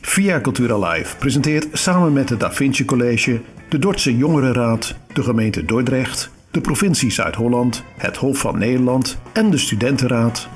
Via 0.00 0.40
Cultura 0.40 0.88
Live 0.88 1.16
presenteert 1.16 1.66
samen 1.72 2.12
met 2.12 2.28
het 2.28 2.40
Da 2.40 2.52
Vinci 2.52 2.84
College, 2.84 3.40
de 3.68 3.78
Dordtse 3.78 4.16
Jongerenraad, 4.16 4.96
de 5.12 5.22
gemeente 5.22 5.64
Dordrecht, 5.64 6.30
de 6.50 6.60
provincie 6.60 7.10
Zuid-Holland, 7.10 7.84
het 7.96 8.16
Hof 8.16 8.38
van 8.38 8.58
Nederland 8.58 9.18
en 9.32 9.50
de 9.50 9.58
Studentenraad 9.58 10.48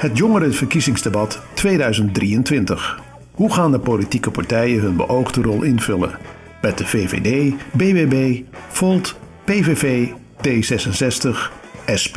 het 0.00 0.16
Jongerenverkiezingsdebat 0.16 1.42
2023. 1.54 3.09
Hoe 3.40 3.52
gaan 3.52 3.70
de 3.70 3.80
politieke 3.80 4.30
partijen 4.30 4.80
hun 4.80 4.96
beoogde 4.96 5.42
rol 5.42 5.62
invullen? 5.62 6.18
Met 6.62 6.78
de 6.78 6.86
VVD, 6.86 7.54
BBB, 7.72 8.42
Volt, 8.68 9.16
PVV, 9.44 10.08
D66, 10.36 11.52
SP, 12.02 12.16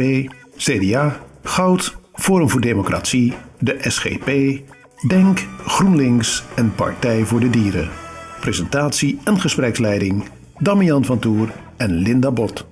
CDA, 0.57 1.20
Goud, 1.43 1.98
Forum 2.13 2.49
voor 2.49 2.62
Democratie, 2.62 3.34
de 3.59 3.77
SGP, 3.79 4.29
Denk, 5.07 5.39
GroenLinks 5.65 6.43
en 6.55 6.75
Partij 6.75 7.23
voor 7.23 7.40
de 7.40 7.49
Dieren. 7.49 7.90
Presentatie 8.40 9.20
en 9.23 9.40
gespreksleiding 9.40 10.23
Damian 10.59 11.05
van 11.05 11.20
Toer 11.20 11.49
en 11.77 11.91
Linda 11.91 12.31
Bot. 12.31 12.65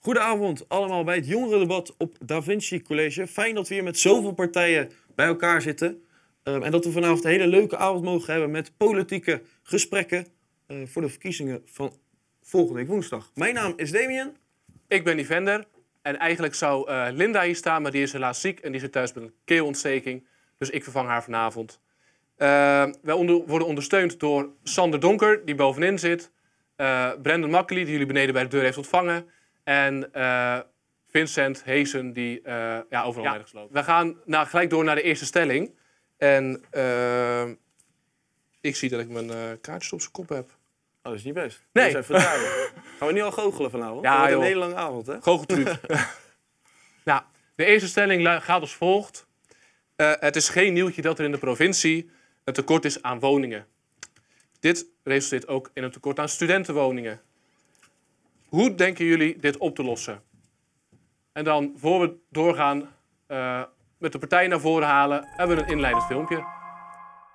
Goedenavond 0.00 0.68
allemaal 0.68 1.04
bij 1.04 1.16
het 1.16 1.26
jongerendebat 1.26 1.94
op 1.98 2.16
Da 2.24 2.42
Vinci 2.42 2.82
College. 2.82 3.26
Fijn 3.26 3.54
dat 3.54 3.68
we 3.68 3.74
hier 3.74 3.84
met 3.84 3.98
zoveel 3.98 4.32
partijen 4.32 4.90
bij 5.14 5.26
elkaar 5.26 5.62
zitten. 5.62 6.02
Ehm, 6.48 6.62
en 6.62 6.70
dat 6.70 6.84
we 6.84 6.92
vanavond 6.92 7.24
een 7.24 7.30
hele 7.30 7.46
leuke 7.46 7.76
avond 7.76 8.04
mogen 8.04 8.32
hebben 8.32 8.50
met 8.50 8.72
politieke 8.76 9.42
gesprekken 9.62 10.26
uh, 10.68 10.86
voor 10.86 11.02
de 11.02 11.08
verkiezingen 11.08 11.62
van 11.64 11.92
volgende 12.42 12.78
week 12.78 12.88
woensdag. 12.88 13.30
Mijn 13.34 13.54
naam 13.54 13.72
is 13.76 13.90
Damien. 13.90 14.36
Ik 14.86 15.04
ben 15.04 15.24
Vender. 15.24 15.64
En 16.02 16.18
eigenlijk 16.18 16.54
zou 16.54 16.90
uh, 16.90 17.06
Linda 17.10 17.42
hier 17.42 17.56
staan, 17.56 17.82
maar 17.82 17.90
die 17.90 18.02
is 18.02 18.12
helaas 18.12 18.40
ziek 18.40 18.60
en 18.60 18.72
die 18.72 18.80
zit 18.80 18.92
thuis 18.92 19.12
met 19.12 19.22
een 19.22 19.34
keelontsteking. 19.44 20.26
Dus 20.58 20.70
ik 20.70 20.82
vervang 20.82 21.08
haar 21.08 21.22
vanavond. 21.22 21.80
Uh, 22.38 22.48
wij 23.02 23.14
onder, 23.14 23.46
worden 23.46 23.68
ondersteund 23.68 24.20
door 24.20 24.50
Sander 24.62 25.00
Donker, 25.00 25.44
die 25.44 25.54
bovenin 25.54 25.98
zit. 25.98 26.30
Brendan 27.22 27.50
Makkely, 27.50 27.82
die 27.82 27.92
jullie 27.92 28.06
beneden 28.06 28.34
bij 28.34 28.42
de 28.42 28.48
deur 28.48 28.62
heeft 28.62 28.76
ontvangen. 28.76 29.26
En 29.64 30.10
Vincent 31.06 31.64
Heesen, 31.64 32.12
die 32.12 32.40
ja, 32.90 33.02
overal 33.04 33.32
ja, 33.32 33.38
gesloten. 33.38 33.74
We 33.74 33.82
gaan 33.82 34.16
nou, 34.24 34.46
gelijk 34.46 34.70
door 34.70 34.84
naar 34.84 34.94
de 34.94 35.02
eerste 35.02 35.24
stelling. 35.24 35.76
En 36.18 36.64
uh, 36.72 37.48
ik 38.60 38.76
zie 38.76 38.88
dat 38.88 39.00
ik 39.00 39.08
mijn 39.08 39.26
uh, 39.26 39.50
kaartjes 39.60 39.92
op 39.92 40.00
zijn 40.00 40.12
kop 40.12 40.28
heb. 40.28 40.48
Oh, 40.48 40.54
dat 41.02 41.14
is 41.14 41.24
niet 41.24 41.34
best. 41.34 41.66
Nee. 41.72 41.92
Dus 41.92 42.02
even 42.02 42.20
Gaan 42.20 43.06
we 43.06 43.12
niet 43.12 43.22
al 43.22 43.32
goochelen 43.32 43.70
vanavond? 43.70 44.04
Ja, 44.04 44.30
een 44.30 44.40
hele 44.40 44.58
lange 44.58 44.74
avond, 44.74 45.06
hè? 45.06 45.20
Goocheltruc. 45.20 45.80
nou, 47.04 47.22
de 47.54 47.64
eerste 47.64 47.88
stelling 47.88 48.42
gaat 48.42 48.60
als 48.60 48.74
volgt. 48.74 49.26
Uh, 49.96 50.12
het 50.20 50.36
is 50.36 50.48
geen 50.48 50.72
nieuwtje 50.72 51.02
dat 51.02 51.18
er 51.18 51.24
in 51.24 51.32
de 51.32 51.38
provincie 51.38 52.10
een 52.44 52.52
tekort 52.52 52.84
is 52.84 53.02
aan 53.02 53.20
woningen. 53.20 53.66
Dit 54.60 54.86
resulteert 55.02 55.48
ook 55.48 55.70
in 55.74 55.82
een 55.82 55.90
tekort 55.90 56.18
aan 56.18 56.28
studentenwoningen. 56.28 57.20
Hoe 58.48 58.74
denken 58.74 59.04
jullie 59.04 59.38
dit 59.38 59.56
op 59.56 59.74
te 59.74 59.82
lossen? 59.82 60.22
En 61.32 61.44
dan, 61.44 61.74
voor 61.76 62.00
we 62.00 62.16
doorgaan, 62.30 62.94
uh, 63.28 63.62
met 63.98 64.12
de 64.12 64.18
partij 64.18 64.46
naar 64.46 64.60
voren 64.60 64.88
halen, 64.88 65.24
hebben 65.36 65.56
we 65.56 65.62
een 65.62 65.68
inleidend 65.68 66.04
filmpje. 66.04 66.36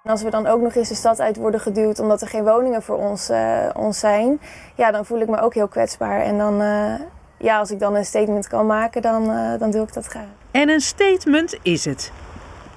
En 0.04 0.12
als 0.12 0.24
we 0.24 0.30
dan 0.30 0.48
ook 0.48 0.62
nog 0.62 0.76
eens 0.76 0.90
de 0.90 0.96
stad 0.96 1.20
uit 1.20 1.38
worden 1.38 1.60
geduwd 1.60 2.00
omdat 2.00 2.22
er 2.22 2.28
geen 2.28 2.44
woningen 2.44 2.82
voor 2.82 2.98
ons, 2.98 3.30
uh, 3.30 3.70
ons 3.74 4.00
zijn, 4.00 4.40
ja, 4.76 4.92
dan 4.92 5.06
voel 5.06 5.22
ik 5.22 5.28
me 5.28 5.40
ook 5.40 5.54
heel 5.54 5.68
kwetsbaar. 5.68 6.22
En 6.22 6.38
dan, 6.38 6.62
uh, 6.62 6.94
ja, 7.38 7.60
als 7.60 7.72
ik 7.72 7.80
dan 7.80 7.96
een 7.96 8.06
statement 8.06 8.48
kan 8.48 8.66
maken, 8.66 9.02
dan, 9.02 9.30
uh, 9.30 9.60
dan 9.60 9.72
doe 9.72 9.84
ik 9.84 9.94
dat 9.94 10.06
graag. 10.06 10.28
En 10.52 10.70
een 10.70 10.82
statement 10.82 11.58
is 11.62 11.86
het. 11.86 12.12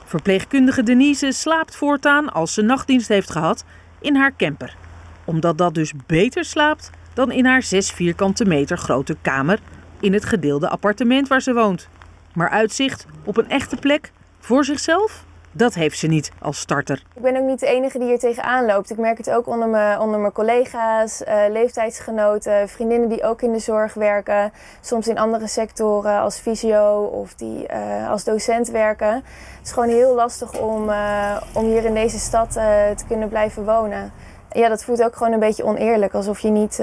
Verpleegkundige 0.05 0.83
Denise 0.83 1.33
slaapt 1.33 1.77
voortaan, 1.77 2.33
als 2.33 2.55
ze 2.55 2.63
nachtdienst 2.63 3.09
heeft 3.09 3.31
gehad, 3.31 3.65
in 4.01 4.17
haar 4.17 4.37
camper. 4.37 4.77
Omdat 5.25 5.59
dat 5.59 5.75
dus 5.75 5.93
beter 6.07 6.45
slaapt 6.45 6.91
dan 7.15 7.31
in 7.31 7.47
haar 7.47 7.63
6 7.63 7.91
vierkante 7.91 8.45
meter 8.45 8.79
grote 8.79 9.17
kamer 9.23 9.59
in 10.01 10.13
het 10.13 10.25
gedeelde 10.25 10.69
appartement 10.69 11.29
waar 11.29 11.43
ze 11.43 11.55
woont. 11.55 11.89
Maar 12.37 12.51
uitzicht 12.51 13.07
op 13.25 13.37
een 13.37 13.51
echte 13.51 13.77
plek 13.77 14.13
voor 14.39 14.65
zichzelf? 14.65 15.25
Dat 15.53 15.75
heeft 15.75 15.99
ze 15.99 16.07
niet 16.07 16.33
als 16.41 16.59
starter. 16.59 17.03
Ik 17.15 17.23
ben 17.23 17.37
ook 17.37 17.47
niet 17.47 17.61
de 17.61 17.67
enige 17.67 17.99
die 17.99 18.09
hier 18.09 18.19
tegenaan 18.19 18.67
loopt. 18.67 18.91
Ik 18.91 18.99
merk 18.99 19.19
het 19.19 19.31
ook 19.31 19.47
onder 19.47 19.69
mijn, 19.69 20.01
onder 20.01 20.21
mijn 20.21 20.33
collega's, 20.33 21.23
uh, 21.23 21.43
leeftijdsgenoten, 21.49 22.69
vriendinnen 22.69 23.09
die 23.09 23.23
ook 23.23 23.43
in 23.43 23.53
de 23.53 23.59
zorg 23.59 23.95
werken. 23.95 24.53
Soms 24.81 25.09
in 25.09 25.19
andere 25.19 25.47
sectoren 25.47 26.21
als 26.21 26.39
fysio 26.39 27.03
of 27.03 27.35
die 27.35 27.67
uh, 27.73 28.11
als 28.11 28.25
docent 28.25 28.69
werken. 28.69 29.15
Het 29.15 29.65
is 29.65 29.73
gewoon 29.73 29.89
heel 29.89 30.15
lastig 30.15 30.61
om, 30.61 30.89
uh, 30.89 31.37
om 31.55 31.65
hier 31.65 31.85
in 31.85 31.95
deze 31.95 32.19
stad 32.19 32.53
te 32.97 33.05
kunnen 33.09 33.29
blijven 33.29 33.65
wonen. 33.65 34.13
Ja, 34.53 34.69
dat 34.69 34.85
voelt 34.85 35.03
ook 35.03 35.17
gewoon 35.17 35.33
een 35.33 35.39
beetje 35.39 35.65
oneerlijk. 35.65 36.15
Alsof, 36.15 36.39
je 36.39 36.51
niet, 36.51 36.81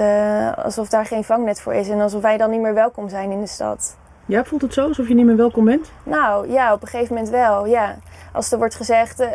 alsof 0.56 0.88
daar 0.88 1.06
geen 1.06 1.24
vangnet 1.24 1.60
voor 1.60 1.74
is 1.74 1.88
en 1.88 2.00
alsof 2.00 2.22
wij 2.22 2.36
dan 2.36 2.50
niet 2.50 2.60
meer 2.60 2.74
welkom 2.74 3.08
zijn 3.08 3.30
in 3.30 3.40
de 3.40 3.46
stad. 3.46 3.96
Ja, 4.26 4.44
voelt 4.44 4.62
het 4.62 4.74
zo 4.74 4.86
alsof 4.86 5.08
je 5.08 5.14
niet 5.14 5.24
meer 5.24 5.36
welkom 5.36 5.64
bent? 5.64 5.90
Nou 6.02 6.50
ja, 6.50 6.72
op 6.72 6.82
een 6.82 6.88
gegeven 6.88 7.14
moment 7.14 7.32
wel, 7.32 7.66
ja. 7.66 7.96
Als 8.32 8.52
er 8.52 8.58
wordt 8.58 8.74
gezegd, 8.74 9.20
uh, 9.20 9.28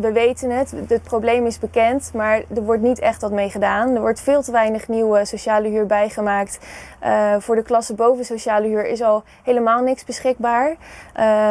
we 0.00 0.12
weten 0.12 0.50
het, 0.50 0.74
het 0.88 1.02
probleem 1.02 1.46
is 1.46 1.58
bekend, 1.58 2.10
maar 2.14 2.42
er 2.54 2.62
wordt 2.62 2.82
niet 2.82 2.98
echt 2.98 3.20
wat 3.20 3.32
mee 3.32 3.50
gedaan. 3.50 3.94
Er 3.94 4.00
wordt 4.00 4.20
veel 4.20 4.42
te 4.42 4.52
weinig 4.52 4.88
nieuwe 4.88 5.24
sociale 5.24 5.68
huur 5.68 5.86
bijgemaakt. 5.86 6.58
Uh, 7.04 7.34
voor 7.38 7.54
de 7.54 7.62
klasse 7.62 7.94
boven 7.94 8.24
sociale 8.24 8.66
huur 8.66 8.86
is 8.86 9.02
al 9.02 9.22
helemaal 9.42 9.82
niks 9.82 10.04
beschikbaar. 10.04 10.70
Uh, 10.70 10.76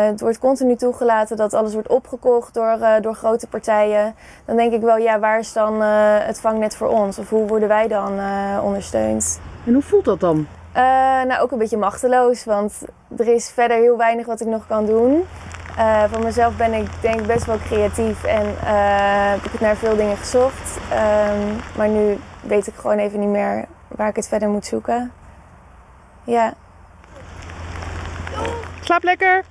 het 0.06 0.22
wordt 0.22 0.40
continu 0.40 0.76
toegelaten 0.76 1.38
dat 1.38 1.54
alles 1.54 1.74
wordt 1.74 1.88
opgekocht 1.88 2.54
door, 2.54 2.78
door 3.02 3.16
grote 3.16 3.48
partijen. 3.48 4.16
Dan 4.46 4.56
denk 4.56 4.74
ik 4.74 4.82
wel, 4.82 4.98
ja, 4.98 5.20
waar 5.20 5.40
is 5.40 5.54
dan 5.54 5.82
het 5.82 6.40
vangnet 6.40 6.76
voor 6.76 6.88
ons? 6.88 7.20
Of 7.20 7.30
hoe 7.30 7.48
worden 7.48 7.68
wij 7.68 7.88
dan 7.88 8.20
ondersteund? 8.64 9.40
En 9.66 9.74
hoe 9.74 9.82
voelt 9.82 10.06
dat 10.06 10.20
dan? 10.20 10.48
Uh, 10.76 10.82
nou, 11.28 11.42
ook 11.42 11.52
een 11.52 11.58
beetje 11.58 11.78
machteloos, 11.78 12.46
want 12.46 12.82
er 13.18 13.28
is 13.28 13.50
verder 13.50 13.78
heel 13.78 13.98
weinig 13.98 14.26
wat 14.26 14.42
ik 14.42 14.48
nog 14.48 14.68
kan 14.68 14.86
doen. 14.86 15.24
Uh, 15.78 16.04
voor 16.04 16.24
mezelf 16.24 16.58
ben 16.58 16.74
ik 16.74 16.88
denk 17.02 17.26
best 17.26 17.46
wel 17.46 17.58
creatief 17.58 18.24
en 18.24 18.46
uh, 18.46 19.32
heb 19.42 19.54
ik 19.54 19.60
naar 19.60 19.76
veel 19.76 19.96
dingen 19.96 20.18
gezocht. 20.18 20.78
Um, 20.78 21.60
maar 21.78 21.90
nu 21.90 22.18
weet 22.42 22.68
ik 22.68 22.74
gewoon 22.76 22.98
even 22.98 23.20
niet 23.20 23.30
meer 23.30 23.66
waar 23.88 24.10
ik 24.10 24.16
het 24.16 24.28
verder 24.28 24.50
moet 24.50 24.66
zoeken. 24.66 25.12
Ja. 26.24 26.54
Slaap 28.82 29.04
lekker! 29.04 29.44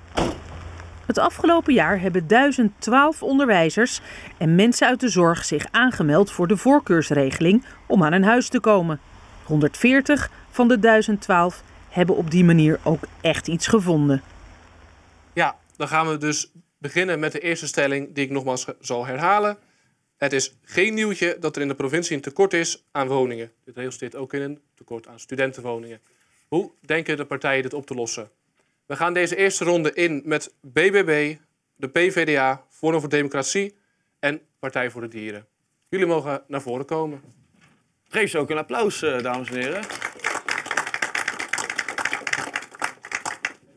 Het 1.05 1.17
afgelopen 1.17 1.73
jaar 1.73 1.99
hebben 1.99 2.27
1012 2.27 3.23
onderwijzers 3.23 4.01
en 4.37 4.55
mensen 4.55 4.87
uit 4.87 4.99
de 4.99 5.09
zorg 5.09 5.45
zich 5.45 5.65
aangemeld 5.71 6.31
voor 6.31 6.47
de 6.47 6.57
voorkeursregeling 6.57 7.65
om 7.87 8.03
aan 8.03 8.13
een 8.13 8.23
huis 8.23 8.49
te 8.49 8.59
komen. 8.59 8.99
140 9.43 10.31
van 10.49 10.67
de 10.67 10.79
1012 10.79 11.63
hebben 11.89 12.15
op 12.15 12.31
die 12.31 12.43
manier 12.43 12.79
ook 12.83 13.03
echt 13.21 13.47
iets 13.47 13.67
gevonden. 13.67 14.21
Ja, 15.33 15.57
dan 15.75 15.87
gaan 15.87 16.07
we 16.07 16.17
dus 16.17 16.51
beginnen 16.77 17.19
met 17.19 17.31
de 17.31 17.39
eerste 17.39 17.67
stelling 17.67 18.13
die 18.13 18.25
ik 18.25 18.31
nogmaals 18.31 18.65
zal 18.79 19.05
herhalen. 19.05 19.57
Het 20.17 20.33
is 20.33 20.55
geen 20.63 20.93
nieuwtje 20.93 21.37
dat 21.39 21.55
er 21.55 21.61
in 21.61 21.67
de 21.67 21.75
provincie 21.75 22.15
een 22.15 22.21
tekort 22.21 22.53
is 22.53 22.83
aan 22.91 23.07
woningen. 23.07 23.51
Dit 23.65 23.75
resulteert 23.75 24.15
ook 24.15 24.33
in 24.33 24.41
een 24.41 24.59
tekort 24.75 25.07
aan 25.07 25.19
studentenwoningen. 25.19 25.99
Hoe 26.47 26.71
denken 26.81 27.17
de 27.17 27.25
partijen 27.25 27.63
dit 27.63 27.73
op 27.73 27.85
te 27.85 27.93
lossen? 27.93 28.29
We 28.85 28.95
gaan 28.95 29.13
deze 29.13 29.35
eerste 29.35 29.63
ronde 29.63 29.93
in 29.93 30.21
met 30.25 30.53
BBB, 30.61 31.35
de 31.75 31.89
PVDA, 31.89 32.65
Forum 32.69 32.99
voor 32.99 33.09
Democratie 33.09 33.75
en 34.19 34.41
Partij 34.59 34.91
voor 34.91 35.01
de 35.01 35.07
Dieren. 35.07 35.45
Jullie 35.89 36.05
mogen 36.05 36.43
naar 36.47 36.61
voren 36.61 36.85
komen. 36.85 37.21
Geef 38.11 38.29
ze 38.29 38.37
ook 38.37 38.49
een 38.49 38.57
applaus, 38.57 39.01
eh, 39.01 39.21
dames 39.21 39.49
en 39.49 39.55
heren. 39.55 39.81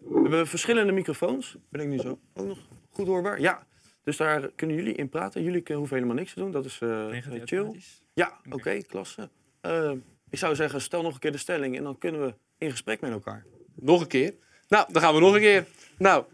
We 0.03 0.21
hebben 0.21 0.47
verschillende 0.47 0.93
microfoons. 0.93 1.57
Ben 1.69 1.81
ik 1.81 1.89
nu 1.89 1.99
zo 1.99 2.19
ook 2.35 2.47
nog 2.47 2.59
goed 2.91 3.07
hoorbaar? 3.07 3.41
Ja. 3.41 3.67
Dus 4.05 4.17
daar 4.17 4.51
kunnen 4.57 4.77
jullie 4.77 4.95
in 4.95 5.09
praten. 5.09 5.43
Jullie 5.43 5.63
hoeven 5.75 5.97
helemaal 5.97 6.17
niks 6.17 6.33
te 6.33 6.41
doen. 6.41 6.51
Dat 6.51 6.65
is 6.65 6.81
uh, 6.83 7.07
chill. 7.45 7.81
Ja, 8.15 8.39
oké, 8.47 8.57
okay, 8.57 8.83
klasse. 8.83 9.29
Uh, 9.63 9.93
ik 10.31 10.39
zou 10.39 10.55
zeggen, 10.55 10.81
stel 10.81 11.03
nog 11.03 11.15
een 11.15 11.21
keer 11.21 11.33
de 11.33 11.39
stelling 11.39 11.77
en 11.77 11.83
dan 11.83 11.99
kunnen 11.99 12.21
we 12.27 12.35
in 12.59 12.71
gesprek 12.71 13.01
met 13.01 13.11
elkaar. 13.11 13.45
Nog 13.75 14.01
een 14.01 14.07
keer? 14.07 14.35
Nou, 14.69 14.93
dan 14.93 15.03
gaan 15.03 15.15
we 15.15 15.21
nog 15.21 15.35
een 15.35 15.41
keer. 15.41 15.67
Nou, 15.99 16.25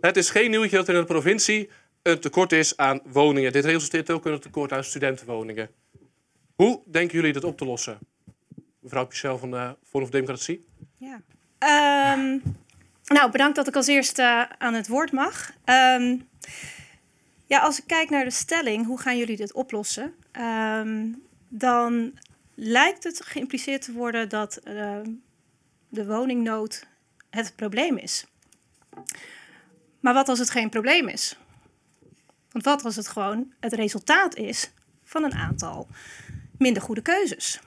het 0.00 0.16
is 0.16 0.30
geen 0.30 0.50
nieuwtje 0.50 0.76
dat 0.76 0.88
er 0.88 0.94
in 0.94 1.00
de 1.00 1.06
provincie 1.06 1.70
een 2.02 2.20
tekort 2.20 2.52
is 2.52 2.76
aan 2.76 3.00
woningen. 3.04 3.52
Dit 3.52 3.64
resulteert 3.64 4.10
ook 4.10 4.26
in 4.26 4.32
een 4.32 4.40
tekort 4.40 4.72
aan 4.72 4.84
studentenwoningen. 4.84 5.70
Hoe 6.56 6.82
denken 6.86 7.16
jullie 7.16 7.32
dat 7.32 7.44
op 7.44 7.58
te 7.58 7.64
lossen? 7.64 7.98
Mevrouw 8.80 9.06
Pichel 9.06 9.38
van 9.38 9.50
de 9.50 9.76
Forum 9.84 10.10
Democratie. 10.10 10.66
Ja. 10.98 11.20
Um, 12.12 12.42
nou, 13.04 13.30
bedankt 13.30 13.56
dat 13.56 13.68
ik 13.68 13.76
als 13.76 13.86
eerste 13.86 14.22
uh, 14.22 14.42
aan 14.58 14.74
het 14.74 14.88
woord 14.88 15.12
mag. 15.12 15.52
Um, 15.64 16.28
ja, 17.46 17.58
als 17.58 17.78
ik 17.78 17.86
kijk 17.86 18.10
naar 18.10 18.24
de 18.24 18.30
stelling, 18.30 18.86
hoe 18.86 19.00
gaan 19.00 19.18
jullie 19.18 19.36
dit 19.36 19.52
oplossen? 19.52 20.14
ehm, 20.32 21.12
dan 21.48 22.18
lijkt 22.54 23.04
het 23.04 23.24
geïmpliceerd 23.24 23.82
te 23.82 23.92
worden 23.92 24.28
dat 24.28 24.56
ehm, 24.56 25.10
de 25.88 26.06
woningnood 26.06 26.86
het 27.30 27.52
probleem 27.56 27.96
is. 27.96 28.26
Maar 30.00 30.14
wat 30.14 30.28
als 30.28 30.38
het 30.38 30.50
geen 30.50 30.68
probleem 30.68 31.08
is? 31.08 31.38
Want 32.50 32.64
wat 32.64 32.84
als 32.84 32.96
het 32.96 33.08
gewoon 33.08 33.52
het 33.60 33.72
resultaat 33.72 34.36
is 34.36 34.70
van 35.04 35.24
een 35.24 35.34
aantal 35.34 35.88
minder 36.58 36.82
goede 36.82 37.02
keuzes? 37.02 37.60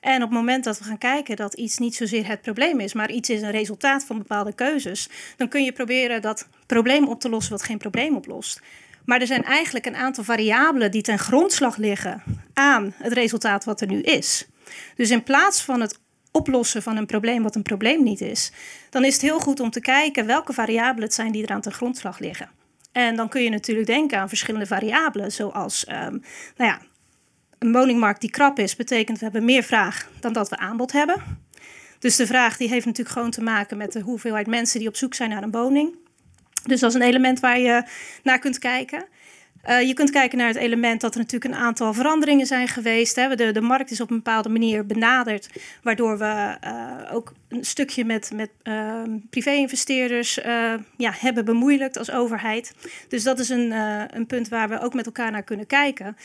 En 0.00 0.22
op 0.22 0.28
het 0.28 0.38
moment 0.38 0.64
dat 0.64 0.78
we 0.78 0.84
gaan 0.84 0.98
kijken 0.98 1.36
dat 1.36 1.54
iets 1.54 1.78
niet 1.78 1.94
zozeer 1.94 2.26
het 2.26 2.42
probleem 2.42 2.80
is, 2.80 2.92
maar 2.92 3.10
iets 3.10 3.30
is 3.30 3.42
een 3.42 3.50
resultaat 3.50 4.04
van 4.04 4.18
bepaalde 4.18 4.52
keuzes, 4.52 5.08
dan 5.36 5.48
kun 5.48 5.64
je 5.64 5.72
proberen 5.72 6.22
dat 6.22 6.48
probleem 6.66 7.08
op 7.08 7.20
te 7.20 7.28
lossen 7.28 7.52
wat 7.52 7.62
geen 7.62 7.78
probleem 7.78 8.16
oplost. 8.16 8.60
Maar 9.04 9.20
er 9.20 9.26
zijn 9.26 9.44
eigenlijk 9.44 9.86
een 9.86 9.96
aantal 9.96 10.24
variabelen 10.24 10.90
die 10.90 11.02
ten 11.02 11.18
grondslag 11.18 11.76
liggen 11.76 12.22
aan 12.54 12.94
het 12.96 13.12
resultaat 13.12 13.64
wat 13.64 13.80
er 13.80 13.86
nu 13.86 14.00
is. 14.00 14.46
Dus 14.96 15.10
in 15.10 15.22
plaats 15.22 15.62
van 15.62 15.80
het 15.80 15.98
oplossen 16.30 16.82
van 16.82 16.96
een 16.96 17.06
probleem 17.06 17.42
wat 17.42 17.54
een 17.54 17.62
probleem 17.62 18.02
niet 18.02 18.20
is, 18.20 18.52
dan 18.90 19.04
is 19.04 19.12
het 19.12 19.22
heel 19.22 19.40
goed 19.40 19.60
om 19.60 19.70
te 19.70 19.80
kijken 19.80 20.26
welke 20.26 20.52
variabelen 20.52 21.02
het 21.02 21.14
zijn 21.14 21.32
die 21.32 21.46
er 21.46 21.54
aan 21.54 21.60
ten 21.60 21.72
grondslag 21.72 22.18
liggen. 22.18 22.50
En 22.92 23.16
dan 23.16 23.28
kun 23.28 23.42
je 23.42 23.50
natuurlijk 23.50 23.86
denken 23.86 24.18
aan 24.18 24.28
verschillende 24.28 24.66
variabelen, 24.66 25.32
zoals 25.32 25.86
um, 25.88 26.22
nou 26.56 26.70
ja, 26.70 26.80
een 27.64 27.72
woningmarkt 27.72 28.20
die 28.20 28.30
krap 28.30 28.58
is, 28.58 28.76
betekent 28.76 29.18
we 29.18 29.24
hebben 29.24 29.44
meer 29.44 29.62
vraag 29.62 30.08
dan 30.20 30.32
dat 30.32 30.48
we 30.48 30.56
aanbod 30.56 30.92
hebben. 30.92 31.22
Dus 31.98 32.16
de 32.16 32.26
vraag 32.26 32.56
die 32.56 32.68
heeft 32.68 32.86
natuurlijk 32.86 33.16
gewoon 33.16 33.30
te 33.30 33.42
maken 33.42 33.76
met 33.76 33.92
de 33.92 34.00
hoeveelheid 34.00 34.46
mensen 34.46 34.78
die 34.78 34.88
op 34.88 34.96
zoek 34.96 35.14
zijn 35.14 35.30
naar 35.30 35.42
een 35.42 35.50
woning. 35.50 35.96
Dus 36.64 36.80
dat 36.80 36.90
is 36.90 36.96
een 36.96 37.06
element 37.06 37.40
waar 37.40 37.58
je 37.58 37.82
naar 38.22 38.38
kunt 38.38 38.58
kijken. 38.58 39.04
Uh, 39.68 39.80
je 39.80 39.94
kunt 39.94 40.10
kijken 40.10 40.38
naar 40.38 40.46
het 40.46 40.56
element 40.56 41.00
dat 41.00 41.14
er 41.14 41.20
natuurlijk 41.20 41.54
een 41.54 41.60
aantal 41.60 41.94
veranderingen 41.94 42.46
zijn 42.46 42.68
geweest. 42.68 43.16
Hè. 43.16 43.36
De, 43.36 43.52
de 43.52 43.60
markt 43.60 43.90
is 43.90 44.00
op 44.00 44.10
een 44.10 44.16
bepaalde 44.16 44.48
manier 44.48 44.86
benaderd, 44.86 45.48
waardoor 45.82 46.18
we 46.18 46.56
uh, 46.64 47.14
ook 47.14 47.32
een 47.48 47.64
stukje 47.64 48.04
met, 48.04 48.30
met 48.34 48.50
uh, 48.62 49.02
privé-investeerders 49.30 50.34
ja, 50.96 51.12
hebben 51.12 51.44
bemoeilijkt 51.44 51.98
als 51.98 52.10
overheid. 52.10 52.74
Dus 53.08 53.22
dat 53.22 53.38
is 53.38 53.48
een, 53.48 53.70
een 54.16 54.26
punt 54.26 54.48
waar 54.48 54.68
we 54.68 54.80
ook 54.80 54.94
met 54.94 55.06
elkaar 55.06 55.30
naar 55.30 55.42
kunnen 55.42 55.66
kijken 55.66 56.16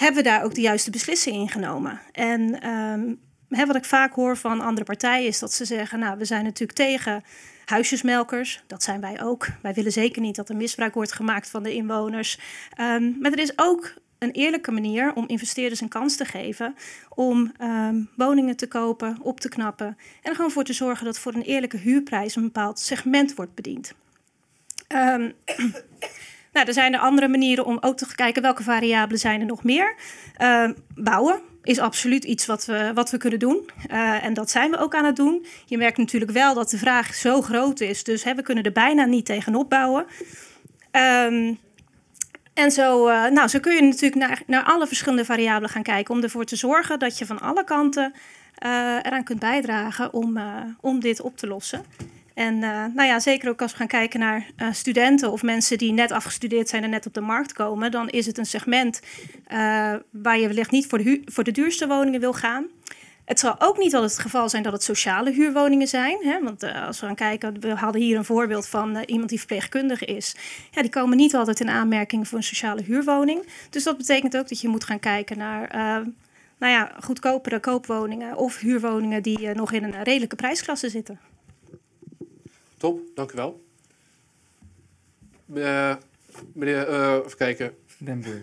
hebben 0.00 0.22
we 0.22 0.28
daar 0.28 0.44
ook 0.44 0.54
de 0.54 0.60
juiste 0.60 0.90
beslissing 0.90 1.36
in 1.36 1.48
genomen? 1.48 2.00
En 2.12 2.68
um, 2.68 3.20
hè, 3.48 3.66
wat 3.66 3.76
ik 3.76 3.84
vaak 3.84 4.14
hoor 4.14 4.36
van 4.36 4.60
andere 4.60 4.84
partijen 4.84 5.26
is 5.26 5.38
dat 5.38 5.52
ze 5.52 5.64
zeggen: 5.64 5.98
Nou, 5.98 6.18
we 6.18 6.24
zijn 6.24 6.44
natuurlijk 6.44 6.78
tegen 6.78 7.24
huisjesmelkers. 7.64 8.62
Dat 8.66 8.82
zijn 8.82 9.00
wij 9.00 9.22
ook. 9.22 9.48
Wij 9.62 9.74
willen 9.74 9.92
zeker 9.92 10.22
niet 10.22 10.36
dat 10.36 10.48
er 10.48 10.56
misbruik 10.56 10.94
wordt 10.94 11.12
gemaakt 11.12 11.50
van 11.50 11.62
de 11.62 11.74
inwoners. 11.74 12.38
Um, 12.80 13.16
maar 13.20 13.32
er 13.32 13.38
is 13.38 13.58
ook 13.58 13.94
een 14.18 14.30
eerlijke 14.30 14.70
manier 14.70 15.12
om 15.14 15.28
investeerders 15.28 15.80
een 15.80 15.88
kans 15.88 16.16
te 16.16 16.24
geven 16.24 16.74
om 17.08 17.52
um, 17.62 18.10
woningen 18.16 18.56
te 18.56 18.68
kopen, 18.68 19.18
op 19.22 19.40
te 19.40 19.48
knappen 19.48 19.86
en 19.86 19.96
er 20.30 20.34
gewoon 20.34 20.50
voor 20.50 20.64
te 20.64 20.72
zorgen 20.72 21.04
dat 21.04 21.18
voor 21.18 21.34
een 21.34 21.42
eerlijke 21.42 21.76
huurprijs 21.76 22.36
een 22.36 22.42
bepaald 22.42 22.78
segment 22.78 23.34
wordt 23.34 23.54
bediend. 23.54 23.94
Um, 24.88 25.32
Nou, 26.52 26.66
er 26.66 26.72
zijn 26.72 26.94
er 26.94 27.00
andere 27.00 27.28
manieren 27.28 27.64
om 27.64 27.78
ook 27.80 27.96
te 27.96 28.14
kijken 28.14 28.42
welke 28.42 28.62
variabelen 28.62 29.20
zijn 29.20 29.40
er 29.40 29.46
nog 29.46 29.64
meer. 29.64 29.94
Uh, 30.38 30.70
bouwen 30.94 31.40
is 31.62 31.78
absoluut 31.78 32.24
iets 32.24 32.46
wat 32.46 32.64
we, 32.64 32.90
wat 32.94 33.10
we 33.10 33.18
kunnen 33.18 33.38
doen. 33.38 33.70
Uh, 33.90 34.24
en 34.24 34.34
dat 34.34 34.50
zijn 34.50 34.70
we 34.70 34.78
ook 34.78 34.94
aan 34.94 35.04
het 35.04 35.16
doen. 35.16 35.46
Je 35.66 35.78
merkt 35.78 35.98
natuurlijk 35.98 36.32
wel 36.32 36.54
dat 36.54 36.70
de 36.70 36.78
vraag 36.78 37.14
zo 37.14 37.42
groot 37.42 37.80
is. 37.80 38.04
Dus 38.04 38.24
hè, 38.24 38.34
we 38.34 38.42
kunnen 38.42 38.64
er 38.64 38.72
bijna 38.72 39.04
niet 39.04 39.24
tegenop 39.24 39.70
bouwen. 39.70 40.06
Um, 40.92 41.58
en 42.54 42.70
zo, 42.70 43.08
uh, 43.08 43.26
nou, 43.26 43.48
zo 43.48 43.60
kun 43.60 43.74
je 43.74 43.82
natuurlijk 43.82 44.14
naar, 44.14 44.42
naar 44.46 44.64
alle 44.64 44.86
verschillende 44.86 45.24
variabelen 45.24 45.70
gaan 45.70 45.82
kijken... 45.82 46.14
om 46.14 46.22
ervoor 46.22 46.44
te 46.44 46.56
zorgen 46.56 46.98
dat 46.98 47.18
je 47.18 47.26
van 47.26 47.40
alle 47.40 47.64
kanten 47.64 48.12
uh, 48.64 48.70
eraan 49.02 49.24
kunt 49.24 49.40
bijdragen 49.40 50.12
om, 50.12 50.40
om 50.80 51.00
dit 51.00 51.20
op 51.20 51.36
te 51.36 51.46
lossen. 51.46 51.84
En 52.34 52.54
uh, 52.54 52.84
nou 52.94 53.02
ja, 53.02 53.20
zeker 53.20 53.48
ook 53.48 53.62
als 53.62 53.72
we 53.72 53.78
gaan 53.78 53.86
kijken 53.86 54.20
naar 54.20 54.46
uh, 54.56 54.68
studenten 54.72 55.32
of 55.32 55.42
mensen 55.42 55.78
die 55.78 55.92
net 55.92 56.12
afgestudeerd 56.12 56.68
zijn 56.68 56.84
en 56.84 56.90
net 56.90 57.06
op 57.06 57.14
de 57.14 57.20
markt 57.20 57.52
komen, 57.52 57.90
dan 57.90 58.08
is 58.08 58.26
het 58.26 58.38
een 58.38 58.46
segment 58.46 59.00
uh, 59.48 59.94
waar 60.10 60.38
je 60.38 60.46
wellicht 60.46 60.70
niet 60.70 60.86
voor 60.86 60.98
de, 60.98 61.22
voor 61.24 61.44
de 61.44 61.50
duurste 61.50 61.86
woningen 61.86 62.20
wil 62.20 62.32
gaan. 62.32 62.66
Het 63.24 63.40
zal 63.40 63.54
ook 63.58 63.78
niet 63.78 63.94
altijd 63.94 64.12
het 64.12 64.20
geval 64.20 64.48
zijn 64.48 64.62
dat 64.62 64.72
het 64.72 64.82
sociale 64.82 65.30
huurwoningen 65.30 65.86
zijn. 65.86 66.18
Hè? 66.20 66.42
Want 66.42 66.62
als 66.62 67.00
we 67.00 67.06
gaan 67.06 67.14
kijken, 67.14 67.60
we 67.60 67.74
hadden 67.74 68.00
hier 68.00 68.16
een 68.16 68.24
voorbeeld 68.24 68.68
van 68.68 68.96
iemand 69.06 69.28
die 69.28 69.38
verpleegkundige 69.38 70.04
is. 70.04 70.36
Ja, 70.70 70.82
die 70.82 70.90
komen 70.90 71.16
niet 71.16 71.34
altijd 71.34 71.60
in 71.60 71.68
aanmerking 71.68 72.28
voor 72.28 72.38
een 72.38 72.44
sociale 72.44 72.82
huurwoning. 72.82 73.46
Dus 73.70 73.82
dat 73.84 73.96
betekent 73.96 74.36
ook 74.36 74.48
dat 74.48 74.60
je 74.60 74.68
moet 74.68 74.84
gaan 74.84 74.98
kijken 74.98 75.38
naar 75.38 75.68
nou 76.58 76.72
ja, 76.72 76.92
goedkopere 77.00 77.60
koopwoningen 77.60 78.36
of 78.36 78.58
huurwoningen 78.58 79.22
die 79.22 79.54
nog 79.54 79.72
in 79.72 79.84
een 79.84 80.02
redelijke 80.02 80.36
prijsklasse 80.36 80.88
zitten. 80.88 81.20
Top, 82.80 83.00
dank 83.14 83.32
u 83.32 83.36
wel. 83.36 83.64
Uh, 85.54 85.94
meneer, 86.52 86.88
uh, 86.88 87.12
even 87.12 87.36
kijken. 87.36 87.74
Den 87.98 88.20
Boer. 88.20 88.40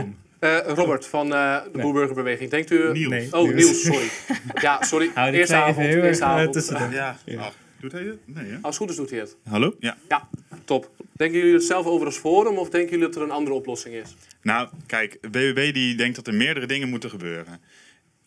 uh, 0.40 0.58
Robert 0.66 1.06
van 1.06 1.28
de 1.28 1.70
nee. 1.72 1.82
Boerburgerbeweging. 1.82 2.50
Denkt 2.50 2.70
u... 2.70 2.92
Niels. 2.92 3.10
Nee, 3.10 3.32
oh, 3.32 3.54
Niels, 3.54 3.82
sorry. 3.82 4.08
ja, 4.66 4.82
sorry. 4.82 5.10
Hou 5.14 5.32
eerste 5.32 5.54
avond. 5.54 5.86
Eerste 5.86 6.24
avond. 6.24 6.52
Tussen 6.52 6.90
ja. 6.90 7.16
Ach, 7.38 7.54
doet 7.80 7.92
hij 7.92 8.02
het? 8.02 8.18
Nee, 8.24 8.44
hè? 8.44 8.54
Als 8.54 8.62
het 8.62 8.76
goed 8.76 8.90
is, 8.90 8.96
doet 8.96 9.10
hij 9.10 9.18
het. 9.18 9.36
Hallo? 9.48 9.74
Ja. 9.80 9.96
Ja, 10.08 10.28
top. 10.64 10.90
Denken 11.12 11.38
jullie 11.38 11.54
het 11.54 11.64
zelf 11.64 11.86
over 11.86 12.06
als 12.06 12.16
forum 12.16 12.56
of 12.58 12.70
denken 12.70 12.90
jullie 12.90 13.06
dat 13.06 13.16
er 13.16 13.22
een 13.22 13.30
andere 13.30 13.56
oplossing 13.56 13.94
is? 13.94 14.16
Nou, 14.42 14.68
kijk, 14.86 15.18
BBB 15.20 15.72
die 15.72 15.94
denkt 15.94 16.16
dat 16.16 16.26
er 16.26 16.34
meerdere 16.34 16.66
dingen 16.66 16.88
moeten 16.88 17.10
gebeuren 17.10 17.60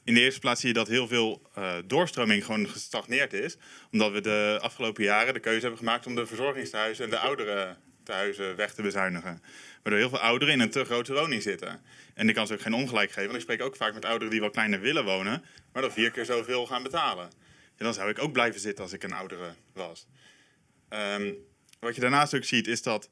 in 0.04 0.14
de 0.14 0.20
eerste 0.20 0.40
plaats 0.40 0.60
zie 0.60 0.70
je 0.70 0.76
dat 0.76 0.88
heel 0.88 1.08
veel 1.08 1.42
uh, 1.58 1.76
doorstroming 1.86 2.46
gewoon 2.46 2.70
gestagneerd 2.70 3.34
is. 3.34 3.58
Omdat 3.92 4.12
we 4.12 4.22
de 4.22 4.58
afgelopen 4.62 5.04
jaren 5.04 5.34
de 5.34 5.40
keuze 5.40 5.60
hebben 5.60 5.80
gemaakt 5.80 6.06
om 6.06 6.16
de 6.16 6.26
verzorgingstehuizen 6.26 7.04
en 7.04 7.10
de 7.10 7.18
oudere 7.18 7.76
tehuizen 8.04 8.56
weg 8.56 8.74
te 8.74 8.82
bezuinigen. 8.82 9.42
Waardoor 9.84 10.02
heel 10.02 10.10
veel 10.10 10.20
ouderen 10.20 10.54
in 10.54 10.60
een 10.60 10.70
te 10.70 10.86
grote 10.86 11.14
woning 11.14 11.42
zitten. 11.42 11.82
En 12.14 12.26
die 12.26 12.36
kan 12.36 12.48
ze 12.48 12.54
ook 12.54 12.62
geen 12.62 12.74
ongelijk 12.74 13.10
geven. 13.10 13.24
Want 13.26 13.36
ik 13.36 13.42
spreek 13.42 13.62
ook 13.62 13.76
vaak 13.76 13.94
met 13.94 14.06
ouderen 14.06 14.32
die 14.32 14.40
wel 14.40 14.50
kleiner 14.50 14.80
willen 14.80 15.04
wonen, 15.04 15.44
maar 15.74 15.82
dan 15.82 15.92
vier 15.92 16.12
keer 16.12 16.26
zoveel 16.26 16.66
gaan 16.66 16.84
betalen. 16.84 17.30
En 17.78 17.86
dan 17.86 17.94
zou 17.94 18.10
ik 18.10 18.20
ook 18.20 18.32
blijven 18.32 18.62
zitten 18.62 18.84
als 18.84 18.94
ik 18.94 19.04
een 19.04 19.14
oudere 19.14 19.54
was. 19.74 20.08
Um, 20.90 21.36
wat 21.80 21.96
je 21.96 22.02
daarnaast 22.02 22.36
ook 22.36 22.44
ziet 22.44 22.68
is 22.68 22.82
dat 22.82 23.10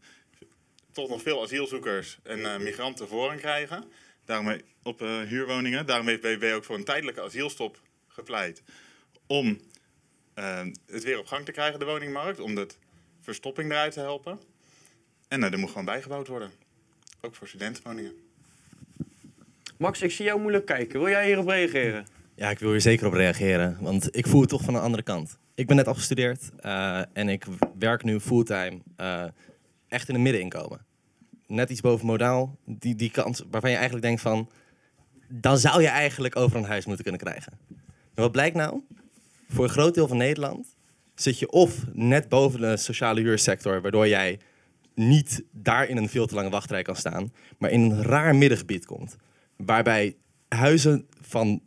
toch 0.91 1.09
nog 1.09 1.21
veel 1.21 1.43
asielzoekers 1.43 2.19
en 2.23 2.39
uh, 2.39 2.57
migranten 2.57 3.07
voorrang 3.07 3.39
krijgen. 3.39 3.91
Daarom 4.29 4.61
op 4.83 5.01
uh, 5.01 5.19
huurwoningen. 5.19 5.85
Daarom 5.85 6.07
heeft 6.07 6.21
BBB 6.21 6.53
ook 6.55 6.63
voor 6.63 6.75
een 6.75 6.83
tijdelijke 6.83 7.21
asielstop 7.21 7.81
gepleit. 8.07 8.63
Om 9.27 9.59
uh, 10.35 10.61
het 10.85 11.03
weer 11.03 11.19
op 11.19 11.25
gang 11.25 11.45
te 11.45 11.51
krijgen, 11.51 11.79
de 11.79 11.85
woningmarkt. 11.85 12.39
Om 12.39 12.55
de 12.55 12.67
verstopping 13.21 13.71
eruit 13.71 13.93
te 13.93 13.99
helpen. 13.99 14.39
En 15.27 15.41
uh, 15.41 15.51
er 15.51 15.59
moet 15.59 15.69
gewoon 15.69 15.85
bijgebouwd 15.85 16.27
worden. 16.27 16.51
Ook 17.21 17.35
voor 17.35 17.47
studentenwoningen. 17.47 18.13
Max, 19.77 20.01
ik 20.01 20.11
zie 20.11 20.25
jou 20.25 20.39
moeilijk 20.39 20.65
kijken. 20.65 20.99
Wil 20.99 21.09
jij 21.09 21.25
hierop 21.25 21.47
reageren? 21.47 22.05
Ja, 22.35 22.49
ik 22.49 22.59
wil 22.59 22.71
hier 22.71 22.81
zeker 22.81 23.07
op 23.07 23.13
reageren. 23.13 23.77
Want 23.79 24.15
ik 24.15 24.27
voel 24.27 24.41
het 24.41 24.49
toch 24.49 24.63
van 24.63 24.73
de 24.73 24.79
andere 24.79 25.03
kant. 25.03 25.37
Ik 25.55 25.67
ben 25.67 25.75
net 25.75 25.87
afgestudeerd 25.87 26.49
en 27.13 27.29
ik 27.29 27.45
werk 27.79 28.03
nu 28.03 28.19
fulltime 28.19 28.79
echt 29.87 30.09
in 30.09 30.15
een 30.15 30.21
middeninkomen 30.21 30.87
net 31.49 31.69
iets 31.69 31.81
boven 31.81 32.05
modaal, 32.05 32.57
die, 32.65 32.95
die 32.95 33.11
kant 33.11 33.45
waarvan 33.51 33.69
je 33.69 33.75
eigenlijk 33.75 34.05
denkt 34.05 34.21
van, 34.21 34.49
dan 35.27 35.57
zou 35.57 35.81
je 35.81 35.87
eigenlijk 35.87 36.35
over 36.35 36.57
een 36.57 36.63
huis 36.63 36.85
moeten 36.85 37.03
kunnen 37.03 37.21
krijgen. 37.21 37.51
En 38.13 38.21
wat 38.21 38.31
blijkt 38.31 38.55
nou? 38.55 38.81
Voor 39.49 39.63
een 39.63 39.69
groot 39.69 39.93
deel 39.93 40.07
van 40.07 40.17
Nederland 40.17 40.75
zit 41.15 41.39
je 41.39 41.51
of 41.51 41.85
net 41.93 42.29
boven 42.29 42.59
de 42.59 42.77
sociale 42.77 43.21
huursector, 43.21 43.81
waardoor 43.81 44.07
jij 44.07 44.39
niet 44.95 45.43
daar 45.51 45.87
in 45.87 45.97
een 45.97 46.09
veel 46.09 46.27
te 46.27 46.35
lange 46.35 46.49
wachtrij 46.49 46.81
kan 46.81 46.95
staan, 46.95 47.33
maar 47.57 47.71
in 47.71 47.81
een 47.81 48.03
raar 48.03 48.35
middengebied 48.35 48.85
komt. 48.85 49.15
Waarbij 49.55 50.15
huizen 50.47 51.07
van 51.21 51.61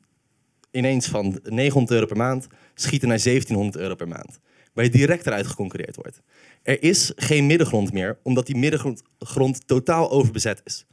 ineens 0.70 1.06
van 1.06 1.40
900 1.42 1.92
euro 1.92 2.06
per 2.06 2.16
maand 2.16 2.46
schieten 2.74 3.08
naar 3.08 3.22
1700 3.22 3.82
euro 3.82 3.94
per 3.94 4.08
maand. 4.08 4.38
Waar 4.72 4.84
je 4.84 4.90
direct 4.90 5.26
eruit 5.26 5.46
geconcurreerd 5.46 5.96
wordt. 5.96 6.20
Er 6.62 6.82
is 6.82 7.12
geen 7.16 7.46
middengrond 7.46 7.92
meer, 7.92 8.18
omdat 8.22 8.46
die 8.46 8.56
middengrond 8.56 9.66
totaal 9.66 10.10
overbezet 10.10 10.60
is. 10.64 10.86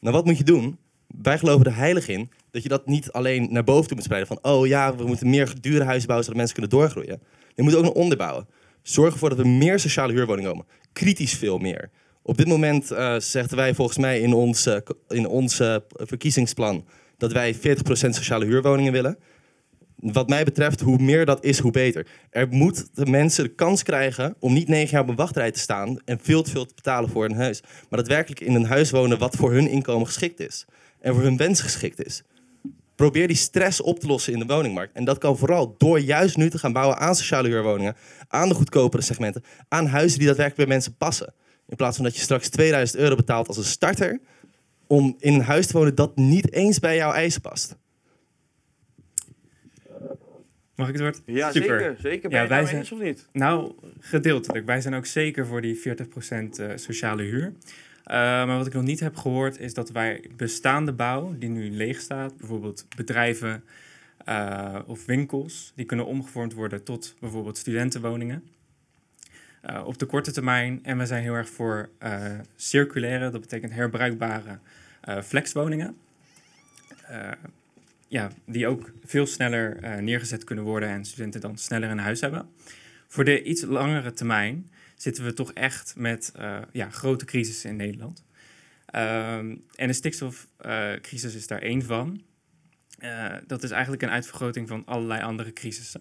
Nou, 0.00 0.14
wat 0.14 0.24
moet 0.24 0.38
je 0.38 0.44
doen? 0.44 0.78
Wij 1.06 1.38
geloven 1.38 1.66
er 1.66 1.76
heilig 1.76 2.08
in 2.08 2.30
dat 2.50 2.62
je 2.62 2.68
dat 2.68 2.86
niet 2.86 3.12
alleen 3.12 3.52
naar 3.52 3.64
boven 3.64 3.86
toe 3.86 3.94
moet 3.94 4.04
spreiden. 4.04 4.28
Van, 4.28 4.52
oh 4.52 4.66
ja, 4.66 4.96
we 4.96 5.06
moeten 5.06 5.30
meer 5.30 5.54
dure 5.60 5.84
huizen 5.84 6.06
bouwen 6.06 6.24
zodat 6.24 6.40
mensen 6.40 6.54
kunnen 6.54 6.78
doorgroeien. 6.78 7.22
Je 7.54 7.62
moet 7.62 7.74
ook 7.74 7.82
naar 7.82 7.92
onder 7.92 8.16
bouwen. 8.16 8.46
Zorg 8.82 9.12
ervoor 9.12 9.28
dat 9.28 9.38
we 9.38 9.48
meer 9.48 9.78
sociale 9.78 10.12
huurwoningen 10.12 10.50
komen. 10.50 10.66
Kritisch 10.92 11.34
veel 11.34 11.58
meer. 11.58 11.90
Op 12.22 12.36
dit 12.36 12.46
moment 12.46 12.92
uh, 12.92 13.16
wij 13.48 13.74
volgens 13.74 13.98
mij 13.98 14.20
in 14.20 14.32
ons, 14.32 14.68
in 15.08 15.26
ons 15.26 15.60
uh, 15.60 15.76
verkiezingsplan 15.88 16.84
dat 17.16 17.32
wij 17.32 17.54
40% 17.54 17.58
sociale 17.90 18.44
huurwoningen 18.44 18.92
willen. 18.92 19.18
Wat 20.00 20.28
mij 20.28 20.44
betreft, 20.44 20.80
hoe 20.80 20.98
meer 20.98 21.26
dat 21.26 21.44
is, 21.44 21.58
hoe 21.58 21.70
beter. 21.70 22.06
Er 22.30 22.48
moet 22.48 22.88
de 22.94 23.06
mensen 23.06 23.44
de 23.44 23.54
kans 23.54 23.82
krijgen 23.82 24.34
om 24.38 24.52
niet 24.52 24.68
negen 24.68 24.90
jaar 24.90 25.02
op 25.02 25.08
een 25.08 25.16
wachtrij 25.16 25.50
te 25.50 25.58
staan 25.58 25.98
en 26.04 26.18
veel 26.22 26.42
te 26.42 26.50
veel 26.50 26.66
te 26.66 26.74
betalen 26.74 27.10
voor 27.10 27.24
een 27.24 27.36
huis. 27.36 27.60
Maar 27.60 27.98
daadwerkelijk 27.98 28.40
in 28.40 28.54
een 28.54 28.66
huis 28.66 28.90
wonen 28.90 29.18
wat 29.18 29.36
voor 29.36 29.52
hun 29.52 29.68
inkomen 29.68 30.06
geschikt 30.06 30.40
is. 30.40 30.66
En 31.00 31.14
voor 31.14 31.22
hun 31.22 31.36
wens 31.36 31.60
geschikt 31.60 32.04
is. 32.06 32.22
Probeer 32.94 33.26
die 33.26 33.36
stress 33.36 33.80
op 33.80 33.98
te 33.98 34.06
lossen 34.06 34.32
in 34.32 34.38
de 34.38 34.46
woningmarkt. 34.46 34.96
En 34.96 35.04
dat 35.04 35.18
kan 35.18 35.38
vooral 35.38 35.74
door 35.78 36.00
juist 36.00 36.36
nu 36.36 36.50
te 36.50 36.58
gaan 36.58 36.72
bouwen 36.72 36.98
aan 36.98 37.14
sociale 37.14 37.48
huurwoningen, 37.48 37.96
aan 38.28 38.48
de 38.48 38.54
goedkopere 38.54 39.02
segmenten, 39.02 39.44
aan 39.68 39.86
huizen 39.86 40.18
die 40.18 40.26
daadwerkelijk 40.26 40.68
bij 40.68 40.76
mensen 40.76 40.96
passen. 40.96 41.34
In 41.68 41.76
plaats 41.76 41.96
van 41.96 42.04
dat 42.04 42.16
je 42.16 42.22
straks 42.22 42.48
2000 42.48 42.98
euro 42.98 43.16
betaalt 43.16 43.48
als 43.48 43.56
een 43.56 43.64
starter 43.64 44.20
om 44.86 45.16
in 45.18 45.34
een 45.34 45.42
huis 45.42 45.66
te 45.66 45.72
wonen 45.72 45.94
dat 45.94 46.16
niet 46.16 46.52
eens 46.52 46.78
bij 46.78 46.96
jouw 46.96 47.12
eisen 47.12 47.40
past. 47.40 47.76
Mag 50.78 50.86
ik 50.88 50.92
het 50.92 51.02
woord? 51.02 51.22
Ja, 51.24 51.52
Super. 51.52 51.78
zeker. 51.78 51.96
Zeker. 52.00 52.28
Ben 52.28 52.38
Ja, 52.38 52.42
je 52.42 52.48
wij 52.48 52.64
zijn- 52.64 52.76
eens 52.76 52.92
of 52.92 53.00
niet? 53.00 53.28
Nou, 53.32 53.72
gedeeltelijk. 54.00 54.66
Wij 54.66 54.80
zijn 54.80 54.94
ook 54.94 55.06
zeker 55.06 55.46
voor 55.46 55.60
die 55.60 55.76
40% 55.76 56.58
eh, 56.58 56.70
sociale 56.74 57.22
huur. 57.22 57.52
Eh, 58.04 58.14
maar 58.16 58.56
wat 58.56 58.66
ik 58.66 58.72
nog 58.72 58.82
niet 58.82 59.00
heb 59.00 59.16
gehoord 59.16 59.58
is 59.58 59.74
dat 59.74 59.90
wij 59.90 60.24
bestaande 60.36 60.92
bouw 60.92 61.34
die 61.38 61.48
nu 61.48 61.70
leeg 61.70 62.00
staat, 62.00 62.36
bijvoorbeeld 62.36 62.86
bedrijven 62.96 63.64
eh, 64.24 64.78
of 64.86 65.06
winkels, 65.06 65.72
die 65.74 65.84
kunnen 65.84 66.06
omgevormd 66.06 66.52
worden 66.54 66.82
tot 66.84 67.14
bijvoorbeeld 67.20 67.58
studentenwoningen. 67.58 68.42
Op 69.84 69.98
de 69.98 70.06
korte 70.06 70.32
termijn. 70.32 70.80
En 70.84 70.98
we 70.98 71.06
zijn 71.06 71.22
heel 71.22 71.34
erg 71.34 71.48
voor 71.48 71.88
circulaire, 72.56 73.30
dat 73.30 73.40
betekent 73.40 73.72
herbruikbare 73.72 74.58
flexwoningen. 75.22 75.96
Eh, 78.08 78.14
ja, 78.18 78.30
die 78.46 78.66
ook 78.66 78.92
veel 79.04 79.26
sneller 79.26 79.76
eh, 79.76 79.98
neergezet 79.98 80.44
kunnen 80.44 80.64
worden 80.64 80.88
en 80.88 81.04
studenten 81.04 81.40
dan 81.40 81.58
sneller 81.58 81.90
een 81.90 81.98
huis 81.98 82.20
hebben. 82.20 82.48
Voor 83.06 83.24
de 83.24 83.42
iets 83.42 83.62
langere 83.62 84.12
termijn 84.12 84.70
zitten 84.96 85.24
we 85.24 85.32
toch 85.32 85.52
echt 85.52 85.94
met 85.96 86.32
eh, 86.36 86.58
ja, 86.72 86.90
grote 86.90 87.24
crisissen 87.24 87.70
in 87.70 87.76
Nederland. 87.76 88.24
Ehm, 88.86 89.56
en 89.74 89.86
de 89.86 89.92
stikstofcrisis 89.92 91.34
is 91.34 91.46
daar 91.46 91.62
één 91.62 91.82
van. 91.82 92.22
Eh, 92.98 93.34
dat 93.46 93.62
is 93.62 93.70
eigenlijk 93.70 94.02
een 94.02 94.10
uitvergroting 94.10 94.68
van 94.68 94.82
allerlei 94.86 95.22
andere 95.22 95.52
crisissen. 95.52 96.00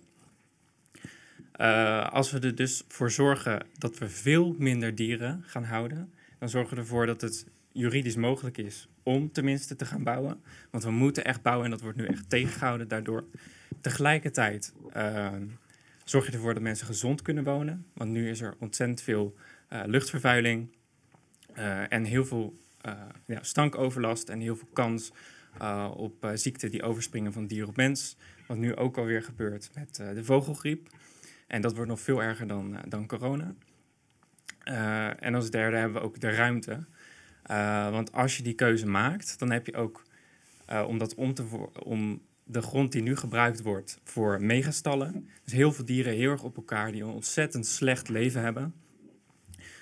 Eh, 1.51 2.09
als 2.09 2.31
we 2.31 2.39
er 2.39 2.55
dus 2.55 2.83
voor 2.87 3.11
zorgen 3.11 3.65
dat 3.77 3.97
we 3.97 4.09
veel 4.09 4.55
minder 4.57 4.95
dieren 4.95 5.43
gaan 5.45 5.63
houden, 5.63 6.13
dan 6.39 6.49
zorgen 6.49 6.75
we 6.75 6.81
ervoor 6.81 7.05
dat 7.05 7.21
het 7.21 7.45
juridisch 7.77 8.15
mogelijk 8.15 8.57
is 8.57 8.87
om 9.03 9.31
tenminste 9.31 9.75
te 9.75 9.85
gaan 9.85 10.03
bouwen. 10.03 10.41
Want 10.71 10.83
we 10.83 10.91
moeten 10.91 11.25
echt 11.25 11.41
bouwen 11.41 11.65
en 11.65 11.71
dat 11.71 11.81
wordt 11.81 11.97
nu 11.97 12.05
echt 12.05 12.29
tegengehouden 12.29 12.87
daardoor. 12.87 13.23
Tegelijkertijd 13.81 14.73
ehm, 14.91 15.45
zorg 16.03 16.25
je 16.25 16.31
ervoor 16.31 16.53
dat 16.53 16.63
mensen 16.63 16.87
gezond 16.87 17.21
kunnen 17.21 17.43
wonen. 17.43 17.85
Want 17.93 18.11
nu 18.11 18.29
is 18.29 18.41
er 18.41 18.55
ontzettend 18.59 19.01
veel 19.01 19.35
eh, 19.67 19.81
luchtvervuiling 19.85 20.75
eh, 21.53 21.91
en 21.91 22.03
heel 22.03 22.25
veel 22.25 22.57
eh, 22.81 22.93
ja, 23.25 23.43
stankoverlast 23.43 24.29
en 24.29 24.39
heel 24.39 24.55
veel 24.55 24.69
kans 24.73 25.11
op 25.95 26.31
ziekten 26.33 26.71
die 26.71 26.83
overspringen 26.83 27.33
van 27.33 27.47
dier 27.47 27.67
op 27.67 27.75
mens. 27.75 28.17
Wat 28.47 28.57
nu 28.57 28.75
ook 28.75 28.97
alweer 28.97 29.23
gebeurt 29.23 29.69
met 29.75 29.95
de 29.95 30.23
vogelgriep. 30.23 30.89
En 31.47 31.61
dat 31.61 31.75
wordt 31.75 31.89
nog 31.89 31.99
veel 31.99 32.23
erger 32.23 32.47
dan, 32.47 32.77
dan 32.87 33.07
corona. 33.07 33.53
En 35.19 35.35
als 35.35 35.49
derde 35.49 35.77
hebben 35.77 36.01
we 36.01 36.07
ook 36.07 36.19
de 36.19 36.29
ruimte. 36.29 36.85
Eh, 37.47 37.89
want 37.89 38.11
als 38.11 38.37
je 38.37 38.43
die 38.43 38.53
keuze 38.53 38.87
maakt, 38.87 39.39
dan 39.39 39.51
heb 39.51 39.65
je 39.65 39.75
ook 39.75 40.03
eh, 40.65 40.85
om, 40.87 40.97
dat 40.97 41.15
om, 41.15 41.33
te 41.33 41.45
om 41.83 42.21
de 42.43 42.61
grond 42.61 42.91
die 42.91 43.01
nu 43.01 43.15
gebruikt 43.15 43.61
wordt 43.61 43.99
voor 44.03 44.41
megastallen. 44.41 45.29
Dus 45.43 45.53
heel 45.53 45.71
veel 45.71 45.85
dieren 45.85 46.13
heel 46.13 46.31
erg 46.31 46.43
op 46.43 46.55
elkaar 46.55 46.91
die 46.91 47.03
een 47.03 47.09
ontzettend 47.09 47.65
slecht 47.65 48.09
leven 48.09 48.41
hebben. 48.41 48.73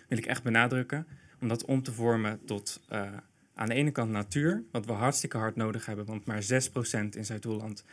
Wil 0.07 0.17
ik 0.17 0.25
echt 0.25 0.43
benadrukken. 0.43 1.07
Om 1.41 1.47
dat 1.47 1.65
om 1.65 1.83
te 1.83 1.93
vormen 1.93 2.39
tot 2.45 2.81
eh, 2.87 3.11
aan 3.55 3.67
de 3.67 3.73
ene 3.73 3.91
kant 3.91 4.11
natuur, 4.11 4.63
wat 4.71 4.85
we 4.85 4.91
hartstikke 4.91 5.37
hard 5.37 5.55
nodig 5.55 5.85
hebben. 5.85 6.05
Want 6.05 6.25
maar 6.25 6.43
6% 6.43 7.09
in 7.09 7.25
Zuid-Holland 7.25 7.83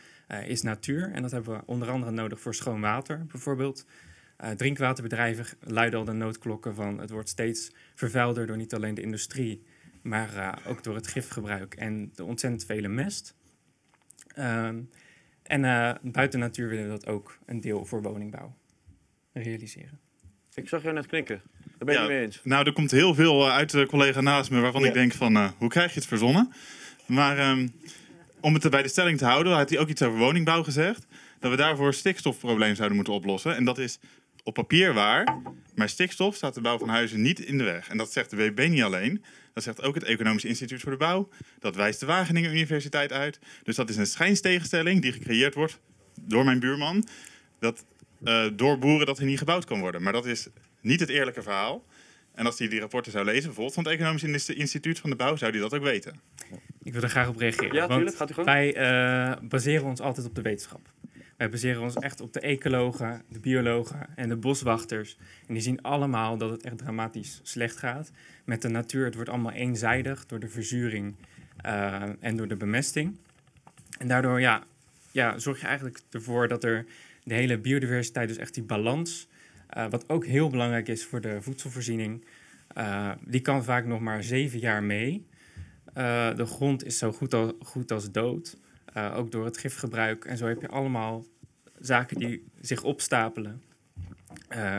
is 0.45 0.61
natuur. 0.61 1.11
En 1.11 1.21
dat 1.21 1.31
hebben 1.31 1.57
we 1.57 1.63
onder 1.65 1.89
andere 1.89 2.11
nodig 2.11 2.39
voor 2.39 2.55
schoon 2.55 2.81
water 2.81 3.25
bijvoorbeeld. 3.25 3.85
Eh, 4.37 4.51
drinkwaterbedrijven 4.51 5.45
luiden 5.59 5.99
al 5.99 6.05
de 6.05 6.11
noodklokken 6.11 6.75
van 6.75 6.99
het 6.99 7.09
wordt 7.09 7.29
steeds 7.29 7.71
vervuilder 7.95 8.47
door 8.47 8.57
niet 8.57 8.73
alleen 8.73 8.95
de 8.95 9.01
industrie, 9.01 9.63
maar 10.01 10.35
eh, 10.37 10.51
ook 10.71 10.83
door 10.83 10.95
het 10.95 11.07
gifgebruik 11.07 11.73
en 11.73 12.11
de 12.15 12.23
ontzettend 12.23 12.65
vele 12.65 12.87
mest. 12.87 13.35
Ehm, 14.35 14.79
en 15.43 15.65
eh, 15.65 15.91
buiten 16.01 16.39
natuur 16.39 16.69
willen 16.69 16.83
we 16.83 16.89
dat 16.89 17.07
ook 17.07 17.37
een 17.45 17.61
deel 17.61 17.85
voor 17.85 18.01
woningbouw 18.01 18.55
realiseren. 19.33 19.99
Ik 20.53 20.67
zag 20.69 20.81
jou 20.81 20.93
net 20.93 21.05
knikken. 21.05 21.41
Daar 21.63 21.73
ben 21.77 21.87
je 21.87 21.93
Ja, 21.93 21.99
het 21.99 22.11
mee 22.15 22.23
eens. 22.23 22.39
Nou, 22.43 22.65
er 22.65 22.73
komt 22.73 22.91
heel 22.91 23.13
veel 23.15 23.51
uit 23.51 23.71
de 23.71 23.85
collega 23.85 24.21
naast 24.21 24.51
me 24.51 24.59
waarvan 24.59 24.81
Ja. 24.81 24.87
ik 24.87 24.93
denk 24.93 25.13
van, 25.13 25.35
eh, 25.35 25.51
hoe 25.57 25.69
krijg 25.69 25.93
je 25.93 25.99
het 25.99 26.07
verzonnen? 26.07 26.53
Maar 27.05 27.37
ehm, 27.37 27.67
om 28.39 28.53
het 28.53 28.63
er 28.63 28.69
bij 28.69 28.81
de 28.81 28.87
stelling 28.87 29.17
te 29.17 29.25
houden, 29.25 29.53
had 29.53 29.69
hij 29.69 29.79
ook 29.79 29.87
iets 29.87 30.01
over 30.01 30.19
woningbouw 30.19 30.63
gezegd. 30.63 31.05
Dat 31.39 31.51
we 31.51 31.57
daarvoor 31.57 31.87
een 31.87 31.93
stikstofprobleem 31.93 32.75
zouden 32.75 32.95
moeten 32.95 33.13
oplossen. 33.13 33.55
En 33.55 33.65
dat 33.65 33.77
is 33.77 33.99
op 34.43 34.53
papier 34.53 34.93
waar, 34.93 35.37
maar 35.75 35.89
stikstof 35.89 36.35
staat 36.35 36.53
de 36.53 36.61
bouw 36.61 36.77
van 36.77 36.89
huizen 36.89 37.21
niet 37.21 37.39
in 37.39 37.57
de 37.57 37.63
weg. 37.63 37.89
En 37.89 37.97
dat 37.97 38.11
zegt 38.11 38.29
de 38.29 38.35
WB 38.35 38.67
niet 38.69 38.81
alleen. 38.83 39.23
Dat 39.53 39.63
zegt 39.63 39.81
ook 39.81 39.95
het 39.95 40.03
Economisch 40.03 40.45
Instituut 40.45 40.81
voor 40.81 40.91
de 40.91 40.97
Bouw. 40.97 41.29
Dat 41.59 41.75
wijst 41.75 41.99
de 41.99 42.05
Wageningen 42.05 42.51
Universiteit 42.51 43.11
uit. 43.11 43.39
Dus 43.63 43.75
dat 43.75 43.89
is 43.89 43.97
een 43.97 44.05
schijnstegenstelling 44.05 45.01
die 45.01 45.11
gecreëerd 45.11 45.53
wordt 45.53 45.79
door 46.21 46.45
mijn 46.45 46.59
buurman. 46.59 47.07
Dat 47.59 47.85
eh, 48.23 48.45
door 48.53 48.77
boeren 48.79 49.05
dat 49.05 49.19
er 49.19 49.25
niet 49.25 49.37
gebouwd 49.37 49.65
kan 49.65 49.79
worden. 49.79 50.01
Maar 50.03 50.13
dat 50.13 50.25
is 50.25 50.47
niet 50.81 50.99
het 50.99 51.09
eerlijke 51.09 51.41
verhaal. 51.41 51.85
En 52.35 52.45
als 52.45 52.59
hij 52.59 52.67
die 52.67 52.79
rapporten 52.79 53.11
zou 53.11 53.25
lezen, 53.25 53.43
bijvoorbeeld 53.43 53.73
van 53.73 53.83
het 53.83 53.93
Economisch 53.93 54.23
Inst- 54.23 54.49
Instituut 54.49 54.99
van 54.99 55.09
de 55.09 55.15
Bouw, 55.15 55.35
zou 55.35 55.51
hij 55.51 55.59
dat 55.59 55.73
ook 55.73 55.83
weten. 55.83 56.19
Ik 56.83 56.93
wil 56.93 57.01
er 57.01 57.09
graag 57.09 57.27
op 57.27 57.37
reageren. 57.37 57.73
Ja, 57.73 57.79
want 57.79 57.91
tuurlijk. 57.93 58.17
Gaat 58.17 58.29
u 58.29 58.33
gang. 58.33 58.45
Wij 58.45 58.75
eh, 58.75 59.41
baseren 59.41 59.85
ons 59.85 59.99
altijd 59.99 60.27
op 60.27 60.35
de 60.35 60.41
wetenschap. 60.41 60.91
Wij 61.37 61.49
baseren 61.49 61.81
ons 61.81 61.95
echt 61.95 62.21
op 62.21 62.33
de 62.33 62.39
ecologen, 62.39 63.21
de 63.29 63.39
biologen 63.39 64.07
en 64.15 64.29
de 64.29 64.35
boswachters. 64.35 65.17
En 65.47 65.53
die 65.53 65.63
zien 65.63 65.81
allemaal 65.81 66.37
dat 66.37 66.49
het 66.49 66.63
echt 66.63 66.77
dramatisch 66.77 67.39
slecht 67.43 67.77
gaat 67.77 68.11
met 68.45 68.61
de 68.61 68.67
natuur. 68.67 69.05
Het 69.05 69.15
wordt 69.15 69.29
allemaal 69.29 69.51
eenzijdig 69.51 70.25
door 70.25 70.39
de 70.39 70.47
verzuring 70.47 71.15
eh, 71.61 72.01
en 72.19 72.35
door 72.35 72.47
de 72.47 72.55
bemesting. 72.55 73.17
En 73.97 74.07
daardoor 74.07 74.41
ja, 74.41 74.63
ja, 75.11 75.37
zorg 75.37 75.61
je 75.61 75.67
eigenlijk 75.67 75.99
ervoor 76.09 76.47
dat 76.47 76.63
er 76.63 76.85
de 77.23 77.33
hele 77.33 77.57
biodiversiteit, 77.57 78.27
dus 78.27 78.37
echt 78.37 78.53
die 78.53 78.63
balans, 78.63 79.27
eh, 79.69 79.89
wat 79.89 80.09
ook 80.09 80.25
heel 80.25 80.49
belangrijk 80.49 80.87
is 80.87 81.05
voor 81.05 81.21
de 81.21 81.41
voedselvoorziening, 81.41 82.25
eh, 82.67 83.11
die 83.25 83.41
kan 83.41 83.63
vaak 83.63 83.85
nog 83.85 83.99
maar 83.99 84.23
zeven 84.23 84.59
jaar 84.59 84.83
mee. 84.83 85.25
De 86.35 86.45
grond 86.45 86.85
is 86.85 86.97
zo 86.97 87.11
goed, 87.11 87.35
goed 87.59 87.91
als 87.91 88.11
dood. 88.11 88.57
Eh, 88.93 89.17
ook 89.17 89.31
door 89.31 89.45
het 89.45 89.57
gifgebruik. 89.57 90.25
En 90.25 90.37
zo 90.37 90.45
heb 90.45 90.61
je 90.61 90.67
allemaal 90.67 91.25
zaken 91.79 92.17
die 92.17 92.43
zich 92.61 92.83
opstapelen. 92.83 93.61
Eh, 94.47 94.75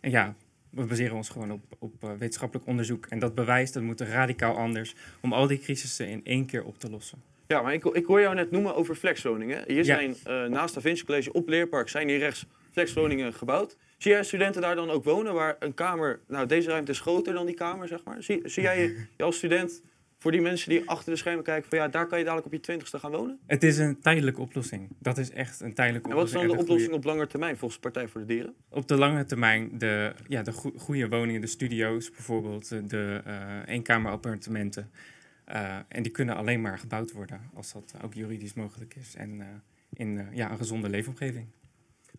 en 0.00 0.10
ja, 0.10 0.34
we 0.70 0.84
baseren 0.84 1.16
ons 1.16 1.28
gewoon 1.28 1.50
op, 1.52 1.62
op 1.78 2.04
eh, 2.04 2.10
wetenschappelijk 2.10 2.66
onderzoek. 2.66 3.06
En 3.06 3.18
dat 3.18 3.34
bewijst 3.34 3.74
dat 3.74 3.82
moet 3.82 4.00
radicaal 4.00 4.56
anders 4.56 4.94
om 5.20 5.32
al 5.32 5.46
die 5.46 5.58
crisissen 5.58 6.08
in 6.08 6.20
één 6.24 6.46
keer 6.46 6.64
op 6.64 6.78
te 6.78 6.90
lossen. 6.90 7.22
Ja, 7.46 7.62
maar 7.62 7.72
ik, 7.72 7.84
ik 7.84 8.04
hoor 8.04 8.20
jou 8.20 8.34
net 8.34 8.50
noemen 8.50 8.74
over 8.74 8.94
flexwoningen. 8.94 9.64
Hier 9.66 9.84
Ja. 9.84 10.14
zijn 10.14 10.16
naast 10.52 10.74
Da 10.74 10.80
Vinci 10.80 11.04
College 11.04 11.32
op 11.32 11.48
Leerpark 11.48 11.88
zijn 11.88 12.08
hier 12.08 12.18
rechts 12.18 12.46
flexwoningen 12.70 13.34
gebouwd. 13.34 13.76
Zie 13.98 14.10
jij 14.10 14.24
studenten 14.24 14.62
daar 14.62 14.74
dan 14.74 14.90
ook 14.90 15.04
wonen 15.04 15.34
waar 15.34 15.56
een 15.58 15.74
kamer, 15.74 16.20
nou 16.28 16.46
deze 16.46 16.70
ruimte 16.70 16.90
is 16.90 17.00
groter 17.00 17.34
dan 17.34 17.46
die 17.46 17.54
kamer 17.54 17.88
zeg 17.88 18.04
maar. 18.04 18.22
Zie, 18.22 18.40
zie 18.44 18.62
jij 18.62 18.80
je 19.16 19.24
als 19.24 19.36
student 19.36 19.82
voor 20.22 20.30
die 20.32 20.40
mensen 20.40 20.68
die 20.70 20.88
achter 20.88 21.12
de 21.12 21.18
schermen 21.18 21.44
kijken 21.44 21.68
van 21.68 21.78
ja, 21.78 21.88
daar 21.88 22.06
kan 22.06 22.18
je 22.18 22.24
dadelijk 22.24 22.46
op 22.46 22.52
je 22.52 22.60
twintigste 22.60 22.98
gaan 22.98 23.10
wonen? 23.10 23.38
Het 23.46 23.62
is 23.62 23.78
een 23.78 24.00
tijdelijke 24.00 24.40
oplossing. 24.40 24.88
Dat 24.98 25.18
is 25.18 25.30
echt 25.30 25.60
een 25.60 25.74
tijdelijke 25.74 26.08
En 26.10 26.14
wat 26.14 26.24
is 26.26 26.30
oplossing. 26.30 26.56
dan 26.56 26.66
de 26.66 26.72
oplossing 26.72 26.94
op 26.96 27.04
lange 27.04 27.26
termijn 27.26 27.56
volgens 27.56 27.80
de 27.80 27.88
Partij 27.90 28.08
voor 28.08 28.20
de 28.20 28.26
Dieren? 28.26 28.54
Op 28.68 28.88
de 28.88 28.96
lange 28.96 29.24
termijn 29.24 29.78
de, 29.78 30.12
ja, 30.28 30.42
de 30.42 30.52
goe- 30.52 30.72
goede 30.78 31.08
woningen, 31.08 31.40
de 31.40 31.46
studio's 31.46 32.10
bijvoorbeeld, 32.10 32.68
de- 32.68 32.86
de 32.86 33.20
eh 33.24 33.74
eenkamerappartementen. 33.74 34.90
Eh, 35.44 35.76
en 35.88 36.02
die 36.02 36.12
kunnen 36.12 36.36
alleen 36.36 36.60
maar 36.60 36.78
gebouwd 36.78 37.12
worden 37.12 37.40
als 37.54 37.72
dat 37.72 37.94
ook 38.04 38.14
juridisch 38.14 38.54
mogelijk 38.54 38.94
is. 38.94 39.14
En 39.14 39.40
eh, 39.40 39.46
in 39.92 40.18
eh, 40.18 40.24
ja, 40.36 40.50
een 40.50 40.56
gezonde 40.56 40.88
leefomgeving. 40.88 41.46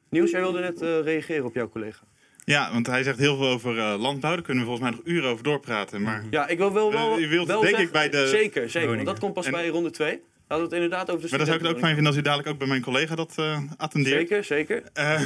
Niels, 0.10 0.32
jij 0.32 0.40
wilde 0.42 0.60
net 0.60 0.82
eh, 0.82 1.00
reageren 1.02 1.46
op 1.46 1.54
jouw 1.54 1.70
collega. 1.70 2.04
Ja, 2.46 2.72
want 2.72 2.88
hij 2.88 3.04
zegt 3.04 3.18
heel 3.18 3.38
veel 3.38 3.48
over 3.48 3.78
eh, 3.78 3.96
landbouw. 4.00 4.34
Daar 4.34 4.42
kunnen 4.44 4.64
we 4.64 4.70
volgens 4.70 4.90
mij 4.90 5.00
nog 5.00 5.08
uren 5.16 5.30
over 5.30 5.44
doorpraten. 5.44 6.02
Maar 6.02 6.24
Ja, 6.30 6.48
ik 6.48 6.58
wil 6.58 6.74
wel, 6.74 6.92
wel, 6.92 7.14
Eh, 7.14 7.20
je 7.20 7.28
wilt 7.28 7.48
wel 7.48 7.62
denk 7.62 7.70
zeggen- 7.70 7.86
ik 7.88 7.92
bij 7.94 8.10
de 8.10 8.28
Zeker, 8.28 8.52
zeker. 8.52 8.72
Want 8.74 8.84
woningen. 8.86 9.06
dat 9.06 9.20
komt 9.20 9.34
pas 9.34 9.46
En- 9.46 9.52
bij 9.52 9.68
ronde 9.68 9.92
2. 9.92 10.10
Laten 10.48 10.58
we 10.70 10.76
het 10.76 10.84
inderdaad 10.84 11.10
over 11.10 11.22
de 11.24 11.28
Maar 11.30 11.38
dan 11.38 11.48
zou 11.48 11.60
ik 11.60 11.66
het 11.66 11.74
ook 11.76 11.80
fijn 11.82 11.94
vinden 11.94 12.12
als 12.12 12.22
u 12.22 12.24
dadelijk 12.24 12.50
ook 12.50 12.58
bij 12.58 12.68
mijn 12.68 12.82
collega 12.82 13.16
dat 13.16 13.34
eh 13.38 13.60
attendeert. 13.78 14.20
Zeker, 14.20 14.44
zeker. 14.44 14.84
Eh, 14.94 15.22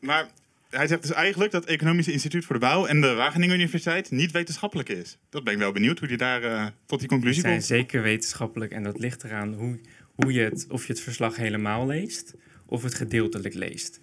maar 0.00 0.28
hij 0.70 0.86
zegt 0.86 1.02
dus 1.02 1.12
eigenlijk 1.12 1.52
dat 1.52 1.60
het 1.62 1.70
Economische 1.72 2.12
Instituut 2.12 2.44
voor 2.44 2.54
de 2.54 2.60
Bouw 2.60 2.86
en 2.86 3.00
de 3.00 3.14
Wageningen 3.14 3.54
Universiteit 3.54 4.10
niet 4.10 4.30
wetenschappelijk 4.30 4.88
is. 4.88 5.18
Dat 5.30 5.44
ben 5.44 5.52
ik 5.52 5.58
wel 5.58 5.72
benieuwd 5.72 5.98
hoe 5.98 6.08
hij 6.08 6.16
daar 6.16 6.72
tot 6.86 6.98
die 6.98 7.08
conclusie 7.08 7.40
zijn 7.40 7.52
komt. 7.54 7.64
zeker 7.66 8.02
wetenschappelijk 8.02 8.72
en 8.72 8.82
dat 8.82 8.98
ligt 8.98 9.24
eraan 9.24 9.54
hoe, 9.54 9.80
hoe 10.14 10.32
je 10.32 10.40
het, 10.40 10.66
of 10.68 10.86
je 10.86 10.92
het 10.92 11.02
verslag 11.02 11.36
helemaal 11.36 11.86
leest 11.86 12.34
of 12.66 12.82
het 12.82 12.94
gedeeltelijk 12.94 13.54
leest. 13.54 14.00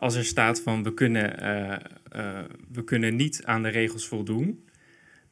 Als 0.00 0.14
er 0.14 0.24
staat 0.24 0.60
van 0.60 0.82
we 0.82 0.94
kunnen, 0.94 1.38
eh, 1.38 1.72
eh, 2.10 2.44
we 2.72 2.84
kunnen 2.84 3.16
niet 3.16 3.44
aan 3.44 3.62
de 3.62 3.68
regels 3.68 4.06
voldoen, 4.06 4.68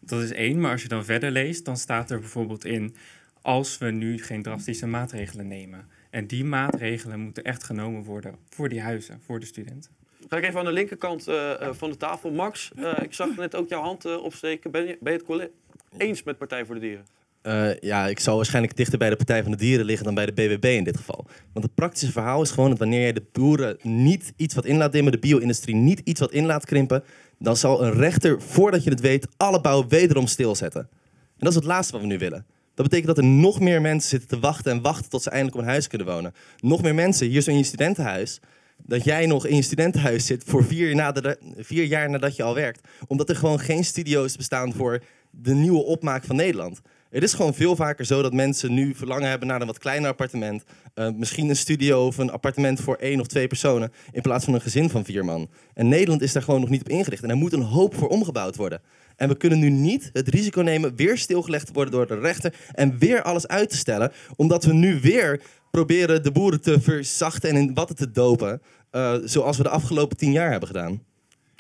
dat 0.01 0.23
is 0.23 0.33
één. 0.33 0.61
Maar 0.61 0.71
als 0.71 0.83
je 0.83 0.89
dan 0.89 1.05
verder 1.05 1.31
leest, 1.31 1.65
dan 1.65 1.77
staat 1.77 2.11
er 2.11 2.19
bijvoorbeeld 2.19 2.65
in 2.65 2.95
als 3.43 3.79
we 3.79 3.91
nu 3.91 4.23
geen 4.23 4.43
drastische 4.43 4.87
maatregelen 4.87 5.47
nemen. 5.47 5.89
En 6.11 6.27
die 6.27 6.45
maatregelen 6.45 7.21
moeten 7.21 7.45
echt 7.45 7.65
genomen 7.65 8.03
worden 8.03 8.37
voor 8.49 8.69
die 8.69 8.81
huizen, 8.81 9.21
voor 9.25 9.41
de 9.41 9.47
studenten. 9.47 9.91
Ga 10.29 10.37
ik 10.37 10.45
even 10.45 10.59
aan 10.59 10.65
de 10.65 10.73
linkerkant 10.73 11.29
eh, 11.29 11.73
van 11.73 11.91
de 11.91 11.97
tafel. 11.97 12.31
Max, 12.31 12.73
eh, 12.77 13.03
ik 13.03 13.15
zag 13.15 13.37
net 13.37 13.55
ook 13.55 13.69
jouw 13.69 13.83
hand 13.83 14.19
opsteken. 14.21 14.71
Ben 14.71 14.87
je, 14.87 14.99
ben 15.01 15.13
je 15.13 15.33
het 15.33 15.51
eens 15.97 16.23
met 16.23 16.39
Partij 16.39 16.65
voor 16.65 16.75
de 16.75 16.81
Dieren? 16.81 17.07
Eh, 17.43 17.79
ja, 17.81 18.07
ik 18.07 18.21
zal 18.21 18.37
waarschijnlijk 18.37 18.77
dichter 18.77 18.99
bij 18.99 19.11
de 19.11 19.17
Partij 19.17 19.43
van 19.43 19.51
de 19.51 19.57
Dieren 19.57 19.85
liggen 19.85 20.05
dan 20.05 20.15
bij 20.15 20.27
de 20.27 20.33
BBB 20.33 20.65
in 20.65 20.85
dit 20.85 20.97
geval. 20.97 21.27
Want 21.53 21.65
het 21.65 21.75
praktische 21.75 22.13
verhaal 22.13 22.43
is 22.43 22.51
gewoon 22.51 22.71
dat 22.71 22.79
wanneer 22.79 23.07
je 23.07 23.13
de 23.13 23.25
boeren 23.33 23.77
niet 23.83 24.33
iets 24.37 24.55
wat 24.55 24.65
in 24.65 24.77
laat 24.77 24.93
dimmen, 24.93 25.13
de 25.13 25.19
bio-industrie 25.19 25.75
niet 25.75 26.01
iets 26.05 26.21
wat 26.21 26.33
in 26.33 26.47
laat 26.47 26.65
krimpen, 26.65 27.05
dan 27.39 27.57
zal 27.57 27.85
een 27.85 27.93
rechter, 27.93 28.43
voordat 28.43 28.85
je 28.85 28.91
het 28.91 29.01
weet, 29.01 29.27
alle 29.37 29.61
bouw 29.61 29.87
wederom 29.89 30.27
stilzetten. 30.27 30.81
En 30.81 31.45
dat 31.45 31.49
is 31.49 31.55
het 31.55 31.65
laatste 31.65 31.93
wat 31.93 32.01
we 32.01 32.07
nu 32.07 32.19
willen. 32.19 32.47
Dat 32.75 32.89
betekent 32.89 33.17
dat 33.17 33.25
er 33.25 33.31
nog 33.31 33.61
meer 33.61 33.81
mensen 33.81 34.09
zitten 34.11 34.29
te 34.29 34.39
wachten 34.39 34.73
en 34.73 34.81
wachten 34.83 35.11
tot 35.11 35.23
ze 35.23 35.31
eindelijk 35.31 35.57
op 35.59 35.63
een 35.63 35.69
huis 35.71 35.87
kunnen 35.87 36.07
wonen. 36.07 36.33
Nog 36.61 36.83
meer 36.83 36.95
mensen, 36.95 37.27
hier 37.27 37.41
zo 37.41 37.51
in 37.51 37.57
je 37.57 37.65
studentenhuis, 37.65 38.41
dat 38.77 39.05
jij 39.05 39.27
nog 39.27 39.47
in 39.47 39.57
je 39.57 39.63
studentenhuis 39.63 40.27
zit 40.27 40.45
voor 40.47 40.65
vier, 40.65 40.95
nadat- 40.95 41.39
vier 41.57 41.85
jaar 41.85 42.11
nadat 42.11 42.37
je 42.37 42.43
al 42.43 42.55
werkt. 42.55 42.89
Omdat 43.07 43.29
er 43.29 43.37
gewoon 43.37 43.61
geen 43.61 43.85
studio's 43.85 44.37
bestaan 44.37 44.73
voor 44.73 45.03
de 45.31 45.55
nieuwe 45.55 45.85
opmaak 45.85 46.25
van 46.25 46.37
Nederland. 46.37 46.81
Het 47.11 47.23
is 47.23 47.35
gewoon 47.35 47.55
veel 47.55 47.77
vaker 47.77 48.05
zo 48.05 48.23
dat 48.23 48.33
mensen 48.33 48.75
nu 48.75 48.95
verlangen 48.95 49.29
hebben 49.29 49.49
naar 49.49 49.61
een 49.61 49.67
wat 49.67 49.79
kleiner 49.79 50.11
appartement. 50.11 50.63
Eh, 50.95 51.11
misschien 51.11 51.49
een 51.49 51.57
studio 51.57 52.07
of 52.07 52.19
een 52.19 52.31
appartement 52.31 52.81
voor 52.81 52.97
één 52.97 53.21
of 53.21 53.27
twee 53.27 53.47
personen. 53.47 53.93
In 54.13 54.23
plaats 54.23 54.45
van 54.45 54.55
een 54.55 54.61
gezin 54.61 54.91
van 54.91 55.05
vier 55.05 55.25
man. 55.25 55.49
En 55.75 55.89
Nederland 55.89 56.23
is 56.23 56.33
daar 56.33 56.43
gewoon 56.43 56.61
nog 56.61 56.69
niet 56.69 56.81
op 56.81 56.89
ingericht. 56.89 57.23
En 57.23 57.31
er 57.31 57.37
moet 57.37 57.53
een 57.53 57.63
hoop 57.63 57.95
voor 57.95 58.09
omgebouwd 58.09 58.57
worden. 58.57 58.81
En 59.17 59.29
we 59.29 59.37
kunnen 59.37 59.59
nu 59.59 59.71
niet 59.71 60.11
het 60.13 60.29
risico 60.29 60.61
nemen 60.61 60.97
weer 60.97 61.19
stilgelegd 61.19 61.67
te 61.67 61.73
worden 61.73 61.93
door 61.93 62.07
de 62.07 62.19
rechter. 62.19 62.55
En 62.73 62.99
weer 62.99 63.23
alles 63.23 63.47
uit 63.47 63.71
te 63.71 63.77
stellen. 63.77 64.13
Omdat 64.37 64.65
we 64.65 64.73
nu 64.73 65.01
weer 65.01 65.43
proberen 65.71 66.23
de 66.23 66.33
boeren 66.33 66.61
te 66.61 66.81
verzachten 66.81 67.51
en 67.51 67.57
in 67.57 67.75
watten 67.75 67.97
te 67.97 68.11
dopen. 68.11 68.63
eh, 68.91 69.15
zoals 69.25 69.57
we 69.57 69.63
de 69.63 69.69
afgelopen 69.69 70.17
tien 70.17 70.33
jaar 70.33 70.51
hebben 70.51 70.69
gedaan. 70.69 71.03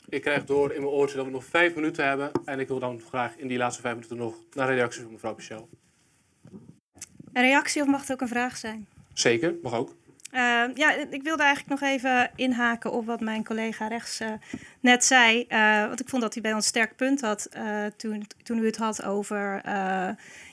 Ik 0.09 0.21
krijg 0.21 0.45
door 0.45 0.73
in 0.73 0.81
mijn 0.81 0.93
oortje 0.93 1.17
dat 1.17 1.25
we 1.25 1.31
nog 1.31 1.45
vijf 1.45 1.75
minuten 1.75 2.07
hebben. 2.09 2.31
En 2.45 2.61
ik 2.61 2.69
wil 2.69 2.79
dan 2.79 3.00
graag 3.00 3.37
in 3.37 3.49
die 3.49 3.59
laatste 3.59 3.83
vijf 3.83 3.95
minuten 3.95 4.17
nog 4.17 4.35
naar 4.53 4.75
reacties 4.75 5.03
van 5.03 5.12
mevrouw 5.12 5.35
Pichel. 5.35 5.69
Een 7.33 7.43
reactie 7.43 7.83
of 7.83 7.88
mag 7.88 8.00
het 8.00 8.12
ook 8.12 8.21
een 8.21 8.29
vraag 8.29 8.57
zijn? 8.57 8.87
Zeker, 9.12 9.55
mag 9.62 9.75
ook. 9.75 9.97
Eh, 10.31 10.65
ja, 10.75 10.93
ik 11.11 11.23
wilde 11.23 11.43
eigenlijk 11.43 11.81
nog 11.81 11.91
even 11.91 12.31
inhaken 12.35 12.93
op 12.93 13.07
wat 13.07 13.21
mijn 13.21 13.45
collega 13.45 13.88
rechts 13.88 14.21
eh, 14.21 14.33
net 14.81 15.05
zei. 15.05 15.45
Eh, 15.49 15.87
want 15.87 16.00
ik 16.00 16.09
vond 16.09 16.23
dat 16.23 16.33
hij 16.33 16.43
bij 16.43 16.53
ons 16.53 16.62
een 16.65 16.69
sterk 16.69 16.97
punt 16.97 17.21
had 17.21 17.45
eh, 17.45 17.85
toen, 17.97 18.27
toen 18.43 18.59
u 18.59 18.67
het 18.67 18.77
had 18.77 19.03
over 19.03 19.61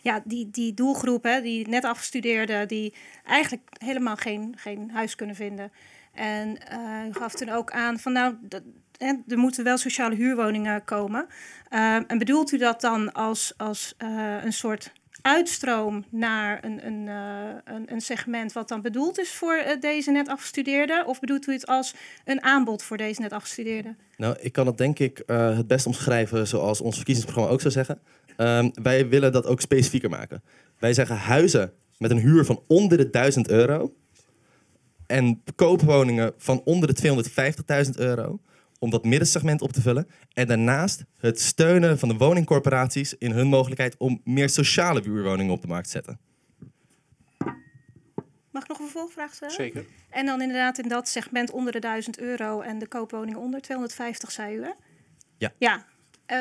ja, 0.01 0.21
die, 0.23 0.49
die 0.49 0.73
doelgroep, 0.73 1.23
hè, 1.23 1.41
die 1.41 1.67
net 1.67 1.85
afgestudeerden, 1.85 2.67
die 2.67 2.93
eigenlijk 3.25 3.69
helemaal 3.77 4.15
geen, 4.15 4.53
geen 4.57 4.91
huis 4.91 5.15
kunnen 5.15 5.35
vinden. 5.35 5.71
En 6.13 6.57
u 7.07 7.13
gaf 7.13 7.33
toen 7.33 7.49
ook 7.49 7.71
aan 7.71 7.99
van 7.99 8.11
nou, 8.11 8.35
er 8.97 9.37
moeten 9.37 9.63
wel 9.63 9.77
sociale 9.77 10.15
huurwoningen 10.15 10.83
komen. 10.83 11.27
Eh, 11.69 11.95
en 12.07 12.17
bedoelt 12.17 12.51
u 12.51 12.57
dat 12.57 12.81
dan 12.81 13.13
als, 13.13 13.53
als 13.57 13.93
eh, 13.97 14.43
een 14.43 14.53
soort 14.53 14.91
uitstroom 15.21 16.05
naar 16.09 16.63
een, 16.63 16.85
een, 16.85 17.07
eh, 17.07 17.73
een, 17.75 17.91
een 17.91 18.01
segment 18.01 18.53
wat 18.53 18.67
dan 18.67 18.81
bedoeld 18.81 19.19
is 19.19 19.33
voor 19.33 19.63
deze 19.79 20.11
net 20.11 20.27
afgestudeerden? 20.27 21.05
Of 21.05 21.19
bedoelt 21.19 21.47
u 21.47 21.53
het 21.53 21.67
als 21.67 21.93
een 22.25 22.43
aanbod 22.43 22.83
voor 22.83 22.97
deze 22.97 23.21
net 23.21 23.33
afgestudeerden? 23.33 23.97
Nou, 24.17 24.35
ik 24.39 24.51
kan 24.51 24.65
het 24.65 24.77
denk 24.77 24.99
ik 24.99 25.23
het 25.25 25.67
best 25.67 25.85
omschrijven 25.85 26.47
zoals 26.47 26.81
ons 26.81 26.95
verkiezingsprogramma 26.95 27.53
ook 27.53 27.61
zou 27.61 27.73
zeggen. 27.73 27.99
Ehm, 28.37 28.69
wij 28.73 29.07
willen 29.07 29.31
dat 29.31 29.45
ook 29.45 29.61
specifieker 29.61 30.09
maken. 30.09 30.43
Wij 30.79 30.93
zeggen 30.93 31.17
huizen 31.17 31.73
met 31.97 32.11
een 32.11 32.19
huur 32.19 32.45
van 32.45 32.61
onder 32.67 32.97
de 32.97 33.09
1000 33.09 33.49
euro. 33.49 33.93
En 35.07 35.43
koopwoningen 35.55 36.33
van 36.37 36.61
onder 36.63 36.93
de 36.93 37.23
250.000 37.87 37.97
euro. 37.97 38.39
Om 38.79 38.89
dat 38.89 39.03
middensegment 39.05 39.61
op 39.61 39.71
te 39.71 39.81
vullen. 39.81 40.07
En 40.33 40.47
daarnaast 40.47 41.03
het 41.17 41.41
steunen 41.41 41.99
van 41.99 42.09
de 42.09 42.15
woningcorporaties 42.15 43.17
in 43.17 43.31
hun 43.31 43.47
mogelijkheid 43.47 43.97
om 43.97 44.21
meer 44.23 44.49
sociale 44.49 45.01
huurwoningen 45.01 45.53
op 45.53 45.61
de 45.61 45.67
markt 45.67 45.85
te 45.85 45.91
zetten. 45.91 46.19
Mag 48.51 48.63
ik 48.63 48.69
nog 48.69 48.79
een 48.79 48.85
vervolgvraag 48.89 49.33
stellen? 49.33 49.53
Zeker. 49.53 49.85
En 50.09 50.25
dan 50.25 50.41
inderdaad 50.41 50.77
in 50.79 50.87
dat 50.89 51.07
segment 51.07 51.51
onder 51.51 51.71
de 51.71 51.79
1000 51.79 52.19
euro 52.19 52.61
en 52.61 52.79
de 52.79 52.87
koopwoningen 52.87 53.39
onder 53.39 53.61
250, 53.61 54.31
zei 54.31 54.55
u 54.55 54.63
hè? 54.63 54.71
Ja. 55.37 55.53
Ja. 55.57 55.85
Eh, 56.25 56.37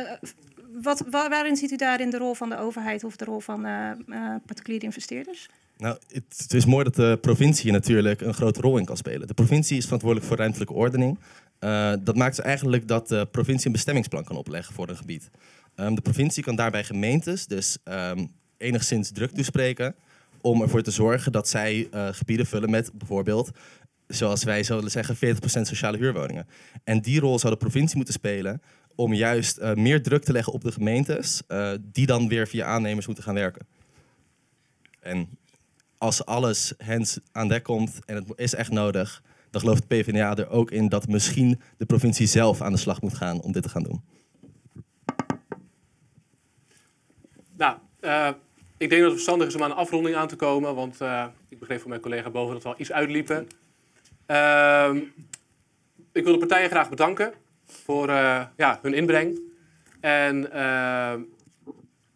wat, 0.82 1.04
wa- 1.10 1.28
waarin 1.28 1.56
ziet 1.56 1.70
u 1.70 1.76
daarin 1.76 2.10
de 2.10 2.18
rol 2.18 2.34
van 2.34 2.48
de 2.48 2.56
overheid 2.58 3.04
of 3.04 3.16
de 3.16 3.24
rol 3.24 3.40
van 3.40 3.64
eh, 3.64 3.90
eh, 3.90 3.96
particuliere 4.46 4.84
investeerders? 4.84 5.48
Nou, 5.76 5.96
het, 6.12 6.24
het 6.36 6.54
is 6.54 6.64
mooi 6.66 6.84
dat 6.84 6.94
de 6.94 7.18
provincie 7.20 7.62
hier 7.62 7.72
natuurlijk 7.72 8.20
een 8.20 8.34
grote 8.34 8.60
rol 8.60 8.78
in 8.78 8.84
kan 8.84 8.96
spelen. 8.96 9.26
De 9.26 9.34
provincie 9.34 9.76
is 9.76 9.84
verantwoordelijk 9.84 10.28
voor 10.28 10.38
ruimtelijke 10.38 10.72
ordening. 10.74 11.18
Eh, 11.64 11.92
dat 12.00 12.16
maakt 12.16 12.38
eigenlijk 12.38 12.88
dat 12.88 13.08
de 13.08 13.28
provincie 13.30 13.66
een 13.66 13.72
bestemmingsplan 13.72 14.24
kan 14.24 14.36
opleggen 14.36 14.74
voor 14.74 14.88
een 14.88 14.96
gebied. 14.96 15.30
Ehm, 15.74 15.94
de 15.94 16.00
provincie 16.00 16.42
kan 16.42 16.56
daarbij 16.56 16.84
gemeentes 16.84 17.46
dus 17.46 17.78
ehm, 17.84 18.26
enigszins 18.56 19.10
druk 19.10 19.30
toespreken 19.30 19.94
om 20.40 20.62
ervoor 20.62 20.82
te 20.82 20.90
zorgen 20.90 21.32
dat 21.32 21.48
zij 21.48 21.88
eh, 21.90 22.08
gebieden 22.12 22.46
vullen 22.46 22.70
met 22.70 22.90
bijvoorbeeld, 22.94 23.50
zoals 24.06 24.44
wij 24.44 24.62
zouden 24.62 24.90
zeggen, 24.90 25.16
40% 25.16 25.66
sociale 25.66 25.96
huurwoningen. 25.96 26.46
En 26.84 27.00
die 27.00 27.20
rol 27.20 27.38
zou 27.38 27.52
de 27.52 27.58
provincie 27.58 27.96
moeten 27.96 28.14
spelen 28.14 28.62
om 28.94 29.14
juist 29.14 29.56
eh, 29.56 29.74
meer 29.74 30.02
druk 30.02 30.24
te 30.24 30.32
leggen 30.32 30.52
op 30.52 30.62
de 30.62 30.72
gemeentes, 30.72 31.42
die 31.80 32.06
dan 32.06 32.28
weer 32.28 32.48
via 32.48 32.66
aannemers 32.66 33.06
moeten 33.06 33.24
gaan 33.24 33.34
werken. 33.34 33.66
En 35.00 35.28
als 35.98 36.24
alles 36.24 36.72
hens 36.78 37.18
aan 37.32 37.48
dek 37.48 37.62
komt 37.62 37.98
en 38.04 38.14
het 38.14 38.26
is 38.36 38.54
echt 38.54 38.70
nodig, 38.70 39.22
dan 39.54 39.62
gelooft 39.62 39.88
de 39.88 39.96
PvdA 39.96 40.36
er 40.36 40.50
ook 40.50 40.70
in 40.70 40.88
dat 40.88 41.08
misschien 41.08 41.60
de 41.76 41.86
provincie 41.86 42.26
zelf 42.26 42.60
aan 42.60 42.72
de 42.72 42.78
slag 42.78 43.00
moet 43.00 43.14
gaan 43.14 43.42
om 43.42 43.52
dit 43.52 43.62
te 43.62 43.68
gaan 43.68 43.82
doen. 43.82 44.02
Nou, 47.56 47.76
eh, 48.00 48.28
ik 48.76 48.88
denk 48.88 48.90
dat 48.90 49.00
het 49.00 49.12
verstandig 49.12 49.46
is 49.46 49.54
om 49.54 49.62
aan 49.62 49.70
een 49.70 49.76
afronding 49.76 50.16
aan 50.16 50.28
te 50.28 50.36
komen. 50.36 50.74
Want 50.74 51.00
eh, 51.00 51.26
ik 51.48 51.58
begreep 51.58 51.80
van 51.80 51.88
mijn 51.88 52.00
collega 52.00 52.30
boven 52.30 52.54
dat 52.54 52.62
we 52.62 52.68
al 52.68 52.74
iets 52.78 52.92
uitliepen. 52.92 53.46
Ehm, 54.26 54.96
ik 56.12 56.24
wil 56.24 56.32
de 56.32 56.38
partijen 56.38 56.70
graag 56.70 56.88
bedanken 56.88 57.32
voor 57.64 58.08
eh, 58.08 58.44
ja, 58.56 58.78
hun 58.82 58.94
inbreng. 58.94 59.40
En 60.00 60.48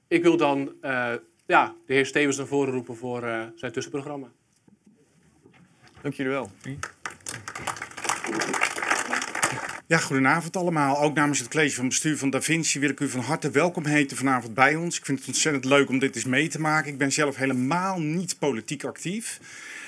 ik 0.09 0.23
wil 0.23 0.37
dan 0.37 0.73
eh, 0.81 1.15
ja, 1.47 1.75
de 1.87 1.93
heer 1.93 2.07
Stevens 2.07 2.37
naar 2.37 2.47
voren 2.47 2.73
roepen 2.73 2.97
voor 2.97 3.23
eh, 3.23 3.43
zijn 3.55 3.73
tussenprogramma. 3.73 4.29
Dank 6.03 6.15
jullie 6.15 6.33
wel. 6.33 6.51
Ja, 9.89 9.99
goedenavond 9.99 10.57
allemaal. 10.57 11.01
Ook 11.01 11.15
namens 11.15 11.39
het 11.39 11.49
college 11.49 11.75
van 11.75 11.89
bestuur 11.89 12.19
van 12.19 12.31
Da 12.31 12.43
Vinci 12.43 12.81
wil 12.81 12.91
ik 12.91 13.01
u 13.01 13.09
van 13.09 13.21
harte 13.21 13.51
welkom 13.51 13.87
heten 13.87 14.17
vanavond 14.17 14.55
bij 14.55 14.75
ons. 14.75 14.99
Ik 14.99 15.05
vind 15.05 15.19
het 15.19 15.29
ontzettend 15.29 15.65
leuk 15.65 15.89
om 15.89 15.99
dit 15.99 16.17
eens 16.17 16.25
mee 16.25 16.49
te 16.49 16.61
maken. 16.61 16.93
Ik 16.93 16.99
ben 16.99 17.13
zelf 17.13 17.37
helemaal 17.37 18.01
niet 18.01 18.39
politiek 18.39 18.85
actief. 18.85 19.41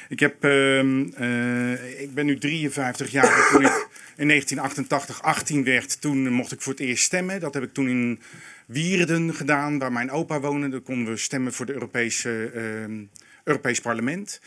Ik, 0.08 0.20
heb, 0.20 0.44
ehm, 0.44 1.08
eh, 1.14 2.00
ik 2.00 2.14
ben 2.14 2.26
nu 2.26 2.38
53 2.38 3.10
jaar. 3.10 3.48
Toen 3.52 3.64
ik 3.64 3.88
in 4.16 4.26
1988 4.26 5.22
18 5.22 5.64
werd, 5.64 6.00
toen 6.00 6.32
mocht 6.32 6.52
ik 6.52 6.60
voor 6.60 6.72
het 6.72 6.82
eerst 6.82 7.04
stemmen. 7.04 7.40
Dat 7.40 7.54
heb 7.54 7.62
ik 7.62 7.72
toen 7.72 7.88
in 7.88 8.20
Wierden 8.66 9.34
gedaan, 9.34 9.78
waar 9.78 9.92
mijn 9.92 10.10
opa 10.10 10.40
woonde. 10.40 10.68
Daar 10.68 10.80
konden 10.80 11.12
we 11.12 11.18
stemmen 11.18 11.52
voor 11.52 11.66
het 11.66 11.74
Europese, 11.74 12.50
ehm, 12.54 13.04
Europees 13.44 13.80
Parlement. 13.80 14.40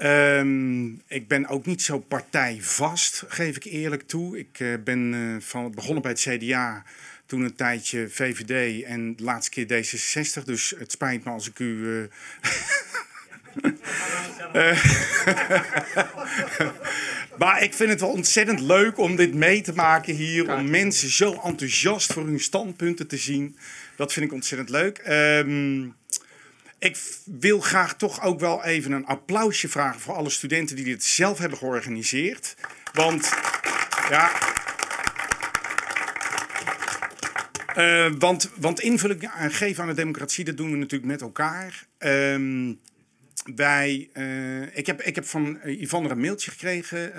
Ehm, 0.00 0.88
ik 1.06 1.28
ben 1.28 1.46
ook 1.46 1.66
niet 1.66 1.82
zo 1.82 1.98
partijvast, 1.98 3.24
geef 3.28 3.56
ik 3.56 3.64
eerlijk 3.64 4.02
toe. 4.02 4.38
Ik 4.38 4.60
eh, 4.60 4.68
ben 4.84 5.14
eh, 5.14 5.42
van, 5.46 5.70
begonnen 5.74 6.02
bij 6.02 6.10
het 6.10 6.20
CDA, 6.20 6.84
toen 7.26 7.40
een 7.40 7.54
tijdje 7.54 8.08
VVD 8.08 8.82
en 8.84 9.16
de 9.16 9.22
laatste 9.22 9.50
keer 9.50 9.84
D66. 9.84 10.44
Dus 10.44 10.74
het 10.78 10.92
spijt 10.92 11.24
me 11.24 11.30
als 11.30 11.48
ik 11.48 11.58
u. 11.58 12.08
eh, 14.52 14.84
maar 17.38 17.62
ik 17.62 17.74
vind 17.74 17.90
het 17.90 18.00
wel 18.00 18.10
ontzettend 18.10 18.60
leuk 18.60 18.98
om 18.98 19.16
dit 19.16 19.34
mee 19.34 19.60
te 19.60 19.72
maken 19.72 20.14
hier. 20.14 20.52
Om 20.54 20.70
mensen 20.70 21.10
zo 21.10 21.40
enthousiast 21.44 22.12
voor 22.12 22.24
hun 22.24 22.40
standpunten 22.40 23.06
te 23.06 23.16
zien. 23.16 23.56
Dat 23.96 24.12
vind 24.12 24.26
ik 24.26 24.32
ontzettend 24.32 24.70
leuk. 24.70 24.98
Ehm, 24.98 25.88
ik 26.80 26.98
wil 27.24 27.60
graag 27.60 27.96
toch 27.96 28.22
ook 28.22 28.40
wel 28.40 28.64
even 28.64 28.92
een 28.92 29.06
applausje 29.06 29.68
vragen 29.68 30.00
voor 30.00 30.14
alle 30.14 30.30
studenten 30.30 30.76
die 30.76 30.84
dit 30.84 31.04
zelf 31.04 31.38
hebben 31.38 31.58
georganiseerd. 31.58 32.56
Want 32.92 33.32
ja. 34.10 34.30
Eh, 37.74 38.12
want, 38.18 38.50
want 38.56 38.80
invulling 38.80 39.30
geven 39.48 39.82
aan 39.82 39.88
de 39.88 39.94
democratie, 39.94 40.44
dat 40.44 40.56
doen 40.56 40.70
we 40.70 40.76
natuurlijk 40.76 41.10
met 41.10 41.20
elkaar. 41.20 41.86
Ehm, 41.98 42.74
wij, 43.54 44.08
eh, 44.12 44.76
ik, 44.76 44.86
heb, 44.86 45.02
ik 45.02 45.14
heb 45.14 45.24
van 45.24 45.60
uh, 45.64 45.80
Yvonne 45.80 46.08
een 46.08 46.20
mailtje 46.20 46.50
gekregen 46.50 47.12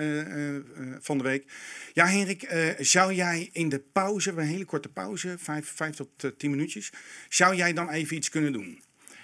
van 1.01 1.17
de 1.17 1.23
week. 1.23 1.45
Ja, 1.93 2.05
Henrik, 2.05 2.73
zou 2.79 3.13
jij 3.13 3.49
in 3.51 3.69
de 3.69 3.79
pauze, 3.79 4.31
een 4.31 4.39
hele 4.39 4.65
korte 4.65 4.89
pauze, 4.89 5.35
vijf 5.37 5.95
tot 5.95 6.33
tien 6.37 6.49
minuutjes, 6.49 6.91
zou 7.29 7.55
jij 7.55 7.73
dan 7.73 7.89
even 7.89 8.15
iets 8.15 8.29
kunnen 8.29 8.53
doen? 8.53 8.81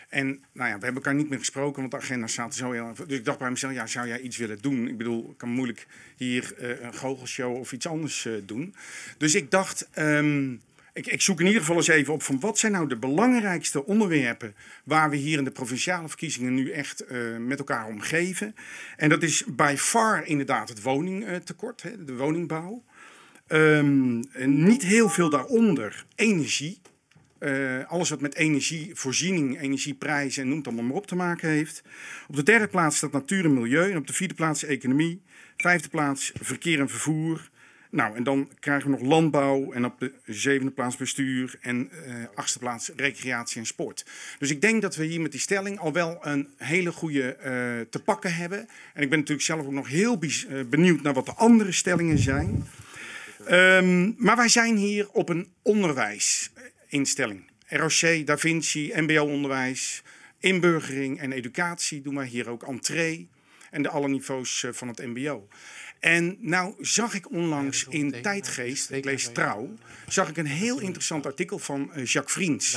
En 0.07 0.27
nou 0.27 0.69
ja, 0.69 0.77
we 0.77 0.83
hebben 0.83 0.93
elkaar 0.93 1.15
niet 1.15 1.29
meer 1.29 1.39
gesproken, 1.39 1.79
want 1.79 1.91
de 1.91 1.97
agenda 1.97 2.27
staat 2.27 2.55
zo 2.55 2.71
heel... 2.71 2.93
Dus 3.07 3.17
ik 3.17 3.25
dacht 3.25 3.39
bij 3.39 3.49
mezelf, 3.49 3.73
ja, 3.73 3.87
zou 3.87 4.07
jij 4.07 4.19
iets 4.19 4.37
willen 4.37 4.61
doen? 4.61 4.87
Ik 4.87 4.97
bedoel, 4.97 5.29
ik 5.29 5.37
kan 5.37 5.49
moeilijk 5.49 5.87
hier 6.17 6.53
een 6.81 6.93
goochelshow 6.93 7.55
of 7.55 7.71
iets 7.71 7.87
anders 7.87 8.27
doen. 8.45 8.75
Dus 9.17 9.35
ik 9.35 9.51
dacht, 9.51 9.89
um, 9.95 10.61
ik, 10.97 11.07
ik, 11.07 11.21
zoek 11.21 11.39
in 11.39 11.45
ieder 11.45 11.61
geval 11.61 11.75
eens 11.75 11.87
even 11.87 12.13
op 12.13 12.23
van 12.23 12.39
wat 12.39 12.59
zijn 12.59 12.71
nou 12.71 12.87
de 12.87 12.97
belangrijkste 12.97 13.85
onderwerpen 13.85 14.55
waar 14.83 15.09
we 15.09 15.15
hier 15.15 15.37
in 15.37 15.43
de 15.43 15.51
provinciale 15.51 16.07
verkiezingen 16.07 16.53
nu 16.53 16.71
echt 16.71 17.03
uh, 17.11 17.37
met 17.37 17.59
elkaar 17.59 17.87
omgeven. 17.87 18.55
En 18.95 19.09
dat 19.09 19.23
is 19.23 19.43
by 19.47 19.75
far 19.77 20.25
inderdaad 20.25 20.69
het 20.69 20.81
woningtekort, 20.81 21.81
hè, 21.81 22.05
de 22.05 22.15
woningbouw. 22.15 22.83
Um, 23.47 24.23
niet 24.45 24.83
heel 24.83 25.09
veel 25.09 25.29
daaronder 25.29 26.05
energie. 26.15 26.79
Uh, 27.39 27.85
alles 27.87 28.09
wat 28.09 28.21
met 28.21 28.35
energievoorziening, 28.35 29.61
energieprijzen 29.61 30.41
en 30.41 30.47
noem 30.47 30.57
het 30.57 30.67
allemaal 30.67 30.85
maar 30.85 30.95
op 30.95 31.07
te 31.07 31.15
maken 31.15 31.49
heeft. 31.49 31.83
Op 32.27 32.35
de 32.35 32.43
derde 32.43 32.67
plaats 32.67 32.97
staat 32.97 33.11
natuur 33.11 33.45
en 33.45 33.53
milieu. 33.53 33.91
En 33.91 33.97
op 33.97 34.07
de 34.07 34.13
vierde 34.13 34.33
plaats 34.33 34.63
economie. 34.63 35.21
Vijfde 35.57 35.89
plaats 35.89 36.31
verkeer 36.41 36.79
en 36.79 36.89
vervoer. 36.89 37.49
Nou, 37.89 38.15
en 38.15 38.23
dan 38.23 38.49
krijgen 38.59 38.91
we 38.91 38.97
nog 38.97 39.07
landbouw 39.07 39.71
en 39.71 39.85
op 39.85 39.99
de 39.99 40.13
zevende 40.25 40.71
plaats 40.71 40.95
bestuur 40.95 41.57
en 41.61 41.89
uh, 42.07 42.13
achtste 42.35 42.59
plaats 42.59 42.91
recreatie 42.95 43.59
en 43.59 43.65
sport. 43.65 44.05
Dus 44.39 44.51
ik 44.51 44.61
denk 44.61 44.81
dat 44.81 44.95
we 44.95 45.05
hier 45.05 45.21
met 45.21 45.31
die 45.31 45.39
stelling 45.39 45.79
al 45.79 45.93
wel 45.93 46.17
een 46.21 46.47
hele 46.57 46.91
goede 46.91 47.37
uh, 47.37 47.43
te 47.89 48.01
pakken 48.05 48.33
hebben. 48.33 48.67
En 48.93 49.03
ik 49.03 49.09
ben 49.09 49.19
natuurlijk 49.19 49.47
zelf 49.47 49.65
ook 49.65 49.71
nog 49.71 49.87
heel 49.87 50.19
benieuwd 50.69 51.01
naar 51.01 51.13
wat 51.13 51.25
de 51.25 51.33
andere 51.33 51.71
stellingen 51.71 52.17
zijn. 52.17 52.67
Um, 53.51 54.15
maar 54.17 54.35
wij 54.35 54.49
zijn 54.49 54.75
hier 54.75 55.09
op 55.09 55.29
een 55.29 55.47
onderwijsinstelling. 56.91 57.51
ROC, 57.67 58.25
Da 58.25 58.37
Vinci, 58.37 58.91
MBO-onderwijs, 58.95 60.03
inburgering 60.39 61.19
en 61.19 61.31
educatie 61.31 62.01
doen 62.01 62.15
wij 62.15 62.27
hier 62.27 62.49
ook 62.49 62.63
entree. 62.63 63.29
En 63.71 63.81
de 63.81 63.89
alle 63.89 64.07
niveaus 64.07 64.65
van 64.71 64.87
het 64.87 64.97
MBO. 64.97 65.47
En 65.99 66.37
nou 66.39 66.75
zag 66.79 67.13
ik 67.13 67.31
onlangs 67.31 67.85
in 67.89 68.21
Tijdgeest, 68.21 68.91
ik 68.91 69.05
lees 69.05 69.31
Trouw, 69.31 69.73
zag 70.07 70.29
ik 70.29 70.37
een 70.37 70.45
heel 70.45 70.79
interessant 70.79 71.25
artikel 71.25 71.59
van 71.59 71.91
uh, 71.95 72.05
Jacques 72.05 72.33
Vriends. 72.33 72.71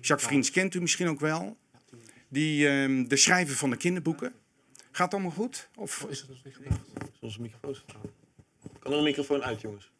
Jacques 0.00 0.28
Vriends 0.28 0.50
kent 0.50 0.74
u 0.74 0.80
misschien 0.80 1.08
ook 1.08 1.20
wel. 1.20 1.56
Die, 2.28 2.88
uh, 2.88 3.08
de 3.08 3.16
schrijver 3.16 3.56
van 3.56 3.70
de 3.70 3.76
kinderboeken. 3.76 4.34
Gaat 4.90 5.04
het 5.04 5.12
allemaal 5.14 5.30
goed? 5.30 5.68
Of 5.74 6.04
oh, 6.04 6.10
is 6.10 6.20
het 6.20 6.28
nog 6.28 6.44
niet 6.44 6.54
gebracht? 6.54 6.80
Onze 7.20 7.40
microfoon 7.40 7.76
Kan 8.78 8.92
er 8.92 8.98
een 8.98 9.04
microfoon 9.04 9.42
uit, 9.42 9.60
jongens? 9.60 9.90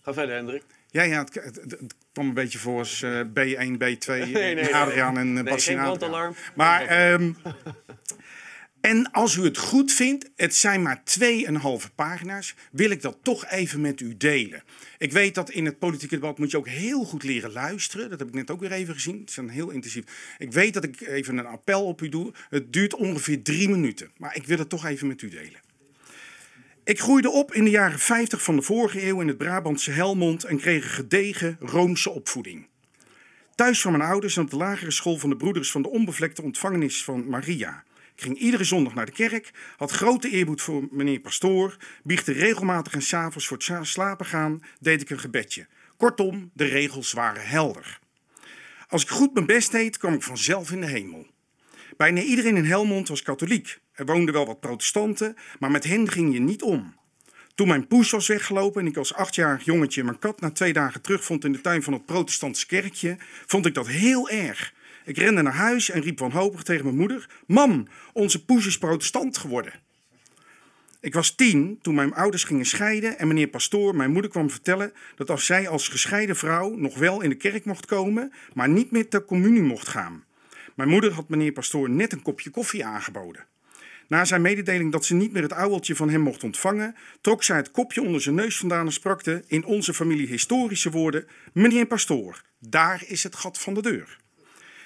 Ga 0.00 0.12
verder, 0.12 0.34
Hendrik. 0.34 0.64
Ja, 0.94 1.02
ja 1.02 1.18
het, 1.18 1.34
het, 1.34 1.56
het, 1.56 1.94
kwam 2.12 2.28
een 2.28 2.34
beetje 2.34 2.58
voor 2.58 2.78
als 2.78 3.02
uh, 3.02 3.20
B1, 3.20 3.72
B2, 3.72 4.06
nee, 4.06 4.54
nee, 4.54 4.74
Adriaan 4.74 5.18
en 5.18 5.26
uh, 5.26 5.32
nee, 5.32 5.42
Bastien 5.42 6.34
Maar 6.54 7.12
um, 7.12 7.36
En 8.80 9.10
als 9.10 9.36
u 9.36 9.44
het 9.44 9.58
goed 9.58 9.92
vindt, 9.92 10.30
het 10.36 10.54
zijn 10.54 10.82
maar 10.82 11.02
2,5 11.20 11.94
pagina's, 11.94 12.54
wil 12.70 12.90
ik 12.90 13.02
dat 13.02 13.16
toch 13.22 13.46
even 13.46 13.80
met 13.80 14.00
u 14.00 14.16
delen. 14.16 14.62
Ik 14.98 15.12
weet 15.12 15.34
dat 15.34 15.50
in 15.50 15.64
het 15.64 15.78
politieke 15.78 16.14
debat 16.14 16.38
moet 16.38 16.50
je 16.50 16.56
ook 16.56 16.68
heel 16.68 17.04
goed 17.04 17.22
leren 17.22 17.52
luisteren. 17.52 18.10
Dat 18.10 18.18
heb 18.18 18.28
ik 18.28 18.34
net 18.34 18.50
ook 18.50 18.60
weer 18.60 18.72
even 18.72 18.94
gezien. 18.94 19.20
Het 19.20 19.30
is 19.30 19.36
een 19.36 19.48
heel 19.48 19.70
intensief. 19.70 20.04
Ik 20.38 20.52
weet 20.52 20.74
dat 20.74 20.84
ik 20.84 21.00
even 21.00 21.38
een 21.38 21.46
appel 21.46 21.84
op 21.84 22.02
u 22.02 22.08
doe. 22.08 22.32
Het 22.50 22.72
duurt 22.72 22.94
ongeveer 22.94 23.42
drie 23.42 23.68
minuten, 23.68 24.10
maar 24.16 24.36
ik 24.36 24.46
wil 24.46 24.58
het 24.58 24.68
toch 24.68 24.86
even 24.86 25.06
met 25.06 25.22
u 25.22 25.28
delen. 25.28 25.60
Ik 26.84 27.00
groeide 27.00 27.30
op 27.30 27.54
in 27.54 27.64
de 27.64 27.70
jaren 27.70 27.98
50 27.98 28.42
van 28.42 28.56
de 28.56 28.62
vorige 28.62 29.06
eeuw 29.06 29.20
in 29.20 29.28
het 29.28 29.38
Brabantse 29.38 29.90
Helmond 29.90 30.44
en 30.44 30.58
kreeg 30.58 30.84
een 30.84 30.90
gedegen 30.90 31.56
Roomse 31.60 32.10
opvoeding. 32.10 32.66
Thuis 33.54 33.80
van 33.80 33.92
mijn 33.92 34.10
ouders 34.10 34.36
en 34.36 34.42
op 34.42 34.50
de 34.50 34.56
lagere 34.56 34.90
school 34.90 35.16
van 35.16 35.30
de 35.30 35.36
broeders 35.36 35.70
van 35.70 35.82
de 35.82 35.88
onbevlekte 35.88 36.42
ontvangenis 36.42 37.04
van 37.04 37.28
Maria. 37.28 37.84
Ik 38.14 38.22
ging 38.22 38.38
iedere 38.38 38.64
zondag 38.64 38.94
naar 38.94 39.06
de 39.06 39.12
kerk, 39.12 39.50
had 39.76 39.90
grote 39.90 40.30
eerbied 40.30 40.62
voor 40.62 40.88
meneer 40.90 41.20
pastoor, 41.20 41.76
biechtte 42.02 42.32
regelmatig 42.32 42.92
en 42.92 43.02
s'avonds 43.02 43.46
voor 43.46 43.56
het 43.56 43.86
slapen 43.86 44.26
gaan 44.26 44.62
deed 44.80 45.00
ik 45.00 45.10
een 45.10 45.18
gebedje. 45.18 45.66
Kortom, 45.96 46.50
de 46.52 46.64
regels 46.64 47.12
waren 47.12 47.46
helder. 47.46 47.98
Als 48.88 49.02
ik 49.02 49.08
goed 49.08 49.34
mijn 49.34 49.46
best 49.46 49.70
deed, 49.72 49.98
kwam 49.98 50.14
ik 50.14 50.22
vanzelf 50.22 50.70
in 50.70 50.80
de 50.80 50.86
hemel. 50.86 51.26
Bijna 51.96 52.20
iedereen 52.20 52.56
in 52.56 52.64
Helmond 52.64 53.08
was 53.08 53.22
katholiek. 53.22 53.82
Er 53.94 54.06
woonden 54.06 54.34
wel 54.34 54.46
wat 54.46 54.60
protestanten, 54.60 55.36
maar 55.58 55.70
met 55.70 55.84
hen 55.84 56.10
ging 56.10 56.32
je 56.32 56.40
niet 56.40 56.62
om. 56.62 56.94
Toen 57.54 57.68
mijn 57.68 57.86
poes 57.86 58.10
was 58.10 58.26
weggelopen 58.26 58.80
en 58.80 58.86
ik 58.86 58.96
als 58.96 59.14
achtjarig 59.14 59.64
jongetje 59.64 60.04
mijn 60.04 60.18
kat 60.18 60.40
na 60.40 60.50
twee 60.50 60.72
dagen 60.72 61.00
terugvond 61.00 61.44
in 61.44 61.52
de 61.52 61.60
tuin 61.60 61.82
van 61.82 61.92
het 61.92 62.06
protestantse 62.06 62.66
kerkje, 62.66 63.16
vond 63.46 63.66
ik 63.66 63.74
dat 63.74 63.88
heel 63.88 64.28
erg. 64.28 64.74
Ik 65.04 65.18
rende 65.18 65.42
naar 65.42 65.54
huis 65.54 65.90
en 65.90 66.00
riep 66.00 66.18
wanhopig 66.18 66.62
tegen 66.62 66.84
mijn 66.84 66.96
moeder: 66.96 67.28
Mam, 67.46 67.86
onze 68.12 68.44
poes 68.44 68.66
is 68.66 68.78
protestant 68.78 69.38
geworden. 69.38 69.72
Ik 71.00 71.14
was 71.14 71.34
tien 71.34 71.78
toen 71.82 71.94
mijn 71.94 72.14
ouders 72.14 72.44
gingen 72.44 72.64
scheiden 72.64 73.18
en 73.18 73.26
meneer 73.28 73.48
Pastoor 73.48 73.96
mijn 73.96 74.12
moeder 74.12 74.30
kwam 74.30 74.50
vertellen 74.50 74.92
dat 75.16 75.30
als 75.30 75.46
zij 75.46 75.68
als 75.68 75.88
gescheiden 75.88 76.36
vrouw 76.36 76.74
nog 76.74 76.98
wel 76.98 77.20
in 77.20 77.28
de 77.28 77.34
kerk 77.34 77.64
mocht 77.64 77.86
komen, 77.86 78.32
maar 78.52 78.68
niet 78.68 78.90
meer 78.90 79.08
ter 79.08 79.24
communie 79.24 79.62
mocht 79.62 79.88
gaan. 79.88 80.24
Mijn 80.74 80.88
moeder 80.88 81.12
had 81.12 81.28
meneer 81.28 81.52
Pastoor 81.52 81.90
net 81.90 82.12
een 82.12 82.22
kopje 82.22 82.50
koffie 82.50 82.84
aangeboden. 82.84 83.46
Na 84.08 84.24
zijn 84.24 84.42
mededeling 84.42 84.92
dat 84.92 85.04
ze 85.04 85.14
niet 85.14 85.32
meer 85.32 85.42
het 85.42 85.52
ouweltje 85.52 85.96
van 85.96 86.10
hem 86.10 86.20
mocht 86.20 86.44
ontvangen, 86.44 86.96
trok 87.20 87.42
zij 87.42 87.56
het 87.56 87.70
kopje 87.70 88.02
onder 88.02 88.20
zijn 88.20 88.34
neus 88.34 88.56
vandaan 88.56 88.86
en 88.86 88.92
sprakte 88.92 89.44
in 89.46 89.64
onze 89.64 89.94
familie 89.94 90.26
historische 90.26 90.90
woorden: 90.90 91.26
Meneer 91.52 91.86
Pastoor, 91.86 92.42
daar 92.58 93.02
is 93.06 93.22
het 93.22 93.36
gat 93.36 93.60
van 93.60 93.74
de 93.74 93.82
deur. 93.82 94.18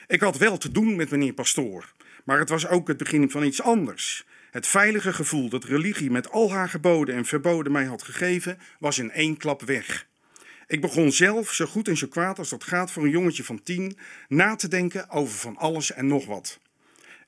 Ik 0.07 0.21
had 0.21 0.39
wel 0.39 0.59
te 0.59 0.73
doen 0.73 0.97
met 0.97 1.11
meneer 1.11 1.33
Pastoor, 1.33 1.93
maar 2.25 2.39
het 2.39 2.49
was 2.49 2.67
ook 2.67 2.89
het 2.89 2.97
begin 2.97 3.31
van 3.31 3.43
iets 3.43 3.63
anders. 3.63 4.27
Het 4.51 4.67
veilige 4.67 5.13
gevoel 5.13 5.49
dat 5.49 5.65
religie 5.65 6.11
met 6.11 6.31
al 6.31 6.53
haar 6.53 6.69
geboden 6.69 7.15
en 7.15 7.25
verboden 7.25 7.73
mij 7.73 7.85
had 7.85 8.03
gegeven, 8.03 8.59
was 8.79 8.99
in 8.99 9.11
één 9.11 9.37
klap 9.37 9.63
weg. 9.63 10.07
Ik 10.67 10.81
begon 10.81 11.13
zelf, 11.13 11.53
zo 11.53 11.67
goed 11.67 11.89
en 11.89 11.97
zo 11.97 12.07
kwaad 12.07 12.39
als 12.39 12.49
dat 12.49 12.65
gaat 12.65 12.91
voor 12.91 13.05
een 13.05 13.11
jongetje 13.11 13.45
van 13.45 13.63
tien, 13.63 13.99
na 14.29 14.57
te 14.57 14.69
denken 14.69 15.11
over 15.11 15.39
van 15.39 15.57
alles 15.57 15.93
en 15.93 16.07
nog 16.07 16.27
wat. 16.27 16.59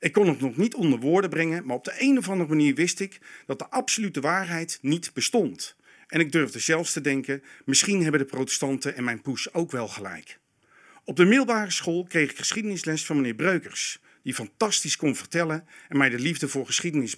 Ik 0.01 0.11
kon 0.11 0.27
het 0.27 0.39
nog 0.39 0.57
niet 0.57 0.75
onder 0.75 0.99
woorden 0.99 1.29
brengen, 1.29 1.65
maar 1.65 1.75
op 1.75 1.83
de 1.83 1.95
een 1.97 2.17
of 2.17 2.29
andere 2.29 2.49
manier 2.49 2.75
wist 2.75 2.99
ik 2.99 3.19
dat 3.45 3.59
de 3.59 3.69
absolute 3.69 4.21
waarheid 4.21 4.79
niet 4.81 5.11
bestond. 5.13 5.75
En 6.07 6.19
ik 6.19 6.31
durfde 6.31 6.59
zelfs 6.59 6.93
te 6.93 7.01
denken: 7.01 7.43
misschien 7.65 8.01
hebben 8.01 8.19
de 8.19 8.25
protestanten 8.25 8.95
en 8.95 9.03
mijn 9.03 9.21
poes 9.21 9.53
ook 9.53 9.71
wel 9.71 9.87
gelijk. 9.87 10.39
Op 11.03 11.15
de 11.15 11.25
middelbare 11.25 11.71
school 11.71 12.03
kreeg 12.03 12.31
ik 12.31 12.37
geschiedenisles 12.37 13.05
van 13.05 13.15
meneer 13.15 13.33
Breukers, 13.33 13.99
die 14.23 14.33
fantastisch 14.33 14.97
kon 14.97 15.15
vertellen 15.15 15.67
en 15.89 15.97
mij 15.97 16.09
de 16.09 16.19
liefde 16.19 16.47
voor 16.47 16.65
geschiedenis 16.65 17.15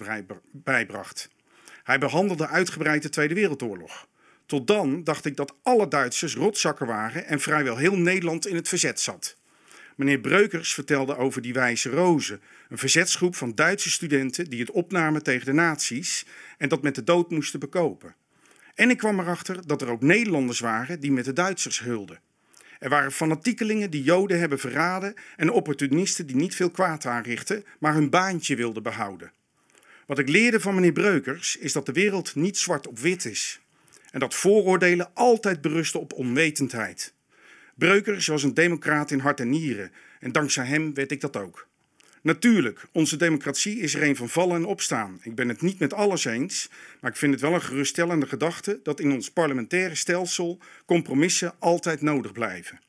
bijbracht. 0.51 1.29
Hij 1.83 1.99
behandelde 1.99 2.47
uitgebreid 2.47 3.01
de 3.01 3.09
Tweede 3.09 3.33
Wereldoorlog. 3.33 4.07
Tot 4.45 4.67
dan 4.67 5.03
dacht 5.03 5.25
ik 5.25 5.35
dat 5.35 5.55
alle 5.61 5.87
Duitsers 5.87 6.35
rotzakken 6.35 6.87
waren 6.87 7.25
en 7.25 7.39
vrijwel 7.39 7.77
heel 7.77 7.97
Nederland 7.97 8.47
in 8.47 8.55
het 8.55 8.67
verzet 8.67 8.99
zat. 8.99 9.37
Meneer 9.95 10.19
Breukers 10.19 10.73
vertelde 10.73 11.17
over 11.17 11.41
die 11.41 11.53
Wijze 11.53 11.89
Rozen, 11.89 12.41
een 12.69 12.77
verzetsgroep 12.77 13.35
van 13.35 13.55
Duitse 13.55 13.89
studenten 13.89 14.49
die 14.49 14.59
het 14.59 14.71
opnamen 14.71 15.23
tegen 15.23 15.45
de 15.45 15.53
nazi's 15.53 16.25
en 16.57 16.69
dat 16.69 16.81
met 16.81 16.95
de 16.95 17.03
dood 17.03 17.29
moesten 17.29 17.59
bekopen. 17.59 18.15
En 18.75 18.89
ik 18.89 18.97
kwam 18.97 19.19
erachter 19.19 19.67
dat 19.67 19.81
er 19.81 19.89
ook 19.89 20.01
Nederlanders 20.01 20.59
waren 20.59 20.99
die 20.99 21.11
met 21.11 21.25
de 21.25 21.33
Duitsers 21.33 21.79
hulden. 21.79 22.19
Er 22.79 22.89
waren 22.89 23.11
fanatiekelingen 23.11 23.89
die 23.89 24.03
Joden 24.03 24.39
hebben 24.39 24.59
verraden 24.59 25.13
en 25.35 25.51
opportunisten 25.51 26.27
die 26.27 26.35
niet 26.35 26.55
veel 26.55 26.71
kwaad 26.71 27.05
aanrichten, 27.05 27.65
maar 27.79 27.93
hun 27.93 28.09
baantje 28.09 28.55
wilden 28.55 28.83
behouden. 28.83 29.31
Wat 30.05 30.19
ik 30.19 30.29
leerde 30.29 30.59
van 30.59 30.75
meneer 30.75 30.91
Breukers 30.91 31.55
is 31.55 31.73
dat 31.73 31.85
de 31.85 31.91
wereld 31.91 32.35
niet 32.35 32.57
zwart 32.57 32.87
op 32.87 32.99
wit 32.99 33.25
is 33.25 33.61
en 34.11 34.19
dat 34.19 34.35
vooroordelen 34.35 35.09
altijd 35.13 35.61
berusten 35.61 35.99
op 35.99 36.13
onwetendheid. 36.13 37.13
Breukers 37.75 38.27
was 38.27 38.43
een 38.43 38.53
democraat 38.53 39.11
in 39.11 39.19
hart 39.19 39.39
en 39.39 39.49
nieren 39.49 39.91
en 40.19 40.31
dankzij 40.31 40.65
hem 40.65 40.93
werd 40.93 41.11
ik 41.11 41.21
dat 41.21 41.37
ook. 41.37 41.67
Natuurlijk, 42.21 42.85
onze 42.91 43.17
democratie 43.17 43.79
is 43.79 43.95
er 43.95 44.03
een 44.03 44.15
van 44.15 44.29
vallen 44.29 44.55
en 44.55 44.65
opstaan. 44.65 45.19
Ik 45.21 45.35
ben 45.35 45.47
het 45.47 45.61
niet 45.61 45.79
met 45.79 45.93
alles 45.93 46.25
eens, 46.25 46.69
maar 47.01 47.11
ik 47.11 47.17
vind 47.17 47.33
het 47.33 47.41
wel 47.41 47.53
een 47.53 47.61
geruststellende 47.61 48.27
gedachte 48.27 48.79
dat 48.83 48.99
in 48.99 49.11
ons 49.11 49.31
parlementaire 49.31 49.95
stelsel 49.95 50.59
compromissen 50.85 51.53
altijd 51.59 52.01
nodig 52.01 52.31
blijven. 52.31 52.79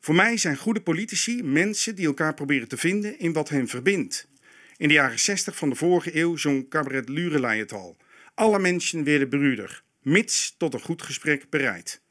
Voor 0.00 0.14
mij 0.14 0.36
zijn 0.36 0.56
goede 0.56 0.80
politici 0.80 1.42
mensen 1.42 1.94
die 1.94 2.06
elkaar 2.06 2.34
proberen 2.34 2.68
te 2.68 2.76
vinden 2.76 3.18
in 3.18 3.32
wat 3.32 3.48
hen 3.48 3.68
verbindt. 3.68 4.28
In 4.76 4.88
de 4.88 4.94
jaren 4.94 5.18
60 5.18 5.56
van 5.56 5.68
de 5.68 5.74
vorige 5.74 6.16
eeuw 6.16 6.36
zong 6.36 6.68
cabaret 6.68 7.08
Lurelei 7.08 7.60
het 7.60 7.72
al. 7.72 7.96
Alle 8.34 8.58
mensen 8.58 9.04
werden 9.04 9.28
broeder, 9.28 9.82
mits 10.02 10.54
tot 10.58 10.74
een 10.74 10.80
goed 10.80 11.02
gesprek 11.02 11.50
bereid. 11.50 12.02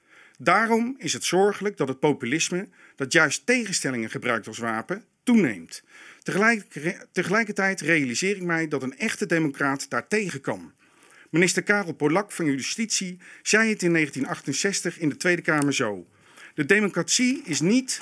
Daarom 0.42 0.96
is 0.98 1.14
het 1.14 1.24
zorgelijk 1.24 1.78
dat 1.78 1.88
het 1.88 2.00
populisme, 2.00 2.68
dat 2.96 3.14
juist 3.14 3.46
tegenstellingen 3.46 4.10
gebruikt 4.10 4.48
als 4.48 4.58
wapen, 4.58 5.04
toeneemt. 5.24 5.84
Tegelijk, 6.24 6.66
tegelijkertijd 7.12 7.82
realiseer 7.82 8.36
ik 8.36 8.44
mij 8.44 8.68
dat 8.68 8.84
een 8.84 8.98
echte 8.98 9.26
democraat 9.26 9.90
daartegen 9.90 10.42
kan. 10.42 10.74
Minister 11.30 11.64
Karel 11.64 11.94
Polak 11.94 12.32
van 12.32 12.46
Justitie 12.46 13.18
zei 13.42 13.70
het 13.70 13.84
in 13.84 13.94
1968 13.94 15.00
in 15.00 15.10
de 15.10 15.18
Tweede 15.18 15.42
Kamer 15.42 15.74
zo. 15.74 16.08
De 16.54 16.66
democratie 16.66 17.42
is 17.46 17.60
niet, 17.60 18.02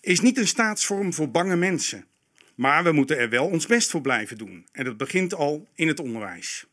is 0.00 0.20
niet 0.20 0.38
een 0.38 0.46
staatsvorm 0.46 1.14
voor 1.14 1.30
bange 1.30 1.56
mensen. 1.56 2.04
Maar 2.54 2.84
we 2.84 2.92
moeten 2.92 3.18
er 3.18 3.28
wel 3.28 3.46
ons 3.46 3.66
best 3.66 3.90
voor 3.90 4.00
blijven 4.00 4.38
doen. 4.38 4.66
En 4.72 4.84
dat 4.84 4.96
begint 4.96 5.34
al 5.34 5.68
in 5.74 5.88
het 5.88 6.00
onderwijs. 6.00 6.66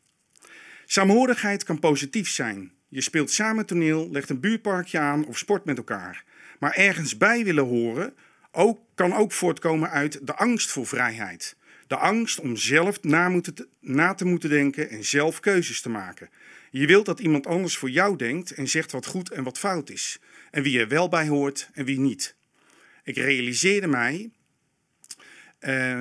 Saamhorigheid 0.86 1.64
kan 1.64 1.78
positief 1.78 2.28
zijn. 2.28 2.75
Je 2.96 3.02
speelt 3.02 3.30
samen 3.30 3.66
toneel, 3.66 4.10
legt 4.10 4.30
een 4.30 4.40
buurtparkje 4.40 4.98
aan 4.98 5.26
of 5.26 5.38
sport 5.38 5.64
met 5.64 5.76
elkaar. 5.76 6.24
Maar 6.58 6.74
ergens 6.74 7.16
bij 7.16 7.44
willen 7.44 7.64
horen 7.64 8.14
ook, 8.50 8.80
kan 8.94 9.14
ook 9.14 9.32
voortkomen 9.32 9.90
uit 9.90 10.26
de 10.26 10.34
angst 10.34 10.70
voor 10.70 10.86
vrijheid. 10.86 11.56
De 11.86 11.96
angst 11.96 12.40
om 12.40 12.56
zelf 12.56 13.02
na, 13.02 13.28
moeten, 13.28 13.68
na 13.80 14.14
te 14.14 14.24
moeten 14.24 14.50
denken 14.50 14.90
en 14.90 15.04
zelf 15.04 15.40
keuzes 15.40 15.80
te 15.80 15.88
maken. 15.88 16.30
Je 16.70 16.86
wilt 16.86 17.06
dat 17.06 17.20
iemand 17.20 17.46
anders 17.46 17.76
voor 17.76 17.90
jou 17.90 18.16
denkt 18.16 18.50
en 18.50 18.68
zegt 18.68 18.92
wat 18.92 19.06
goed 19.06 19.30
en 19.30 19.44
wat 19.44 19.58
fout 19.58 19.90
is. 19.90 20.18
En 20.50 20.62
wie 20.62 20.78
er 20.78 20.88
wel 20.88 21.08
bij 21.08 21.28
hoort 21.28 21.70
en 21.72 21.84
wie 21.84 21.98
niet. 21.98 22.34
Ik 23.04 23.16
realiseerde 23.16 23.86
mij 23.86 24.30
uh, 25.60 26.00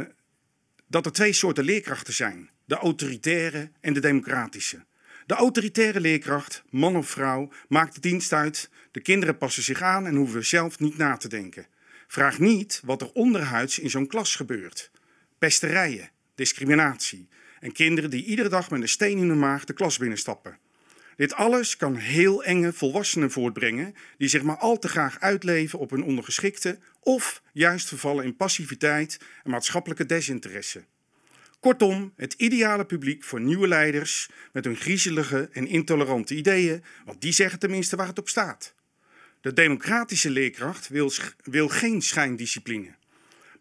dat 0.87 1.05
er 1.05 1.11
twee 1.11 1.33
soorten 1.33 1.63
leerkrachten 1.63 2.13
zijn: 2.13 2.49
de 2.65 2.75
autoritaire 2.75 3.71
en 3.79 3.93
de 3.93 3.99
democratische. 3.99 4.85
De 5.25 5.33
autoritaire 5.33 5.99
leerkracht, 5.99 6.63
man 6.69 6.95
of 6.95 7.09
vrouw, 7.09 7.49
maakt 7.67 7.93
de 7.93 7.99
dienst 7.99 8.33
uit. 8.33 8.69
De 8.91 9.01
kinderen 9.01 9.37
passen 9.37 9.63
zich 9.63 9.81
aan 9.81 10.05
en 10.05 10.15
hoeven 10.15 10.45
zelf 10.45 10.79
niet 10.79 10.97
na 10.97 11.17
te 11.17 11.27
denken. 11.27 11.67
Vraag 12.07 12.39
niet 12.39 12.81
wat 12.83 13.01
er 13.01 13.11
onderhuids 13.11 13.79
in 13.79 13.89
zo'n 13.89 14.07
klas 14.07 14.35
gebeurt. 14.35 14.91
Pesterijen, 15.37 16.09
discriminatie 16.35 17.27
en 17.59 17.71
kinderen 17.71 18.09
die 18.09 18.25
iedere 18.25 18.49
dag 18.49 18.69
met 18.69 18.81
een 18.81 18.87
steen 18.87 19.17
in 19.17 19.29
hun 19.29 19.39
maag 19.39 19.63
de 19.63 19.73
klas 19.73 19.97
binnenstappen. 19.97 20.57
Dit 21.15 21.33
alles 21.33 21.77
kan 21.77 21.95
heel 21.95 22.43
enge 22.43 22.73
volwassenen 22.73 23.31
voortbrengen 23.31 23.95
die 24.17 24.27
zich 24.27 24.43
maar 24.43 24.57
al 24.57 24.79
te 24.79 24.87
graag 24.87 25.19
uitleven 25.19 25.79
op 25.79 25.89
hun 25.89 26.03
ondergeschikte 26.03 26.79
of 26.99 27.41
juist 27.51 27.87
vervallen 27.87 28.25
in 28.25 28.35
passiviteit 28.35 29.19
en 29.43 29.51
maatschappelijke 29.51 30.05
desinteresse. 30.05 30.83
Kortom, 31.65 32.13
het 32.15 32.33
ideale 32.33 32.85
publiek 32.85 33.23
voor 33.23 33.41
nieuwe 33.41 33.67
leiders 33.67 34.29
met 34.51 34.65
hun 34.65 34.75
griezelige 34.75 35.49
en 35.51 35.67
intolerante 35.67 36.35
ideeën, 36.35 36.83
want 37.05 37.21
die 37.21 37.31
zeggen 37.31 37.59
tenminste 37.59 37.95
waar 37.95 38.07
het 38.07 38.19
op 38.19 38.29
staat. 38.29 38.73
De 39.41 39.53
democratische 39.53 40.29
leerkracht 40.29 40.87
wil, 40.87 41.11
wil 41.43 41.67
geen 41.67 42.01
schijndiscipline. 42.01 42.95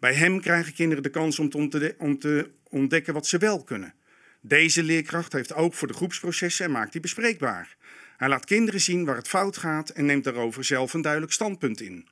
Bij 0.00 0.14
hem 0.14 0.40
krijgen 0.40 0.72
kinderen 0.72 1.02
de 1.02 1.08
kans 1.08 1.38
om 1.38 1.48
te, 1.50 1.94
om 1.98 2.18
te 2.18 2.50
ontdekken 2.68 3.14
wat 3.14 3.26
ze 3.26 3.38
wel 3.38 3.64
kunnen. 3.64 3.94
Deze 4.40 4.82
leerkracht 4.82 5.32
heeft 5.32 5.54
ook 5.54 5.74
voor 5.74 5.88
de 5.88 5.94
groepsprocessen 5.94 6.64
en 6.64 6.70
maakt 6.70 6.92
die 6.92 7.00
bespreekbaar. 7.00 7.76
Hij 8.16 8.28
laat 8.28 8.44
kinderen 8.44 8.80
zien 8.80 9.04
waar 9.04 9.16
het 9.16 9.28
fout 9.28 9.56
gaat 9.56 9.90
en 9.90 10.04
neemt 10.04 10.24
daarover 10.24 10.64
zelf 10.64 10.94
een 10.94 11.02
duidelijk 11.02 11.32
standpunt 11.32 11.80
in. 11.80 12.08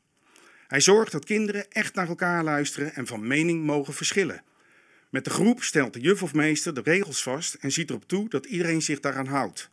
Hij 0.66 0.80
zorgt 0.80 1.12
dat 1.12 1.24
kinderen 1.24 1.70
echt 1.70 1.94
naar 1.94 2.08
elkaar 2.08 2.44
luisteren 2.44 2.94
en 2.94 3.06
van 3.06 3.26
mening 3.26 3.64
mogen 3.64 3.94
verschillen. 3.94 4.42
Met 5.12 5.24
de 5.24 5.30
groep 5.30 5.62
stelt 5.62 5.92
de 5.92 6.00
juf 6.00 6.22
of 6.22 6.34
meester 6.34 6.74
de 6.74 6.80
regels 6.84 7.22
vast 7.22 7.54
en 7.54 7.72
ziet 7.72 7.90
erop 7.90 8.08
toe 8.08 8.28
dat 8.28 8.46
iedereen 8.46 8.82
zich 8.82 9.00
daaraan 9.00 9.26
houdt. 9.26 9.70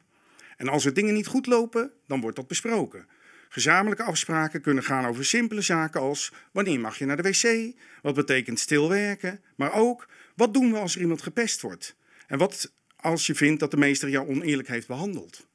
En 0.57 0.67
als 0.67 0.85
er 0.85 0.93
dingen 0.93 1.13
niet 1.13 1.27
goed 1.27 1.45
lopen, 1.45 1.91
dan 2.07 2.21
wordt 2.21 2.35
dat 2.35 2.47
besproken. 2.47 3.07
Gezamenlijke 3.49 4.03
afspraken 4.03 4.61
kunnen 4.61 4.83
gaan 4.83 5.05
over 5.05 5.25
simpele 5.25 5.61
zaken 5.61 6.01
als 6.01 6.31
wanneer 6.51 6.79
mag 6.79 6.97
je 6.97 7.05
naar 7.05 7.21
de 7.21 7.29
wc, 7.29 7.75
wat 8.01 8.15
betekent 8.15 8.59
stilwerken, 8.59 9.41
maar 9.55 9.73
ook 9.73 10.07
wat 10.35 10.53
doen 10.53 10.71
we 10.71 10.77
als 10.77 10.95
er 10.95 11.01
iemand 11.01 11.21
gepest 11.21 11.61
wordt 11.61 11.95
en 12.27 12.37
wat 12.37 12.71
als 12.95 13.25
je 13.27 13.35
vindt 13.35 13.59
dat 13.59 13.71
de 13.71 13.77
meester 13.77 14.09
jou 14.09 14.27
oneerlijk 14.27 14.67
heeft 14.67 14.87
behandeld. 14.87 15.47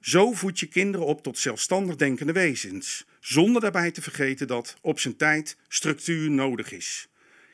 Zo 0.00 0.32
voed 0.32 0.60
je 0.60 0.66
kinderen 0.66 1.06
op 1.06 1.22
tot 1.22 1.38
zelfstandig 1.38 1.96
denkende 1.96 2.32
wezens, 2.32 3.06
zonder 3.20 3.62
daarbij 3.62 3.90
te 3.90 4.02
vergeten 4.02 4.46
dat 4.46 4.76
op 4.80 5.00
zijn 5.00 5.16
tijd 5.16 5.56
structuur 5.68 6.30
nodig 6.30 6.72
is. 6.72 7.08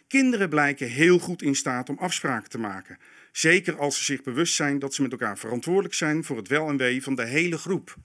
Kinderen 0.08 0.48
blijken 0.48 0.88
heel 0.88 1.18
goed 1.18 1.42
in 1.42 1.54
staat 1.54 1.88
om 1.88 1.98
afspraken 1.98 2.50
te 2.50 2.58
maken, 2.58 2.98
zeker 3.32 3.78
als 3.78 3.96
ze 3.96 4.04
zich 4.04 4.22
bewust 4.22 4.54
zijn 4.54 4.78
dat 4.78 4.94
ze 4.94 5.02
met 5.02 5.12
elkaar 5.12 5.38
verantwoordelijk 5.38 5.94
zijn 5.94 6.24
voor 6.24 6.36
het 6.36 6.48
wel 6.48 6.68
en 6.68 6.76
wee 6.76 7.02
van 7.02 7.14
de 7.14 7.24
hele 7.24 7.58
groep. 7.58 7.96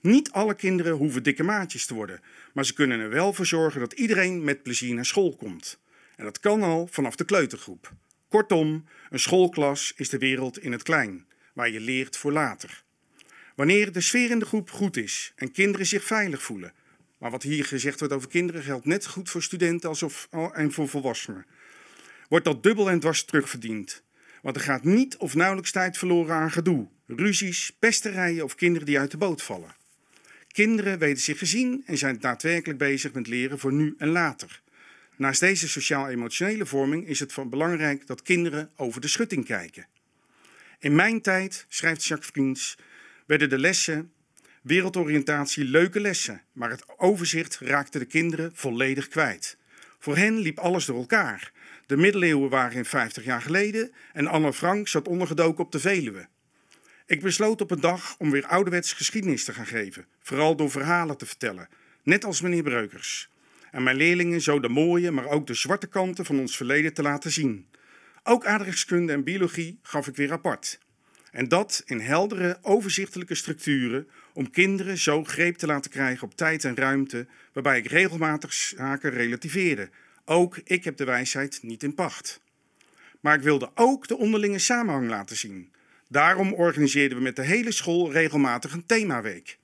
Niet 0.00 0.30
alle 0.30 0.54
kinderen 0.54 0.92
hoeven 0.92 1.22
dikke 1.22 1.42
maatjes 1.42 1.86
te 1.86 1.94
worden, 1.94 2.20
maar 2.52 2.64
ze 2.64 2.74
kunnen 2.74 3.00
er 3.00 3.08
wel 3.08 3.32
voor 3.32 3.46
zorgen 3.46 3.80
dat 3.80 3.92
iedereen 3.92 4.44
met 4.44 4.62
plezier 4.62 4.94
naar 4.94 5.06
school 5.06 5.36
komt. 5.36 5.80
En 6.16 6.24
dat 6.24 6.40
kan 6.40 6.62
al 6.62 6.88
vanaf 6.90 7.16
de 7.16 7.24
kleutergroep. 7.24 7.92
Kortom, 8.28 8.84
een 9.10 9.18
schoolklas 9.18 9.92
is 9.96 10.08
de 10.08 10.18
wereld 10.18 10.58
in 10.58 10.72
het 10.72 10.82
klein, 10.82 11.26
waar 11.52 11.70
je 11.70 11.80
leert 11.80 12.16
voor 12.16 12.32
later. 12.32 12.82
Wanneer 13.54 13.92
de 13.92 14.00
sfeer 14.00 14.30
in 14.30 14.38
de 14.38 14.44
groep 14.44 14.70
goed 14.70 14.96
is 14.96 15.32
en 15.36 15.52
kinderen 15.52 15.86
zich 15.86 16.04
veilig 16.04 16.42
voelen, 16.42 16.72
maar 17.24 17.32
wat 17.32 17.42
hier 17.42 17.64
gezegd 17.64 17.98
wordt 17.98 18.14
over 18.14 18.28
kinderen 18.28 18.62
geldt 18.62 18.84
net 18.84 19.06
goed 19.06 19.30
voor 19.30 19.42
studenten 19.42 19.88
alsof, 19.88 20.28
en 20.52 20.72
voor 20.72 20.88
volwassenen, 20.88 21.46
wordt 22.28 22.44
dat 22.44 22.62
dubbel 22.62 22.90
en 22.90 23.00
dwars 23.00 23.24
terugverdiend. 23.24 24.02
Want 24.42 24.56
er 24.56 24.62
gaat 24.62 24.84
niet 24.84 25.16
of 25.16 25.34
nauwelijks 25.34 25.70
tijd 25.70 25.98
verloren 25.98 26.34
aan 26.34 26.50
gedoe, 26.50 26.88
ruzies, 27.06 27.76
pesterijen 27.78 28.44
of 28.44 28.54
kinderen 28.54 28.86
die 28.86 28.98
uit 28.98 29.10
de 29.10 29.16
boot 29.16 29.42
vallen. 29.42 29.76
Kinderen 30.48 30.98
weten 30.98 31.22
zich 31.22 31.38
gezien 31.38 31.82
en 31.86 31.98
zijn 31.98 32.20
daadwerkelijk 32.20 32.78
bezig 32.78 33.12
met 33.12 33.26
leren 33.26 33.58
voor 33.58 33.72
nu 33.72 33.94
en 33.98 34.08
later. 34.08 34.62
Naast 35.16 35.40
deze 35.40 35.68
sociaal-emotionele 35.68 36.66
vorming 36.66 37.06
is 37.06 37.20
het 37.20 37.32
van 37.32 37.50
belangrijk 37.50 38.06
dat 38.06 38.22
kinderen 38.22 38.70
over 38.76 39.00
de 39.00 39.08
schutting 39.08 39.44
kijken. 39.44 39.86
In 40.78 40.94
mijn 40.94 41.20
tijd, 41.20 41.66
schrijft 41.68 42.04
Jacques 42.04 42.30
Vriends, 42.30 42.78
werden 43.26 43.48
de 43.48 43.58
lessen 43.58 44.12
wereldoriëntatie 44.64 45.64
leuke 45.64 46.00
lessen, 46.00 46.42
maar 46.52 46.70
het 46.70 46.84
overzicht 46.96 47.58
raakte 47.60 47.98
de 47.98 48.04
kinderen 48.04 48.50
volledig 48.54 49.08
kwijt. 49.08 49.56
Voor 49.98 50.16
hen 50.16 50.38
liep 50.38 50.58
alles 50.58 50.84
door 50.84 50.98
elkaar. 50.98 51.52
De 51.86 51.96
middeleeuwen 51.96 52.50
waren 52.50 52.76
in 52.76 52.84
50 52.84 53.24
jaar 53.24 53.42
geleden 53.42 53.92
en 54.12 54.26
Anne 54.26 54.52
Frank 54.52 54.88
zat 54.88 55.08
ondergedoken 55.08 55.64
op 55.64 55.72
de 55.72 55.80
Veluwe. 55.80 56.26
Ik 57.06 57.20
besloot 57.20 57.60
op 57.60 57.70
een 57.70 57.80
dag 57.80 58.14
om 58.18 58.30
weer 58.30 58.46
ouderwets 58.46 58.92
geschiedenis 58.92 59.44
te 59.44 59.52
gaan 59.52 59.66
geven, 59.66 60.06
vooral 60.22 60.56
door 60.56 60.70
verhalen 60.70 61.16
te 61.16 61.26
vertellen, 61.26 61.68
net 62.02 62.24
als 62.24 62.40
meneer 62.40 62.62
Breukers. 62.62 63.28
En 63.70 63.82
mijn 63.82 63.96
leerlingen 63.96 64.40
zo 64.40 64.60
de 64.60 64.68
mooie, 64.68 65.10
maar 65.10 65.26
ook 65.26 65.46
de 65.46 65.54
zwarte 65.54 65.86
kanten 65.86 66.24
van 66.24 66.38
ons 66.38 66.56
verleden 66.56 66.94
te 66.94 67.02
laten 67.02 67.30
zien. 67.30 67.66
Ook 68.22 68.46
aardrijkskunde 68.46 69.12
en 69.12 69.24
biologie 69.24 69.78
gaf 69.82 70.06
ik 70.06 70.16
weer 70.16 70.32
apart. 70.32 70.78
En 71.34 71.48
dat 71.48 71.82
in 71.86 72.00
heldere, 72.00 72.58
overzichtelijke 72.62 73.34
structuren 73.34 74.08
om 74.32 74.50
kinderen 74.50 74.98
zo 74.98 75.24
greep 75.24 75.56
te 75.56 75.66
laten 75.66 75.90
krijgen 75.90 76.26
op 76.26 76.36
tijd 76.36 76.64
en 76.64 76.76
ruimte, 76.76 77.26
waarbij 77.52 77.78
ik 77.78 77.86
regelmatig 77.86 78.52
zaken 78.52 79.10
relativeerde. 79.10 79.90
Ook 80.24 80.60
ik 80.64 80.84
heb 80.84 80.96
de 80.96 81.04
wijsheid 81.04 81.58
niet 81.62 81.82
in 81.82 81.94
pacht. 81.94 82.40
Maar 83.20 83.34
ik 83.34 83.42
wilde 83.42 83.70
ook 83.74 84.08
de 84.08 84.16
onderlinge 84.16 84.58
samenhang 84.58 85.08
laten 85.08 85.36
zien. 85.36 85.72
Daarom 86.08 86.52
organiseerden 86.52 87.18
we 87.18 87.22
met 87.22 87.36
de 87.36 87.44
hele 87.44 87.72
school 87.72 88.12
regelmatig 88.12 88.72
een 88.72 88.86
themaweek. 88.86 89.58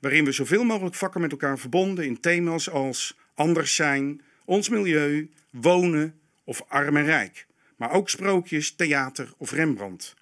Waarin 0.00 0.24
we 0.24 0.32
zoveel 0.32 0.64
mogelijk 0.64 0.94
vakken 0.94 1.20
met 1.20 1.30
elkaar 1.30 1.58
verbonden 1.58 2.04
in 2.04 2.20
thema's 2.20 2.70
als 2.70 3.18
anders 3.34 3.74
zijn, 3.74 4.22
ons 4.44 4.68
milieu, 4.68 5.30
wonen 5.50 6.14
of 6.44 6.64
arm 6.68 6.96
en 6.96 7.04
rijk. 7.04 7.46
Maar 7.76 7.90
ook 7.90 8.08
sprookjes, 8.08 8.74
theater 8.74 9.32
of 9.36 9.52
Rembrandt. 9.52 10.18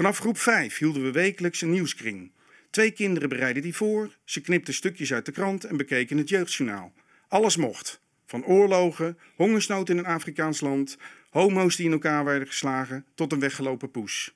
Vanaf 0.00 0.18
groep 0.18 0.38
5 0.38 0.78
hielden 0.78 1.02
we 1.02 1.10
wekelijks 1.10 1.60
een 1.60 1.70
nieuwskring. 1.70 2.32
Twee 2.70 2.90
kinderen 2.90 3.28
bereidden 3.28 3.62
die 3.62 3.74
voor, 3.74 4.16
ze 4.24 4.40
knipten 4.40 4.74
stukjes 4.74 5.12
uit 5.12 5.26
de 5.26 5.32
krant 5.32 5.64
en 5.64 5.76
bekeken 5.76 6.18
het 6.18 6.28
jeugdjournaal. 6.28 6.92
Alles 7.28 7.56
mocht. 7.56 8.00
Van 8.26 8.44
oorlogen, 8.44 9.18
hongersnood 9.34 9.88
in 9.88 9.98
een 9.98 10.06
Afrikaans 10.06 10.60
land, 10.60 10.96
homo's 11.30 11.76
die 11.76 11.86
in 11.86 11.92
elkaar 11.92 12.24
werden 12.24 12.48
geslagen, 12.48 13.04
tot 13.14 13.32
een 13.32 13.40
weggelopen 13.40 13.90
poes. 13.90 14.34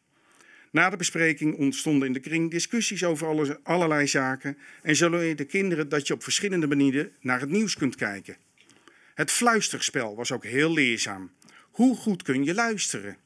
Na 0.70 0.90
de 0.90 0.96
bespreking 0.96 1.56
ontstonden 1.56 2.06
in 2.06 2.14
de 2.14 2.20
kring 2.20 2.50
discussies 2.50 3.04
over 3.04 3.26
alle, 3.26 3.60
allerlei 3.62 4.06
zaken 4.06 4.58
en 4.82 4.96
zo 4.96 5.34
de 5.34 5.44
kinderen 5.44 5.88
dat 5.88 6.06
je 6.06 6.14
op 6.14 6.22
verschillende 6.22 6.66
manieren 6.66 7.12
naar 7.20 7.40
het 7.40 7.50
nieuws 7.50 7.76
kunt 7.76 7.94
kijken. 7.94 8.36
Het 9.14 9.30
fluisterspel 9.30 10.16
was 10.16 10.32
ook 10.32 10.44
heel 10.44 10.72
leerzaam. 10.72 11.30
Hoe 11.70 11.96
goed 11.96 12.22
kun 12.22 12.44
je 12.44 12.54
luisteren? 12.54 13.16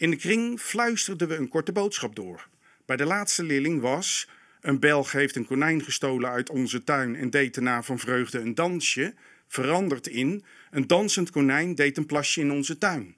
In 0.00 0.10
de 0.10 0.16
kring 0.16 0.60
fluisterden 0.60 1.28
we 1.28 1.36
een 1.36 1.48
korte 1.48 1.72
boodschap 1.72 2.14
door. 2.16 2.48
Bij 2.86 2.96
de 2.96 3.04
laatste 3.04 3.42
leerling 3.42 3.80
was: 3.80 4.28
Een 4.60 4.78
Belg 4.78 5.12
heeft 5.12 5.36
een 5.36 5.46
konijn 5.46 5.84
gestolen 5.84 6.30
uit 6.30 6.50
onze 6.50 6.84
tuin 6.84 7.16
en 7.16 7.30
deed 7.30 7.54
daarna 7.54 7.82
van 7.82 7.98
vreugde 7.98 8.38
een 8.38 8.54
dansje, 8.54 9.14
veranderd 9.46 10.06
in: 10.06 10.44
Een 10.70 10.86
dansend 10.86 11.30
konijn 11.30 11.74
deed 11.74 11.96
een 11.96 12.06
plasje 12.06 12.40
in 12.40 12.50
onze 12.50 12.78
tuin. 12.78 13.16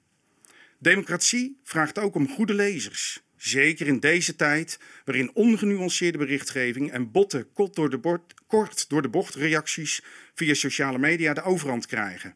Democratie 0.79 1.59
vraagt 1.63 1.99
ook 1.99 2.15
om 2.15 2.29
goede 2.29 2.53
lezers. 2.53 3.23
Zeker 3.37 3.87
in 3.87 3.99
deze 3.99 4.35
tijd, 4.35 4.79
waarin 5.05 5.31
ongenuanceerde 5.33 6.17
berichtgeving 6.17 6.91
en 6.91 7.11
botte 7.11 7.47
kort 7.53 7.75
door 7.75 9.01
de, 9.01 9.09
bocht 9.09 9.35
reacties 9.35 10.03
via 10.33 10.53
sociale 10.53 10.97
media 10.97 11.33
de 11.33 11.41
overhand 11.43 11.85
krijgen. 11.85 12.35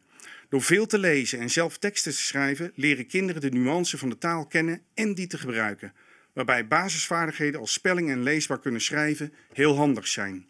Door 0.49 0.61
veel 0.61 0.85
te 0.85 0.97
lezen 0.97 1.39
en 1.39 1.49
zelf 1.49 1.77
teksten 1.77 2.11
te 2.11 2.17
schrijven, 2.17 2.71
leren 2.75 3.07
kinderen 3.07 3.41
de 3.41 3.49
nuance 3.49 3.97
van 3.97 4.09
de 4.09 4.17
taal 4.17 4.45
kennen 4.45 4.81
en 4.93 5.13
die 5.13 5.27
te 5.27 5.37
gebruiken. 5.37 5.93
Waarbij 6.33 6.67
basisvaardigheden 6.67 7.59
als 7.59 7.73
spelling 7.73 8.09
en 8.09 8.23
leesbaar 8.23 8.59
kunnen 8.59 8.81
schrijven 8.81 9.33
heel 9.53 9.75
handig 9.75 10.07
zijn. 10.07 10.47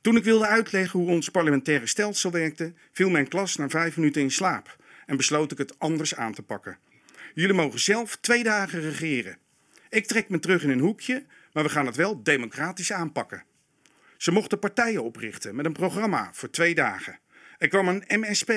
Toen 0.00 0.16
ik 0.16 0.24
wilde 0.24 0.46
uitleggen 0.46 1.00
hoe 1.00 1.08
ons 1.08 1.28
parlementaire 1.28 1.86
stelsel 1.86 2.30
werkte, 2.30 2.72
viel 2.92 3.10
mijn 3.10 3.28
klas 3.28 3.56
na 3.56 3.68
vijf 3.68 3.96
minuten 3.96 4.22
in 4.22 4.30
slaap 4.30 4.76
en 5.06 5.16
besloot 5.16 5.52
ik 5.52 5.58
het 5.58 5.78
anders 5.78 6.14
aan 6.14 6.34
te 6.34 6.42
pakken. 6.42 6.78
Jullie 7.34 7.54
mogen 7.54 7.80
zelf 7.80 8.16
twee 8.16 8.42
dagen 8.42 8.80
regeren. 8.80 9.38
Ik 9.88 10.06
trek 10.06 10.28
me 10.28 10.38
terug 10.38 10.62
in 10.62 10.70
een 10.70 10.78
hoekje, 10.78 11.24
maar 11.52 11.62
we 11.62 11.68
gaan 11.70 11.86
het 11.86 11.96
wel 11.96 12.22
democratisch 12.22 12.92
aanpakken. 12.92 13.44
Ze 14.16 14.32
mochten 14.32 14.58
partijen 14.58 15.02
oprichten 15.02 15.54
met 15.54 15.64
een 15.64 15.72
programma 15.72 16.30
voor 16.32 16.50
twee 16.50 16.74
dagen. 16.74 17.18
Er 17.58 17.68
kwam 17.68 17.88
een 17.88 18.04
MSP, 18.06 18.50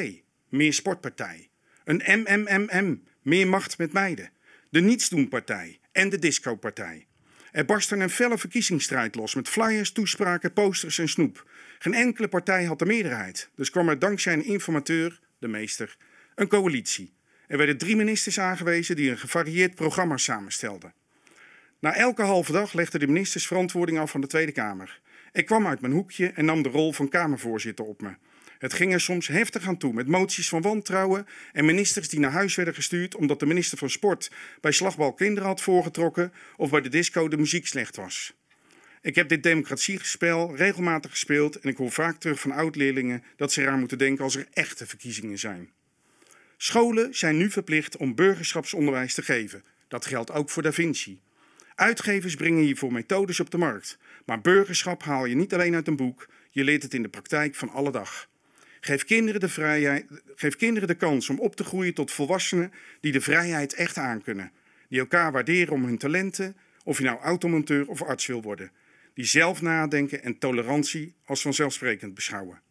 meer 0.49 0.73
sportpartij. 0.73 1.49
Een 1.83 2.01
MMMM, 2.05 3.03
meer 3.21 3.47
macht 3.47 3.77
met 3.77 3.93
meiden. 3.93 4.31
De 4.69 4.81
Nietsdoenpartij 4.81 5.79
en 5.91 6.09
de 6.09 6.19
Discopartij. 6.19 7.07
Er 7.51 7.65
barstte 7.65 7.95
een 7.95 8.09
felle 8.09 8.37
verkiezingsstrijd 8.37 9.15
los 9.15 9.35
met 9.35 9.49
flyers, 9.49 9.91
toespraken, 9.91 10.53
posters 10.53 10.99
en 10.99 11.09
snoep. 11.09 11.49
Geen 11.79 11.93
enkele 11.93 12.27
partij 12.27 12.65
had 12.65 12.79
de 12.79 12.85
meerderheid, 12.85 13.49
dus 13.55 13.69
kwam 13.69 13.89
er 13.89 13.99
dankzij 13.99 14.33
een 14.33 14.45
informateur, 14.45 15.19
de 15.39 15.47
meester, 15.47 15.97
een 16.35 16.47
coalitie. 16.47 17.13
Er 17.47 17.57
werden 17.57 17.77
drie 17.77 17.95
ministers 17.95 18.39
aangewezen 18.39 18.95
die 18.95 19.09
een 19.09 19.17
gevarieerd 19.17 19.75
programma 19.75 20.17
samenstelden. 20.17 20.93
Na 21.79 21.93
elke 21.93 22.21
halve 22.21 22.51
dag 22.51 22.73
legden 22.73 22.99
de 22.99 23.07
ministers 23.07 23.47
verantwoording 23.47 23.99
af 23.99 24.11
van 24.11 24.21
de 24.21 24.27
Tweede 24.27 24.51
Kamer. 24.51 25.01
Ik 25.31 25.45
kwam 25.45 25.67
uit 25.67 25.81
mijn 25.81 25.93
hoekje 25.93 26.27
en 26.27 26.45
nam 26.45 26.61
de 26.61 26.69
rol 26.69 26.93
van 26.93 27.09
Kamervoorzitter 27.09 27.85
op 27.85 28.01
me. 28.01 28.15
Het 28.57 28.73
ging 28.73 28.93
er 28.93 29.01
soms 29.01 29.27
heftig 29.27 29.67
aan 29.67 29.77
toe 29.77 29.93
met 29.93 30.07
moties 30.07 30.49
van 30.49 30.61
wantrouwen 30.61 31.27
en 31.53 31.65
ministers 31.65 32.09
die 32.09 32.19
naar 32.19 32.31
huis 32.31 32.55
werden 32.55 32.73
gestuurd 32.73 33.15
omdat 33.15 33.39
de 33.39 33.45
minister 33.45 33.77
van 33.77 33.89
Sport 33.89 34.31
bij 34.61 34.71
slagbal 34.71 35.13
kinderen 35.13 35.49
had 35.49 35.61
voorgetrokken 35.61 36.33
of 36.57 36.69
bij 36.69 36.81
de 36.81 36.89
disco 36.89 37.27
de 37.27 37.37
muziek 37.37 37.67
slecht 37.67 37.95
was. 37.95 38.33
Ik 39.01 39.15
heb 39.15 39.29
dit 39.29 39.43
democratiespel 39.43 40.55
regelmatig 40.55 41.11
gespeeld 41.11 41.59
en 41.59 41.69
ik 41.69 41.77
hoor 41.77 41.91
vaak 41.91 42.19
terug 42.19 42.39
van 42.39 42.51
oud-leerlingen 42.51 43.23
dat 43.35 43.53
ze 43.53 43.61
eraan 43.61 43.79
moeten 43.79 43.97
denken 43.97 44.23
als 44.23 44.35
er 44.35 44.47
echte 44.53 44.87
verkiezingen 44.87 45.39
zijn. 45.39 45.71
Scholen 46.57 47.15
zijn 47.15 47.37
nu 47.37 47.49
verplicht 47.49 47.97
om 47.97 48.15
burgerschapsonderwijs 48.15 49.13
te 49.13 49.21
geven. 49.21 49.63
Dat 49.87 50.05
geldt 50.05 50.31
ook 50.31 50.49
voor 50.49 50.63
Da 50.63 50.71
Vinci. 50.71 51.19
Uitgevers 51.75 52.35
brengen 52.35 52.63
hiervoor 52.63 52.91
methodes 52.91 53.39
op 53.39 53.51
de 53.51 53.57
markt. 53.57 53.97
Maar 54.25 54.41
burgerschap 54.41 55.03
haal 55.03 55.25
je 55.25 55.35
niet 55.35 55.53
alleen 55.53 55.75
uit 55.75 55.87
een 55.87 55.95
boek, 55.95 56.27
je 56.49 56.63
leert 56.63 56.83
het 56.83 56.93
in 56.93 57.01
de 57.01 57.09
praktijk 57.09 57.55
van 57.55 57.69
alle 57.69 57.91
dag. 57.91 58.29
Geef 58.81 59.03
kinderen 59.03 59.39
de, 59.39 59.49
vrijheid, 59.49 60.05
geef 60.35 60.55
kinderen 60.55 60.87
de 60.87 60.95
kans 60.95 61.29
om 61.29 61.39
op 61.39 61.55
te 61.55 61.63
groeien 61.63 61.93
tot 61.93 62.11
volwassenen 62.11 62.71
die 63.01 63.11
de 63.11 63.21
vrijheid 63.21 63.73
echt 63.73 63.97
aankunnen. 63.97 64.51
Die 64.89 64.99
elkaar 64.99 65.31
waarderen 65.31 65.73
om 65.73 65.85
hun 65.85 65.97
talenten, 65.97 66.55
of 66.83 66.97
je 66.97 67.03
nou 67.03 67.19
automonteur 67.19 67.87
of 67.87 68.01
arts 68.01 68.25
wil 68.25 68.41
worden. 68.41 68.71
Die 69.13 69.25
zelf 69.25 69.61
nadenken 69.61 70.23
en 70.23 70.37
tolerantie 70.37 71.15
als 71.25 71.41
vanzelfsprekend 71.41 72.13
beschouwen. 72.13 72.61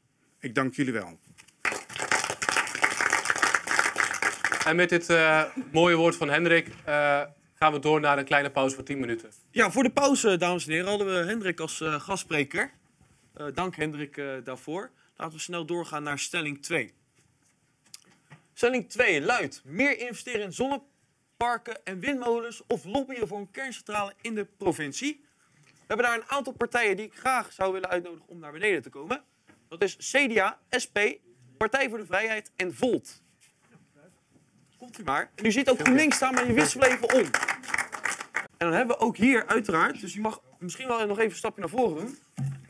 Ik 0.41 0.55
dank 0.55 0.75
jullie 0.75 0.93
wel. 0.93 1.19
En 4.65 4.77
met 4.77 4.89
dit 4.89 5.11
uh, 5.11 5.45
mooie 5.73 5.97
woord 5.97 6.17
van 6.17 6.29
Hendrik 6.29 6.67
uh, 6.67 7.23
gaan 7.55 7.73
we 7.73 7.79
door 7.79 8.01
naar 8.01 8.19
een 8.19 8.25
kleine 8.25 8.51
pauze 8.51 8.75
van 8.75 8.85
10 8.85 8.99
minuten. 8.99 9.31
Ja, 9.51 9.71
voor 9.71 9.83
de 9.83 9.91
pauze, 9.91 10.37
dames 10.37 10.67
en 10.67 10.73
heren, 10.73 10.89
hadden 10.89 11.07
we 11.07 11.29
Hendrik 11.29 11.61
als 11.61 11.81
uh, 11.81 12.01
gastspreker. 12.01 12.71
dank 13.55 13.77
Hendrik 13.77 14.21
daarvoor. 14.45 14.91
Laten 15.17 15.35
we 15.37 15.43
snel 15.43 15.67
doorgaan 15.67 16.03
naar 16.03 16.19
stelling 16.19 16.63
2. 16.63 16.95
Stelling 18.55 18.91
2 18.91 19.21
luidt: 19.21 19.63
meer 19.65 19.99
investeren 19.99 20.43
in 20.43 20.53
zonneparken 20.53 21.85
en 21.85 22.01
windmolens 22.01 22.63
of 22.67 22.85
lobbyen 22.85 23.29
voor 23.29 23.39
een 23.39 23.51
kerncentrale 23.51 24.15
in 24.21 24.35
de 24.35 24.45
provincie. 24.45 25.25
We 25.65 25.95
hebben 25.95 26.07
daar 26.07 26.17
een 26.17 26.29
aantal 26.29 26.53
partijen 26.53 26.97
die 26.97 27.07
ik 27.07 27.15
graag 27.15 27.53
zou 27.53 27.73
willen 27.73 27.89
uitnodigen 27.89 28.29
om 28.29 28.39
naar 28.39 28.53
beneden 28.53 28.83
te 28.83 28.91
komen. 28.91 29.23
Dat 29.69 29.83
is 29.83 29.97
CDA, 29.97 30.59
SP, 30.85 30.99
Partij 31.57 31.89
voor 31.89 31.99
de 31.99 32.07
Vrijheid 32.07 32.51
en 32.57 32.75
Volt. 32.75 33.23
Komt 34.79 34.99
u 34.99 35.05
maar. 35.05 35.31
En 35.35 35.45
u 35.45 35.53
ziet 35.53 35.71
ook 35.71 35.81
GroenLinks 35.81 36.17
staan, 36.17 36.35
maar 36.35 36.47
je 36.47 36.53
wisselt 36.53 36.85
even 36.85 37.15
om. 37.15 37.31
En 38.57 38.67
dan 38.67 38.73
hebben 38.73 38.97
we 38.97 39.03
ook 39.03 39.17
hier 39.17 39.47
uiteraard, 39.47 40.01
dus 40.01 40.15
u 40.15 40.21
mag 40.21 40.41
misschien 40.59 40.89
wel 40.89 41.07
nog 41.07 41.19
even 41.19 41.31
een 41.31 41.37
stapje 41.37 41.61
naar 41.61 41.71
voren 41.71 42.05
doen. 42.05 42.19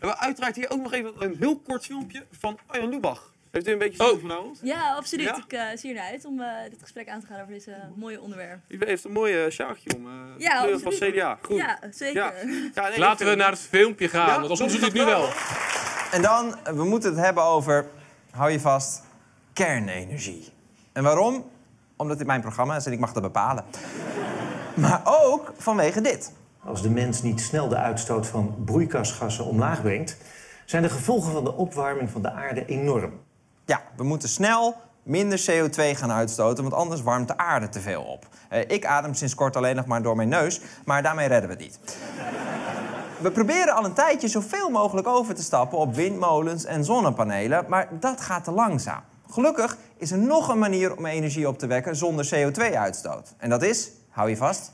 We 0.07 0.12
hebben 0.12 0.29
uiteraard 0.29 0.57
hier 0.57 0.71
ook 0.71 0.83
nog 0.83 0.92
even 0.92 1.12
een 1.19 1.37
heel 1.38 1.59
kort 1.59 1.85
filmpje 1.85 2.27
van 2.31 2.59
Arjan 2.66 2.88
Lubach. 2.88 3.33
Heeft 3.51 3.69
u 3.69 3.73
een 3.73 3.79
beetje 3.79 4.05
zin 4.05 4.14
oh. 4.14 4.21
vanavond? 4.21 4.61
Ja, 4.62 4.95
absoluut. 4.95 5.37
Ik 5.37 5.53
uh, 5.53 5.62
zie 5.75 5.90
er 5.90 5.97
naar 5.97 6.11
uit 6.11 6.25
om 6.25 6.40
uh, 6.40 6.49
dit 6.71 6.79
gesprek 6.83 7.09
aan 7.09 7.21
te 7.21 7.27
gaan 7.27 7.40
over 7.40 7.53
dit 7.53 7.66
uh, 7.66 7.75
mooie 7.95 8.21
onderwerp. 8.21 8.59
U 8.69 8.79
heeft 8.85 9.05
een 9.05 9.12
mooie 9.12 9.51
sjaagje 9.51 9.90
om. 9.97 10.09
ja, 10.38 10.79
van 10.79 10.92
CDA. 10.92 11.38
Goed. 11.42 11.57
Ja, 11.57 11.79
zeker. 11.90 12.23
Ja. 12.23 12.33
Ja, 12.75 12.88
nee, 12.88 12.99
Laten 12.99 13.27
we 13.27 13.35
naar 13.35 13.51
het 13.51 13.61
filmpje 13.61 14.09
gaan, 14.09 14.40
want 14.40 14.61
anders 14.61 14.73
doet 14.73 14.81
het 14.81 14.92
nu 14.92 15.05
wel. 15.05 15.29
En 16.12 16.23
dan, 16.23 16.57
we 16.64 16.85
moeten 16.85 17.11
het 17.14 17.25
hebben 17.25 17.42
over, 17.42 17.87
hou 18.31 18.51
je 18.51 18.61
vast, 18.61 19.03
kernenergie. 19.53 20.49
En 20.92 21.03
waarom? 21.03 21.51
Omdat 21.97 22.19
dit 22.19 22.27
mijn 22.27 22.40
programma 22.40 22.77
is 22.77 22.87
en 22.87 22.92
ik 22.92 22.99
mag 22.99 23.12
dat 23.12 23.23
bepalen. 23.23 23.64
maar 24.75 25.01
ook 25.05 25.53
vanwege 25.57 26.01
dit. 26.01 26.33
Als 26.67 26.83
de 26.83 26.91
mens 26.91 27.23
niet 27.23 27.41
snel 27.41 27.69
de 27.69 27.77
uitstoot 27.77 28.27
van 28.27 28.55
broeikasgassen 28.65 29.45
omlaag 29.45 29.83
brengt, 29.83 30.17
zijn 30.65 30.83
de 30.83 30.89
gevolgen 30.89 31.33
van 31.33 31.45
de 31.45 31.55
opwarming 31.55 32.11
van 32.11 32.23
de 32.23 32.33
aarde 32.33 32.67
enorm. 32.67 33.13
Ja, 33.65 33.83
we 33.97 34.05
moeten 34.05 34.29
snel 34.29 34.75
minder 35.03 35.41
CO2 35.51 35.99
gaan 35.99 36.13
uitstoten, 36.13 36.63
want 36.63 36.75
anders 36.75 37.03
warmt 37.03 37.29
de 37.29 37.37
aarde 37.37 37.69
te 37.69 37.81
veel 37.81 38.03
op. 38.03 38.27
Eh, 38.49 38.61
ik 38.67 38.87
adem 38.87 39.15
sinds 39.15 39.35
kort 39.35 39.57
alleen 39.57 39.77
nog 39.77 39.87
maar 39.87 40.03
door 40.03 40.17
mijn 40.17 40.29
neus, 40.29 40.61
maar 40.85 41.03
daarmee 41.03 41.29
redden 41.29 41.49
we 41.49 41.55
het 41.55 41.65
niet. 41.65 41.79
We 43.21 43.31
proberen 43.31 43.75
al 43.75 43.85
een 43.85 43.93
tijdje 43.93 44.29
zoveel 44.29 44.71
mogelijk 44.71 45.07
over 45.07 45.35
te 45.35 45.43
stappen 45.43 45.79
op 45.79 45.95
windmolens 45.95 46.65
en 46.65 46.85
zonnepanelen, 46.85 47.65
maar 47.69 47.89
dat 48.01 48.21
gaat 48.21 48.45
te 48.45 48.51
langzaam. 48.51 49.03
Gelukkig 49.31 49.77
is 49.97 50.11
er 50.11 50.19
nog 50.19 50.49
een 50.49 50.59
manier 50.59 50.97
om 50.97 51.07
energie 51.07 51.49
op 51.49 51.59
te 51.59 51.67
wekken 51.67 51.97
zonder 51.97 52.29
CO2-uitstoot. 52.35 53.35
En 53.39 53.51
dat 53.51 53.63
is, 53.63 53.91
hou 54.11 54.29
je 54.29 54.37
vast, 54.37 54.73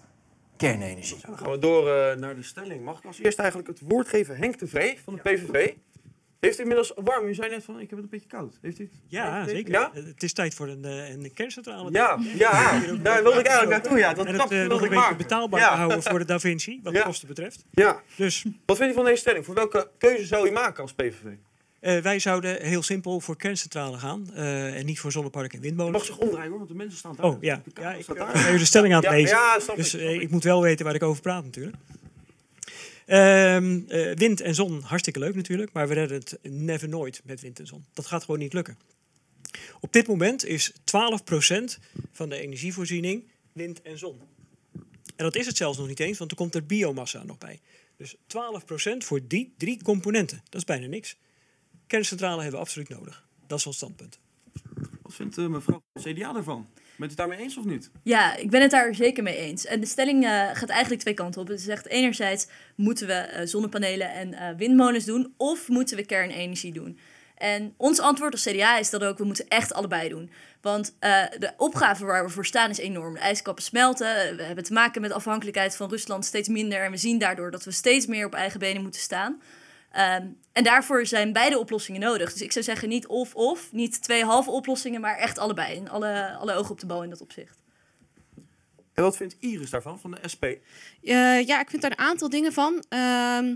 kernenergie. 0.56 1.18
Dan 1.26 1.38
gaan 1.38 1.50
we 1.50 1.58
door 1.58 1.86
uh, 1.86 2.14
naar 2.14 2.34
de 2.34 2.42
stelling. 2.42 2.84
Mag 2.84 2.98
ik 2.98 3.04
als 3.04 3.18
eerst 3.18 3.38
eigenlijk 3.38 3.68
het 3.68 3.80
woord 3.80 4.08
geven 4.08 4.36
Henk 4.36 4.58
de 4.58 4.66
Vree 4.66 4.98
van 5.04 5.14
de 5.14 5.20
PVV? 5.20 5.72
Heeft 6.40 6.58
u 6.58 6.60
inmiddels 6.60 6.92
warm? 6.96 7.26
U 7.26 7.34
zei 7.34 7.50
net 7.50 7.64
van, 7.64 7.80
ik 7.80 7.90
heb 7.90 7.90
het 7.90 8.02
een 8.02 8.08
beetje 8.10 8.28
koud. 8.28 8.58
Heeft 8.62 8.78
u 8.78 8.90
Ja, 9.06 9.48
zeker. 9.48 9.72
Ja? 9.72 9.90
Het 9.92 10.22
is 10.22 10.32
tijd 10.32 10.54
voor 10.54 10.68
een, 10.68 10.84
uh, 10.84 11.10
een 11.10 11.32
kerncentrale. 11.34 11.92
Ja, 11.92 12.18
ja. 12.34 12.80
daar 13.02 13.22
wilde 13.22 13.40
ik 13.40 13.46
eigenlijk 13.46 13.82
naartoe. 13.82 13.98
Ja, 13.98 14.14
dat 14.14 14.26
en 14.26 14.40
het 14.40 14.52
uh, 14.52 14.66
nog 14.66 14.82
een 14.82 14.88
beetje 14.88 15.16
betaalbaar 15.16 15.60
ja. 15.60 15.76
houden 15.76 16.02
voor 16.02 16.18
de 16.18 16.24
Da 16.24 16.38
Vinci, 16.38 16.80
wat 16.82 16.94
de 16.94 17.02
kosten 17.02 17.28
betreft. 17.28 17.64
Ja. 17.70 18.02
Dus. 18.16 18.44
Wat 18.66 18.76
vindt 18.76 18.92
u 18.92 18.96
van 18.96 19.04
deze 19.04 19.16
stelling? 19.16 19.44
Voor 19.44 19.54
welke 19.54 19.90
keuze 19.98 20.26
zou 20.26 20.48
u 20.48 20.50
maken 20.50 20.82
als 20.82 20.92
PVV? 20.92 21.24
Uh, 21.82 21.98
wij 21.98 22.18
zouden 22.18 22.62
heel 22.62 22.82
simpel 22.82 23.20
voor 23.20 23.36
kerncentrale 23.36 23.98
gaan 23.98 24.30
uh, 24.34 24.78
en 24.78 24.86
niet 24.86 25.00
voor 25.00 25.12
zonneparken 25.12 25.56
en 25.58 25.64
windmolens. 25.64 25.96
mag 25.96 26.06
zich 26.06 26.18
omdraaien 26.18 26.48
hoor, 26.48 26.58
want 26.58 26.70
de 26.70 26.76
mensen 26.76 26.98
staan 26.98 27.16
daar. 27.16 27.26
Oh 27.26 27.42
ja, 27.42 27.62
ja 27.74 27.92
ik 27.92 28.06
ben 28.06 28.58
de 28.58 28.64
stelling 28.64 28.94
aan 28.94 29.02
het 29.02 29.10
lezen. 29.10 29.36
Ja, 29.36 29.58
ja, 29.66 29.74
dus 29.74 29.94
ik, 29.94 30.20
ik 30.20 30.30
moet 30.30 30.44
wel 30.44 30.62
weten 30.62 30.84
waar 30.84 30.94
ik 30.94 31.02
over 31.02 31.22
praat 31.22 31.44
natuurlijk. 31.44 31.76
Uh, 33.06 33.56
wind 34.14 34.40
en 34.40 34.54
zon, 34.54 34.82
hartstikke 34.82 35.18
leuk 35.18 35.34
natuurlijk, 35.34 35.72
maar 35.72 35.88
we 35.88 35.94
redden 35.94 36.18
het 36.18 36.38
never 36.42 36.88
nooit 36.88 37.20
met 37.24 37.40
wind 37.40 37.58
en 37.58 37.66
zon. 37.66 37.84
Dat 37.92 38.06
gaat 38.06 38.24
gewoon 38.24 38.40
niet 38.40 38.52
lukken. 38.52 38.78
Op 39.80 39.92
dit 39.92 40.06
moment 40.06 40.44
is 40.44 40.72
12% 40.72 40.74
van 42.12 42.28
de 42.28 42.36
energievoorziening 42.36 43.24
wind 43.52 43.82
en 43.82 43.98
zon. 43.98 44.20
En 45.16 45.24
dat 45.24 45.36
is 45.36 45.46
het 45.46 45.56
zelfs 45.56 45.78
nog 45.78 45.88
niet 45.88 46.00
eens, 46.00 46.18
want 46.18 46.30
er 46.30 46.36
komt 46.36 46.54
er 46.54 46.66
biomassa 46.66 47.22
nog 47.24 47.38
bij. 47.38 47.60
Dus 47.96 48.16
12% 48.16 48.18
voor 48.98 49.20
die 49.26 49.54
drie 49.56 49.82
componenten, 49.82 50.40
dat 50.44 50.60
is 50.60 50.64
bijna 50.64 50.86
niks. 50.86 51.16
Kerncentrale 51.92 52.42
hebben 52.42 52.60
we 52.60 52.66
absoluut 52.66 52.88
nodig. 52.88 53.24
Dat 53.46 53.58
is 53.58 53.66
ons 53.66 53.76
standpunt. 53.76 54.18
Wat 55.02 55.14
vindt 55.14 55.38
uh, 55.38 55.46
mevrouw 55.46 55.82
CDA 56.00 56.34
ervan? 56.34 56.66
Bent 56.74 56.98
u 56.98 57.04
het 57.04 57.16
daarmee 57.16 57.38
eens 57.38 57.56
of 57.56 57.64
niet? 57.64 57.90
Ja, 58.02 58.36
ik 58.36 58.50
ben 58.50 58.60
het 58.60 58.70
daar 58.70 58.94
zeker 58.94 59.22
mee 59.22 59.36
eens. 59.36 59.66
En 59.66 59.80
de 59.80 59.86
stelling 59.86 60.24
uh, 60.24 60.30
gaat 60.52 60.68
eigenlijk 60.68 61.00
twee 61.00 61.14
kanten 61.14 61.40
op. 61.40 61.48
Het 61.48 61.60
zegt 61.60 61.86
enerzijds 61.86 62.46
moeten 62.76 63.06
we 63.06 63.30
uh, 63.32 63.46
zonnepanelen 63.46 64.12
en 64.12 64.32
uh, 64.32 64.48
windmolens 64.56 65.04
doen... 65.04 65.34
of 65.36 65.68
moeten 65.68 65.96
we 65.96 66.06
kernenergie 66.06 66.72
doen. 66.72 66.98
En 67.36 67.74
ons 67.76 68.00
antwoord 68.00 68.32
als 68.32 68.42
CDA 68.42 68.78
is 68.78 68.90
dat 68.90 69.04
ook, 69.04 69.18
we 69.18 69.24
moeten 69.24 69.48
echt 69.48 69.72
allebei 69.72 70.08
doen. 70.08 70.30
Want 70.60 70.94
de 71.38 71.52
opgave 71.56 72.04
waar 72.04 72.24
we 72.24 72.30
voor 72.30 72.46
staan 72.46 72.70
is 72.70 72.78
enorm. 72.78 73.14
De 73.14 73.20
ijskappen 73.20 73.64
smelten, 73.64 74.36
we 74.36 74.42
hebben 74.42 74.64
te 74.64 74.72
maken 74.72 75.00
met 75.00 75.12
afhankelijkheid 75.12 75.76
van 75.76 75.90
Rusland 75.90 76.24
steeds 76.24 76.48
minder... 76.48 76.84
en 76.84 76.90
we 76.90 76.96
zien 76.96 77.18
daardoor 77.18 77.50
dat 77.50 77.64
we 77.64 77.70
steeds 77.70 78.06
meer 78.06 78.26
op 78.26 78.34
eigen 78.34 78.60
benen 78.60 78.82
moeten 78.82 79.00
staan... 79.00 79.40
Um, 79.96 80.40
en 80.52 80.64
daarvoor 80.64 81.06
zijn 81.06 81.32
beide 81.32 81.58
oplossingen 81.58 82.00
nodig. 82.00 82.32
Dus 82.32 82.42
ik 82.42 82.52
zou 82.52 82.64
zeggen 82.64 82.88
niet 82.88 83.06
of-of, 83.06 83.72
niet 83.72 84.02
twee 84.02 84.24
halve 84.24 84.50
oplossingen, 84.50 85.00
maar 85.00 85.16
echt 85.16 85.38
allebei. 85.38 85.76
En 85.76 85.88
alle, 85.88 86.36
alle 86.40 86.54
ogen 86.54 86.70
op 86.70 86.80
de 86.80 86.86
bal 86.86 87.02
in 87.02 87.10
dat 87.10 87.20
opzicht. 87.20 87.58
En 88.94 89.02
wat 89.02 89.16
vindt 89.16 89.36
Iris 89.38 89.70
daarvan, 89.70 90.00
van 90.00 90.10
de 90.10 90.28
SP? 90.32 90.44
Eh, 90.44 91.46
ja, 91.46 91.60
ik 91.60 91.70
vind 91.70 91.82
daar 91.82 91.90
een 91.90 91.98
aantal 91.98 92.28
dingen 92.28 92.52
van. 92.52 92.84
Ehm, 92.88 93.54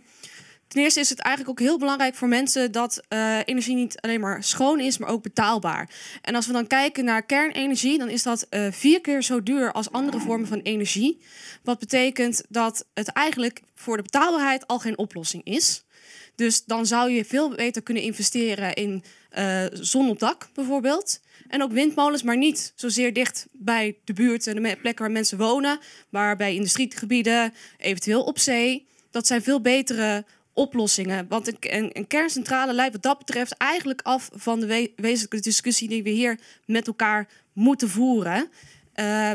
ten 0.69 0.83
eerste 0.83 1.01
is 1.01 1.09
het 1.09 1.19
eigenlijk 1.19 1.61
ook 1.61 1.67
heel 1.67 1.79
belangrijk 1.79 2.15
voor 2.15 2.29
mensen 2.29 2.73
dat 2.73 3.03
eh, 3.09 3.39
energie 3.45 3.75
niet 3.75 4.01
alleen 4.01 4.21
maar 4.21 4.43
schoon 4.45 4.81
is, 4.81 4.99
maar 4.99 5.09
ook 5.09 5.23
betaalbaar. 5.23 5.91
En 6.23 6.35
als 6.35 6.47
we 6.47 6.53
dan 6.53 6.67
kijken 6.67 7.05
naar 7.05 7.23
kernenergie, 7.23 7.99
dan 7.99 8.09
is 8.09 8.23
dat 8.23 8.47
eh, 8.49 8.67
vier 8.71 9.01
keer 9.01 9.23
zo 9.23 9.43
duur 9.43 9.73
als 9.73 9.91
andere 9.91 10.21
vormen 10.21 10.49
van 10.49 10.61
energie. 10.61 11.21
Wat 11.63 11.79
betekent 11.79 12.43
dat 12.49 12.87
het 12.95 13.09
eigenlijk 13.09 13.63
voor 13.75 13.97
de 13.97 14.03
betaalbaarheid 14.03 14.67
al 14.67 14.79
geen 14.79 14.99
oplossing 14.99 15.45
is. 15.45 15.85
Dus 16.37 16.65
dan 16.65 16.87
zou 16.87 17.11
je 17.11 17.25
veel 17.25 17.55
beter 17.55 17.83
kunnen 17.83 18.03
investeren 18.03 18.75
in 18.75 19.05
eh, 19.31 19.65
zon 19.73 20.09
op 20.09 20.19
dak 20.19 20.49
bijvoorbeeld. 20.55 21.21
En 21.49 21.63
ook 21.63 21.73
windmolens, 21.73 22.23
maar 22.23 22.37
niet 22.37 22.73
zozeer 22.75 23.13
dicht 23.13 23.47
bij 23.53 23.97
de 24.05 24.13
buurt 24.13 24.47
en 24.47 24.63
de 24.63 24.77
plekken 24.81 25.05
waar 25.05 25.13
mensen 25.13 25.39
wonen, 25.39 25.79
maar 26.09 26.37
bij 26.37 26.55
industriegebieden, 26.55 27.55
eventueel 27.79 28.23
op 28.23 28.39
zee. 28.39 28.87
Dat 29.11 29.27
zijn 29.27 29.43
veel 29.43 29.61
betere 29.61 30.25
oplossingen. 30.53 31.27
Want 31.29 31.49
een, 31.49 31.57
een, 31.61 31.91
een 31.93 32.07
kerncentrale 32.07 32.73
leidt 32.73 32.93
wat 32.93 33.03
dat 33.03 33.19
betreft 33.19 33.53
eigenlijk 33.57 34.01
af 34.03 34.31
van 34.35 34.61
de 34.61 34.67
we- 34.67 34.93
wezenlijke 34.97 35.41
discussie 35.41 35.89
die 35.89 36.03
we 36.03 36.11
hier 36.11 36.41
met 36.65 36.87
elkaar 36.87 37.29
moeten 37.53 37.89
voeren. 37.89 38.49
Eh, 38.93 39.31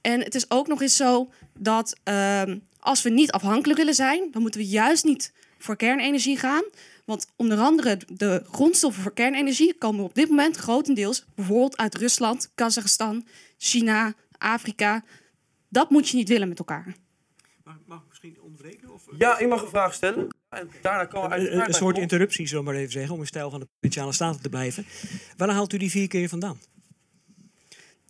en 0.00 0.20
het 0.20 0.34
is 0.34 0.50
ook 0.50 0.66
nog 0.66 0.82
eens 0.82 0.96
zo 0.96 1.30
dat 1.58 1.96
ehm, 2.02 2.58
als 2.80 3.02
we 3.02 3.10
niet 3.10 3.32
afhankelijk 3.32 3.78
willen 3.78 3.94
zijn, 3.94 4.28
dan 4.30 4.42
moeten 4.42 4.60
we 4.60 4.66
juist 4.66 5.04
niet 5.04 5.32
voor 5.62 5.76
kernenergie 5.76 6.36
gaan. 6.36 6.64
Want 7.04 7.26
onder 7.36 7.58
andere 7.58 7.98
de 8.06 8.42
grondstoffen 8.50 9.02
voor 9.02 9.12
kernenergie 9.12 9.74
komen 9.74 10.04
op 10.04 10.14
dit 10.14 10.28
moment 10.28 10.56
grotendeels 10.56 11.24
bijvoorbeeld 11.34 11.76
uit 11.76 11.94
Rusland, 11.94 12.50
Kazachstan, 12.54 13.26
China, 13.58 14.14
Afrika. 14.38 15.04
Dat 15.68 15.90
moet 15.90 16.08
je 16.08 16.16
niet 16.16 16.28
willen 16.28 16.48
met 16.48 16.58
elkaar. 16.58 16.94
Mag, 17.64 17.76
mag 17.86 17.98
ik 17.98 18.08
misschien 18.08 18.40
onderbreken? 18.40 18.92
Of, 18.92 19.02
Ja, 19.18 19.38
ik 19.38 19.48
mag 19.48 19.62
een 19.62 19.68
vraag 19.68 19.94
stellen. 19.94 20.28
En 20.48 20.70
daarna 20.82 21.04
komen 21.04 21.30
we 21.30 21.50
Een, 21.50 21.74
soort 21.74 21.98
interruptie, 21.98 22.46
zullen 22.46 22.64
we 22.64 22.70
maar 22.70 22.80
even 22.80 22.92
zeggen, 22.92 23.14
om 23.14 23.20
in 23.20 23.26
stijl 23.26 23.50
van 23.50 23.60
de 23.60 23.66
provinciale 23.66 24.12
staten 24.12 24.42
te 24.42 24.48
blijven. 24.48 24.86
Waar 25.36 25.50
haalt 25.50 25.72
u 25.72 25.78
die 25.78 25.90
vier 25.90 26.08
keer 26.08 26.28
vandaan? 26.28 26.58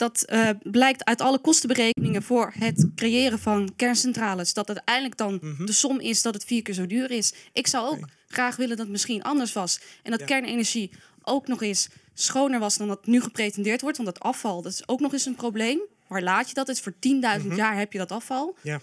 Dat 0.01 0.23
eh, 0.25 0.49
blijkt 0.63 1.05
uit 1.05 1.21
alle 1.21 1.39
kostenberekeningen 1.39 2.23
voor 2.23 2.53
het 2.59 2.87
creëren 2.95 3.39
van 3.39 3.73
kerncentrales. 3.77 4.53
Dat 4.55 4.69
uiteindelijk 4.69 5.17
dan 5.17 5.39
Mhm. 5.43 5.65
de 5.65 5.73
som 5.73 6.01
is 6.01 6.23
dat 6.23 6.35
het 6.35 6.45
vier 6.45 6.63
keer 6.63 6.75
zo 6.75 6.87
duur 6.87 7.11
is. 7.11 7.33
Ik 7.53 7.67
zou 7.67 7.89
ook 7.91 8.09
graag 8.29 8.57
willen 8.57 8.71
dat 8.77 8.85
het 8.85 8.89
misschien 8.95 9.23
anders 9.23 9.53
was. 9.53 9.81
En 10.03 10.11
dat 10.11 10.21
Ja. 10.21 10.27
kernenergie 10.27 10.91
ook 11.23 11.47
nog 11.47 11.63
eens 11.63 11.89
schoner 12.15 12.61
was 12.61 12.77
dan 12.77 12.89
dat 12.89 13.07
nu 13.07 13.21
gepretendeerd 13.21 13.81
wordt. 13.81 13.97
Want 13.97 14.09
dat 14.15 14.21
afval, 14.25 14.63
dat 14.63 14.73
is 14.73 14.89
ook 14.89 15.01
nog 15.01 15.13
eens 15.13 15.27
een 15.27 15.35
probleem. 15.35 15.81
Waar 16.09 16.23
laat 16.23 16.49
je 16.49 16.55
dat? 16.55 16.67
Het 16.67 16.77
is 16.77 16.83
voor 16.83 16.95
10.000 16.99 17.57
jaar 17.57 17.79
heb 17.79 17.93
je 17.93 17.99
dat 17.99 18.13
afval. 18.13 18.57
Mhm. 18.59 18.69
Ja. 18.69 18.81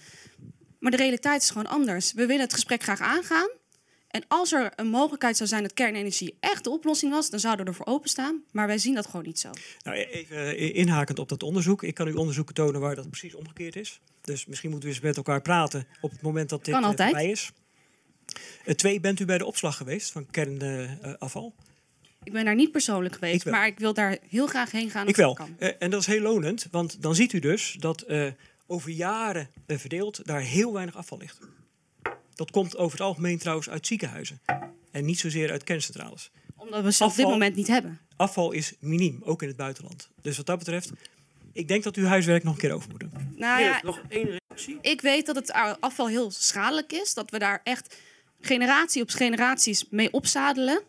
Maar 0.79 0.91
de 0.91 0.97
realiteit 0.97 1.41
is 1.41 1.49
gewoon 1.49 1.67
anders. 1.67 2.13
We 2.13 2.25
willen 2.25 2.41
het 2.43 2.53
gesprek 2.53 2.83
graag 2.83 2.99
aangaan. 3.01 3.49
En 4.07 4.23
als 4.27 4.51
er 4.51 4.71
een 4.75 4.87
mogelijkheid 4.87 5.37
zou 5.37 5.49
zijn 5.49 5.63
dat 5.63 5.73
kernenergie 5.73 6.37
echt 6.39 6.63
de 6.63 6.69
oplossing 6.69 7.11
was, 7.11 7.29
dan 7.29 7.39
zouden 7.39 7.65
we 7.65 7.71
ervoor 7.71 7.85
openstaan. 7.85 8.43
Maar 8.51 8.67
wij 8.67 8.77
zien 8.77 8.95
dat 8.95 9.05
gewoon 9.05 9.25
niet 9.25 9.39
zo. 9.39 9.49
Nou, 9.83 9.97
even 9.97 10.37
eh, 10.37 10.75
inhakend 10.75 11.19
op 11.19 11.29
dat 11.29 11.43
onderzoek. 11.43 11.83
Ik 11.83 11.93
kan 11.93 12.07
u 12.07 12.13
onderzoeken 12.13 12.55
tonen 12.55 12.81
waar 12.81 12.95
dat 12.95 13.09
precies 13.09 13.35
omgekeerd 13.35 13.75
is. 13.75 13.99
Dus 14.21 14.45
misschien 14.45 14.69
moeten 14.69 14.89
we 14.89 14.95
eens 14.95 15.03
met 15.03 15.17
elkaar 15.17 15.41
praten 15.41 15.87
op 16.01 16.11
het 16.11 16.21
moment 16.21 16.49
dat 16.49 16.65
dit 16.65 16.73
Kan 16.73 16.83
eh, 16.83 16.89
altijd. 16.89 17.09
voorbij 17.09 17.31
is. 17.31 17.51
Eh, 18.65 18.75
twee, 18.75 18.99
bent 18.99 19.19
u 19.19 19.25
bij 19.25 19.37
de 19.37 19.45
opslag 19.45 19.77
geweest 19.77 20.11
van 20.11 20.25
kernafval? 20.31 21.53
Ik 22.23 22.33
ben 22.33 22.45
daar 22.45 22.55
niet 22.55 22.71
persoonlijk 22.71 23.13
geweest, 23.13 23.45
Ik 23.45 23.51
maar 23.51 23.67
ik 23.67 23.79
wil 23.79 23.93
daar 23.93 24.17
heel 24.29 24.47
graag 24.47 24.71
heen 24.71 24.89
gaan. 24.89 25.07
Ik 25.07 25.15
wel. 25.15 25.33
kan. 25.33 25.59
En 25.59 25.89
dat 25.89 25.99
is 25.99 26.07
heel 26.07 26.21
lonend, 26.21 26.67
want 26.71 27.01
dan 27.01 27.15
ziet 27.15 27.33
u 27.33 27.39
dus 27.39 27.75
dat 27.79 28.05
over 28.67 28.91
jaren 28.91 29.49
verdeeld 29.67 30.25
daar 30.25 30.41
heel 30.41 30.73
weinig 30.73 30.95
afval 30.95 31.17
ligt. 31.17 31.39
Dat 32.37 32.51
komt 32.51 32.77
over 32.77 32.97
het 32.97 33.07
algemeen 33.07 33.37
trouwens 33.37 33.69
uit 33.69 33.87
ziekenhuizen. 33.87 34.39
En 34.91 35.05
niet 35.05 35.19
zozeer 35.19 35.51
uit 35.51 35.63
kerncentrales. 35.63 36.31
Omdat 36.55 36.83
we 36.83 36.91
ze 36.91 37.03
op 37.03 37.15
dit 37.15 37.25
moment 37.25 37.55
niet 37.55 37.67
hebben. 37.67 37.99
Afval 38.15 38.51
is 38.51 38.73
miniem, 38.79 39.21
ook 39.23 39.41
in 39.41 39.47
het 39.47 39.57
buitenland. 39.57 40.09
Dus 40.21 40.37
wat 40.37 40.45
dat 40.45 40.57
betreft, 40.57 40.91
ik 41.53 41.67
denk 41.67 41.83
dat 41.83 41.97
u 41.97 42.05
huiswerk 42.07 42.43
nog 42.43 42.53
een 42.53 42.59
keer 42.59 42.71
over 42.71 42.89
moet 42.89 42.99
doen. 42.99 43.11
Nou 43.35 43.61
ja, 43.61 43.79
nog 43.83 44.01
één 44.09 44.39
reactie. 44.49 44.77
ik 44.81 45.01
weet 45.01 45.25
dat 45.25 45.35
het 45.35 45.51
afval 45.79 46.07
heel 46.07 46.31
schadelijk 46.31 46.91
is. 46.91 47.13
Dat 47.13 47.31
we 47.31 47.39
daar 47.39 47.61
echt 47.63 47.95
generatie 48.41 49.01
op 49.01 49.09
generaties 49.09 49.85
mee 49.89 50.13
opzadelen. 50.13 50.81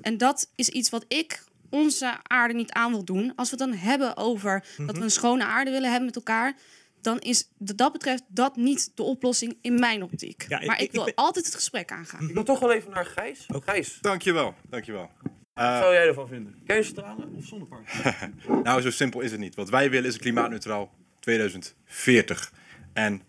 En 0.00 0.18
dat 0.18 0.48
is 0.54 0.68
iets 0.68 0.90
wat 0.90 1.04
ik 1.08 1.44
onze 1.70 2.14
aarde 2.22 2.54
niet 2.54 2.72
aan 2.72 2.90
wil 2.90 3.04
doen. 3.04 3.32
Als 3.36 3.50
we 3.50 3.56
het 3.56 3.70
dan 3.70 3.78
hebben 3.78 4.16
over 4.16 4.64
dat 4.76 4.86
Mhm. 4.86 4.98
we 4.98 5.02
een 5.04 5.10
schone 5.10 5.44
aarde 5.44 5.70
willen 5.70 5.88
hebben 5.88 6.06
met 6.06 6.16
elkaar... 6.16 6.56
dan 7.02 7.18
is 7.18 7.48
wat 7.58 7.76
dat 7.78 7.92
betreft 7.92 8.22
dat 8.28 8.56
niet 8.56 8.90
de 8.94 9.02
oplossing 9.02 9.56
in 9.60 9.78
mijn 9.80 10.02
optiek. 10.02 10.44
Ja, 10.48 10.60
ik- 10.60 10.66
maar 10.66 10.76
ik, 10.80 10.82
ik 10.86 10.92
wil 10.92 11.04
ben- 11.04 11.14
altijd 11.14 11.44
het 11.44 11.54
gesprek 11.54 11.92
aangaan. 11.92 12.28
Ik 12.28 12.34
wil 12.34 12.44
toch 12.44 12.58
wel 12.60 12.72
even 12.72 12.90
naar 12.90 13.04
Gijs. 13.06 13.46
Gijs, 13.48 13.98
Dankjewel, 14.00 14.54
dankjewel. 14.70 15.10
wat 15.22 15.32
Eh, 15.54 15.78
zou 15.78 15.92
jij 15.94 16.06
ervan 16.06 16.28
vinden? 16.28 16.54
Kerncentrale 16.66 17.26
of 17.36 17.44
zonnepark? 17.44 17.92
nou, 18.64 18.80
zo 18.80 18.90
simpel 18.90 19.20
is 19.20 19.30
het 19.30 19.40
niet. 19.40 19.54
Wat 19.54 19.70
wij 19.70 19.90
willen 19.90 20.08
is 20.08 20.14
een 20.14 20.20
klimaatneutraal 20.20 20.92
2040. 21.20 22.52
En 22.92 23.22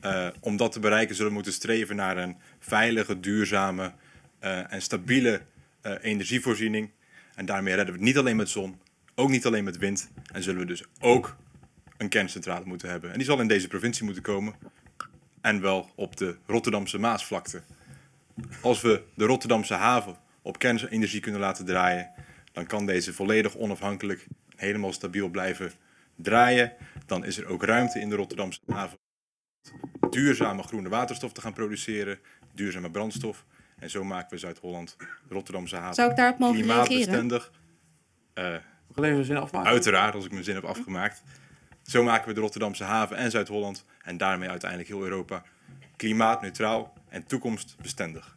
eh, 0.00 0.28
om 0.40 0.56
dat 0.56 0.72
te 0.72 0.80
bereiken 0.80 1.14
zullen 1.14 1.28
we 1.30 1.34
moeten 1.34 1.52
streven 1.52 1.96
naar 1.96 2.16
een 2.16 2.36
veilige, 2.58 3.20
duurzame 3.20 3.92
eh, 4.38 4.72
en 4.72 4.82
stabiele 4.82 5.40
eh, 5.80 5.92
energievoorziening. 6.00 6.90
En 7.34 7.46
daarmee 7.46 7.74
redden 7.74 7.94
we 7.94 8.00
het 8.00 8.08
niet 8.08 8.18
alleen 8.18 8.36
met 8.36 8.48
zon, 8.48 8.80
ook 9.14 9.28
niet 9.28 9.46
alleen 9.46 9.64
met 9.64 9.76
wind. 9.76 10.10
En 10.32 10.42
zullen 10.42 10.60
we 10.60 10.66
dus 10.66 10.84
ook 11.00 11.36
een 12.00 12.08
kerncentrale 12.08 12.64
moeten 12.64 12.88
hebben. 12.88 13.10
En 13.10 13.16
die 13.16 13.26
zal 13.26 13.40
in 13.40 13.48
deze 13.48 13.68
provincie 13.68 14.04
moeten 14.04 14.22
komen. 14.22 14.54
En 15.40 15.60
wel 15.60 15.90
op 15.94 16.16
de 16.16 16.36
Rotterdamse 16.46 16.98
Maasvlakte. 16.98 17.62
Als 18.62 18.80
we 18.80 19.02
de 19.14 19.24
Rotterdamse 19.24 19.74
haven 19.74 20.16
op 20.42 20.58
kernenergie 20.58 21.20
kunnen 21.20 21.40
laten 21.40 21.64
draaien, 21.64 22.10
dan 22.52 22.66
kan 22.66 22.86
deze 22.86 23.12
volledig 23.12 23.56
onafhankelijk, 23.56 24.26
helemaal 24.56 24.92
stabiel 24.92 25.28
blijven 25.28 25.72
draaien. 26.14 26.72
Dan 27.06 27.24
is 27.24 27.38
er 27.38 27.46
ook 27.46 27.64
ruimte 27.64 28.00
in 28.00 28.08
de 28.08 28.16
Rotterdamse 28.16 28.60
haven 28.66 28.98
om 30.00 30.10
duurzame 30.10 30.62
groene 30.62 30.88
waterstof 30.88 31.32
te 31.32 31.40
gaan 31.40 31.52
produceren, 31.52 32.18
duurzame 32.54 32.90
brandstof. 32.90 33.44
En 33.78 33.90
zo 33.90 34.04
maken 34.04 34.30
we 34.30 34.38
Zuid-Holland, 34.38 34.96
de 34.98 35.34
Rotterdamse 35.34 35.76
haven, 35.76 35.94
Zou 35.94 36.10
ik 36.10 36.16
daarop 36.16 36.38
mogen 36.38 36.56
klimaatbestendig. 36.56 37.52
Eh, 38.34 38.44
even 38.44 38.62
mijn 38.96 39.24
zin 39.24 39.36
afmaken? 39.36 39.70
Uiteraard, 39.70 40.14
als 40.14 40.24
ik 40.24 40.32
mijn 40.32 40.44
zin 40.44 40.54
heb 40.54 40.64
afgemaakt. 40.64 41.22
Zo 41.82 42.02
maken 42.02 42.28
we 42.28 42.34
de 42.34 42.40
Rotterdamse 42.40 42.84
haven 42.84 43.16
en 43.16 43.30
Zuid-Holland 43.30 43.84
en 44.02 44.16
daarmee 44.16 44.48
uiteindelijk 44.48 44.90
heel 44.90 45.02
Europa 45.02 45.42
klimaatneutraal 45.96 46.92
en 47.08 47.26
toekomstbestendig. 47.26 48.36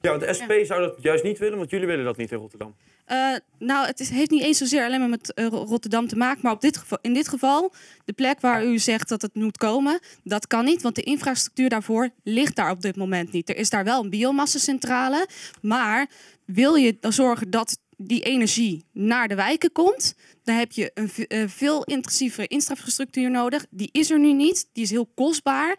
Ja, 0.00 0.10
want 0.10 0.20
de 0.22 0.34
SP 0.38 0.52
zou 0.64 0.80
dat 0.80 0.96
juist 1.02 1.24
niet 1.24 1.38
willen, 1.38 1.58
want 1.58 1.70
jullie 1.70 1.86
willen 1.86 2.04
dat 2.04 2.16
niet 2.16 2.32
in 2.32 2.38
Rotterdam. 2.38 2.74
Eh, 3.04 3.34
nou, 3.58 3.86
het 3.86 4.00
is, 4.00 4.08
heeft 4.10 4.30
niet 4.30 4.42
eens 4.42 4.58
zozeer 4.58 4.84
alleen 4.84 5.00
maar 5.00 5.08
met 5.08 5.34
eh, 5.34 5.46
Ro- 5.46 5.64
Rotterdam 5.64 6.08
te 6.08 6.16
maken. 6.16 6.40
Maar 6.42 6.52
op 6.52 6.60
dit 6.60 6.76
geval, 6.76 6.98
in 7.02 7.14
dit 7.14 7.28
geval, 7.28 7.72
de 8.04 8.12
plek 8.12 8.40
waar 8.40 8.64
u 8.64 8.78
zegt 8.78 9.08
dat 9.08 9.22
het 9.22 9.34
moet 9.34 9.56
komen, 9.56 10.00
dat 10.24 10.46
kan 10.46 10.64
niet. 10.64 10.82
Want 10.82 10.94
de 10.94 11.02
infrastructuur 11.02 11.68
daarvoor 11.68 12.10
ligt 12.24 12.56
daar 12.56 12.70
op 12.70 12.80
dit 12.82 12.96
moment 12.96 13.32
niet. 13.32 13.48
Er 13.48 13.56
is 13.56 13.70
daar 13.70 13.84
wel 13.84 14.02
een 14.04 14.10
biomassacentrale. 14.10 15.28
Maar 15.62 16.06
wil 16.44 16.74
je 16.74 16.96
dan 17.00 17.12
zorgen 17.12 17.50
dat 17.50 17.78
die 18.02 18.22
energie 18.22 18.84
naar 18.92 19.28
de 19.28 19.34
wijken 19.34 19.72
komt, 19.72 20.14
dan 20.44 20.56
heb 20.56 20.72
je 20.72 20.90
een 20.94 21.10
eh, 21.28 21.42
veel 21.48 21.84
intensievere 21.84 22.46
infrastructuur 22.46 23.30
nodig. 23.30 23.66
Die 23.70 23.88
is 23.92 24.10
er 24.10 24.18
nu 24.18 24.32
niet. 24.32 24.68
Die 24.72 24.82
is 24.84 24.90
heel 24.90 25.06
kostbaar. 25.14 25.78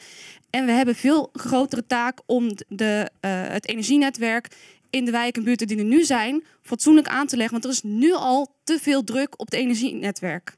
En 0.50 0.66
we 0.66 0.72
hebben 0.72 0.96
veel 0.96 1.30
grotere 1.34 1.86
taak 1.86 2.20
om 2.26 2.52
de, 2.68 3.10
eh, 3.20 3.48
het 3.48 3.68
energienetwerk 3.68 4.48
in 4.90 5.06
de 5.06 5.12
wijken 5.12 5.40
en 5.42 5.44
buurten 5.48 5.68
die 5.68 5.78
er 5.78 5.84
nu 5.84 6.04
zijn, 6.04 6.44
fatsoenlijk 6.62 7.08
aan 7.08 7.28
te 7.28 7.36
leggen. 7.38 7.54
Want 7.62 7.64
er 7.66 7.72
is 7.72 7.82
nu 7.84 8.14
al 8.14 8.56
te 8.64 8.80
veel 8.82 9.04
druk 9.04 9.40
op 9.40 9.46
het 9.46 9.56
energienetwerk. 9.60 10.56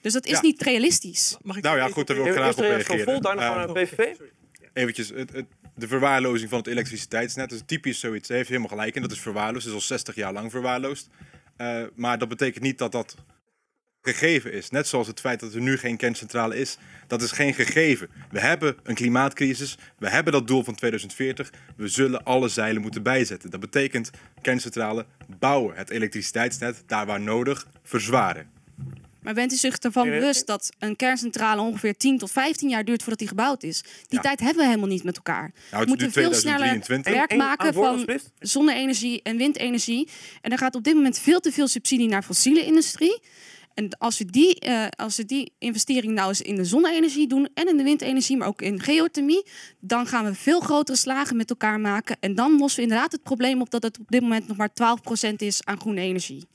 Dus 0.00 0.12
dat 0.12 0.26
is 0.26 0.32
Ja. 0.32 0.40
niet 0.42 0.62
realistisch. 0.62 1.36
nou 1.42 1.76
ja, 1.76 1.88
goed, 1.88 2.06
daar 2.06 2.16
wil 2.16 2.26
ik 2.26 2.32
graag 2.32 2.52
op 2.52 2.58
reageren. 2.58 3.04
Volt, 3.04 3.22
daarna 3.22 3.42
gaan 3.42 3.66
we 3.66 3.72
naar 3.72 3.82
Eh, 3.82 3.88
PVV. 3.88 4.14
Eventjes, 4.72 5.08
het, 5.08 5.32
het- 5.32 5.46
de 5.76 5.88
verwaarlozing 5.88 6.50
van 6.50 6.58
het 6.58 6.66
elektriciteitsnet 6.66 7.52
is 7.52 7.62
typisch 7.66 8.00
zoiets. 8.00 8.28
Hij 8.28 8.36
heeft 8.36 8.48
helemaal 8.48 8.70
gelijk 8.70 8.94
en 8.94 9.02
dat 9.02 9.12
is 9.12 9.20
verwaarloosd. 9.20 9.64
Het 9.64 9.74
is 9.74 9.80
al 9.80 9.86
60 9.86 10.14
jaar 10.14 10.32
lang 10.32 10.50
verwaarloosd. 10.50 11.08
Eh, 11.56 11.82
maar 11.94 12.18
dat 12.18 12.28
betekent 12.28 12.64
niet 12.64 12.78
dat 12.78 12.92
dat 12.92 13.16
gegeven 14.02 14.52
is. 14.52 14.70
Net 14.70 14.86
zoals 14.86 15.06
het 15.06 15.20
feit 15.20 15.40
dat 15.40 15.54
er 15.54 15.60
nu 15.60 15.76
geen 15.76 15.96
kerncentrale 15.96 16.56
is, 16.56 16.78
dat 17.06 17.22
is 17.22 17.32
geen 17.32 17.54
gegeven. 17.54 18.08
We 18.30 18.40
hebben 18.40 18.76
een 18.82 18.94
klimaatcrisis, 18.94 19.78
we 19.98 20.08
hebben 20.08 20.32
dat 20.32 20.46
doel 20.46 20.64
van 20.64 20.74
2040. 20.74 21.52
We 21.76 21.88
zullen 21.88 22.24
alle 22.24 22.48
zeilen 22.48 22.82
moeten 22.82 23.02
bijzetten. 23.02 23.50
Dat 23.50 23.60
betekent 23.60 24.10
kerncentrale 24.42 25.06
bouwen, 25.38 25.76
het 25.76 25.90
elektriciteitsnet 25.90 26.82
daar 26.86 27.06
waar 27.06 27.20
nodig 27.20 27.66
verzwaren. 27.82 28.50
Maar 29.26 29.34
bent 29.34 29.52
u 29.52 29.56
zich 29.56 29.76
ervan 29.76 30.08
bewust 30.10 30.46
dat 30.46 30.70
een 30.78 30.96
kerncentrale 30.96 31.60
ongeveer 31.60 31.96
10 31.96 32.18
tot 32.18 32.30
15 32.30 32.68
jaar 32.68 32.84
duurt 32.84 33.00
voordat 33.00 33.18
die 33.18 33.28
gebouwd 33.28 33.62
is? 33.62 33.82
Die 33.82 33.90
Ja. 34.08 34.20
tijd 34.20 34.40
hebben 34.40 34.58
we 34.62 34.68
helemaal 34.68 34.88
niet 34.88 35.04
met 35.04 35.16
elkaar. 35.16 35.52
Nou, 35.70 35.82
we 35.82 35.88
moeten 35.88 36.12
veel 36.12 36.34
sneller 36.34 36.58
2023. 36.58 37.12
werk 37.12 37.36
maken 37.36 37.74
van 37.74 38.20
zonne-energie 38.38 39.22
en 39.22 39.36
windenergie. 39.36 40.08
En 40.40 40.50
er 40.52 40.58
gaat 40.58 40.74
op 40.74 40.84
dit 40.84 40.94
moment 40.94 41.18
veel 41.18 41.40
te 41.40 41.52
veel 41.52 41.68
subsidie 41.68 42.08
naar 42.08 42.22
fossiele 42.22 42.64
industrie. 42.64 43.20
En 43.74 43.98
als 43.98 44.18
we, 44.18 44.24
die, 44.24 44.58
eh, 44.60 44.86
als 44.96 45.16
we 45.16 45.24
die 45.24 45.52
investering 45.58 46.12
nou 46.12 46.28
eens 46.28 46.42
in 46.42 46.56
de 46.56 46.64
zonne-energie 46.64 47.28
doen 47.28 47.48
en 47.54 47.68
in 47.68 47.76
de 47.76 47.82
windenergie, 47.82 48.36
maar 48.36 48.48
ook 48.48 48.62
in 48.62 48.80
geothermie, 48.80 49.46
dan 49.80 50.06
gaan 50.06 50.24
we 50.24 50.34
veel 50.34 50.60
grotere 50.60 50.98
slagen 50.98 51.36
met 51.36 51.50
elkaar 51.50 51.80
maken. 51.80 52.16
En 52.20 52.34
dan 52.34 52.58
lossen 52.58 52.76
we 52.76 52.88
inderdaad 52.88 53.12
het 53.12 53.22
probleem 53.22 53.60
op 53.60 53.70
dat 53.70 53.82
het 53.82 53.98
op 53.98 54.08
dit 54.08 54.20
moment 54.20 54.48
nog 54.48 54.56
maar 54.56 54.70
12% 54.72 55.42
is 55.42 55.64
aan 55.64 55.80
groene 55.80 56.00
energie. 56.00 56.46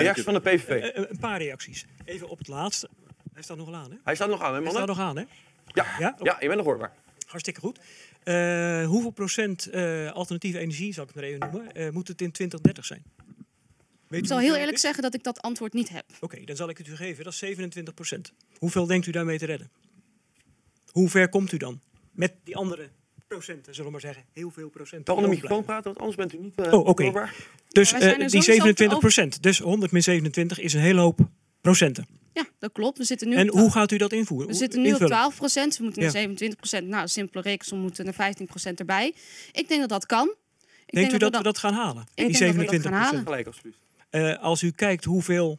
Reactie 0.00 0.24
van 0.24 0.34
de 0.34 0.40
PVV. 0.40 0.68
Eh, 0.68 0.96
eh, 0.98 1.10
een 1.10 1.18
paar 1.18 1.38
reacties. 1.38 1.86
Even 2.04 2.28
op 2.28 2.38
het 2.38 2.48
laatste. 2.48 2.88
Hij 3.32 3.42
staat 3.42 3.56
nog 3.56 3.72
aan, 3.72 3.90
hè? 3.90 3.96
Hij 4.04 4.14
staat 4.14 4.28
nog 4.28 4.42
aan, 4.42 4.54
hè, 4.54 4.60
Hij 4.62 4.70
staat 4.70 4.86
nog 4.86 4.98
aan, 4.98 5.16
hè? 5.16 5.24
Ja, 5.66 5.86
ja? 5.98 6.16
ja 6.22 6.36
je 6.40 6.46
bent 6.46 6.56
nog 6.56 6.66
hoorbaar. 6.66 6.92
Hartstikke 7.26 7.60
goed. 7.60 7.78
Eh, 8.22 8.86
hoeveel 8.86 9.10
procent 9.10 9.66
eh, 9.66 10.12
alternatieve 10.12 10.58
energie, 10.58 10.92
zal 10.92 11.02
ik 11.02 11.08
het 11.08 11.18
maar 11.18 11.30
even 11.30 11.50
noemen, 11.50 11.74
eh, 11.74 11.90
moet 11.90 12.08
het 12.08 12.20
in 12.20 12.30
2030 12.30 12.84
zijn? 12.84 13.02
Weet 14.08 14.20
Ik 14.20 14.26
zal 14.26 14.38
heel 14.38 14.54
eerlijk 14.56 14.74
is? 14.74 14.80
zeggen 14.80 15.02
dat 15.02 15.14
ik 15.14 15.22
dat 15.22 15.40
antwoord 15.42 15.72
niet 15.72 15.88
heb. 15.88 16.04
Oké, 16.20 16.44
dan 16.44 16.56
zal 16.56 16.68
ik 16.68 16.78
het 16.78 16.86
u 16.86 16.96
geven. 16.96 17.24
Dat 17.24 17.32
is 17.32 17.38
27 17.38 17.94
procent. 17.94 18.32
Hoeveel 18.58 18.86
denkt 18.86 19.06
u 19.06 19.10
daarmee 19.10 19.38
te 19.38 19.46
redden? 19.46 19.70
Hoe 20.90 21.08
ver 21.08 21.28
komt 21.28 21.52
u 21.52 21.56
dan? 21.56 21.80
Met 22.10 22.34
die 22.44 22.56
andere 22.56 22.88
procenten, 23.28 23.74
zullen 23.74 23.86
we 23.86 23.92
maar 23.92 24.00
zeggen. 24.00 24.24
Heel 24.32 24.50
veel 24.50 24.68
procent. 24.68 25.06
Wel 25.06 25.16
onder 25.16 25.30
de 25.30 25.36
microfoon 25.36 25.64
praten, 25.64 25.84
want 25.84 25.98
anders 25.98 26.16
bent 26.16 26.32
u 26.34 26.38
niet 26.38 26.58
uh, 26.66 26.72
Oh, 26.72 26.86
oké. 26.86 27.30
Dus 27.68 27.90
Ja, 27.90 27.96
eh, 27.98 28.02
die 28.02 28.12
sowieso 28.28 28.40
27 28.40 28.86
over- 28.86 28.98
procent. 28.98 29.42
Dus 29.42 29.58
100 29.58 29.92
min 29.92 30.02
27 30.02 30.58
is 30.60 30.72
een 30.74 30.80
hele 30.80 31.00
hoop 31.00 31.18
procenten. 31.60 32.06
Ja, 32.32 32.44
dat 32.58 32.72
klopt. 32.72 32.98
We 32.98 33.04
zitten 33.04 33.28
nu 33.28 33.34
En 33.36 33.52
op 33.52 33.58
hoe 33.58 33.70
gaat 33.70 33.90
u 33.90 33.96
dat 33.96 34.12
invoeren? 34.12 34.48
We 34.48 34.54
zitten 34.54 34.80
nu 34.80 34.86
invullen? 34.86 35.06
op 35.10 35.16
12 35.16 35.36
procent. 35.36 35.76
We 35.76 35.82
moeten 35.82 36.02
naar 36.02 36.10
Ja. 36.12 36.18
27 36.18 36.58
procent. 36.58 36.88
Nou, 36.88 37.08
simpele 37.08 37.42
rekensom 37.42 37.78
moeten 37.78 38.04
naar 38.04 38.14
15 38.14 38.46
procent 38.46 38.78
erbij. 38.78 39.14
Ik 39.52 39.68
denk 39.68 39.80
dat 39.80 39.88
dat 39.88 40.06
kan. 40.06 40.28
Ik 40.86 40.94
Denkt 40.94 41.14
u 41.14 41.18
denk 41.18 41.32
dat 41.32 41.36
we 41.42 41.46
dat 41.48 41.58
gaan 41.58 41.72
halen? 41.74 42.02
Ik 42.02 42.08
die 42.14 42.38
denk 42.38 42.38
dat 42.38 42.40
we 42.40 42.46
dat 42.46 42.70
27 42.70 42.90
gaan 42.90 43.00
halen. 43.02 43.22
Gelijk, 43.22 43.46
alsjeblieft. 43.46 43.78
Eh, 44.10 44.42
als 44.42 44.62
u 44.62 44.70
kijkt 44.70 45.04
hoeveel 45.04 45.58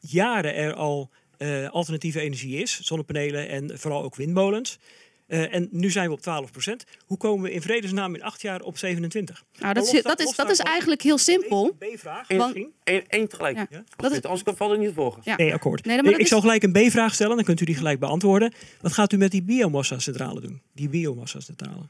jaren 0.00 0.54
er 0.54 0.74
al 0.74 1.10
eh, 1.36 1.70
alternatieve 1.70 2.20
energie 2.20 2.56
is, 2.62 2.80
zonnepanelen 2.80 3.48
en 3.48 3.78
vooral 3.78 4.02
ook 4.02 4.16
windmolens. 4.16 4.78
Eh, 5.26 5.54
en 5.54 5.68
nu 5.70 5.90
zijn 5.90 6.08
we 6.08 6.12
op 6.14 6.20
12% 6.20 6.84
Hoe 7.06 7.16
komen 7.18 7.44
we 7.44 7.52
in 7.52 7.62
vredesnaam 7.62 8.14
in 8.14 8.22
acht 8.22 8.42
jaar 8.42 8.60
op 8.60 8.78
27? 8.78 9.44
Nou, 9.58 9.74
dat 9.74 9.92
is, 9.92 10.02
dat 10.02 10.20
is, 10.20 10.34
dat 10.36 10.50
is 10.50 10.58
eigenlijk 10.58 11.02
heel 11.02 11.18
simpel. 11.18 11.76
B-vraag. 11.78 12.28
Eén 12.28 13.28
tegelijk. 13.28 13.56
Ja. 13.56 13.66
Dat 13.70 13.84
Dat 13.96 14.12
is- 14.12 14.22
Anders 14.22 14.42
kan 14.42 14.56
valt 14.56 14.70
het 14.70 14.80
niet 14.80 14.94
volgen. 14.94 15.22
Ja. 15.24 15.36
Nee, 15.36 15.52
akkoord. 15.52 15.84
Nee, 15.84 15.94
maar 15.94 16.04
dat 16.04 16.14
ik 16.14 16.20
is- 16.20 16.28
zal 16.28 16.40
gelijk 16.40 16.62
een 16.62 16.72
B-vraag 16.72 17.14
stellen, 17.14 17.36
dan 17.36 17.44
kunt 17.44 17.60
u 17.60 17.64
die 17.64 17.74
gelijk 17.74 17.98
beantwoorden. 17.98 18.52
Wat 18.80 18.92
gaat 18.92 19.12
u 19.12 19.16
met 19.16 19.30
die 19.30 19.42
biomassa-centrale 19.42 20.40
doen? 20.40 20.60
Die 20.72 20.88
biomassa-centrale. 20.88 21.82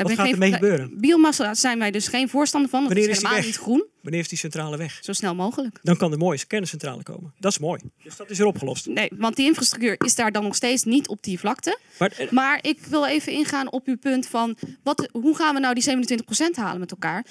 Daar 0.00 0.08
Wat 0.08 0.18
gaat 0.18 0.24
geen- 0.26 0.34
ermee 0.34 0.52
gebeuren? 0.52 1.00
Biomassa 1.00 1.54
zijn 1.54 1.78
wij 1.78 1.90
dus 1.90 2.08
geen 2.08 2.28
voorstander 2.28 2.70
van. 2.70 2.84
Wanneer 2.84 3.08
is 3.08 3.16
is 3.16 3.22
helemaal 3.22 3.44
niet 3.44 3.56
groen. 3.56 3.84
Wanneer 4.02 4.20
is 4.20 4.28
die 4.28 4.38
centrale 4.38 4.76
weg? 4.76 4.98
Zo 5.02 5.12
snel 5.12 5.34
mogelijk. 5.34 5.78
Dan 5.82 5.96
kan 5.96 6.10
de 6.10 6.16
mooie 6.16 6.46
kerncentrale 6.46 7.02
komen. 7.02 7.34
Dat 7.38 7.52
is 7.52 7.58
mooi. 7.58 7.80
Dus 8.02 8.16
dat 8.16 8.30
is 8.30 8.38
weer 8.38 8.46
opgelost. 8.46 8.86
Nee, 8.86 9.10
want 9.16 9.36
die 9.36 9.46
infrastructuur 9.46 9.94
is 9.98 10.14
daar 10.14 10.32
dan 10.32 10.42
nog 10.42 10.54
steeds 10.54 10.84
niet 10.84 11.08
op 11.08 11.22
die 11.22 11.38
vlakte. 11.38 11.78
Maar, 11.98 12.12
eh, 12.18 12.30
Maar 12.30 12.58
ik 12.62 12.78
wil 12.88 13.06
even 13.06 13.32
ingaan 13.32 13.72
op 13.72 13.86
uw 13.86 13.96
punt 13.98 14.26
van 14.26 14.56
wat, 14.82 15.08
hoe 15.12 15.36
gaan 15.36 15.54
we 15.54 15.60
nou 15.60 15.74
die 15.74 15.82
27% 15.82 16.56
halen 16.56 16.80
met 16.80 16.90
elkaar? 16.90 17.24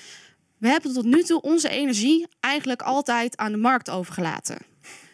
We 0.58 0.68
hebben 0.68 0.94
tot 0.94 1.06
nu 1.06 1.24
toe 1.24 1.42
onze 1.42 1.70
energie 1.70 2.28
eigenlijk 2.40 2.82
altijd 2.82 3.38
aan 3.38 3.52
de 3.52 3.58
markt 3.58 3.90
overgelaten. 3.90 4.58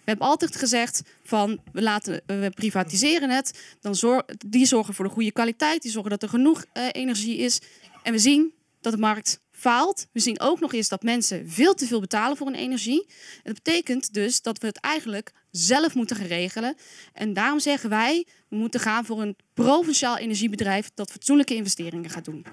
We 0.06 0.12
hebben 0.12 0.28
altijd 0.28 0.56
gezegd 0.56 1.02
van 1.24 1.60
we, 1.72 1.82
laten, 1.82 2.22
we 2.26 2.52
privatiseren 2.54 3.30
het. 3.30 3.60
Dan 3.82 4.24
die 4.48 4.66
zorgen 4.66 4.94
voor 4.94 5.06
de 5.06 5.12
goede 5.12 5.32
kwaliteit. 5.32 5.82
Die 5.82 5.92
zorgen 5.92 6.12
dat 6.12 6.24
er 6.24 6.30
genoeg 6.30 6.66
eh, 6.74 6.88
energie 6.92 7.38
is. 7.38 7.60
En 8.04 8.12
we 8.12 8.20
zien 8.20 8.54
dat 8.82 8.94
de 8.94 9.00
markt 9.00 9.40
faalt. 9.52 10.08
We 10.12 10.20
zien 10.20 10.40
ook 10.40 10.60
nog 10.60 10.74
eens 10.74 10.90
dat 10.90 11.04
mensen 11.04 11.50
veel 11.50 11.74
te 11.74 11.86
veel 11.86 12.00
betalen 12.00 12.38
voor 12.38 12.48
hun 12.48 12.56
energie. 12.56 13.06
En 13.44 13.54
dat 13.54 13.64
betekent 13.64 14.14
dus 14.14 14.42
dat 14.42 14.58
we 14.58 14.68
het 14.68 14.80
eigenlijk 14.80 15.32
zelf 15.52 15.96
moeten 15.96 16.16
gaan 16.16 16.26
regelen. 16.26 16.76
En 17.14 17.34
daarom 17.34 17.60
zeggen 17.60 17.90
wij, 17.90 18.26
we 18.50 18.56
moeten 18.56 18.80
gaan 18.80 19.06
voor 19.06 19.22
een 19.22 19.36
provinciaal 19.54 20.18
energiebedrijf 20.18 20.92
dat 20.94 21.12
fatsoenlijke 21.12 21.56
investeringen 21.56 22.10
gaat 22.10 22.26
doen. 22.26 22.46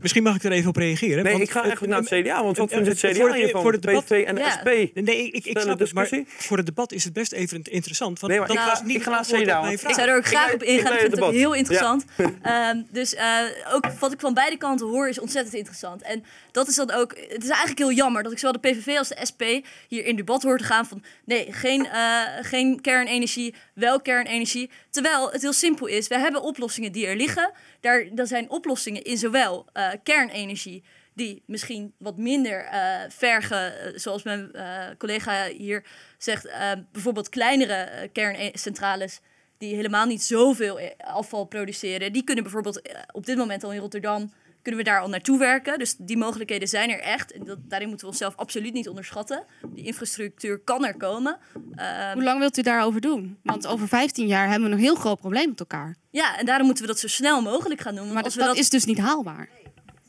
Misschien 0.00 0.22
mag 0.22 0.34
ik 0.34 0.44
er 0.44 0.52
even 0.52 0.68
op 0.68 0.76
reageren. 0.76 1.22
Nee, 1.24 1.32
want 1.32 1.44
ik 1.44 1.50
ga 1.50 1.56
het- 1.62 1.68
eigenlijk 1.68 1.92
naar 1.92 2.18
het 2.18 2.24
CDA, 2.26 2.42
want 2.44 2.56
wat 2.56 2.70
vindt 2.70 2.86
het 2.88 2.98
CDA 2.98 3.14
voor 3.14 3.28
het- 3.28 3.36
hiervan? 3.36 3.62
Voor 3.62 3.72
het 3.72 3.82
debat, 3.82 4.04
PVV 4.04 4.24
en 4.26 4.34
de 4.34 4.40
Ja. 4.40 4.50
SP. 4.56 4.68
Nee, 4.94 5.30
ik, 5.30 5.44
ik 5.44 5.58
snap 5.58 5.78
het, 5.78 5.92
maar 5.94 6.08
voor 6.26 6.56
het 6.56 6.66
debat 6.66 6.92
is 6.92 7.04
het 7.04 7.12
best 7.12 7.32
even 7.32 7.62
interessant. 7.62 8.20
Want 8.20 8.32
Nee, 8.32 8.40
maar 8.40 8.48
dat 8.48 8.56
was 8.66 8.78
ga- 8.78 8.84
niet 8.84 8.96
ik 8.96 9.02
ga 9.02 9.10
naar 9.10 9.24
CDA. 9.24 9.68
Ik 9.70 9.78
zou 9.94 10.08
er 10.08 10.16
ook 10.16 10.26
graag 10.26 10.54
op 10.54 10.62
ingaan. 10.62 10.76
Ik 10.78 10.88
het 10.90 10.98
vind 11.00 11.02
het 11.02 11.20
debat. 11.20 11.32
heel 11.32 11.54
interessant. 11.54 12.04
Ehm, 12.42 12.82
dus 12.90 13.14
eh, 13.14 13.26
ook 13.72 13.84
wat 13.98 14.12
ik 14.12 14.20
van 14.20 14.34
beide 14.34 14.56
kanten 14.56 14.86
hoor 14.86 15.08
is 15.08 15.20
ontzettend 15.20 15.54
interessant. 15.54 16.02
En 16.02 16.24
dat 16.52 16.68
is 16.68 16.74
dan 16.74 16.90
ook... 16.90 17.16
Het 17.16 17.42
is 17.42 17.48
eigenlijk 17.48 17.78
heel 17.78 17.92
jammer 17.92 18.22
dat 18.22 18.32
ik 18.32 18.38
zowel 18.38 18.60
de 18.60 18.68
PVV 18.68 18.96
als 18.98 19.08
de 19.08 19.26
SP 19.30 19.42
hier 19.88 20.04
in 20.04 20.16
debat 20.16 20.42
hoor 20.42 20.58
te 20.58 20.64
gaan 20.64 20.86
van... 20.86 21.02
Nee, 21.24 21.52
geen, 21.52 21.86
eh, 21.86 22.22
geen 22.40 22.80
kernenergie, 22.80 23.54
wel 23.74 24.00
kernenergie. 24.00 24.70
Terwijl 24.90 25.30
het 25.30 25.42
heel 25.42 25.52
simpel 25.52 25.86
is. 25.86 26.08
We 26.08 26.18
hebben 26.18 26.42
oplossingen 26.42 26.92
die 26.92 27.06
er 27.06 27.16
liggen. 27.16 27.52
Daar, 27.80 28.08
zijn 28.14 28.50
oplossingen 28.50 29.02
in 29.02 29.18
zowel 29.18 29.66
eh, 29.72 29.88
kernenergie 30.02 30.84
die 31.14 31.42
misschien 31.46 31.94
wat 31.98 32.16
minder 32.16 32.64
eh, 32.64 33.00
vergen, 33.08 33.72
zoals 34.00 34.22
mijn 34.22 34.50
collega 34.98 35.46
hier 35.46 35.84
zegt, 36.18 36.48
bijvoorbeeld 36.92 37.28
kleinere 37.28 38.08
kerncentrales 38.12 39.20
die 39.58 39.74
helemaal 39.74 40.06
niet 40.06 40.22
zoveel 40.22 40.80
afval 40.98 41.44
produceren, 41.44 42.12
die 42.12 42.24
kunnen 42.24 42.44
bijvoorbeeld 42.44 42.82
op 43.12 43.26
dit 43.26 43.36
moment 43.36 43.64
al 43.64 43.72
in 43.72 43.80
Rotterdam 43.80 44.32
kunnen 44.62 44.80
we 44.84 44.90
daar 44.90 45.00
al 45.00 45.08
naartoe 45.08 45.38
werken. 45.38 45.78
Dus 45.78 45.96
die 45.98 46.16
mogelijkheden 46.16 46.68
zijn 46.68 46.90
er 46.90 47.00
echt. 47.00 47.32
En 47.32 47.44
dat, 47.44 47.58
daarin 47.62 47.88
moeten 47.88 48.06
we 48.06 48.12
onszelf 48.12 48.36
absoluut 48.36 48.72
niet 48.72 48.88
onderschatten. 48.88 49.44
Die 49.74 49.84
infrastructuur 49.84 50.58
kan 50.58 50.84
er 50.84 50.96
komen. 50.96 51.38
Ehm, 51.74 52.12
Hoe 52.12 52.22
lang 52.22 52.38
wilt 52.38 52.58
u 52.58 52.62
daarover 52.62 53.00
doen? 53.00 53.38
Want 53.42 53.66
over 53.66 53.88
15 53.88 54.26
jaar 54.26 54.48
hebben 54.48 54.68
we 54.68 54.74
een 54.74 54.80
heel 54.80 54.94
groot 54.94 55.18
probleem 55.20 55.48
met 55.48 55.60
elkaar. 55.60 55.96
ja, 56.10 56.38
en 56.38 56.46
daarom 56.46 56.66
moeten 56.66 56.84
we 56.84 56.90
dat 56.90 57.00
zo 57.00 57.08
snel 57.08 57.42
mogelijk 57.42 57.80
gaan 57.80 57.94
doen. 57.94 58.12
Maar 58.12 58.22
als 58.22 58.34
dat, 58.34 58.42
we 58.42 58.48
dat 58.48 58.58
is 58.58 58.70
dus 58.70 58.84
niet 58.84 58.98
haalbaar. 58.98 59.48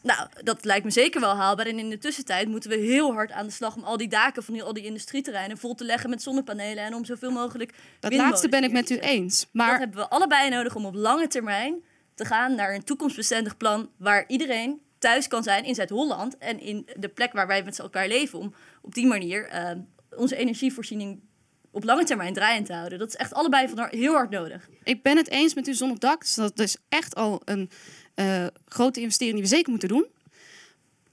Nou, 0.04 0.28
dat 0.44 0.66
lijkt 0.66 0.86
me 0.86 0.92
zeker 0.92 1.22
wel 1.22 1.36
haalbaar. 1.36 1.66
En 1.66 1.80
in 1.80 1.90
de 1.90 1.98
tussentijd 1.98 2.48
moeten 2.48 2.70
we 2.70 2.76
heel 2.78 3.14
hard 3.14 3.32
aan 3.32 3.46
de 3.46 3.52
slag 3.52 3.76
om 3.76 3.84
al 3.84 3.98
die 3.98 4.08
daken 4.08 4.44
van 4.44 4.54
die- 4.54 4.64
al 4.64 4.74
die 4.74 4.84
industrieterreinen 4.84 5.58
vol 5.58 5.76
te 5.76 5.84
leggen 5.84 6.10
met 6.10 6.22
zonnepanelen 6.22 6.84
en 6.84 6.94
om 6.96 7.06
zoveel 7.06 7.32
mogelijk. 7.32 7.74
Dat 8.00 8.14
laatste 8.14 8.50
ben 8.50 8.64
ik 8.64 8.72
met 8.72 8.90
u 8.90 8.98
eens. 8.98 9.48
Maar 9.52 9.70
dat 9.72 9.80
hebben 9.80 9.98
we 10.00 10.10
allebei 10.10 10.50
nodig 10.50 10.76
om 10.76 10.86
op 10.86 10.96
lange 10.96 11.28
termijn 11.28 11.76
te 12.22 12.28
gaan 12.28 12.56
naar 12.56 12.74
een 12.74 12.84
toekomstbestendig 12.84 13.58
plan 13.58 13.90
waar 13.98 14.24
iedereen 14.28 14.82
thuis 15.00 15.28
kan 15.28 15.44
zijn 15.44 15.64
in 15.66 15.76
Zuid-Holland 15.76 16.38
en 16.38 16.60
in 16.60 16.90
de 16.96 17.10
plek 17.10 17.34
waar 17.34 17.48
wij 17.48 17.64
met 17.64 17.76
z'n 17.76 17.82
elkaar 17.82 18.08
leven 18.08 18.40
om 18.40 18.54
op 18.82 18.94
die 18.94 19.08
manier 19.08 19.48
eh, 19.48 19.72
onze 20.16 20.36
energievoorziening 20.36 21.20
op 21.72 21.84
lange 21.84 22.04
termijn 22.04 22.34
draaiend 22.34 22.66
te 22.66 22.74
houden. 22.74 23.00
Dat 23.00 23.08
is 23.08 23.16
echt 23.16 23.34
allebei 23.34 23.68
van 23.70 23.88
heel 23.90 24.14
hard 24.14 24.30
nodig. 24.30 24.70
ik 24.84 25.04
ben 25.04 25.18
het 25.18 25.30
eens 25.30 25.54
met 25.54 25.68
u 25.68 25.74
zon 25.74 25.92
op 25.92 26.00
dak. 26.00 26.22
Dus 26.22 26.34
dat 26.34 26.60
is 26.60 26.78
echt 26.90 27.16
al 27.16 27.42
een 27.46 27.70
eh, 28.14 28.46
grote 28.66 29.00
investering 29.00 29.34
die 29.34 29.44
we 29.44 29.56
zeker 29.56 29.70
moeten 29.70 29.90
doen. 29.90 30.06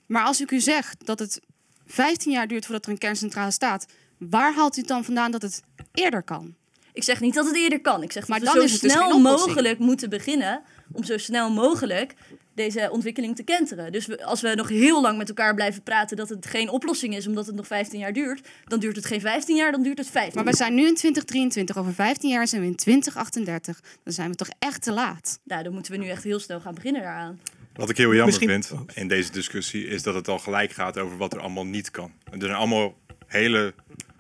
Maar 0.07 0.25
als 0.25 0.41
ik 0.41 0.51
u 0.51 0.61
zeg 0.61 0.95
dat 0.97 1.19
het 1.19 1.41
15 1.87 2.33
jaar 2.33 2.49
duurt 2.49 2.65
voordat 2.65 2.85
er 2.85 2.91
een 2.91 2.99
kerncentrale 2.99 3.51
staat, 3.51 3.87
waar 4.19 4.55
haalt 4.55 4.77
u 4.77 4.81
het 4.81 4.89
dan 4.89 5.05
vandaan 5.05 5.31
dat 5.31 5.43
het 5.43 5.63
eerder 5.95 6.23
kan? 6.23 6.55
Ik 6.93 7.05
zeg 7.05 7.21
niet 7.21 7.35
dat 7.35 7.47
het 7.47 7.57
eerder 7.57 7.81
kan. 7.81 8.03
Ik 8.03 8.13
zeg 8.13 8.29
Maar 8.29 8.41
dat 8.41 8.53
we 8.53 8.59
dan 8.59 8.69
zo 8.69 8.79
dus 8.81 8.93
snel 8.93 9.19
mogelijk 9.19 9.79
moeten 9.79 10.11
beginnen 10.11 10.63
om 10.93 11.05
zo 11.05 11.19
snel 11.19 11.51
mogelijk 11.51 12.15
deze 12.55 12.89
ontwikkeling 12.93 13.37
te 13.37 13.43
kenteren. 13.43 13.93
Dus 13.93 14.07
we- 14.07 14.25
als 14.25 14.41
we 14.41 14.55
nog 14.55 14.69
heel 14.69 15.01
lang 15.03 15.19
met 15.19 15.29
elkaar 15.29 15.55
blijven 15.55 15.83
praten 15.83 16.17
dat 16.17 16.29
het 16.29 16.47
geen 16.47 16.69
oplossing 16.69 17.17
is 17.17 17.27
omdat 17.27 17.47
het 17.47 17.55
nog 17.55 17.67
15 17.67 17.99
jaar 17.99 18.13
duurt, 18.13 18.49
dan 18.65 18.79
duurt 18.81 18.97
het 18.97 19.07
geen 19.07 19.21
15 19.21 19.57
jaar, 19.57 19.73
dan 19.73 19.83
duurt 19.83 19.99
het 19.99 20.11
15 20.11 20.35
Maar 20.35 20.51
we 20.53 20.57
zijn 20.57 20.75
nu 20.75 20.87
in 20.87 20.95
2023, 20.95 21.77
over 21.77 21.95
15 21.95 22.31
jaar 22.31 22.49
zijn 22.49 22.61
we 22.63 22.67
in 22.67 22.77
2038. 22.77 23.81
Dan 24.05 24.13
zijn 24.13 24.31
we 24.31 24.37
toch 24.37 24.49
echt 24.59 24.83
te 24.83 24.93
laat. 24.93 25.39
Nou, 25.45 25.63
dan 25.63 25.73
moeten 25.73 25.93
we 25.93 25.99
nu 25.99 26.09
echt 26.09 26.25
heel 26.25 26.39
snel 26.41 26.61
gaan 26.61 26.75
beginnen 26.75 27.03
daaraan. 27.03 27.41
Wat 27.75 27.91
ik 27.91 27.97
heel 27.97 28.07
jammer 28.15 28.27
Misschien- 28.39 28.49
vind 28.65 28.97
in 28.97 29.09
deze 29.09 29.33
discussie 29.33 29.87
is 29.87 30.03
dat 30.03 30.15
het 30.15 30.29
al 30.29 30.39
gelijk 30.39 30.73
gaat 30.73 30.99
over 30.99 31.17
wat 31.17 31.33
er 31.33 31.41
allemaal 31.41 31.67
niet 31.67 31.91
kan. 31.91 32.13
Er 32.33 32.39
zijn 32.41 32.53
allemaal 32.55 32.95
hele. 33.27 33.75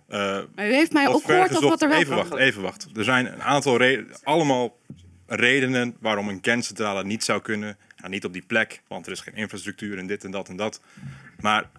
eh, 0.08 0.18
Maar 0.54 0.68
u 0.68 0.72
heeft 0.74 0.92
mij 0.92 1.08
ook 1.08 1.24
gehoord 1.24 1.56
over 1.56 1.68
wat 1.68 1.82
er 1.82 1.88
wel 1.88 1.96
Even 1.98 2.08
kan. 2.08 2.18
wachten, 2.18 2.38
even 2.38 2.62
wachten. 2.62 2.90
Er 2.94 3.04
zijn 3.04 3.26
een 3.32 3.42
aantal 3.42 3.76
redenen, 3.76 4.16
allemaal 4.22 4.76
redenen 5.28 5.96
waarom 6.00 6.28
een 6.28 6.40
kerncentrale 6.40 7.04
niet 7.04 7.24
zou 7.24 7.42
kunnen. 7.42 7.76
Nou, 7.96 8.10
niet 8.10 8.24
op 8.24 8.32
die 8.32 8.44
plek, 8.46 8.82
want 8.88 9.06
er 9.06 9.12
is 9.12 9.20
geen 9.20 9.34
infrastructuur 9.34 9.98
en 9.98 10.06
dit 10.06 10.24
en 10.24 10.30
dat 10.30 10.48
en 10.48 10.56
dat. 10.56 10.80
Maar 11.40 11.70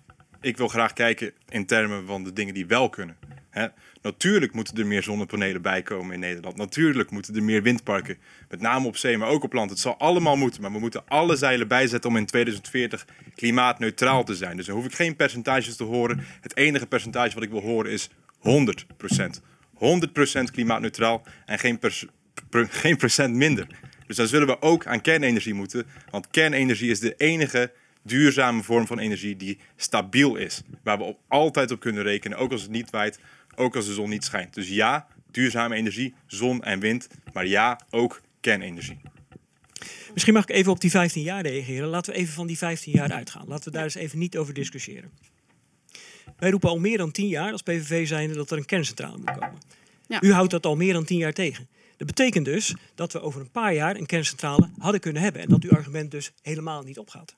ik 0.42 0.58
wil 0.58 0.68
graag 0.68 0.94
kijken 0.94 1.32
in 1.50 1.66
termen 1.66 2.06
van 2.06 2.24
de 2.24 2.34
dingen 2.34 2.54
die 2.54 2.68
wel 2.68 2.90
kunnen. 2.90 3.18
Natuurlijk 4.02 4.54
moeten 4.54 4.78
er 4.78 4.88
meer 4.88 5.04
zonnepanelen 5.04 5.62
bij 5.62 5.82
komen 5.82 6.14
in 6.14 6.20
Nederland. 6.20 6.56
Natuurlijk 6.56 7.12
moeten 7.12 7.36
er 7.36 7.44
meer 7.44 7.62
windparken. 7.62 8.18
Met 8.50 8.62
name 8.62 8.88
op 8.88 8.98
zee, 8.98 9.18
maar 9.18 9.28
ook 9.28 9.44
op 9.44 9.54
land. 9.54 9.70
Het 9.70 9.80
zal 9.80 9.98
allemaal 9.98 10.36
moeten. 10.36 10.62
Maar 10.62 10.72
we 10.72 10.80
moeten 10.80 11.08
alle 11.08 11.36
zeilen 11.36 11.68
bijzetten 11.68 12.10
om 12.10 12.18
in 12.18 12.26
2040 12.26 13.06
klimaatneutraal 13.36 14.24
te 14.24 14.36
zijn. 14.36 14.58
Dus 14.58 14.66
dan 14.66 14.76
hoef 14.76 14.86
ik 14.86 14.94
geen 14.94 15.16
percentages 15.16 15.76
te 15.76 15.84
horen. 15.84 16.26
Het 16.42 16.56
enige 16.56 16.88
percentage 16.88 17.34
wat 17.34 17.44
ik 17.44 17.50
wil 17.50 17.62
horen 17.62 17.92
is 17.92 18.10
100% 18.10 19.42
100% 19.80 20.52
klimaatneutraal 20.52 21.24
en 21.46 21.60
geen, 21.60 21.80
geen 22.52 22.98
procent 22.98 23.36
minder. 23.36 23.68
Dus 24.08 24.16
dan 24.16 24.28
zullen 24.28 24.48
we 24.48 24.62
ook 24.62 24.86
aan 24.86 25.02
kernenergie 25.02 25.54
moeten. 25.54 25.86
Want 26.10 26.28
kernenergie 26.30 26.90
is 26.90 27.00
de 27.00 27.16
enige 27.18 27.72
duurzame 28.04 28.64
vorm 28.64 28.88
van 28.88 29.00
energie 29.00 29.36
die 29.36 29.60
stabiel 29.76 30.36
is. 30.36 30.62
Waar 30.84 30.98
we 30.98 31.04
op, 31.04 31.20
altijd 31.28 31.72
op 31.72 31.80
kunnen 31.80 32.04
rekenen, 32.04 32.38
ook 32.38 32.52
als 32.52 32.62
het 32.62 32.72
niet 32.72 32.90
waait, 32.90 33.20
ook 33.56 33.76
als 33.76 33.86
de 33.86 33.94
zon 33.94 34.10
niet 34.10 34.24
schijnt. 34.24 34.54
Dus 34.54 34.70
ja, 34.70 35.08
duurzame 35.32 35.76
energie, 35.76 36.14
zon 36.28 36.64
en 36.64 36.80
wind. 36.80 37.08
Maar 37.34 37.46
ja, 37.46 37.80
ook 37.90 38.22
kernenergie. 38.40 38.98
Misschien 40.14 40.34
mag 40.34 40.44
ik 40.44 40.56
even 40.56 40.72
op 40.72 40.82
die 40.82 40.90
15 40.90 41.22
jaar 41.22 41.42
reageren. 41.42 41.88
Laten 41.88 42.14
we 42.14 42.20
even 42.20 42.34
van 42.34 42.48
die 42.48 42.58
15 42.58 42.94
jaar 42.94 43.12
uitgaan. 43.12 43.48
Laten 43.48 43.64
we 43.64 43.72
daar 43.72 43.84
eens 43.84 43.96
even 43.96 44.20
niet 44.20 44.38
over 44.38 44.54
discussiëren. 44.54 45.12
Wij 46.38 46.50
roepen 46.50 46.70
al 46.70 46.80
meer 46.80 46.98
dan 46.98 47.12
10 47.12 47.28
jaar 47.28 47.52
als 47.52 47.62
PVV 47.62 48.08
zijnde 48.08 48.36
dat 48.36 48.52
er 48.52 48.58
een 48.58 48.66
kerncentrale 48.66 49.18
moet 49.18 49.32
komen. 49.32 49.58
Ja. 50.08 50.22
U 50.22 50.34
houdt 50.34 50.52
dat 50.52 50.66
al 50.66 50.76
meer 50.76 50.94
dan 50.94 51.06
10 51.06 51.18
jaar 51.18 51.34
tegen. 51.34 51.68
Dat 52.00 52.08
betekent 52.08 52.46
dus 52.46 52.76
dat 52.96 53.14
we 53.14 53.22
over 53.22 53.42
een 53.42 53.52
paar 53.52 53.74
jaar 53.74 53.96
een 53.96 54.06
kerncentrale 54.06 54.70
hadden 54.78 55.00
kunnen 55.02 55.22
hebben. 55.22 55.42
En 55.42 55.50
dat 55.50 55.64
uw 55.64 55.72
argument 55.72 56.12
dus 56.12 56.32
helemaal 56.42 56.82
niet 56.84 56.98
opgaat. 56.98 57.36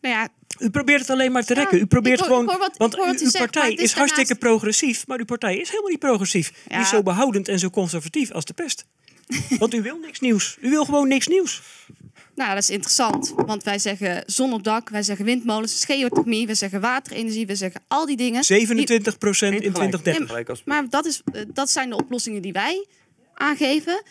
Nou 0.00 0.14
ja, 0.14 0.28
U 0.58 0.70
probeert 0.70 1.00
het 1.00 1.10
alleen 1.10 1.32
maar 1.32 1.44
te 1.44 1.54
rekken. 1.54 1.78
U 1.78 1.86
probeert 1.86 2.20
ik 2.20 2.24
hoor- 2.26 2.28
gewoon. 2.36 2.44
ik 2.44 2.50
hoor 2.50 2.58
wat- 2.58 2.76
want 2.76 3.20
uw 3.20 3.26
u 3.26 3.30
zegt, 3.30 3.38
partij 3.38 3.72
is, 3.72 3.92
hartstikke 3.92 4.34
progressief. 4.34 5.06
Maar 5.06 5.18
uw 5.18 5.24
partij 5.24 5.56
is 5.56 5.68
helemaal 5.68 5.90
niet 5.90 5.98
progressief. 5.98 6.48
Die 6.52 6.62
is 6.78 6.90
Ja. 6.90 6.96
zo 6.96 7.02
behoudend 7.02 7.48
en 7.48 7.58
zo 7.58 7.70
conservatief 7.70 8.30
als 8.30 8.44
de 8.44 8.52
pest. 8.54 8.84
want 9.58 9.74
u 9.74 9.82
wil 9.82 9.98
niks 9.98 10.20
nieuws. 10.20 10.56
U 10.60 10.70
wil 10.70 10.84
gewoon 10.84 11.08
niks 11.08 11.26
nieuws. 11.26 11.62
Nou, 12.34 12.54
dat 12.54 12.62
is 12.62 12.70
interessant. 12.70 13.32
Want 13.36 13.62
wij 13.62 13.78
zeggen 13.78 14.22
zon 14.26 14.52
op 14.52 14.62
dak, 14.64 14.88
wij 14.88 15.02
zeggen 15.02 15.24
windmolens, 15.24 15.84
geothermie, 15.84 16.46
we 16.46 16.54
zeggen 16.54 16.80
waterenergie, 16.80 17.46
we 17.46 17.54
zeggen 17.56 17.82
al 17.88 18.06
die 18.06 18.16
dingen. 18.16 18.44
27 18.44 19.18
procent 19.18 19.52
in 19.62 19.72
2030. 19.72 20.46
Ja, 20.46 20.62
maar 20.64 20.88
dat, 20.88 21.06
is, 21.06 21.22
eh, 21.32 21.42
dat 21.48 21.70
zijn 21.70 21.90
de 21.90 21.96
oplossingen 21.96 22.42
die 22.42 22.52
wij 22.52 22.86
aangeven. 23.42 24.02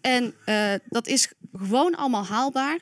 En 0.00 0.34
eh, 0.44 0.74
dat 0.88 1.06
is 1.06 1.32
gewoon 1.52 1.94
allemaal 1.94 2.24
haalbaar. 2.26 2.78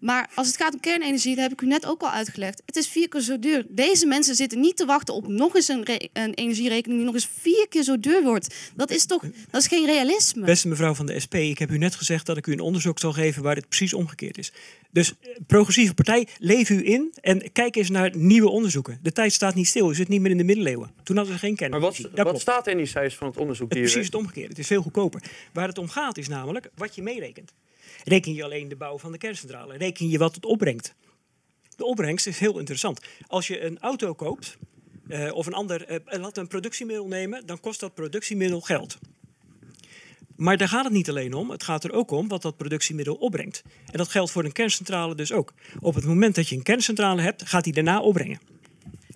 Maar 0.00 0.30
als 0.34 0.46
het 0.46 0.56
gaat 0.56 0.74
om 0.74 0.80
kernenergie, 0.80 1.34
dat 1.34 1.42
heb 1.42 1.52
ik 1.52 1.60
u 1.60 1.66
net 1.66 1.86
ook 1.86 2.02
al 2.02 2.10
uitgelegd. 2.10 2.62
Het 2.66 2.76
is 2.76 2.88
vier 2.88 3.08
keer 3.08 3.20
zo 3.20 3.38
duur. 3.38 3.66
Deze 3.68 4.06
mensen 4.06 4.34
zitten 4.34 4.60
niet 4.60 4.76
te 4.76 4.84
wachten 4.84 5.14
op 5.14 5.26
nog 5.28 5.54
eens 5.54 5.68
een, 5.68 5.86
een 6.12 6.34
energierekening 6.34 6.98
die 6.98 7.06
nog 7.06 7.14
eens 7.14 7.28
vier 7.40 7.66
keer 7.68 7.82
zo 7.82 8.00
duur 8.00 8.22
wordt. 8.22 8.54
Dat 8.74 8.90
is 8.90 9.06
toch 9.06 9.22
dat 9.50 9.60
is 9.60 9.66
geen 9.66 9.86
realisme. 9.86 10.44
Beste 10.44 10.68
mevrouw 10.68 10.94
van 10.94 11.06
de 11.06 11.20
SP, 11.24 11.34
ik 11.34 11.58
heb 11.58 11.70
u 11.70 11.78
net 11.78 11.94
gezegd 11.94 12.26
dat 12.26 12.36
ik 12.36 12.46
u 12.46 12.52
een 12.52 12.60
onderzoek 12.60 12.98
zal 12.98 13.12
geven 13.12 13.42
waar 13.42 13.54
dit 13.54 13.68
precies 13.68 13.94
omgekeerd 13.94 14.38
is. 14.38 14.52
Dus 14.90 15.14
eh, 15.20 15.36
progressieve 15.46 15.94
partij, 15.94 16.28
leef 16.38 16.70
u 16.70 16.86
in 16.86 17.12
en 17.20 17.52
kijk 17.52 17.76
eens 17.76 17.90
naar 17.90 18.16
nieuwe 18.16 18.48
onderzoeken. 18.48 18.98
De 19.02 19.12
tijd 19.12 19.32
staat 19.32 19.54
niet 19.54 19.66
stil, 19.66 19.90
u 19.90 19.94
zit 19.94 20.08
niet 20.08 20.20
meer 20.20 20.30
in 20.30 20.36
de 20.36 20.44
middeleeuwen. 20.44 20.90
Toen 21.02 21.16
hadden 21.16 21.34
ze 21.34 21.40
geen 21.40 21.50
Maar 21.50 21.58
kernenergie. 21.58 22.08
wat, 22.14 22.24
wat 22.24 22.40
staat 22.40 22.66
er 22.66 22.72
in 22.72 22.78
die 22.78 22.86
cijfers 22.86 23.14
van 23.14 23.26
het 23.26 23.36
onderzoek? 23.36 23.68
Het 23.68 23.78
Die 23.78 23.88
precies 23.88 24.06
het 24.06 24.14
omgekeerde. 24.14 24.48
Het 24.48 24.58
is 24.58 24.66
veel 24.66 24.82
goedkoper. 24.82 25.22
Waar 25.52 25.68
het 25.68 25.78
om 25.78 25.88
gaat 25.88 26.18
is 26.18 26.28
namelijk 26.28 26.70
wat 26.74 26.94
je 26.94 27.02
meerekent. 27.02 27.52
Reken 28.04 28.34
je 28.34 28.44
alleen 28.44 28.68
de 28.68 28.76
bouw 28.76 28.98
van 28.98 29.12
de 29.12 29.18
kerncentrale? 29.18 29.76
Reken 29.76 30.08
je 30.08 30.18
wat 30.18 30.34
het 30.34 30.46
opbrengt? 30.46 30.94
De 31.76 31.84
opbrengst 31.84 32.26
is 32.26 32.38
heel 32.38 32.58
interessant. 32.58 33.00
Als 33.26 33.46
je 33.46 33.64
een 33.64 33.78
auto 33.78 34.14
koopt 34.14 34.58
eh, 35.08 35.34
of 35.34 35.46
een 35.46 35.54
ander, 35.54 35.84
eh, 35.84 35.98
we 36.04 36.30
een 36.32 36.46
productiemiddel 36.46 37.06
nemen, 37.06 37.46
dan 37.46 37.60
kost 37.60 37.80
dat 37.80 37.94
productiemiddel 37.94 38.60
geld. 38.60 38.98
Maar 40.36 40.56
daar 40.56 40.68
gaat 40.68 40.84
het 40.84 40.92
niet 40.92 41.08
alleen 41.08 41.34
om. 41.34 41.50
Het 41.50 41.62
gaat 41.62 41.84
er 41.84 41.92
ook 41.92 42.10
om 42.10 42.28
wat 42.28 42.42
dat 42.42 42.56
productiemiddel 42.56 43.14
opbrengt. 43.14 43.62
En 43.86 43.98
dat 43.98 44.08
geldt 44.08 44.30
voor 44.30 44.44
een 44.44 44.52
kerncentrale 44.52 45.14
dus 45.14 45.32
ook. 45.32 45.52
Op 45.80 45.94
het 45.94 46.04
moment 46.04 46.34
dat 46.34 46.48
je 46.48 46.56
een 46.56 46.62
kerncentrale 46.62 47.20
hebt, 47.22 47.48
gaat 47.48 47.64
die 47.64 47.72
daarna 47.72 48.00
opbrengen. 48.00 48.40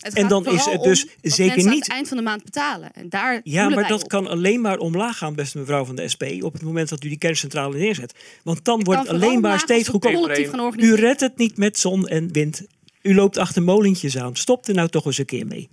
Het 0.03 0.15
en 0.15 0.29
dan 0.29 0.47
is 0.47 0.65
het 0.65 0.83
dus 0.83 1.07
zeker 1.23 1.65
niet 1.65 1.85
het 1.85 1.89
eind 1.89 2.09
van 2.09 2.17
de 2.17 2.23
maand 2.23 2.45
betalen. 2.45 2.93
En 2.93 3.09
daar 3.09 3.41
ja, 3.45 3.69
maar 3.69 3.89
dat 3.89 4.03
op. 4.03 4.09
kan 4.09 4.27
alleen 4.27 4.61
maar 4.61 4.79
omlaag 4.79 5.19
gaan, 5.19 5.35
beste 5.35 5.59
mevrouw 5.59 5.85
van 5.85 5.97
de 5.97 6.09
SP, 6.13 6.25
op 6.41 6.53
het 6.53 6.63
moment 6.63 6.89
dat 6.89 7.05
u 7.05 7.09
die 7.09 7.19
kerncentrale 7.19 7.79
neerzet. 7.79 8.15
Want 8.43 8.65
dan 8.65 8.85
wordt 8.85 9.01
het 9.01 9.09
alleen 9.09 9.41
maar 9.41 9.59
steeds 9.59 9.89
goedkoper. 9.89 10.81
U 10.81 10.95
redt 10.95 11.21
het 11.21 11.37
niet 11.37 11.57
met 11.57 11.79
zon 11.79 12.09
en 12.09 12.33
wind. 12.33 12.63
U 13.03 13.15
loopt 13.15 13.39
achter 13.39 13.63
molentjes 13.63 14.19
aan. 14.19 14.37
Stop 14.37 14.67
er 14.67 14.75
nou 14.75 14.89
toch 14.89 15.07
eens 15.07 15.19
een 15.19 15.25
keer 15.25 15.47
mee. 15.47 15.69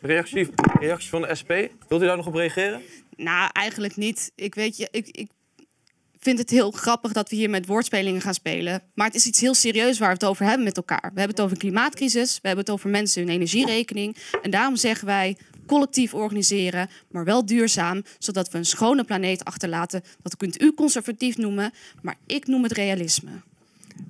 Reactie, 0.00 0.48
reactie 0.80 1.08
van 1.10 1.22
de 1.22 1.34
SP. 1.40 1.52
Wilt 1.88 2.02
u 2.02 2.04
daar 2.04 2.16
nog 2.16 2.26
op 2.26 2.34
reageren? 2.34 2.82
Nou, 3.16 3.50
eigenlijk 3.52 3.96
niet. 3.96 4.32
Ik 4.34 4.54
weet 4.54 4.76
je, 4.76 4.88
ik, 4.90 5.08
ik 5.10 5.28
vind 6.28 6.40
het 6.40 6.50
heel 6.50 6.70
grappig 6.70 7.12
dat 7.12 7.30
we 7.30 7.36
hier 7.36 7.50
met 7.50 7.66
woordspelingen 7.66 8.20
gaan 8.20 8.34
spelen. 8.34 8.82
Maar 8.94 9.06
het 9.06 9.14
is 9.14 9.26
iets 9.26 9.40
heel 9.40 9.54
serieus 9.54 9.98
waar 9.98 10.08
we 10.08 10.14
het 10.14 10.24
over 10.24 10.44
hebben 10.44 10.64
met 10.64 10.76
elkaar. 10.76 11.10
We 11.14 11.18
hebben 11.18 11.36
het 11.36 11.40
over 11.40 11.56
klimaatcrisis, 11.56 12.34
we 12.34 12.46
hebben 12.46 12.64
het 12.64 12.74
over 12.74 12.90
mensen 12.90 13.22
hun 13.22 13.30
energierekening. 13.30 14.16
En 14.42 14.50
daarom 14.50 14.76
zeggen 14.76 15.06
wij 15.06 15.36
collectief 15.66 16.14
organiseren, 16.14 16.88
maar 17.10 17.24
wel 17.24 17.46
duurzaam, 17.46 18.02
zodat 18.18 18.50
we 18.50 18.58
een 18.58 18.64
schone 18.64 19.04
planeet 19.04 19.44
achterlaten. 19.44 20.02
Dat 20.22 20.36
kunt 20.36 20.62
u 20.62 20.74
conservatief 20.74 21.36
noemen, 21.36 21.72
maar 22.02 22.16
ik 22.26 22.46
noem 22.46 22.62
het 22.62 22.72
realisme. 22.72 23.30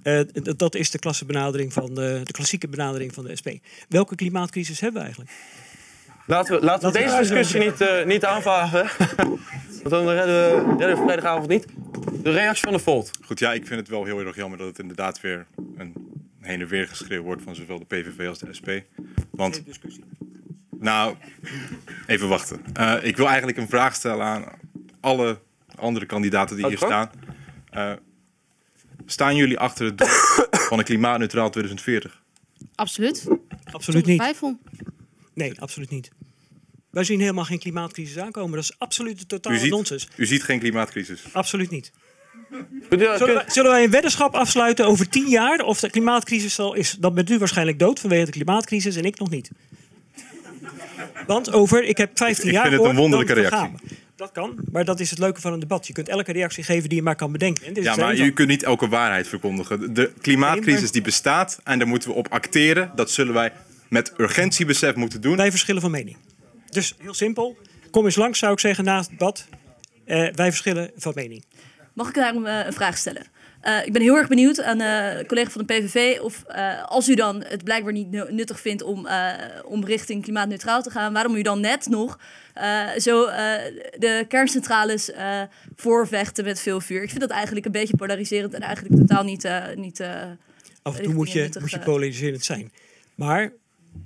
Eh, 0.02 0.20
dat 0.56 0.74
is 0.74 0.90
de 0.90 0.98
klasse 0.98 1.24
benadering 1.24 1.72
van 1.72 1.94
de, 1.94 2.20
de 2.24 2.32
klassieke 2.32 2.68
benadering 2.68 3.14
van 3.14 3.24
de 3.24 3.36
SP. 3.40 3.48
Welke 3.88 4.14
klimaatcrisis 4.14 4.80
hebben 4.80 4.98
we 4.98 5.06
eigenlijk? 5.06 5.36
Laten 6.26 6.58
we, 6.58 6.64
laten 6.64 6.92
we 6.92 6.98
deze 6.98 7.16
discussie 7.16 7.60
niet, 7.60 7.80
eh, 7.80 8.04
niet 8.04 8.24
aanvagen. 8.24 8.86
Want 9.82 9.90
dan 10.04 10.08
redden 10.08 10.66
we, 10.66 10.74
redden 10.78 10.96
we 10.96 11.02
vrijdagavond 11.02 11.48
niet. 11.48 11.66
De 12.22 12.30
reactie 12.30 12.64
van 12.64 12.72
de 12.72 12.78
Volt. 12.78 13.11
Goed, 13.24 13.38
ja, 13.38 13.53
ik 13.53 13.66
vind 13.66 13.80
het 13.80 13.88
wel 13.88 14.05
heel 14.05 14.20
erg 14.20 14.36
jammer 14.36 14.59
dat 14.59 14.66
het 14.66 14.78
inderdaad 14.78 15.20
weer 15.20 15.46
een 15.76 15.94
heen 16.40 16.61
en 16.61 16.68
weer 16.68 16.88
geschreeuw 16.88 17.22
wordt 17.22 17.42
van 17.42 17.55
zowel 17.55 17.78
de 17.78 17.84
PVV 17.84 18.26
als 18.28 18.38
de 18.38 18.53
SP. 18.59 18.68
Want, 19.30 19.62
nou, 20.78 21.16
even 22.07 22.28
wachten. 22.28 22.61
Eh, 22.72 22.96
ik 23.03 23.16
wil 23.16 23.26
eigenlijk 23.26 23.59
een 23.59 23.68
vraag 23.68 23.94
stellen 23.94 24.26
aan 24.26 24.44
alle 25.01 25.40
andere 25.74 26.07
kandidaten 26.07 26.57
die 26.57 26.66
hier 26.66 26.76
staan. 26.76 27.11
Eh, 27.70 27.92
staan 29.07 29.36
jullie 29.36 29.59
achter 29.59 29.86
het 29.86 29.99
doel 29.99 30.09
van 30.68 30.78
een 30.78 30.84
klimaatneutraal 30.84 31.51
2040? 31.51 32.22
Absoluut. 32.74 33.26
Absoluut 33.70 34.07
niet. 34.07 34.18
twijfel. 34.18 34.59
Nee, 35.34 35.61
absoluut 35.61 35.90
niet. 35.90 36.11
Wij 36.91 37.05
zien 37.05 37.20
helemaal 37.20 37.45
geen 37.45 37.59
klimaatcrisis 37.59 38.18
aankomen. 38.18 38.55
Dat 38.55 38.64
is 38.64 38.74
absoluut 38.78 39.20
U 39.20 39.24
totale 39.24 39.59
ziet, 39.59 39.70
nonsens. 39.70 40.09
u 40.16 40.26
ziet 40.26 40.43
geen 40.43 40.59
klimaatcrisis. 40.59 41.22
Absoluut 41.32 41.70
niet. 41.70 41.93
Zullen 42.89 43.34
wij, 43.34 43.45
zullen 43.47 43.70
wij 43.70 43.84
een 43.84 43.91
weddenschap 43.91 44.34
afsluiten 44.34 44.86
over 44.86 45.09
tien 45.09 45.28
jaar 45.28 45.61
of 45.61 45.80
de 45.80 45.91
klimaatcrisis 45.91 46.59
al 46.59 46.74
is? 46.74 46.97
Dan 47.01 47.14
bent 47.14 47.30
u 47.30 47.39
waarschijnlijk 47.39 47.78
dood 47.78 48.01
vanwege 48.01 48.24
de 48.24 48.30
klimaatcrisis 48.30 48.97
en 48.97 49.05
ik 49.05 49.18
nog 49.18 49.30
niet. 49.30 49.51
Want 51.26 51.53
over, 51.53 51.84
ik 51.84 51.97
heb 51.97 52.11
15 52.14 52.47
Ik 52.47 52.53
jaar 52.53 52.68
vind 52.68 52.80
het 52.80 52.91
een 52.91 52.97
wonderlijke 52.97 53.32
reactie. 53.32 53.70
Dat 54.16 54.32
kan, 54.32 54.55
maar 54.72 54.84
dat 54.84 55.01
is 55.01 55.11
het 55.11 55.18
leuke 55.18 55.41
van 55.41 55.53
een 55.53 55.61
debat. 55.61 55.86
Je 55.86 55.93
kunt 55.93 56.09
elke 56.09 56.32
reactie 56.32 56.64
geven 56.64 56.89
die 56.89 56.99
je 56.99 57.05
maar 57.05 57.16
kan 57.16 57.32
bedenken. 57.32 57.66
En 57.66 57.72
dit 57.72 57.84
is 57.84 57.95
Ja, 57.95 57.97
maar 57.97 58.16
u 58.16 58.32
kunt 58.32 58.49
niet 58.49 58.62
elke 58.62 58.89
waarheid 58.89 59.28
verkondigen. 59.28 59.95
De 59.95 60.12
klimaatcrisis 60.20 60.91
die 60.91 61.03
bestaat 61.03 61.61
en 61.64 61.78
daar 61.78 61.89
moeten 61.89 62.09
we 62.09 62.14
op 62.14 62.28
acteren. 62.28 62.93
Dat 62.95 63.11
zullen 63.11 63.34
wij 63.34 63.53
met 63.89 64.12
urgentiebesef 64.16 64.95
moeten 64.95 65.20
doen. 65.20 65.36
Wij 65.36 65.51
verschillen 65.51 65.80
van 65.82 65.91
mening. 65.91 66.16
Dus 66.70 66.94
heel 66.98 67.14
simpel. 67.14 67.56
Kom 67.90 68.04
eens 68.04 68.16
langs, 68.16 68.38
zou 68.38 68.52
ik 68.52 68.60
zeggen, 68.60 68.84
na 68.84 68.98
het 68.98 69.08
debat. 69.08 69.46
Eh, 70.04 70.28
wij 70.34 70.48
verschillen 70.48 70.90
van 70.96 71.12
mening. 71.14 71.44
Mag 71.92 72.08
ik 72.08 72.14
daarom 72.14 72.46
eh, 72.46 72.66
een 72.66 72.72
vraag 72.72 72.98
stellen? 72.98 73.22
Eh, 73.60 73.86
ik 73.86 73.92
ben 73.92 74.02
heel 74.02 74.16
erg 74.16 74.28
benieuwd 74.28 74.62
aan 74.62 74.78
de 74.78 75.24
collega 75.26 75.50
van 75.50 75.64
de 75.66 75.74
PVV 75.74 76.20
of 76.20 76.44
als 76.86 77.08
u 77.08 77.14
dan 77.14 77.42
het 77.42 77.64
blijkbaar 77.64 77.92
niet 77.92 78.10
nu- 78.10 78.32
nuttig 78.32 78.60
vindt 78.60 78.82
om, 78.82 79.08
om 79.64 79.84
richting 79.84 80.22
klimaatneutraal 80.22 80.82
te 80.82 80.90
gaan, 80.90 81.12
waarom 81.12 81.34
u 81.34 81.42
dan 81.42 81.60
net 81.60 81.86
nog 81.86 82.18
zo 82.96 83.26
de 83.26 84.24
kerncentrales 84.28 85.10
voorvechten 85.76 86.44
met 86.44 86.60
veel 86.60 86.80
vuur. 86.80 87.02
Ik 87.02 87.08
vind 87.08 87.20
dat 87.20 87.30
eigenlijk 87.30 87.66
een 87.66 87.72
beetje 87.72 87.96
polariserend 87.96 88.54
en 88.54 88.60
eigenlijk 88.60 88.96
totaal 88.96 89.24
niet. 89.24 89.48
niet 89.74 90.00
Af 90.82 90.96
en 90.96 91.02
toe 91.02 91.14
moet 91.14 91.32
je, 91.32 91.40
nuttig, 91.40 91.60
moet 91.60 91.70
je 91.70 91.78
polariserend 91.78 92.44
zijn. 92.44 92.72
Maar 93.14 93.52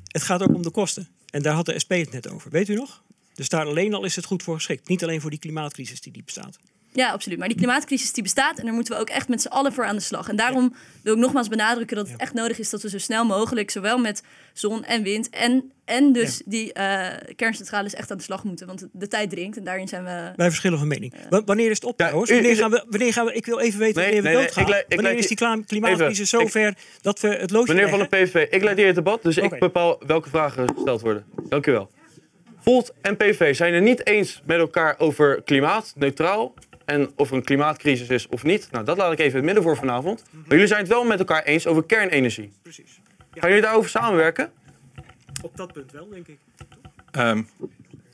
het 0.07 0.23
gaat 0.23 0.43
ook 0.43 0.55
om 0.55 0.63
de 0.63 0.71
kosten. 0.71 1.09
En 1.33 1.43
daar 1.43 1.55
had 1.55 1.67
de 1.67 1.79
SP 1.83 1.93
het 1.93 2.13
net 2.13 2.29
over. 2.29 2.51
Weet 2.51 2.69
u 2.69 2.75
nog? 2.75 3.03
Dus 3.35 3.49
daar 3.49 3.67
alleen 3.67 3.95
al 3.95 4.05
is 4.05 4.17
het 4.17 4.25
goed 4.25 4.43
voor 4.43 4.55
geschikt. 4.55 4.89
Niet 4.89 5.03
alleen 5.03 5.21
voor 5.21 5.31
die 5.31 5.39
klimaatcrisis 5.39 6.01
die 6.01 6.13
die 6.13 6.25
bestaat. 6.25 6.59
Ja, 6.95 7.11
absoluut. 7.11 7.39
Maar 7.39 7.49
die 7.49 7.57
klimaatcrisis 7.57 8.13
die 8.13 8.23
bestaat 8.23 8.59
en 8.59 8.65
daar 8.65 8.75
moeten 8.75 8.95
we 8.95 9.01
ook 9.01 9.09
echt 9.09 9.29
met 9.29 9.43
z'n 9.43 9.49
allen 9.49 9.73
voor 9.73 9.85
aan 9.85 9.97
de 9.97 10.03
slag. 10.03 10.29
En 10.29 10.37
daarom 10.37 10.75
wil 11.03 11.13
ik 11.15 11.19
nogmaals 11.19 11.49
benadrukken 11.49 11.97
dat 11.97 12.09
het 12.11 12.21
echt 12.21 12.35
nodig 12.35 12.59
is 12.59 12.71
dat 12.71 12.83
we 12.83 12.89
zo 12.89 12.99
snel 12.99 13.25
mogelijk, 13.25 13.71
zowel 13.71 13.99
met 13.99 14.23
zon 14.53 14.85
en 14.85 15.03
wind 15.03 15.31
en, 15.31 15.73
en 15.85 16.13
dus 16.13 16.43
die 16.45 16.73
eh, 16.73 17.07
kerncentrales 17.37 17.95
echt 17.95 18.11
aan 18.11 18.17
de 18.17 18.23
slag 18.23 18.45
moeten. 18.45 18.67
Want 18.67 18.87
de 18.93 19.09
tijd 19.09 19.31
dringt 19.31 19.57
en 19.57 19.65
daarin 19.65 19.89
zijn 19.89 20.05
we... 20.05 20.33
Wij 20.37 20.49
verschillen 20.49 20.79
van 20.79 20.89
mening. 20.89 21.15
Wa- 21.31 21.45
Wanneer 21.45 21.71
is 21.71 21.77
het 21.77 21.85
op 21.85 21.97
trouwens? 21.97 22.31
Wanneer 22.31 22.57
gaan 22.57 22.71
we, 22.71 22.85
wanneer 22.89 23.13
gaan 23.13 23.27
we, 23.27 23.33
ik 23.35 23.47
wil 23.47 23.59
even 23.61 23.79
weten 23.79 24.03
Nee, 24.03 24.05
wanneer 24.13 24.23
we 24.23 24.29
nee, 24.29 24.37
nee, 24.37 24.47
doodgaan. 24.65 24.83
ik 24.89 24.95
wanneer 25.01 25.19
is 25.19 25.27
die 25.27 25.65
klimaatcrisis 25.67 26.19
Even, 26.19 26.27
zo 26.27 26.41
ik- 26.41 26.51
ver 26.51 26.75
dat 27.03 27.21
we 27.21 27.29
het 27.29 27.51
loodje 27.51 27.75
Meneer 27.75 27.89
van 27.89 27.99
de? 27.99 28.07
PVV, 28.07 28.47
ik 28.51 28.63
leid 28.63 28.77
hier 28.77 28.87
het 28.87 28.95
debat, 28.95 29.23
dus 29.23 29.37
ik 29.37 29.59
bepaal 29.59 30.01
welke 30.07 30.29
vragen 30.29 30.69
gesteld 30.75 31.01
worden. 31.01 31.25
Dank 31.49 31.67
u 31.67 31.73
wel. 31.73 31.91
Volt 32.61 32.93
en 33.01 33.17
PV 33.17 33.57
zijn 33.57 33.75
het 33.75 33.83
niet 33.83 34.07
eens 34.07 34.43
met 34.47 34.59
elkaar 34.59 34.95
over 34.99 35.43
klimaatneutraal 35.43 36.55
en 36.85 37.11
of 37.17 37.31
er 37.31 37.37
een 37.37 37.45
klimaatcrisis 37.45 38.09
is 38.09 38.29
of 38.29 38.43
niet. 38.45 38.69
Nou, 38.71 38.85
dat 38.85 38.97
laat 38.97 39.13
ik 39.13 39.19
even 39.19 39.31
in 39.31 39.37
het 39.37 39.45
midden 39.45 39.63
voor 39.63 39.77
vanavond. 39.77 40.25
Maar 40.33 40.43
jullie 40.49 40.67
zijn 40.67 40.81
het 40.81 40.89
wel 40.89 41.05
met 41.05 41.19
elkaar 41.19 41.43
eens 41.43 41.67
over 41.67 41.85
kernenergie. 41.85 42.53
Precies. 42.63 43.01
Gaan 43.35 43.49
jullie 43.49 43.65
daarover 43.65 43.91
samenwerken? 43.91 44.51
Op 45.43 45.57
dat 45.57 45.73
punt 45.73 45.93
wel, 45.93 46.09
denk 46.09 46.29
ik. 46.29 46.39
Ehm, 47.11 47.43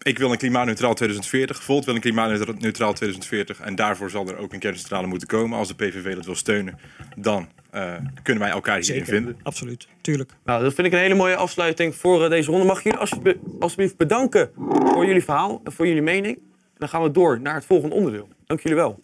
ik 0.03 0.19
wil 0.19 0.33
een 0.33 0.39
klimaatneutraal 0.39 0.95
2040. 0.95 1.63
Volt 1.63 1.85
wil 1.85 1.95
een 1.95 2.01
klimaatneutraal 2.01 2.93
2040. 2.93 3.61
En 3.61 3.75
daarvoor 3.75 4.11
zal 4.11 4.29
er 4.29 4.37
ook 4.37 4.53
een 4.53 4.59
kerncentrale 4.59 5.07
moeten 5.07 5.29
komen. 5.29 5.59
Als 5.59 5.69
de 5.69 5.75
PVV 5.75 6.15
dat 6.15 6.25
wil 6.25 6.35
steunen, 6.35 6.79
dan 7.17 7.49
eh, 7.71 7.95
kunnen 8.23 8.43
wij 8.43 8.53
elkaar 8.53 8.79
hierin 8.79 8.95
Zeker, 9.05 9.13
vinden. 9.15 9.37
absoluut. 9.43 9.89
Tuurlijk. 10.01 10.33
Nou, 10.45 10.63
dat 10.63 10.75
vind 10.75 10.87
ik 10.87 10.93
een 10.93 10.99
hele 10.99 11.15
mooie 11.15 11.37
afsluiting 11.37 11.95
voor 11.95 12.25
eh, 12.25 12.31
deze 12.31 12.51
ronde. 12.51 12.67
Mag 12.67 12.79
ik 12.79 12.85
jullie 12.85 12.99
alsjebe- 12.99 13.39
alsjeblieft 13.61 13.97
bedanken 13.97 14.51
voor 14.93 15.07
jullie 15.07 15.25
verhaal 15.25 15.61
en 15.65 15.73
voor 15.73 15.87
jullie 15.87 16.03
mening. 16.03 16.37
En 16.37 16.75
dan 16.79 16.89
gaan 16.89 17.03
we 17.03 17.11
door 17.11 17.41
naar 17.41 17.55
het 17.55 17.65
volgende 17.65 17.95
onderdeel. 17.95 18.29
Dank 18.49 18.61
jullie 18.61 18.77
wel. 18.77 18.99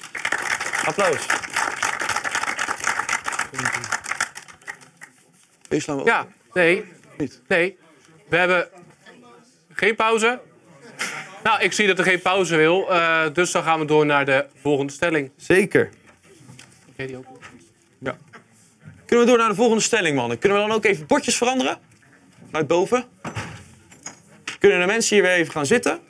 Applaus. 0.85 1.27
Deze 5.69 5.83
slaan 5.83 5.97
we. 5.97 6.05
Ja, 6.05 6.27
nee. 6.53 6.85
Nee. 7.49 7.79
We 8.29 8.37
hebben 8.37 8.69
geen 9.73 9.95
pauze. 9.95 10.41
Nou, 11.43 11.63
ik 11.63 11.73
zie 11.73 11.87
dat 11.87 11.99
er 11.99 12.05
geen 12.05 12.21
pauze 12.23 12.57
wil. 12.57 12.91
eh, 12.93 13.25
dus 13.33 13.51
dan 13.51 13.63
gaan 13.63 13.79
we 13.79 13.85
door 13.85 14.07
naar 14.07 14.25
de 14.25 14.47
volgende 14.61 14.93
stelling. 14.93 15.31
Zeker. 15.37 15.91
Oké, 16.89 17.07
die 17.07 17.17
ook. 17.17 17.27
Ja. 17.99 18.17
Kunnen 19.07 19.25
we 19.25 19.31
door 19.31 19.41
naar 19.41 19.49
de 19.49 19.55
volgende 19.55 19.83
stelling, 19.83 20.17
mannen? 20.17 20.39
Kunnen 20.39 20.59
we 20.61 20.67
dan 20.67 20.77
ook 20.77 20.85
even 20.85 21.07
bordjes 21.07 21.37
veranderen? 21.37 21.79
Uit 22.51 22.67
boven. 22.67 23.05
Kunnen 24.59 24.81
de 24.81 24.87
mensen 24.87 25.17
hier 25.17 25.25
weer 25.25 25.35
even 25.35 25.53
gaan 25.53 25.67
zitten? 25.67 26.01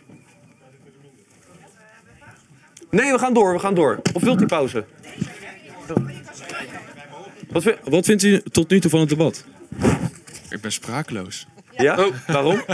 Nee, 2.94 3.12
we 3.12 3.18
gaan 3.18 3.34
door, 3.34 3.52
we 3.52 3.58
gaan 3.58 3.74
door. 3.74 4.00
Of 4.12 4.22
wilt 4.22 4.40
u 4.42 4.46
pauze? 4.46 4.84
Wat, 7.48 7.62
vind- 7.62 7.78
Wat 7.84 8.04
vindt 8.04 8.22
u 8.22 8.42
tot 8.52 8.70
nu 8.70 8.80
toe 8.80 8.90
van 8.90 9.00
het 9.00 9.08
debat? 9.08 9.44
Ik 10.50 10.60
ben 10.60 10.72
sprakeloos. 10.72 11.46
Ja? 11.76 12.08
Waarom? 12.26 12.64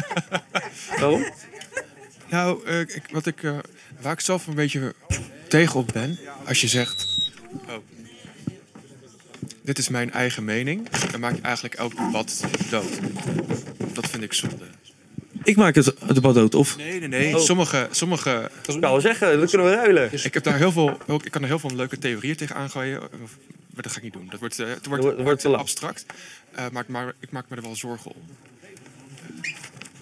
Waarom? 0.98 1.24
Nou, 2.30 2.66
eh, 2.66 2.80
ik, 2.80 3.02
wat 3.12 3.26
ik, 3.26 3.42
eh, 3.42 3.58
waar 4.00 4.12
ik 4.12 4.20
zelf 4.20 4.46
een 4.46 4.54
beetje 4.54 4.94
tegenop 5.48 5.90
ben, 5.92 6.18
als 6.46 6.60
je 6.60 6.68
zegt... 6.68 7.06
Oh, 7.68 7.74
dit 9.62 9.78
is 9.78 9.88
mijn 9.88 10.12
eigen 10.12 10.44
mening, 10.44 10.88
dan 11.10 11.20
maak 11.20 11.34
je 11.34 11.40
eigenlijk 11.42 11.74
elk 11.74 11.96
debat 11.96 12.44
dood. 12.70 12.98
Dat 13.92 14.06
vind 14.10 14.22
ik 14.22 14.32
zonde. 14.32 14.64
Ik 15.44 15.56
maak 15.56 15.74
het 15.74 15.94
debat 16.14 16.34
dood, 16.34 16.54
of? 16.54 16.76
Nee, 16.76 16.98
nee, 16.98 17.08
nee. 17.08 17.34
Oh. 17.36 17.40
Sommige, 17.40 17.88
sommige... 17.90 18.50
Dat 18.62 18.78
kan 18.78 18.90
wel 18.90 19.00
zeggen, 19.00 19.38
dat 19.40 19.50
kunnen 19.50 19.66
we 19.70 19.74
ruilen. 19.74 20.08
Ik, 20.24 20.34
heb 20.34 20.42
daar 20.42 20.56
heel 20.56 20.72
veel, 20.72 20.98
ik 21.24 21.30
kan 21.30 21.42
er 21.42 21.48
heel 21.48 21.58
veel 21.58 21.74
leuke 21.74 21.98
theorieën 21.98 22.36
tegen 22.36 22.56
aangooien, 22.56 23.02
of- 23.02 23.36
maar 23.74 23.82
dat 23.82 23.92
ga 23.92 23.96
ik 23.98 24.02
niet 24.04 24.12
doen. 24.12 24.26
Dat 24.30 24.40
wordt, 24.40 24.58
eh, 24.58 24.66
het 24.68 24.86
wordt, 24.86 25.02
Dat 25.02 25.20
wordt 25.20 25.40
te 25.40 25.48
lang. 25.48 25.60
abstract, 25.60 26.04
Eh, 26.50 26.64
maar, 26.72 26.84
maar 26.88 27.12
ik 27.20 27.30
maak 27.30 27.44
me 27.48 27.56
er 27.56 27.62
wel 27.62 27.76
zorgen 27.76 28.10
om. 28.14 28.22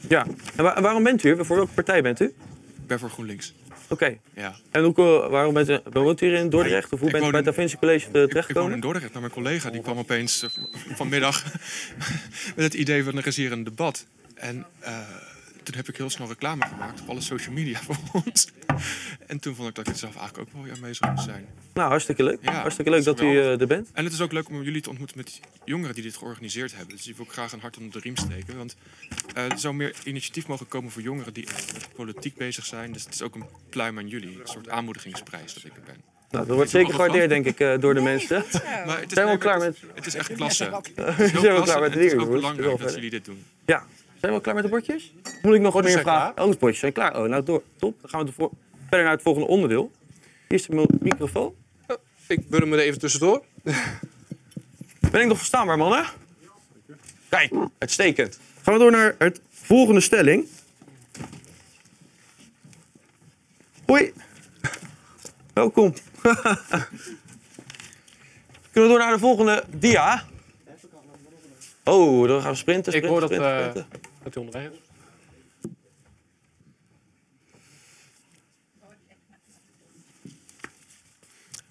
Ja. 0.09 0.27
En 0.57 0.65
wa- 0.65 0.81
waarom 0.81 1.03
bent 1.03 1.25
u 1.25 1.35
hier? 1.35 1.45
Voor 1.45 1.57
welke 1.57 1.73
partij 1.73 2.03
bent 2.03 2.21
u? 2.21 2.25
Ik 2.25 2.87
ben 2.87 2.99
voor 2.99 3.11
GroenLinks. 3.11 3.55
Oké. 3.89 4.17
Ja. 4.35 4.57
En 4.71 4.83
hoe, 4.85 4.95
waarom 5.31 5.55
bent 5.55 5.69
u, 5.69 5.79
woont 5.93 6.21
u 6.21 6.27
hier 6.27 6.37
in 6.37 6.49
Dordrecht? 6.51 6.93
Of 6.93 6.99
hoe 6.99 7.09
Ik 7.09 7.15
bent 7.15 7.27
u 7.27 7.31
bij 7.31 7.37
het 7.41 7.49
Da 7.49 7.55
Vinci 7.55 7.77
College 7.79 8.05
eh, 8.05 8.09
Ik 8.09 8.15
woon 8.15 8.29
terechtgekomen? 8.29 8.73
in 8.73 8.81
Dordrecht, 8.81 9.13
maar 9.13 9.21
mijn 9.23 9.33
collega 9.35 9.71
die 9.71 9.81
kwam 9.83 9.99
opeens 9.99 10.43
eh, 10.43 10.51
vanmiddag 10.97 11.43
met 12.57 12.65
het 12.65 12.75
idee 12.75 13.05
van 13.05 13.17
er 13.17 13.27
is 13.27 13.37
hier 13.37 13.53
een 13.53 13.65
debat. 13.65 14.07
En 14.35 14.67
eh, 14.81 14.99
toen 15.69 15.77
heb 15.77 15.89
ik 15.89 15.97
heel 15.97 16.11
snel 16.11 16.29
reclame 16.29 16.67
gemaakt 16.67 17.01
op 17.01 17.09
alle 17.09 17.21
social 17.21 17.55
media 17.55 17.79
voor 17.87 17.97
ons. 18.25 18.49
En 19.27 19.39
toen 19.39 19.55
vond 19.55 19.69
ik 19.69 19.75
dat 19.75 19.87
ik 19.87 19.93
er 19.93 19.99
zelf 19.99 20.17
eigenlijk 20.17 20.49
ook 20.49 20.55
wel 20.63 20.75
ja, 20.75 20.81
mee 20.81 20.95
zou 20.95 21.11
moeten 21.13 21.33
zijn. 21.33 21.47
Nou, 21.75 21.89
hartstikke 21.89 22.23
leuk. 22.23 22.39
Ja, 22.43 22.53
hartstikke 22.53 22.91
leuk 22.91 23.05
dat 23.05 23.21
u 23.21 23.39
eh, 23.39 23.61
er 23.61 23.67
bent. 23.67 23.89
En 23.93 24.05
het 24.05 24.13
is 24.13 24.21
ook 24.21 24.33
leuk 24.33 24.49
om 24.49 24.63
jullie 24.63 24.81
te 24.81 24.89
ontmoeten 24.89 25.17
met 25.17 25.41
jongeren 25.65 25.95
die 25.95 26.03
dit 26.03 26.17
georganiseerd 26.17 26.77
hebben. 26.77 26.97
Dus 26.97 27.05
die 27.05 27.15
wil 27.17 27.25
ik 27.25 27.31
graag 27.33 27.53
een 27.53 27.61
hart 27.61 27.77
onder 27.77 27.93
de 27.93 27.99
riem 27.99 28.17
steken. 28.17 28.57
Want 28.57 28.77
eh, 29.35 29.51
er 29.53 29.59
zou 29.59 29.75
meer 29.75 29.95
initiatief 30.05 30.47
mogen 30.47 30.69
komen 30.69 30.91
voor 30.91 31.03
jongeren 31.03 31.33
die 31.33 31.45
met 31.73 31.89
politiek 31.95 32.37
bezig 32.37 32.65
zijn. 32.65 32.93
Dus 32.93 33.05
het 33.05 33.15
is 33.15 33.23
ook 33.23 33.35
een 33.35 33.45
pluim 33.71 33.99
aan 33.99 34.09
jullie. 34.09 34.41
Een 34.41 34.47
soort 34.49 34.69
aanmoedigingsprijs 34.69 35.55
dat 35.55 35.65
ik 35.65 35.73
er 35.77 35.83
ben. 35.87 35.97
Nou, 36.31 36.47
dat 36.47 36.57
wordt 36.57 36.71
zeker 36.71 36.91
gewaardeerd, 36.93 37.29
denk 37.29 37.47
ik, 37.47 37.61
eh, 37.61 37.79
door 37.81 37.95
de 37.95 38.01
mensen. 38.01 38.45
Maar 38.87 39.01
het 39.01 39.07
is, 39.07 39.13
Zijn 39.13 39.29
we 39.29 39.39
klaar 39.39 39.59
met... 39.59 39.67
het 39.67 39.77
is- 39.85 39.95
Het 39.95 40.07
is 40.07 40.15
echt 40.15 40.33
klasse. 40.33 40.65
Het 40.65 40.91
Zijn 40.95 41.19
is 41.21 41.31
heel 41.41 41.63
klaar 41.63 41.81
met 41.81 41.95
Het 41.95 42.03
is 42.03 42.13
weer, 42.13 42.21
ook 42.21 42.31
belangrijk 42.31 42.79
dat 42.79 42.95
jullie 42.95 43.11
dit 43.11 43.25
doen. 43.25 43.45
Ja. 43.67 43.87
Zijn 44.21 44.33
we 44.33 44.39
al 44.39 44.41
klaar 44.41 44.55
met 44.55 44.65
de 44.65 44.71
bordjes? 44.71 45.13
Moet 45.43 45.55
ik 45.55 45.61
nog 45.61 45.75
wat 45.75 45.85
meer 45.85 46.01
vragen? 46.01 46.43
Oh, 46.45 46.51
de 46.51 46.57
bordjes 46.57 46.81
zijn 46.81 46.93
klaar. 46.93 47.21
Oh, 47.21 47.29
nou, 47.29 47.43
door. 47.43 47.63
Top. 47.77 48.01
Dan 48.01 48.11
gaan 48.11 48.27
we 48.27 48.33
verder 48.81 49.03
naar 49.03 49.13
het 49.13 49.23
volgende 49.23 49.49
onderdeel. 49.49 49.91
Hier 50.49 50.59
is 50.59 50.67
de 50.67 50.87
microfoon. 51.01 51.55
Ik 52.29 52.49
bul 52.49 52.61
hem 52.61 52.73
er 52.73 52.79
even 52.79 52.99
tussendoor. 52.99 53.43
Ben 55.11 55.21
ik 55.21 55.27
nog 55.27 55.37
verstaanbaar, 55.37 55.77
mannen? 55.77 56.05
Kijk, 57.29 57.53
uitstekend. 57.79 58.39
Gaan 58.63 58.75
we 58.75 58.81
door 58.81 58.91
naar 58.91 59.15
het 59.19 59.41
volgende 59.51 60.01
stelling. 60.01 60.47
Hoi. 63.87 64.13
Welkom. 65.53 65.95
Kunnen 68.73 68.91
we 68.91 68.97
door 68.97 68.99
naar 68.99 69.13
de 69.13 69.19
volgende 69.19 69.65
dia? 69.69 70.25
Oh, 71.85 72.29
dan 72.29 72.41
gaan 72.41 72.51
we 72.51 72.57
sprinten. 72.57 72.93
Ik 72.93 73.05
sprinten 73.05 73.11
hoor 73.11 73.21
dat, 73.21 73.31
sprinten, 73.31 73.59
eh, 73.59 73.71
sprinten. 73.71 74.08
Onderweg. 74.37 74.71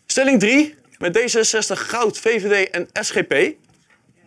Stelling 0.06 0.40
3. 0.40 0.76
Met 0.98 1.18
D66, 1.20 1.78
Goud, 1.78 2.18
VVD 2.20 2.70
en 2.70 2.88
SGP. 2.94 3.56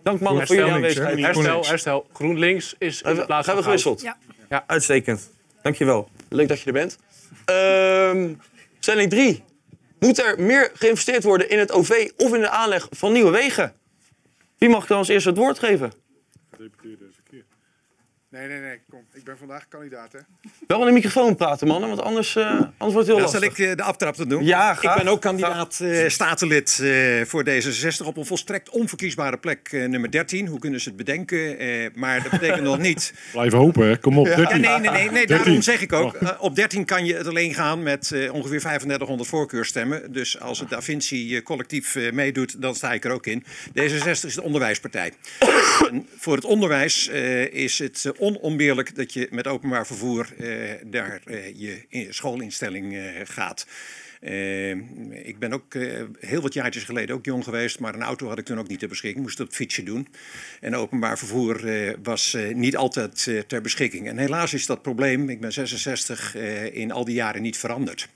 Dank 0.02 0.20
mannen 0.20 0.46
voor 0.46 0.56
jullie 0.56 0.72
aanwezigheid. 0.72 1.18
Herstel, 1.18 1.66
herstel. 1.66 2.06
GroenLinks 2.12 2.74
is 2.78 3.02
in 3.02 3.14
de 3.14 3.24
plaats 3.24 3.46
Gaan 3.46 3.56
we 3.56 3.62
goud. 3.62 3.64
gewisseld? 3.64 4.00
Ja. 4.00 4.16
ja. 4.48 4.64
Uitstekend. 4.66 5.30
Dankjewel. 5.62 6.08
Leuk 6.28 6.48
dat 6.48 6.60
je 6.60 6.66
er 6.66 6.72
bent. 6.72 6.98
Ehm, 7.44 8.34
stelling 8.78 9.10
3. 9.10 9.42
Moet 9.98 10.18
er 10.18 10.40
meer 10.42 10.70
geïnvesteerd 10.74 11.22
worden 11.22 11.50
in 11.50 11.58
het 11.58 11.72
OV 11.72 12.10
of 12.16 12.34
in 12.34 12.40
de 12.40 12.50
aanleg 12.50 12.86
van 12.90 13.12
nieuwe 13.12 13.30
wegen? 13.30 13.74
Wie 14.58 14.68
mag 14.68 14.86
dan 14.86 14.98
als 14.98 15.08
eerste 15.08 15.28
het 15.28 15.38
woord 15.38 15.58
geven? 15.58 15.92
Nee, 18.30 18.48
nee, 18.48 18.58
nee. 18.60 18.78
Kom. 18.90 19.00
Ik 19.14 19.24
ben 19.24 19.38
vandaag 19.38 19.68
kandidaat, 19.68 20.12
hè? 20.12 20.18
Wel 20.66 20.80
in 20.80 20.86
de 20.86 20.92
microfoon 20.92 21.36
praten, 21.36 21.66
mannen, 21.66 21.88
want 21.88 22.00
anders, 22.02 22.36
eh, 22.36 22.44
anders 22.50 22.70
wordt 22.78 22.96
het 22.96 23.06
heel 23.06 23.16
Ja, 23.16 23.22
lastig. 23.22 23.40
zal 23.40 23.50
ik 23.50 23.58
eh, 23.70 23.76
de 23.76 23.82
aftrap 23.82 24.14
te 24.14 24.26
doen? 24.26 24.44
Ja, 24.44 24.74
graag. 24.74 24.96
Ik 24.96 25.02
ben 25.02 25.12
ook 25.12 25.20
kandidaat 25.20 25.80
eh, 25.80 26.08
statenlid 26.08 26.78
eh, 26.82 27.24
voor 27.24 27.44
D66 27.48 28.06
op 28.06 28.16
een 28.16 28.26
volstrekt 28.26 28.68
onverkiesbare 28.68 29.38
plek 29.38 29.68
eh, 29.72 29.84
nummer 29.88 30.10
13. 30.10 30.46
Hoe 30.46 30.58
kunnen 30.58 30.80
ze 30.80 30.88
het 30.88 30.96
bedenken? 30.98 31.58
Eh, 31.58 31.90
maar 31.94 32.22
dat 32.22 32.30
betekent 32.30 32.62
nog 32.62 32.78
niet... 32.78 33.14
Blijf 33.32 33.52
hopen, 33.52 33.86
hè. 33.88 33.98
Kom 33.98 34.18
op, 34.18 34.26
Ja, 34.26 34.36
13. 34.36 34.60
nee, 34.60 34.70
nee, 34.78 34.90
nee, 34.90 35.10
nee 35.10 35.26
13. 35.26 35.36
daarom 35.36 35.62
zeg 35.62 35.80
ik 35.80 35.92
ook. 35.92 36.18
Op 36.38 36.54
13 36.56 36.84
kan 36.84 37.04
je 37.04 37.14
het 37.14 37.26
alleen 37.26 37.54
gaan 37.54 37.82
met 37.82 38.12
eh, 38.12 38.32
ongeveer 38.32 38.60
3500 38.60 39.28
voorkeurstemmen. 39.28 40.12
Dus 40.12 40.40
als 40.40 40.60
het 40.60 40.68
Da 40.70 40.82
Vinci 40.82 41.42
collectief 41.42 41.96
eh, 41.96 42.12
meedoet, 42.12 42.62
dan 42.62 42.74
sta 42.74 42.92
ik 42.92 43.04
er 43.04 43.10
ook 43.10 43.26
in. 43.26 43.44
D66 43.68 44.24
is 44.24 44.34
de 44.34 44.42
onderwijspartij. 44.42 45.12
En 45.90 46.06
voor 46.18 46.34
het 46.34 46.44
onderwijs 46.44 47.08
eh, 47.08 47.52
is 47.54 47.78
het 47.78 48.12
onontbeerlijk 48.20 48.94
dat 48.96 49.12
je 49.12 49.28
met 49.30 49.46
openbaar 49.46 49.86
vervoer 49.86 50.28
eh, 50.38 50.84
naar 50.90 51.20
eh, 51.24 51.58
je 51.60 51.84
in- 51.88 52.14
schoolinstelling 52.14 52.96
eh, 52.96 53.04
gaat. 53.24 53.66
Ik 55.22 55.38
ben 55.38 55.52
ook 55.52 55.74
heel 56.18 56.40
wat 56.40 56.54
jaartjes 56.54 56.84
geleden 56.84 57.14
ook 57.14 57.24
jong 57.24 57.44
geweest, 57.44 57.78
maar 57.78 57.94
een 57.94 58.02
auto 58.02 58.28
had 58.28 58.38
ik 58.38 58.44
toen 58.44 58.58
ook 58.58 58.68
niet 58.68 58.78
ter 58.78 58.88
beschikking. 58.88 59.24
Moest 59.24 59.38
het 59.38 59.46
op 59.48 59.54
fietsje 59.54 59.82
doen. 59.82 60.08
En 60.60 60.74
openbaar 60.76 61.18
vervoer 61.18 61.60
was 62.02 62.36
niet 62.52 62.76
altijd 62.76 63.30
ter 63.46 63.60
beschikking. 63.60 64.08
En 64.08 64.18
helaas 64.18 64.54
is 64.54 64.66
dat 64.66 64.82
probleem, 64.82 65.28
ik 65.28 65.40
ben 65.40 65.52
66, 65.52 66.34
eh, 66.34 66.74
in 66.74 66.92
al 66.92 67.04
die 67.04 67.14
jaren 67.14 67.42
niet 67.42 67.56
veranderd. 67.56 68.08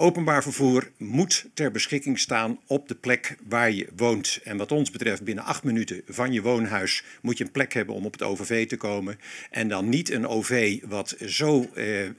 Openbaar 0.00 0.42
vervoer 0.42 0.90
moet 0.96 1.44
ter 1.54 1.70
beschikking 1.70 2.18
staan 2.18 2.58
op 2.66 2.88
de 2.88 2.94
plek 2.94 3.36
waar 3.48 3.70
je 3.70 3.88
woont. 3.96 4.40
En 4.44 4.56
wat 4.56 4.72
ons 4.72 4.90
betreft, 4.90 5.22
binnen 5.22 5.44
acht 5.44 5.64
minuten 5.64 6.02
van 6.08 6.32
je 6.32 6.42
woonhuis 6.42 7.04
moet 7.22 7.38
je 7.38 7.44
een 7.44 7.50
plek 7.50 7.72
hebben 7.72 7.94
om 7.94 8.04
op 8.04 8.12
het 8.12 8.22
OVV 8.22 8.66
te 8.66 8.76
komen. 8.76 9.18
En 9.50 9.68
dan 9.68 9.88
niet 9.88 10.10
een 10.10 10.26
OV 10.26 10.80
wat 10.86 11.16
zo 11.26 11.70
eh, 11.74 12.04
eh, 12.04 12.12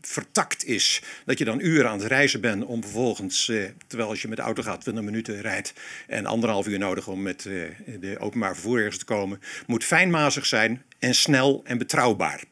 vertakt 0.00 0.64
is 0.64 1.02
dat 1.24 1.38
je 1.38 1.44
dan 1.44 1.60
uren 1.60 1.90
aan 1.90 1.98
het 1.98 2.06
reizen 2.06 2.40
bent 2.40 2.64
om 2.64 2.82
vervolgens, 2.82 3.48
eh, 3.48 3.64
terwijl 3.86 4.10
als 4.10 4.22
je 4.22 4.28
met 4.28 4.36
de 4.36 4.42
auto 4.42 4.62
gaat 4.62 4.80
20 4.80 5.04
minuten 5.04 5.40
rijdt 5.40 5.72
en 6.06 6.26
anderhalf 6.26 6.66
uur 6.66 6.78
nodig 6.78 7.08
om 7.08 7.22
met 7.22 7.46
eh, 7.46 7.52
de 8.00 8.18
openbaar 8.18 8.54
vervoer 8.54 8.78
ergens 8.78 8.98
te 8.98 9.04
komen, 9.04 9.40
moet 9.66 9.84
fijnmazig 9.84 10.46
zijn 10.46 10.82
en 10.98 11.14
snel 11.14 11.60
en 11.64 11.78
betrouwbaar. 11.78 12.42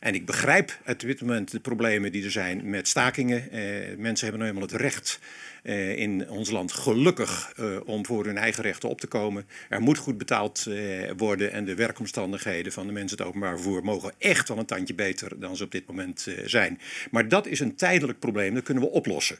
En 0.00 0.14
ik 0.14 0.26
begrijp 0.26 0.78
op 0.86 1.00
dit 1.00 1.20
moment 1.20 1.50
de 1.50 1.60
problemen 1.60 2.12
die 2.12 2.24
er 2.24 2.30
zijn 2.30 2.70
met 2.70 2.88
stakingen. 2.88 3.50
Eh, 3.50 3.96
mensen 3.96 4.26
hebben 4.26 4.38
nou 4.38 4.46
eenmaal 4.46 4.68
het 4.68 4.80
recht 4.80 5.20
eh, 5.62 5.96
in 5.96 6.30
ons 6.30 6.50
land 6.50 6.72
gelukkig 6.72 7.52
eh, 7.56 7.76
om 7.84 8.06
voor 8.06 8.24
hun 8.24 8.38
eigen 8.38 8.62
rechten 8.62 8.88
op 8.88 9.00
te 9.00 9.06
komen. 9.06 9.46
Er 9.68 9.80
moet 9.80 9.98
goed 9.98 10.18
betaald 10.18 10.66
eh, 10.66 11.10
worden 11.16 11.52
en 11.52 11.64
de 11.64 11.74
werkomstandigheden 11.74 12.72
van 12.72 12.86
de 12.86 12.92
mensen 12.92 13.18
het 13.18 13.26
openbaar 13.26 13.54
vervoer 13.54 13.84
mogen 13.84 14.12
echt 14.18 14.48
wel 14.48 14.58
een 14.58 14.66
tandje 14.66 14.94
beter 14.94 15.40
dan 15.40 15.56
ze 15.56 15.64
op 15.64 15.70
dit 15.70 15.86
moment 15.86 16.26
eh, 16.26 16.34
zijn. 16.46 16.80
Maar 17.10 17.28
dat 17.28 17.46
is 17.46 17.60
een 17.60 17.76
tijdelijk 17.76 18.18
probleem, 18.18 18.54
dat 18.54 18.62
kunnen 18.62 18.82
we 18.82 18.90
oplossen. 18.90 19.38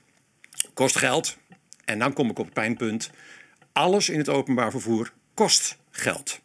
Kost 0.74 0.96
geld. 0.96 1.36
En 1.84 1.98
dan 1.98 2.12
kom 2.12 2.30
ik 2.30 2.38
op 2.38 2.44
het 2.44 2.54
pijnpunt. 2.54 3.10
Alles 3.72 4.08
in 4.08 4.18
het 4.18 4.28
openbaar 4.28 4.70
vervoer 4.70 5.12
kost 5.34 5.76
geld. 5.90 6.40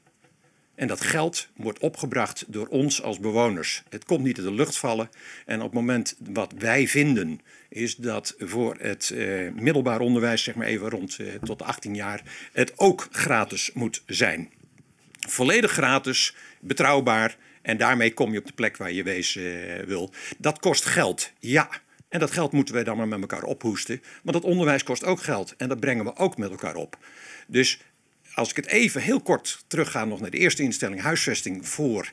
En 0.76 0.88
dat 0.88 1.02
geld 1.02 1.48
wordt 1.56 1.80
opgebracht 1.80 2.44
door 2.48 2.68
ons 2.68 3.02
als 3.02 3.20
bewoners. 3.20 3.84
Het 3.90 4.06
komt 4.06 4.24
niet 4.24 4.38
uit 4.38 4.46
de 4.46 4.54
lucht 4.54 4.78
vallen. 4.78 5.10
En 5.46 5.58
op 5.58 5.66
het 5.66 5.74
moment 5.74 6.16
wat 6.20 6.54
wij 6.58 6.88
vinden, 6.88 7.42
is 7.70 7.96
dat 7.96 8.36
voor 8.38 8.76
het 8.80 9.10
eh, 9.10 9.52
middelbaar 9.52 10.00
onderwijs, 10.00 10.44
zeg 10.44 10.56
maar 10.56 10.68
even 10.68 10.90
rond 10.90 11.18
eh, 11.20 11.28
tot 11.44 11.62
18 11.62 11.96
jaar, 11.96 12.22
het 12.54 12.74
ook 12.76 13.08
gratis 13.12 13.72
moet 13.74 14.04
zijn. 14.06 14.50
Volledig 15.20 15.72
gratis, 15.72 16.36
betrouwbaar. 16.60 17.38
En 17.62 17.78
daarmee 17.78 18.14
kom 18.14 18.32
je 18.32 18.40
op 18.40 18.46
de 18.46 18.54
plek 18.54 18.78
waar 18.78 18.92
je 18.92 19.04
wezen 19.04 19.78
eh, 19.78 19.86
wil. 19.86 20.14
Dat 20.38 20.60
kost 20.60 20.86
geld, 20.86 21.32
ja. 21.40 21.70
En 22.10 22.20
dat 22.20 22.32
geld 22.32 22.52
moeten 22.52 22.74
wij 22.74 22.84
dan 22.84 22.98
maar 22.98 23.08
met 23.08 23.22
elkaar 23.22 23.44
ophoesten. 23.44 24.02
Want 24.24 24.42
dat 24.42 24.52
onderwijs 24.52 24.84
kost 24.84 25.04
ook 25.04 25.22
geld. 25.22 25.56
En 25.58 25.70
dat 25.70 25.80
brengen 25.80 26.06
we 26.06 26.16
ook 26.16 26.38
met 26.38 26.50
elkaar 26.50 26.76
op. 26.76 26.98
Dus 27.48 27.80
als 28.34 28.50
ik 28.50 28.56
het 28.56 28.68
even 28.68 29.02
heel 29.02 29.22
kort 29.22 29.64
terugga 29.68 30.06
nog 30.06 30.20
naar 30.20 30.32
de 30.32 30.38
eerste 30.38 30.64
instelling, 30.64 31.02
huisvesting 31.02 31.68
voor, 31.68 32.12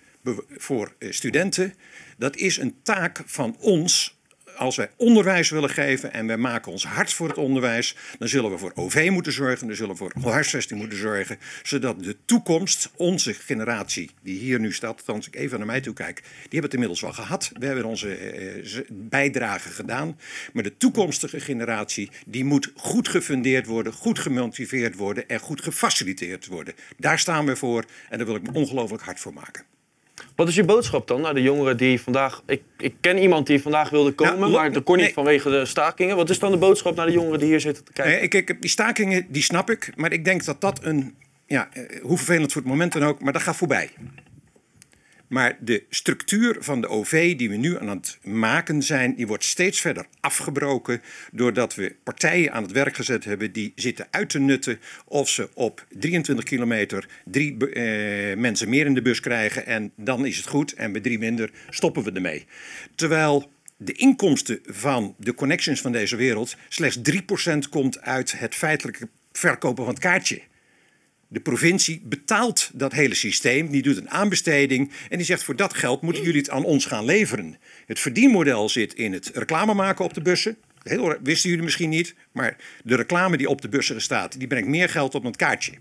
voor 0.57 0.95
eh, 0.99 1.13
studenten. 1.13 1.75
Dat 2.19 2.37
is 2.37 2.57
een 2.57 2.83
taak 2.83 3.23
van 3.27 3.57
ons. 3.59 4.19
Als 4.61 4.77
wij 4.77 4.91
onderwijs 4.97 5.51
willen 5.51 5.71
geven 5.71 6.13
en 6.13 6.27
wij 6.27 6.37
maken 6.37 6.73
ons 6.73 6.85
hard 6.85 7.13
voor 7.13 7.29
het 7.29 7.37
onderwijs, 7.39 7.97
dan 8.19 8.29
zullen 8.29 8.51
we 8.51 8.59
voor 8.59 8.73
OV 8.75 9.09
moeten 9.13 9.33
zorgen, 9.33 9.67
dan 9.67 9.77
zullen 9.77 9.97
we 9.97 10.11
voor 10.15 10.33
huisvesting 10.33 10.81
moeten 10.81 10.99
zorgen, 10.99 11.39
zodat 11.63 12.03
de 12.03 12.17
toekomst, 12.25 12.91
onze 12.97 13.35
generatie 13.35 14.11
die 14.23 14.39
hier 14.39 14.61
nu 14.61 14.73
staat, 14.73 15.07
als 15.07 15.27
ik 15.27 15.37
even 15.37 15.59
naar 15.59 15.67
mij 15.67 15.81
toe 15.81 15.95
kijk, 15.95 16.17
die 16.17 16.31
hebben 16.43 16.63
het 16.63 16.73
inmiddels 16.73 17.01
wel 17.01 17.13
gehad. 17.13 17.51
We 17.59 17.67
hebben 17.67 17.85
onze 17.85 18.15
eh, 18.15 18.65
z- 18.65 18.81
bijdrage 18.89 19.69
gedaan, 19.69 20.19
maar 20.53 20.63
de 20.63 20.77
toekomstige 20.77 21.41
generatie 21.41 22.11
die 22.27 22.45
moet 22.45 22.73
goed 22.75 23.09
gefundeerd 23.09 23.67
worden, 23.67 23.93
goed 23.93 24.19
gemotiveerd 24.19 24.97
worden 24.97 25.29
en 25.29 25.39
goed 25.41 25.63
gefaciliteerd 25.63 26.47
worden. 26.47 26.75
Daar 26.97 27.19
staan 27.19 27.47
we 27.47 27.57
voor 27.57 27.85
en 28.09 28.19
daar 28.19 28.27
wil 28.27 28.37
ik 28.37 28.43
me 28.43 28.53
ongelooflijk 28.53 29.03
hard 29.03 29.21
voor 29.21 29.33
maken. 29.33 29.70
Wat 30.41 30.49
is 30.49 30.55
je 30.55 30.65
boodschap 30.65 31.09
dan 31.09 31.21
naar 31.21 31.35
de 31.35 31.43
jongeren 31.43 31.77
die 31.77 32.01
vandaag... 32.01 32.43
Ik, 32.47 32.63
ik 32.79 32.95
ken 33.01 33.19
iemand 33.19 33.47
die 33.47 33.63
vandaag 33.63 33.91
wilde 33.91 34.13
komen, 34.13 34.39
Nou, 34.39 34.53
maar 34.53 34.73
dat 34.73 34.83
kon 34.83 34.97
niet 34.97 35.05
nee. 35.05 35.15
vanwege 35.15 35.51
de 35.51 35.65
stakingen. 35.67 36.17
Wat 36.17 36.31
is 36.31 36.39
dan 36.39 36.51
de 36.51 36.57
boodschap 36.57 36.97
naar 36.97 37.07
de 37.07 37.13
jongeren 37.13 37.39
die 37.39 37.49
hier 37.49 37.61
zitten 37.61 37.85
te 37.85 37.93
kijken? 37.93 38.17
Eh, 38.17 38.23
ik, 38.23 38.35
ik, 38.35 38.61
die 38.61 38.71
stakingen, 38.71 39.27
die 39.29 39.43
snap 39.43 39.71
ik. 39.71 39.93
Maar 39.97 40.13
ik 40.13 40.25
denk 40.25 40.45
dat 40.45 40.61
dat 40.61 40.85
een... 40.85 41.15
Ja, 41.47 41.69
eh, 41.73 42.03
hoe 42.03 42.17
vervelend 42.17 42.53
voor 42.53 42.61
het 42.63 42.71
moment 42.71 42.93
dan 42.93 43.03
ook, 43.03 43.21
maar 43.21 43.33
dat 43.33 43.43
gaat 43.43 43.57
voorbij. 43.57 43.91
Maar 45.31 45.57
de 45.61 45.85
structuur 45.89 46.57
van 46.61 46.81
de 46.81 46.89
OV 46.89 47.37
die 47.37 47.49
we 47.49 47.57
nu 47.57 47.79
aan 47.79 47.89
het 47.89 48.19
maken 48.23 48.83
zijn... 48.83 49.15
die 49.15 49.27
wordt 49.27 49.45
steeds 49.45 49.81
verder 49.81 50.07
afgebroken... 50.21 51.03
doordat 51.33 51.75
we 51.75 51.97
partijen 52.03 52.53
aan 52.53 52.63
het 52.63 52.73
werk 52.73 52.97
gezet 52.97 53.25
hebben... 53.25 53.53
die 53.53 53.73
zitten 53.75 54.07
uit 54.11 54.31
te 54.31 54.39
nutten 54.39 54.81
of 55.05 55.29
ze 55.29 55.49
op 55.55 55.87
23 55.99 56.45
kilometer... 56.45 57.09
drie 57.25 57.57
eh, 57.57 58.37
mensen 58.37 58.69
meer 58.69 58.87
in 58.87 58.95
de 58.95 59.03
bus 59.03 59.21
krijgen... 59.21 59.67
en 59.67 59.93
dan 59.97 60.27
is 60.27 60.37
het 60.37 60.47
goed 60.47 60.73
en 60.73 60.93
bij 60.93 61.01
drie 61.01 61.19
minder 61.19 61.51
stoppen 61.69 62.03
we 62.03 62.13
ermee. 62.13 62.47
Terwijl 62.95 63.51
de 63.77 63.93
inkomsten 63.93 64.61
van 64.65 65.15
de 65.19 65.35
connections 65.35 65.81
van 65.81 65.93
deze 65.93 66.17
wereld 66.17 66.57
slechts 66.69 66.99
3% 67.45 67.59
komt 67.71 68.01
uit 68.01 68.39
het 68.39 68.55
feitelijke 68.55 69.09
verkopen 69.33 69.85
van 69.85 69.95
het 69.95 70.03
kaartje. 70.03 70.43
De 71.33 71.41
provincie 71.41 72.03
betaalt 72.05 72.71
dat 72.75 72.93
hele 72.93 73.15
systeem, 73.15 73.71
die 73.71 73.83
doet 73.83 73.97
een 73.97 74.11
aanbesteding 74.11 74.93
en 75.09 75.17
die 75.17 75.27
zegt 75.27 75.43
voor 75.43 75.57
dat 75.57 75.75
geld 75.75 76.03
moeten 76.03 76.23
jullie 76.23 76.41
het 76.41 76.51
aan 76.51 76.65
ons 76.65 76.87
gaan 76.87 77.05
leveren. 77.05 77.59
Het 77.87 78.01
verdienmodel 78.01 78.69
zit 78.69 78.95
in 78.95 79.13
het 79.13 79.31
reclame 79.35 79.75
maken 79.75 80.05
op 80.05 80.15
de 80.15 80.21
bussen. 80.21 80.57
Heel, 80.83 81.17
wisten 81.23 81.49
jullie 81.49 81.65
misschien 81.65 81.89
niet, 81.89 82.15
maar 82.33 82.57
de 82.85 82.97
reclame 82.97 83.37
die 83.37 83.49
op 83.49 83.61
de 83.61 83.69
bussen 83.69 84.01
staat, 84.01 84.39
die 84.39 84.49
brengt 84.49 84.69
meer 84.69 84.89
geld 84.89 85.15
op 85.15 85.23
dan 85.23 85.31
het 85.31 85.41
kaartje. 85.41 85.73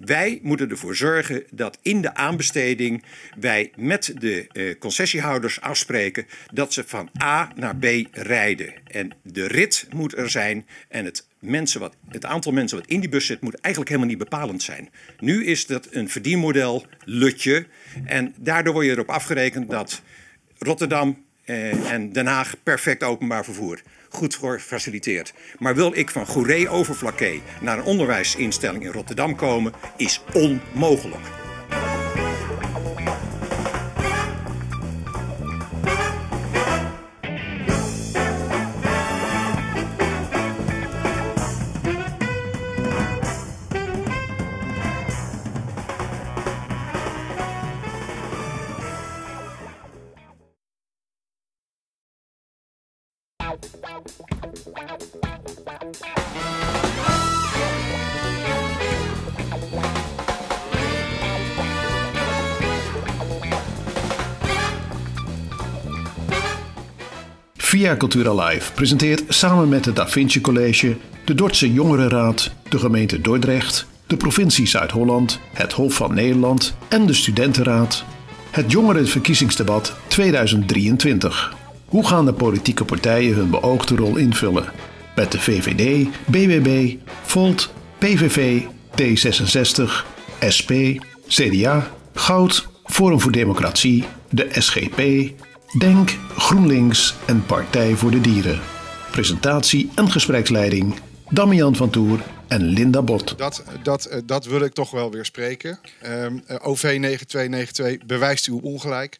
Wij 0.00 0.38
moeten 0.42 0.70
ervoor 0.70 0.96
zorgen 0.96 1.44
dat 1.50 1.78
in 1.82 2.00
de 2.00 2.14
aanbesteding 2.14 3.04
wij 3.38 3.72
met 3.76 4.14
de 4.18 4.46
eh, 4.52 4.78
concessiehouders 4.78 5.60
afspreken 5.60 6.26
dat 6.52 6.72
ze 6.72 6.84
van 6.86 7.10
A 7.22 7.52
naar 7.56 7.76
B 7.76 7.86
rijden. 8.12 8.74
En 8.86 9.10
de 9.22 9.46
rit 9.46 9.86
moet 9.90 10.16
er 10.16 10.30
zijn 10.30 10.66
en 10.88 11.04
het, 11.04 11.26
mensen 11.44 11.80
wat, 11.80 11.96
het 12.08 12.24
aantal 12.24 12.52
mensen 12.52 12.78
wat 12.78 12.86
in 12.86 13.00
die 13.00 13.08
bus 13.08 13.26
zit 13.26 13.40
moet 13.40 13.54
eigenlijk 13.54 13.88
helemaal 13.94 14.10
niet 14.10 14.30
bepalend 14.30 14.62
zijn. 14.62 14.88
Nu 15.18 15.44
is 15.44 15.66
dat 15.66 15.88
een 15.90 16.08
verdienmodel, 16.08 16.86
lutje. 17.04 17.66
En 18.04 18.34
daardoor 18.36 18.72
word 18.72 18.86
je 18.86 18.92
erop 18.92 19.08
afgerekend 19.10 19.70
dat 19.70 20.02
Rotterdam 20.58 21.24
eh, 21.44 21.90
en 21.90 22.12
Den 22.12 22.26
Haag 22.26 22.54
perfect 22.62 23.02
openbaar 23.02 23.44
vervoer. 23.44 23.82
Goed 24.08 24.34
gefaciliteerd. 24.34 25.34
Maar 25.58 25.74
wil 25.74 25.96
ik 25.96 26.10
van 26.10 26.26
Goeree 26.26 26.68
over 26.68 26.94
Vlakke 26.94 27.40
naar 27.60 27.78
een 27.78 27.84
onderwijsinstelling 27.84 28.84
in 28.84 28.92
Rotterdam 28.92 29.36
komen, 29.36 29.72
is 29.96 30.20
onmogelijk. 30.32 31.43
Via 67.74 67.96
Cultura 67.96 68.44
Live 68.44 68.72
presenteert 68.72 69.22
samen 69.28 69.68
met 69.68 69.84
het 69.84 69.96
Da 69.96 70.08
Vinci 70.08 70.40
College, 70.40 70.96
de 71.24 71.34
Dordtse 71.34 71.72
Jongerenraad, 71.72 72.52
de 72.68 72.78
gemeente 72.78 73.20
Dordrecht, 73.20 73.86
de 74.06 74.16
provincie 74.16 74.66
Zuid-Holland, 74.66 75.40
het 75.52 75.72
Hof 75.72 75.94
van 75.94 76.14
Nederland 76.14 76.76
en 76.88 77.06
de 77.06 77.12
Studentenraad 77.12 78.04
het 78.50 78.70
Jongerenverkiezingsdebat 78.70 79.96
2023. 80.06 81.54
Hoe 81.86 82.06
gaan 82.06 82.24
de 82.24 82.32
politieke 82.32 82.84
partijen 82.84 83.34
hun 83.34 83.50
beoogde 83.50 83.96
rol 83.96 84.16
invullen? 84.16 84.64
Met 85.16 85.32
de 85.32 85.40
VVD, 85.40 86.08
BBB, 86.26 86.96
Volt, 87.22 87.72
PVV, 87.98 88.62
D66, 89.02 90.04
SP, 90.56 90.70
CDA, 91.28 91.90
Goud, 92.14 92.68
Forum 92.84 93.20
voor 93.20 93.32
Democratie, 93.32 94.04
de 94.30 94.48
SGP, 94.50 95.00
Denk, 95.78 96.10
GroenLinks 96.36 97.14
en 97.26 97.46
Partij 97.46 97.94
voor 97.94 98.10
de 98.10 98.20
Dieren. 98.20 98.60
Presentatie 99.10 99.90
en 99.94 100.10
gespreksleiding 100.10 100.94
Damian 101.30 101.76
van 101.76 101.90
Toer 101.90 102.20
en 102.48 102.62
Linda 102.62 103.02
Bot. 103.02 103.38
Dat, 103.38 103.64
dat, 103.82 104.04
eh, 104.04 104.18
dat 104.24 104.44
wil 104.44 104.60
ik 104.60 104.72
toch 104.72 104.90
wel 104.90 105.10
weer 105.10 105.24
spreken. 105.24 105.78
Ehm, 106.00 106.38
eh, 106.46 106.56
OV 106.62 106.82
9292 106.82 108.06
bewijst 108.06 108.46
uw 108.46 108.60
ongelijk. 108.60 109.18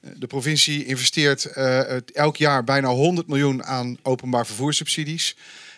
Eh, 0.00 0.10
De 0.16 0.26
provincie 0.26 0.84
investeert 0.84 1.44
elk 2.12 2.36
jaar 2.36 2.64
bijna 2.64 2.88
100 2.88 3.28
miljoen 3.28 3.64
aan 3.64 3.96
openbaar 4.02 4.46
vervoerssubsidies. 4.46 5.36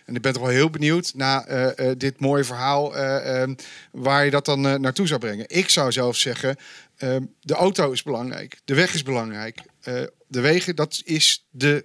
En 0.09 0.15
ik 0.15 0.23
ben 0.23 0.33
toch 0.33 0.43
wel 0.43 0.51
heel 0.51 0.71
benieuwd 0.71 1.13
na 1.15 1.47
eh, 1.47 1.91
dit 1.97 2.21
mooie 2.21 2.45
verhaal 2.45 2.97
eh, 2.97 3.41
ehm, 3.41 3.55
waar 3.91 4.25
je 4.25 4.31
dat 4.31 4.45
dan 4.45 4.61
naartoe 4.61 5.07
zou 5.07 5.21
brengen. 5.21 5.45
Ik 5.49 5.69
zou 5.69 5.93
zelf 5.93 6.17
zeggen, 6.17 6.57
ehm, 6.97 7.23
de 7.41 7.55
auto 7.55 7.91
is 7.93 8.03
belangrijk, 8.03 8.61
de 8.65 8.75
weg 8.75 8.95
is 8.95 9.03
belangrijk. 9.03 9.59
Eh, 9.89 10.03
de 10.27 10.41
wegen, 10.41 10.77
dat 10.77 11.03
is 11.05 11.45
de 11.51 11.85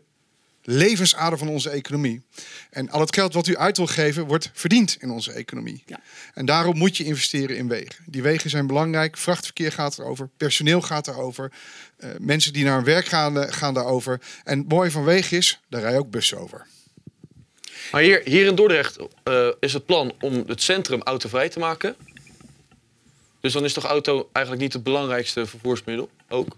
levensader 0.63 1.37
van 1.37 1.47
onze 1.47 1.69
economie. 1.69 2.21
En 2.69 2.89
al 2.89 2.99
het 2.99 3.13
geld 3.13 3.33
wat 3.33 3.47
u 3.47 3.57
uit 3.57 3.77
wil 3.77 3.87
geven, 3.87 4.25
wordt 4.25 4.49
verdiend 4.53 4.97
in 4.99 5.09
onze 5.09 5.31
economie. 5.31 5.83
En 6.33 6.45
daarom 6.45 6.77
moet 6.77 6.97
je 6.97 7.03
investeren 7.03 7.57
in 7.57 7.67
wegen. 7.67 8.03
Die 8.05 8.21
wegen 8.21 8.49
zijn 8.49 8.67
belangrijk. 8.67 9.17
Vrachtverkeer 9.17 9.71
gaat 9.71 9.99
erover, 9.99 10.29
personeel 10.37 10.81
gaat 10.81 11.07
erover. 11.07 11.51
eh, 11.97 12.09
mensen 12.19 12.53
die 12.53 12.63
naar 12.63 12.75
hun 12.75 12.83
werk 12.83 13.05
gaan, 13.05 13.39
eh, 13.39 13.53
gaan 13.53 13.73
daarover. 13.73 14.21
En 14.43 14.57
het 14.59 14.67
mooie 14.67 14.91
van 14.91 15.03
wegen 15.03 15.37
is, 15.37 15.59
daar 15.69 15.81
rijden 15.81 15.99
ook 15.99 16.11
bussen 16.11 16.37
over. 16.37 16.67
Maar 17.91 18.01
hier, 18.01 18.21
hier 18.23 18.45
in 18.45 18.55
Dordrecht 18.55 18.97
eh, 19.23 19.47
is 19.59 19.73
het 19.73 19.85
plan 19.85 20.13
om 20.19 20.43
het 20.47 20.61
centrum 20.61 21.01
autovrij 21.01 21.49
te 21.49 21.59
maken. 21.59 21.95
Dus 23.41 23.53
dan 23.53 23.63
is 23.63 23.73
toch 23.73 23.85
auto 23.85 24.29
eigenlijk 24.31 24.65
niet 24.65 24.73
het 24.73 24.83
belangrijkste 24.83 25.45
vervoersmiddel? 25.45 26.09
Ook? 26.29 26.57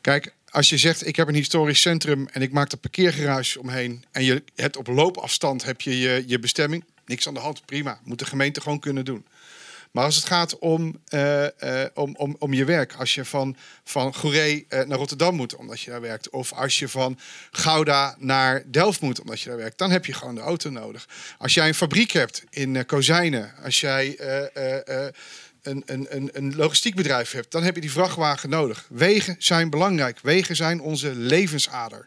Kijk, 0.00 0.32
als 0.50 0.68
je 0.68 0.78
zegt 0.78 1.06
ik 1.06 1.16
heb 1.16 1.28
een 1.28 1.34
historisch 1.34 1.80
centrum 1.80 2.28
en 2.32 2.42
ik 2.42 2.52
maak 2.52 2.72
er 2.72 2.78
parkeergarages 2.78 3.56
omheen 3.56 4.04
en 4.10 4.24
je 4.24 4.42
hebt 4.54 4.76
op 4.76 4.86
loopafstand 4.86 5.64
heb 5.64 5.80
je, 5.80 5.98
je 5.98 6.24
je 6.26 6.38
bestemming, 6.38 6.84
niks 7.06 7.28
aan 7.28 7.34
de 7.34 7.40
hand, 7.40 7.64
prima. 7.64 8.00
Moet 8.04 8.18
de 8.18 8.24
gemeente 8.24 8.60
gewoon 8.60 8.80
kunnen 8.80 9.04
doen. 9.04 9.26
Maar 9.90 10.04
als 10.04 10.16
het 10.16 10.24
gaat 10.24 10.58
om, 10.58 11.00
eh, 11.08 11.82
eh, 11.82 11.90
om, 11.94 12.14
om, 12.16 12.36
om 12.38 12.52
je 12.52 12.64
werk, 12.64 12.94
als 12.94 13.14
je 13.14 13.24
van, 13.24 13.56
van 13.84 14.14
Goeree 14.14 14.66
eh, 14.68 14.86
naar 14.86 14.98
Rotterdam 14.98 15.34
moet 15.34 15.56
omdat 15.56 15.80
je 15.80 15.90
daar 15.90 16.00
werkt, 16.00 16.30
of 16.30 16.52
als 16.52 16.78
je 16.78 16.88
van 16.88 17.18
Gouda 17.50 18.16
naar 18.18 18.62
Delft 18.66 19.00
moet 19.00 19.20
omdat 19.20 19.40
je 19.40 19.48
daar 19.48 19.58
werkt, 19.58 19.78
dan 19.78 19.90
heb 19.90 20.06
je 20.06 20.12
gewoon 20.12 20.34
de 20.34 20.40
auto 20.40 20.70
nodig. 20.70 21.08
Als 21.38 21.54
jij 21.54 21.68
een 21.68 21.74
fabriek 21.74 22.10
hebt 22.10 22.44
in 22.50 22.86
Kozijnen, 22.86 23.52
als 23.64 23.80
jij 23.80 24.18
een, 25.62 25.82
een, 25.86 26.06
een, 26.08 26.30
een 26.32 26.56
logistiek 26.56 26.94
bedrijf 26.94 27.32
hebt, 27.32 27.50
dan 27.50 27.62
heb 27.62 27.74
je 27.74 27.80
die 27.80 27.92
vrachtwagen 27.92 28.50
nodig. 28.50 28.86
Wegen 28.88 29.36
zijn 29.38 29.70
belangrijk. 29.70 30.18
Wegen 30.22 30.56
zijn 30.56 30.80
onze 30.80 31.14
levensader. 31.14 32.06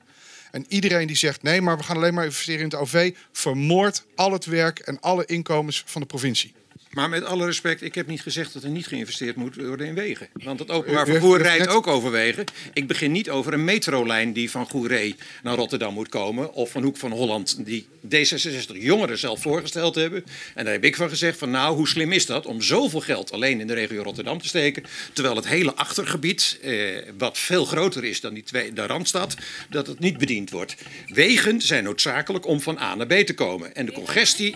En 0.52 0.66
iedereen 0.68 1.08
die 1.08 1.16
zegt 1.16 1.42
nee, 1.42 1.62
maar 1.62 1.78
we 1.78 1.84
gaan 1.84 1.96
alleen 1.96 2.14
maar 2.14 2.26
investeren 2.26 2.60
in 2.60 2.66
het 2.66 2.76
OV, 2.76 3.14
vermoordt 3.32 4.06
al 4.16 4.32
het 4.32 4.46
werk 4.46 4.80
en 4.80 5.00
alle 5.00 5.26
inkomens 5.26 5.84
van 5.86 6.02
de 6.02 6.08
provincie. 6.08 6.54
Maar 6.94 7.10
met 7.10 7.24
alle 7.26 7.46
respect, 7.46 7.82
ik 7.82 7.96
heb 7.96 8.08
niet 8.08 8.22
gezegd 8.22 8.54
dat 8.54 8.64
er 8.64 8.70
niet 8.70 8.88
geïnvesteerd 8.88 9.36
moet 9.36 9.56
worden 9.56 9.88
in 9.88 9.94
wegen. 9.96 10.28
Want 10.34 10.60
het 10.60 10.70
openbaar 10.70 10.94
u 11.08 11.10
heeft- 11.10 11.12
vervoer 11.20 11.38
heeft 11.38 11.50
rijdt 11.50 11.68
ook 11.68 11.88
over 11.88 12.12
wegen. 12.12 12.44
Ik 12.74 12.88
begin 12.88 13.12
niet 13.12 13.30
over 13.30 13.54
een 13.54 13.64
metrolijn 13.64 14.34
die 14.34 14.50
van 14.52 14.70
Goeree 14.70 15.16
naar 15.44 15.56
Rotterdam 15.56 15.94
moet 15.94 16.10
komen. 16.10 16.54
Of 16.54 16.72
van 16.72 16.84
Hoek 16.84 16.98
van 16.98 17.12
Holland 17.12 17.66
die 17.66 17.88
D66 18.16 18.78
jongeren 18.78 19.18
zelf 19.18 19.42
voorgesteld 19.42 19.96
hebben. 19.96 20.24
En 20.56 20.64
daar 20.64 20.74
heb 20.74 20.84
ik 20.84 20.96
van 20.96 21.10
gezegd 21.10 21.38
van 21.38 21.52
nou, 21.52 21.76
hoe 21.76 21.88
slim 21.88 22.12
is 22.12 22.26
dat 22.26 22.46
om 22.46 22.62
zoveel 22.62 23.00
geld 23.02 23.32
alleen 23.32 23.60
in 23.60 23.68
de 23.68 23.74
regio 23.74 24.02
Rotterdam 24.04 24.42
te 24.42 24.48
steken. 24.48 24.84
Terwijl 25.14 25.36
het 25.36 25.48
hele 25.48 25.74
achtergebied, 25.76 26.58
eh, 26.62 26.74
wat 27.18 27.38
veel 27.38 27.66
groter 27.66 28.04
is 28.04 28.22
dan 28.22 28.34
die 28.34 28.44
twee, 28.44 28.74
de 28.74 28.86
Randstad, 28.86 29.36
dat 29.70 29.88
het 29.88 30.00
niet 30.00 30.18
bediend 30.18 30.50
wordt. 30.50 30.76
Wegen 31.08 31.62
zijn 31.62 31.84
noodzakelijk 31.84 32.48
om 32.48 32.62
van 32.62 32.78
A 32.80 32.96
naar 32.96 33.08
B 33.08 33.14
te 33.14 33.34
komen. 33.34 33.76
En 33.76 33.86
de 33.86 33.92
congestie, 33.92 34.56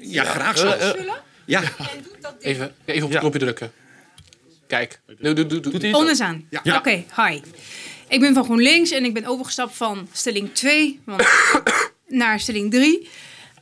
ja, 0.00 0.24
graag 0.24 0.54
Eh, 0.54 0.60
zelfs. 0.60 0.94
eh, 0.98 1.04
Ja. 1.46 1.62
Even, 2.40 2.74
even 2.84 3.04
op 3.04 3.10
het 3.10 3.18
knopje 3.18 3.38
drukken. 3.38 3.72
Kijk. 4.66 5.00
Doe, 5.20 5.34
doe, 5.34 5.46
doe, 5.46 5.60
doe. 5.60 6.20
Aan. 6.20 6.48
Oké, 6.76 7.04
hi. 7.16 7.40
Ik 8.08 8.20
ben 8.20 8.34
van 8.34 8.44
GroenLinks 8.44 8.90
en 8.90 9.04
ik 9.04 9.14
ben 9.14 9.24
overgestapt 9.24 9.76
van 9.76 10.08
stelling 10.12 10.54
2 10.54 11.00
want- 11.04 11.28
naar 12.08 12.40
stelling 12.40 12.70
3. 12.70 13.08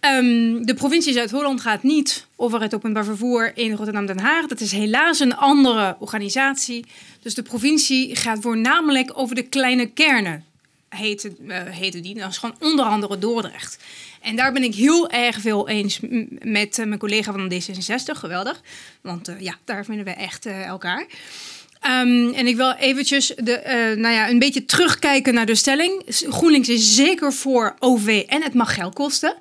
Ehm, 0.01 0.63
de 0.63 0.75
provincie 0.75 1.13
Zuid-Holland 1.13 1.61
gaat 1.61 1.83
niet 1.83 2.27
over 2.37 2.61
het 2.61 2.75
openbaar 2.75 3.05
vervoer 3.05 3.53
in 3.55 3.73
Rotterdam-Den 3.75 4.19
Haag. 4.21 4.47
Dat 4.47 4.61
is 4.61 4.73
helaas 4.73 5.21
een 5.21 5.37
andere 5.37 5.97
organisatie. 5.99 6.85
Dus 7.23 7.35
de 7.35 7.43
provincie 7.43 8.17
gaat 8.17 8.39
voornamelijk 8.41 9.11
over 9.15 9.35
de 9.35 9.43
kleine 9.43 9.87
kernen, 9.87 10.45
heette, 10.89 11.33
eh, 11.49 11.63
heette 11.65 12.01
die. 12.01 12.15
Dat 12.15 12.31
is 12.31 12.39
gewoon 12.39 12.57
onder 12.61 12.85
andere 12.85 13.19
Dordrecht. 13.19 13.79
En 14.21 14.37
daar 14.37 14.53
ben 14.53 14.63
ik 14.63 14.75
heel 14.75 15.11
erg 15.11 15.41
veel 15.41 15.69
eens 15.69 16.01
met 16.43 16.79
eh, 16.79 16.87
mijn 16.87 16.99
collega 16.99 17.33
van 17.33 17.53
D66. 17.53 18.19
Geweldig. 18.19 18.61
Want 19.01 19.29
eh, 19.29 19.41
ja, 19.41 19.57
daar 19.65 19.85
vinden 19.85 20.05
we 20.05 20.11
echt 20.11 20.47
eh, 20.47 20.67
elkaar. 20.67 21.07
Ehm, 21.81 22.29
en 22.29 22.47
ik 22.47 22.57
wil 22.57 22.73
eventjes 22.73 23.33
de, 23.37 23.95
nou 23.99 24.15
ja, 24.15 24.29
een 24.29 24.39
beetje 24.39 24.65
terugkijken 24.65 25.35
naar 25.35 25.47
de 25.47 25.55
stelling. 25.55 26.03
GroenLinks 26.07 26.69
is 26.69 26.95
zeker 26.95 27.33
voor 27.33 27.77
OV 27.79 28.25
en 28.27 28.43
het 28.43 28.55
mag 28.55 28.75
geld 28.75 28.95
kosten. 28.95 29.35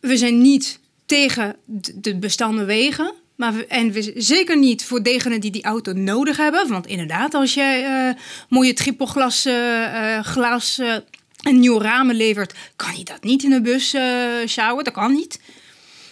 We 0.00 0.16
zijn 0.16 0.40
niet 0.40 0.80
tegen 1.06 1.56
de 1.94 2.16
bestaande 2.16 2.64
wegen. 2.64 3.14
Maar 3.36 3.54
en 3.68 3.92
we 3.92 4.12
zeker 4.16 4.58
niet 4.58 4.84
voor 4.84 5.02
degenen 5.02 5.40
die 5.40 5.50
die 5.50 5.64
auto 5.64 5.92
nodig 5.92 6.36
hebben. 6.36 6.68
Want 6.68 6.86
inderdaad, 6.86 7.34
als 7.34 7.54
jij 7.54 7.84
eh, 7.84 8.14
mooie 8.48 8.72
trippelglas 8.72 9.44
eh, 9.44 10.24
glas 10.24 10.80
en 11.42 11.60
nieuwe 11.60 11.82
ramen 11.82 12.14
levert... 12.14 12.54
kan 12.76 12.96
je 12.96 13.04
dat 13.04 13.22
niet 13.22 13.42
in 13.42 13.50
de 13.50 13.60
bus 13.60 13.94
eh 13.94 14.46
sjouwen. 14.46 14.84
Dat 14.84 14.92
kan 14.92 15.12
niet. 15.12 15.40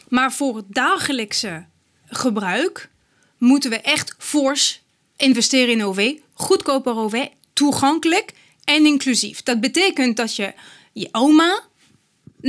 Maar 0.08 0.32
voor 0.32 0.56
het 0.56 0.66
dagelijkse 0.68 1.64
gebruik 2.06 2.90
moeten 3.38 3.70
we 3.70 3.80
echt 3.80 4.14
fors 4.18 4.82
investeren 5.16 5.74
in 5.74 5.84
OV. 5.84 6.12
Goedkoper 6.34 6.96
OV, 6.96 7.26
toegankelijk 7.52 8.32
en 8.64 8.86
inclusief. 8.86 9.42
Dat 9.42 9.60
betekent 9.60 10.16
dat 10.16 10.36
je 10.36 10.52
je 10.92 11.08
oma 11.12 11.62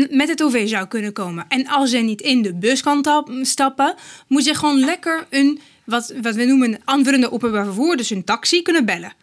met 0.10 0.28
het 0.30 0.44
OV 0.44 0.68
zou 0.68 0.88
kunnen 0.88 1.14
komen. 1.14 1.46
En 1.48 1.68
als 1.68 1.90
ze 1.90 1.98
niet 1.98 2.22
in 2.22 2.42
de 2.42 2.54
bus 2.54 2.82
kan 2.82 3.02
tap- 3.02 3.32
stappen, 3.42 3.96
moet 4.28 4.46
je 4.46 4.54
gewoon 4.54 4.80
lekker 4.80 5.28
een, 5.30 5.60
wat, 5.84 6.14
wat 6.22 6.36
we 6.36 6.46
noemen, 6.46 6.74
een 6.74 6.82
aanvullende 6.86 7.32
openbaar 7.32 7.66
vervoer, 7.66 7.98
dus 7.98 8.10
een 8.10 8.24
taxi, 8.24 8.62
kunnen 8.62 8.86
bellen. 8.86 9.14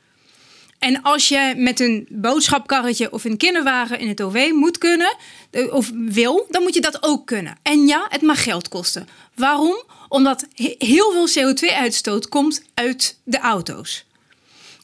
En 0.83 1.03
als 1.03 1.29
je 1.29 1.55
met 1.57 1.81
een 1.81 2.07
boodschapkarretje 2.11 3.13
of 3.13 3.25
een 3.25 3.37
kinderwagen 3.37 3.99
in 3.99 4.09
het 4.09 4.23
OV 4.23 4.51
moet 4.55 4.79
kunnen, 4.79 5.17
eh, 5.51 5.75
of 5.75 5.91
wil, 5.95 6.47
dan 6.51 6.63
moet 6.63 6.75
je 6.75 6.81
dat 6.81 7.03
ook 7.03 7.27
kunnen. 7.27 7.57
En 7.63 7.87
ja, 7.87 8.07
het 8.09 8.23
mag 8.23 8.43
geld 8.43 8.69
kosten. 8.69 9.09
Waarom? 9.35 9.83
Omdat 10.09 10.47
he- 10.55 10.75
heel 10.79 11.13
veel 11.13 11.29
CO2-uitstoot 11.29 12.29
komt 12.29 12.63
uit 12.75 13.19
de 13.25 13.39
auto's. 13.39 14.05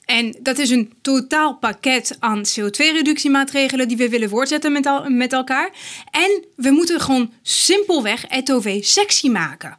En 0.05 0.37
dat 0.41 0.59
is 0.59 0.71
een 0.71 0.93
totaal 1.03 1.55
pakket 1.55 2.17
aan 2.19 2.43
CO2-reductiemaatregelen 2.43 3.89
die 3.89 3.97
we 3.97 4.09
willen 4.09 4.29
voortzetten 4.29 4.73
met, 4.73 4.87
al- 4.87 5.11
met 5.11 5.33
elkaar. 5.33 5.71
En 6.11 6.45
we 6.57 6.71
moeten 6.71 7.01
gewoon 7.01 7.33
simpelweg 7.43 8.25
het 8.29 8.53
OV 8.53 8.85
sexy 8.85 9.29
maken. 9.29 9.79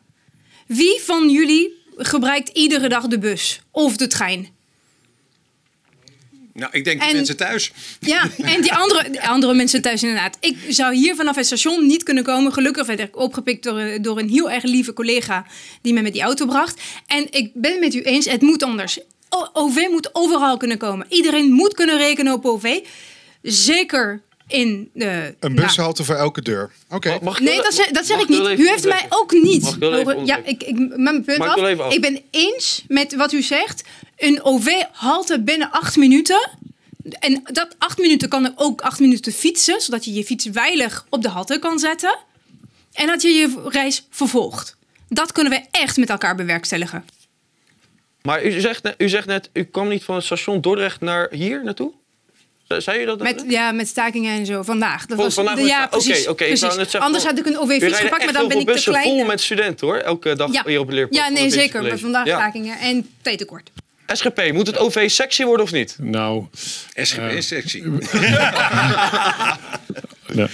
Wie 0.67 1.01
van 1.01 1.29
jullie 1.29 1.73
gebruikt 1.97 2.49
iedere 2.49 2.89
dag 2.89 3.07
de 3.07 3.19
bus 3.19 3.61
of 3.71 3.97
de 3.97 4.07
trein? 4.07 4.57
Nou, 6.53 6.71
ik 6.71 6.83
denk 6.83 6.99
de 7.01 7.05
En- 7.07 7.15
mensen 7.15 7.37
thuis. 7.37 7.71
Ja, 7.99 8.29
en 8.53 8.61
die 8.61 8.73
andere, 8.73 9.09
die 9.09 9.21
andere 9.21 9.53
mensen 9.53 9.81
thuis 9.81 10.03
inderdaad. 10.03 10.37
Ik 10.39 10.57
zou 10.69 10.95
hier 10.95 11.15
vanaf 11.15 11.35
het 11.35 11.45
station 11.45 11.85
niet 11.87 12.03
kunnen 12.03 12.23
komen. 12.23 12.53
Gelukkig 12.53 12.85
werd 12.87 12.99
ik 12.99 13.17
opgepikt 13.17 13.63
door, 13.63 13.79
een- 13.79 14.01
door 14.01 14.19
een 14.19 14.29
heel 14.29 14.51
erg 14.51 14.63
lieve 14.63 14.93
collega 14.93 15.45
die 15.81 15.93
me 15.93 16.01
met 16.01 16.13
die 16.13 16.21
auto 16.21 16.45
bracht. 16.45 16.81
En 17.07 17.27
ik 17.31 17.51
ben 17.53 17.71
het 17.71 17.79
met 17.79 17.93
u 17.93 18.01
eens, 18.01 18.25
het 18.25 18.41
moet 18.41 18.63
anders. 18.63 18.99
O- 19.29 19.49
OV 19.53 19.87
moet 19.91 20.09
overal 20.13 20.57
kunnen 20.57 20.77
komen. 20.77 21.05
Iedereen 21.09 21.51
moet 21.51 21.73
kunnen 21.73 21.97
rekenen 21.97 22.33
op 22.33 22.45
OV. 22.45 22.79
Zeker 23.41 24.21
in 24.49 24.89
de... 24.93 25.35
Een 25.39 25.53
nou, 25.53 25.67
bushalte 25.67 26.03
voor 26.03 26.15
elke 26.15 26.41
deur. 26.41 26.71
Oké. 26.89 27.19
Nee, 27.39 27.55
dat 27.61 27.73
zeg, 27.73 27.87
dat 27.89 28.05
zeg 28.05 28.19
ik 28.21 28.27
niet. 28.27 28.59
U 28.59 28.67
heeft 28.69 28.85
mij 28.85 29.05
ook 29.09 29.31
niet. 29.31 29.61
Mag 29.61 29.73
ik 29.73 29.79
wel 29.79 29.93
even 29.93 30.11
horen- 30.11 30.25
ja, 30.25 30.37
ik, 30.43 30.63
ik, 30.63 30.77
met 30.79 30.97
mijn 30.97 31.23
punt 31.23 31.37
Mag 31.37 31.49
ik 31.49 31.55
wel 31.55 31.63
af. 31.65 31.71
even 31.71 31.83
af? 31.83 31.93
Ik 31.93 32.01
ben 32.01 32.21
eens 32.31 32.83
met 32.87 33.15
wat 33.15 33.31
u 33.31 33.41
zegt. 33.41 33.83
Een 34.17 34.43
OV-halte 34.43 35.41
binnen 35.41 35.71
acht 35.71 35.95
minuten. 35.97 36.49
En 37.19 37.41
dat 37.43 37.75
acht 37.77 37.97
minuten 37.97 38.29
kan 38.29 38.45
er 38.45 38.53
ook 38.55 38.81
acht 38.81 38.99
minuten 38.99 39.31
fietsen, 39.31 39.81
zodat 39.81 40.05
je 40.05 40.13
je 40.13 40.23
fiets 40.23 40.47
veilig 40.51 41.05
op 41.09 41.21
de 41.21 41.29
halte 41.29 41.59
kan 41.59 41.79
zetten. 41.79 42.17
En 42.93 43.07
dat 43.07 43.21
je 43.21 43.29
je 43.29 43.61
reis 43.65 44.07
vervolgt. 44.09 44.75
Dat 45.09 45.31
kunnen 45.31 45.51
we 45.53 45.61
echt 45.71 45.97
met 45.97 46.09
elkaar 46.09 46.35
bewerkstelligen. 46.35 47.05
Maar 48.21 48.45
u 48.45 48.59
zegt, 48.59 48.83
net, 48.83 48.95
u 48.97 49.09
zegt 49.09 49.27
net, 49.27 49.49
u 49.53 49.63
kwam 49.63 49.87
niet 49.87 50.03
van 50.03 50.15
het 50.15 50.23
station 50.23 50.61
Dordrecht 50.61 51.01
naar 51.01 51.27
hier 51.31 51.63
naartoe? 51.63 51.91
Ze- 52.69 52.81
Zei 52.81 53.01
u 53.01 53.05
dat? 53.05 53.19
Met, 53.21 53.43
ja, 53.47 53.71
met 53.71 53.87
stakingen 53.87 54.39
en 54.39 54.45
zo. 54.45 54.63
Vandaag. 54.63 55.05
Dat 55.05 55.17
was, 55.17 55.33
vandaag 55.33 55.55
de- 55.55 55.61
ja, 55.61 55.79
oké, 55.83 55.89
precies. 55.89 56.27
oké, 56.27 56.43
ik 56.43 56.57
precies. 56.59 56.75
zeggen, 56.75 56.99
Anders 56.99 57.23
had 57.23 57.39
ik 57.39 57.45
een 57.45 57.57
OV-fiets 57.57 57.99
gepakt, 57.99 58.23
maar 58.23 58.33
dan 58.33 58.47
ben 58.47 58.59
ik 58.59 58.69
te 58.69 58.81
klein. 58.83 59.03
vol 59.03 59.25
met 59.25 59.41
studenten 59.41 59.87
hoor, 59.87 59.97
elke 59.97 60.35
dag 60.35 60.53
Ja. 60.53 60.63
hier 60.65 60.79
op 60.79 60.85
het 60.85 60.95
leerpad. 60.95 61.15
Ja, 61.17 61.29
nee, 61.29 61.43
de 61.43 61.49
zeker. 61.49 61.81
Maar 61.83 61.97
vandaag 61.97 62.25
Ja. 62.25 62.37
stakingen 62.39 62.79
en 62.79 63.09
tijdtekort. 63.21 63.71
SGP, 64.07 64.51
moet 64.53 64.67
het 64.67 64.77
OV 64.77 65.09
sexy 65.09 65.43
worden 65.43 65.65
of 65.65 65.71
niet? 65.71 65.95
Nou... 65.99 66.43
SGP 66.93 67.31
is 67.31 67.47
sexy. 67.47 67.83
Ja. 70.33 70.47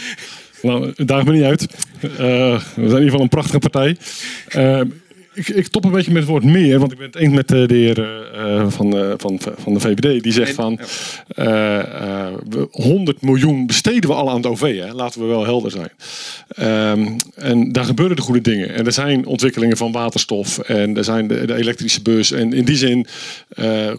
Nou, 0.61 0.93
daag 0.95 1.24
me 1.24 1.32
niet 1.32 1.43
uit. 1.43 1.61
Eh, 2.01 2.09
we 2.18 2.59
zijn 2.76 2.78
in 2.78 2.88
ieder 2.88 3.03
geval 3.03 3.22
een 3.22 3.30
prachtige 3.30 3.59
partij. 3.59 3.97
Eh, 4.47 4.82
ik, 5.36 5.48
ik 5.50 5.68
top 5.68 5.86
een 5.86 5.92
beetje 5.92 6.12
met 6.12 6.22
het 6.22 6.32
woord 6.32 6.44
meer, 6.44 6.80
want 6.80 6.92
ik 6.92 6.98
ben 6.98 7.08
het 7.08 7.16
eens 7.16 7.34
met 7.34 7.52
eh, 7.52 7.68
de 7.68 7.74
heer 7.76 8.04
eh, 8.04 8.60
eh, 8.60 8.66
van, 8.70 9.16
van, 9.18 9.40
van 9.58 9.74
de 9.74 9.80
VVD. 9.80 10.24
Die 10.24 10.32
zegt 10.34 10.54
van 10.54 10.80
eh, 11.28 11.80
eh, 11.80 12.34
we- 12.50 12.68
100 12.72 13.22
miljoen 13.22 13.68
besteden 13.68 14.10
we 14.10 14.16
al 14.16 14.30
aan 14.30 14.36
het 14.36 14.46
OV. 14.46 14.80
Hè? 14.80 14.94
Laten 14.94 15.22
we 15.22 15.28
wel 15.28 15.44
helder 15.46 15.72
zijn. 15.72 15.90
Ehm, 16.48 17.08
en 17.36 17.72
daar 17.72 17.86
gebeuren 17.86 18.16
de 18.16 18.22
goede 18.22 18.42
dingen. 18.42 18.74
En 18.74 18.86
er 18.86 18.92
zijn 18.92 19.26
ontwikkelingen 19.26 19.78
van 19.78 19.92
waterstof 19.92 20.60
en 20.60 20.98
er 20.98 21.04
zijn 21.04 21.28
de, 21.28 21.46
de 21.46 21.56
elektrische 21.56 22.02
bus. 22.02 22.32
En 22.32 22.54
in 22.54 22.66
die 22.66 22.78
zin 22.78 23.08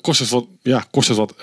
kost 0.01 0.20
het 0.20 0.28
wat, 0.28 0.47
ja, 0.62 0.84
kost 0.91 1.09
het 1.09 1.16
wat 1.16 1.34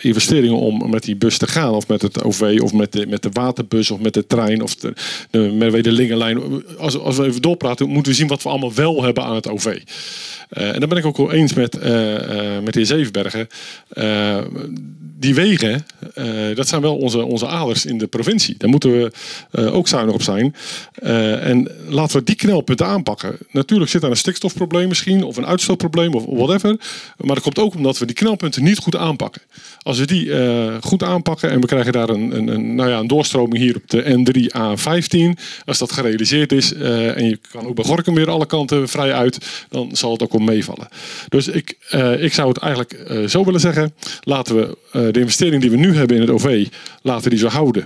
investeringen 0.00 0.56
om 0.56 0.90
met 0.90 1.02
die 1.02 1.16
bus 1.16 1.38
te 1.38 1.46
gaan. 1.46 1.72
Of 1.74 1.88
met 1.88 2.02
het 2.02 2.22
OV 2.22 2.58
of 2.62 2.72
met 2.72 2.92
de, 2.92 3.06
met 3.06 3.22
de 3.22 3.28
waterbus 3.32 3.90
of 3.90 4.00
met 4.00 4.14
de 4.14 4.26
trein 4.26 4.62
of 4.62 4.74
de, 4.74 4.92
de, 5.30 5.38
met 5.38 5.84
de 5.84 5.92
Lingenlijn. 5.92 6.64
Als, 6.78 6.98
als 6.98 7.16
we 7.16 7.24
even 7.26 7.42
doorpraten, 7.42 7.88
moeten 7.88 8.12
we 8.12 8.18
zien 8.18 8.26
wat 8.28 8.42
we 8.42 8.48
allemaal 8.48 8.74
wel 8.74 9.02
hebben 9.02 9.24
aan 9.30 9.36
het 9.36 9.48
OV. 9.48 9.82
Eh, 10.50 10.74
en 10.74 10.80
daar 10.80 10.88
ben 10.88 10.98
ik 10.98 11.06
ook 11.06 11.16
wel 11.16 11.32
eens 11.32 11.54
met, 11.54 11.78
eh, 11.78 12.14
eh, 12.14 12.62
met 12.62 12.72
de 12.72 12.78
heer 12.78 12.86
Zevenbergen. 12.86 13.48
Die 15.18 15.34
wegen, 15.34 15.86
dat 16.54 16.68
zijn 16.68 16.80
wel 16.80 16.96
onze, 16.96 17.24
onze 17.24 17.46
aders 17.46 17.86
in 17.86 17.98
de 17.98 18.06
provincie. 18.06 18.54
Daar 18.58 18.68
moeten 18.68 18.90
we 18.90 19.10
ook 19.70 19.88
zuinig 19.88 20.14
op 20.14 20.22
zijn. 20.22 20.54
En 21.40 21.70
laten 21.88 22.18
we 22.18 22.24
die 22.24 22.34
knelpunten 22.34 22.86
aanpakken. 22.86 23.38
Natuurlijk 23.50 23.90
zit 23.90 24.00
daar 24.00 24.10
een 24.10 24.16
stikstofprobleem 24.16 24.88
misschien, 24.88 25.24
of 25.24 25.36
een 25.36 25.46
uitstootprobleem, 25.46 26.14
of 26.14 26.24
whatever. 26.24 26.76
Maar 27.16 27.34
dat 27.34 27.42
komt 27.42 27.58
ook 27.58 27.74
omdat 27.74 27.98
we 27.98 28.06
die 28.06 28.14
knelpunten 28.14 28.62
niet 28.62 28.78
goed 28.78 28.96
aanpakken. 28.96 29.42
Als 29.82 29.98
we 29.98 30.06
die 30.06 30.30
goed 30.80 31.02
aanpakken 31.02 31.50
en 31.50 31.60
we 31.60 31.66
krijgen 31.66 31.92
daar 31.92 32.08
een, 32.08 32.36
een, 32.36 32.48
een, 32.48 32.74
nou 32.74 32.90
ja, 32.90 32.98
een 32.98 33.06
doorstroming 33.06 33.58
hier 33.58 33.76
op 33.76 33.90
de 33.90 34.02
N3 34.02 34.58
A15. 34.58 35.40
Als 35.64 35.78
dat 35.78 35.92
gerealiseerd 35.92 36.52
is 36.52 36.72
en 36.72 37.24
je 37.24 37.38
kan 37.50 37.66
ook 37.66 37.74
bij 37.74 37.84
Gorkum 37.84 38.14
weer 38.14 38.30
alle 38.30 38.46
kanten 38.46 38.88
vrij 38.88 39.12
uit, 39.12 39.66
dan 39.68 39.96
zal 39.96 40.12
het 40.12 40.22
ook 40.22 40.32
meevallen. 40.44 40.88
Dus 41.28 41.48
ik, 41.48 41.76
eh, 41.90 42.22
ik 42.22 42.32
zou 42.32 42.48
het 42.48 42.58
eigenlijk 42.58 42.92
eh, 42.92 43.26
zo 43.26 43.44
willen 43.44 43.60
zeggen. 43.60 43.94
Laten 44.20 44.56
we 44.56 44.76
eh, 44.92 45.02
de 45.12 45.20
investering 45.20 45.60
die 45.60 45.70
we 45.70 45.76
nu 45.76 45.96
hebben 45.96 46.16
in 46.16 46.22
het 46.22 46.30
OV, 46.30 46.66
laten 47.02 47.24
we 47.24 47.30
die 47.30 47.38
zo 47.38 47.48
houden. 47.48 47.84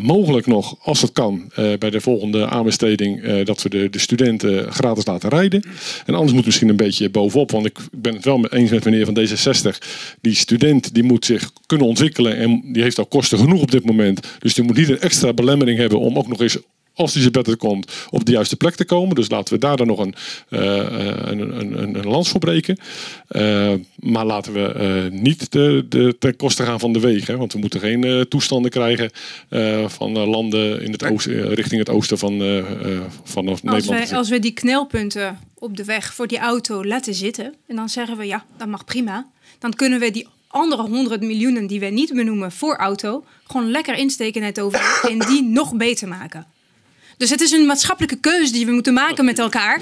mogelijk 0.00 0.46
nog, 0.46 0.76
als 0.82 1.02
het 1.02 1.12
kan, 1.12 1.52
bij 1.54 1.90
de 1.90 2.00
volgende 2.00 2.46
aanbesteding, 2.46 3.42
dat 3.44 3.62
we 3.62 3.68
de, 3.68 3.90
de 3.90 3.98
studenten 3.98 4.72
gratis 4.72 5.06
laten 5.06 5.28
rijden. 5.28 5.64
En 6.06 6.14
anders 6.14 6.32
moet 6.32 6.44
misschien 6.44 6.68
een 6.68 6.76
beetje 6.76 7.10
bovenop, 7.10 7.50
want 7.50 7.66
ik 7.66 7.78
ben 7.92 8.14
het 8.14 8.24
wel 8.24 8.46
eens 8.46 8.70
met 8.70 8.84
meneer 8.84 9.04
van 9.04 9.18
D66. 9.18 9.78
Die 10.20 10.34
student 10.34 10.94
die 10.94 11.02
moet 11.02 11.24
zich 11.24 11.50
kunnen 11.66 11.86
ontwikkelen 11.86 12.36
en 12.36 12.62
die 12.72 12.82
heeft 12.82 12.98
al 12.98 13.06
kosten 13.06 13.38
genoeg 13.38 13.62
op 13.62 13.70
dit 13.70 13.84
moment. 13.84 14.20
Dus 14.38 14.54
die 14.54 14.64
moet 14.64 14.76
niet 14.76 14.88
een 14.88 15.00
extra 15.00 15.32
belemmering 15.32 15.78
hebben 15.78 15.98
om 15.98 16.18
ook 16.18 16.28
nog 16.28 16.40
eens 16.40 16.58
als 17.00 17.12
die 17.12 17.30
bed 17.30 17.56
komt, 17.56 17.92
op 18.10 18.24
de 18.24 18.32
juiste 18.32 18.56
plek 18.56 18.74
te 18.74 18.84
komen. 18.84 19.14
Dus 19.14 19.30
laten 19.30 19.54
we 19.54 19.60
daar 19.60 19.76
dan 19.76 19.86
nog 19.86 19.98
een, 19.98 20.14
eh, 20.48 20.60
een, 21.30 21.60
een, 21.60 21.94
een, 21.94 22.06
lans 22.06 22.28
voor 22.28 22.40
breken. 22.40 22.78
Eh, 23.28 23.72
maar 23.96 24.24
laten 24.24 24.52
we 24.52 24.72
eh, 24.72 25.20
niet 25.20 25.52
de, 25.52 25.86
de, 25.88 26.16
ten 26.18 26.36
koste 26.36 26.64
gaan 26.64 26.80
van 26.80 26.92
de 26.92 27.00
wegen. 27.00 27.32
hè, 27.32 27.38
Want 27.38 27.52
we 27.52 27.58
moeten 27.58 27.80
geen 27.80 28.26
toestanden 28.28 28.70
krijgen 28.70 29.10
van 29.86 30.18
landen 30.18 30.82
in 30.82 30.92
het 30.92 31.04
oosten, 31.04 31.54
richting 31.54 31.80
het 31.80 31.88
oosten 31.88 32.18
van, 32.18 32.40
eh, 32.40 32.58
eh, 32.58 33.00
van 33.24 33.48
Als 33.48 33.62
Nederland. 33.62 34.08
we, 34.08 34.16
als 34.16 34.28
we 34.28 34.38
die 34.38 34.52
knelpunten 34.52 35.38
op 35.58 35.76
de 35.76 35.84
weg 35.84 36.14
voor 36.14 36.26
die 36.26 36.38
auto 36.38 36.84
laten 36.84 37.14
zitten... 37.14 37.54
en 37.66 37.76
dan 37.76 37.88
zeggen 37.88 38.16
we, 38.16 38.24
ja, 38.24 38.44
dat 38.56 38.68
mag 38.68 38.84
prima... 38.84 39.26
dan 39.58 39.74
kunnen 39.74 40.00
we 40.00 40.10
die 40.10 40.26
andere 40.48 40.82
100 40.82 41.20
miljoenen 41.20 41.66
die 41.66 41.80
we 41.80 41.86
niet 41.86 42.12
benoemen 42.14 42.52
voor 42.52 42.76
auto... 42.76 43.24
gewoon 43.46 43.70
lekker 43.70 43.94
insteken 43.94 44.40
in 44.40 44.46
het 44.46 44.60
over 44.60 45.06
en 45.10 45.18
die 45.18 45.42
nog 45.42 45.76
beter 45.76 46.08
maken. 46.08 46.46
Dus 47.20 47.30
het 47.30 47.40
is 47.40 47.50
een 47.50 47.66
maatschappelijke 47.66 48.16
keuze 48.16 48.52
die 48.52 48.66
we 48.66 48.72
moeten 48.72 48.92
maken 48.92 49.24
met 49.24 49.38
elkaar. 49.38 49.80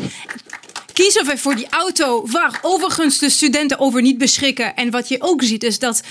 Kiezen 0.92 1.26
we 1.26 1.38
voor 1.38 1.54
die 1.54 1.66
auto 1.68 2.26
waar 2.26 2.58
overigens 2.62 3.18
de 3.18 3.30
studenten 3.30 3.78
over 3.78 4.02
niet 4.02 4.18
beschikken. 4.18 4.76
En 4.76 4.90
wat 4.90 5.08
je 5.08 5.16
ook 5.20 5.42
ziet 5.42 5.62
is 5.62 5.78
dat 5.78 6.02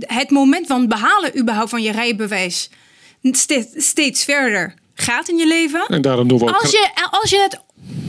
het 0.00 0.30
moment 0.30 0.66
van 0.66 0.88
behalen 0.88 1.38
überhaupt 1.38 1.70
van 1.70 1.82
je 1.82 1.92
rijbewijs 1.92 2.70
ste- 3.22 3.68
steeds 3.76 4.24
verder 4.24 4.74
gaat 4.94 5.28
in 5.28 5.36
je 5.36 5.46
leven. 5.46 5.86
En 5.86 6.02
daarom 6.02 6.28
doen 6.28 6.38
we 6.38 6.44
ook... 6.44 6.60
Als 6.60 6.70
je, 6.70 6.88
als, 7.10 7.30
je 7.30 7.38
het, 7.38 7.60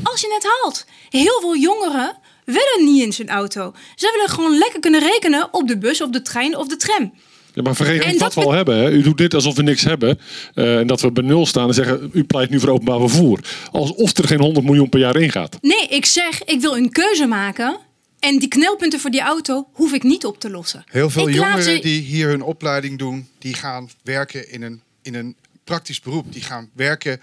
als 0.03 0.21
je 0.21 0.33
het 0.33 0.43
haalt. 0.43 0.85
Heel 1.09 1.39
veel 1.39 1.55
jongeren 1.55 2.17
willen 2.45 2.83
niet 2.83 3.03
in 3.03 3.13
zijn 3.13 3.29
auto. 3.29 3.73
Ze 3.95 4.11
willen 4.13 4.29
gewoon 4.29 4.57
lekker 4.57 4.79
kunnen 4.79 4.99
rekenen 5.01 5.53
op 5.53 5.67
de 5.67 5.77
bus, 5.77 6.01
of 6.01 6.09
de 6.09 6.21
trein 6.21 6.57
of 6.57 6.67
de 6.67 6.77
tram. 6.77 7.13
Ja, 7.59 7.65
maar 7.65 7.75
vergeet 7.75 8.05
niet 8.05 8.19
dat 8.19 8.33
wat 8.33 8.43
we 8.43 8.49
al 8.49 8.55
hebben. 8.55 8.77
Hè. 8.77 8.89
U 8.91 9.01
doet 9.01 9.17
dit 9.17 9.33
alsof 9.33 9.55
we 9.55 9.61
niks 9.63 9.83
hebben. 9.83 10.19
eh, 10.53 10.77
en 10.79 10.87
dat 10.87 11.01
we 11.01 11.11
bij 11.11 11.23
nul 11.23 11.45
staan 11.45 11.67
en 11.67 11.73
zeggen, 11.73 12.09
u 12.13 12.23
pleit 12.23 12.49
nu 12.49 12.59
voor 12.59 12.69
openbaar 12.69 12.99
vervoer. 12.99 13.39
Alsof 13.71 14.17
er 14.17 14.27
geen 14.27 14.39
100 14.39 14.65
miljoen 14.65 14.89
per 14.89 14.99
jaar 14.99 15.15
ingaat. 15.15 15.57
Nee, 15.61 15.87
ik 15.89 16.05
zeg, 16.05 16.43
ik 16.43 16.61
wil 16.61 16.75
een 16.77 16.89
keuze 16.91 17.25
maken. 17.25 17.77
En 18.19 18.39
die 18.39 18.47
knelpunten 18.47 18.99
voor 18.99 19.09
die 19.11 19.21
auto 19.21 19.67
hoef 19.73 19.93
ik 19.93 20.03
niet 20.03 20.25
op 20.25 20.39
te 20.39 20.49
lossen. 20.49 20.83
Heel 20.91 21.09
veel 21.09 21.27
Ik 21.27 21.33
jongeren 21.35 21.63
ze- 21.63 21.79
die 21.81 22.01
hier 22.01 22.27
hun 22.27 22.41
opleiding 22.41 22.97
doen, 22.97 23.27
die 23.39 23.53
gaan 23.53 23.89
werken 24.03 24.51
in 24.51 24.61
een, 24.61 24.81
in 25.01 25.15
een 25.15 25.35
praktisch 25.63 25.99
beroep. 25.99 26.33
Die 26.33 26.41
gaan 26.43 26.69
werken 26.73 27.19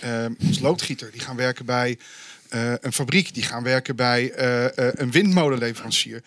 ehm, 0.00 0.32
als 0.48 0.58
loodgieter. 0.60 1.08
Die 1.12 1.20
gaan 1.20 1.36
werken 1.36 1.64
bij 1.66 1.98
eh, 2.48 2.72
een 2.80 2.92
fabriek. 2.92 3.34
Die 3.34 3.42
gaan 3.42 3.62
werken 3.62 3.96
bij 3.96 4.30
eh, 4.32 4.64
eh, 4.64 4.70
een 4.94 5.10
windmolenleverancier. 5.10 6.22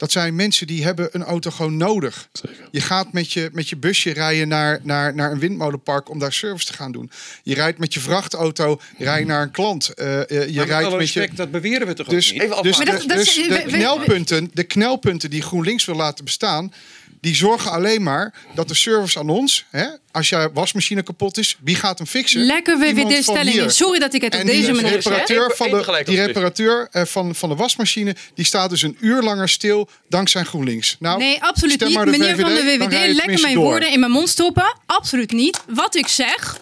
Dat 0.00 0.12
zijn 0.12 0.34
mensen 0.34 0.66
die 0.66 0.84
hebben 0.84 1.08
een 1.12 1.22
auto 1.24 1.50
gewoon 1.50 1.76
nodig. 1.76 2.28
Je 2.70 2.80
gaat 2.80 3.12
met 3.12 3.32
je, 3.32 3.48
met 3.52 3.68
je 3.68 3.76
busje 3.76 4.12
rijden 4.12 4.48
naar, 4.48 4.80
naar, 4.82 5.14
naar 5.14 5.32
een 5.32 5.38
windmolenpark 5.38 6.08
om 6.08 6.18
daar 6.18 6.32
service 6.32 6.66
te 6.66 6.72
gaan 6.72 6.92
doen. 6.92 7.10
Je 7.42 7.54
rijdt 7.54 7.78
met 7.78 7.94
je 7.94 8.00
vrachtauto, 8.00 8.80
je 8.96 9.04
rijdt 9.04 9.26
naar 9.28 9.42
een 9.42 9.50
klant. 9.50 9.88
eh, 9.88 10.20
eh, 10.20 10.28
je 10.28 10.36
Maar 10.36 10.46
met 10.46 10.68
rijdt 10.68 10.86
alle 10.86 10.96
met 10.96 11.10
je... 11.10 11.18
respect, 11.18 11.36
dat 11.36 11.50
beweren 11.50 11.86
we 11.86 11.92
toch 11.94 12.06
ook 12.06 12.12
Dus, 12.12 12.32
niet? 12.32 12.40
dus, 12.40 12.60
dus, 12.62 12.76
dat- 12.76 12.86
dat 13.08 13.18
is- 13.18 13.34
dus 13.34 13.46
we- 13.48 13.54
de, 13.54 13.62
knelpunten, 13.76 14.50
de 14.54 14.64
knelpunten 14.64 15.30
die 15.30 15.42
GroenLinks 15.42 15.84
wil 15.84 15.96
laten 15.96 16.24
bestaan, 16.24 16.72
die 17.20 17.34
zorgen 17.34 17.70
alleen 17.70 18.02
maar 18.02 18.34
dat 18.54 18.68
de 18.68 18.74
service 18.74 19.18
aan 19.18 19.28
ons, 19.28 19.64
hè, 19.70 19.86
als 20.10 20.28
je 20.28 20.50
wasmachine 20.54 21.02
kapot 21.02 21.38
is, 21.38 21.56
wie 21.62 21.74
gaat 21.74 21.98
hem 21.98 22.06
fixen? 22.06 22.42
Lekker 22.42 22.74
Iemand 22.86 22.98
van 23.00 23.10
VVD-stelling. 23.10 23.50
hier. 23.50 23.70
Sorry 23.70 23.98
dat 23.98 24.14
ik 24.14 24.22
het 24.22 24.34
op 24.34 24.46
deze 24.46 24.72
manier 24.72 24.90
zeg. 24.90 25.04
reparateur 25.04 25.52
van 25.56 25.70
de, 25.70 26.02
die 26.04 26.24
reparateur 26.24 26.88
eh, 26.90 27.04
van, 27.04 27.34
van 27.34 27.48
de 27.48 27.54
wasmachine, 27.54 28.16
die 28.34 28.44
staat 28.44 28.70
dus 28.70 28.82
een 28.82 28.96
uur 29.00 29.22
langer 29.22 29.48
stil 29.48 29.88
dankzij 30.08 30.44
GroenLinks. 30.44 30.96
Nou, 30.98 31.18
nee, 31.18 31.42
absoluut 31.42 31.74
stem 31.74 31.88
niet. 31.88 31.96
maar 31.96 32.04
de 32.04 32.10
Meneer 32.10 32.36
van 32.36 32.54
de 32.54 32.62
WWD, 32.78 33.14
lekker 33.14 33.40
mijn 33.40 33.54
door. 33.54 33.64
woorden 33.64 33.92
in 33.92 34.00
mijn 34.00 34.12
mond 34.12 34.28
stoppen. 34.28 34.76
Absoluut 34.86 35.32
niet. 35.32 35.60
Wat 35.68 35.94
ik 35.94 36.06
zeg, 36.08 36.60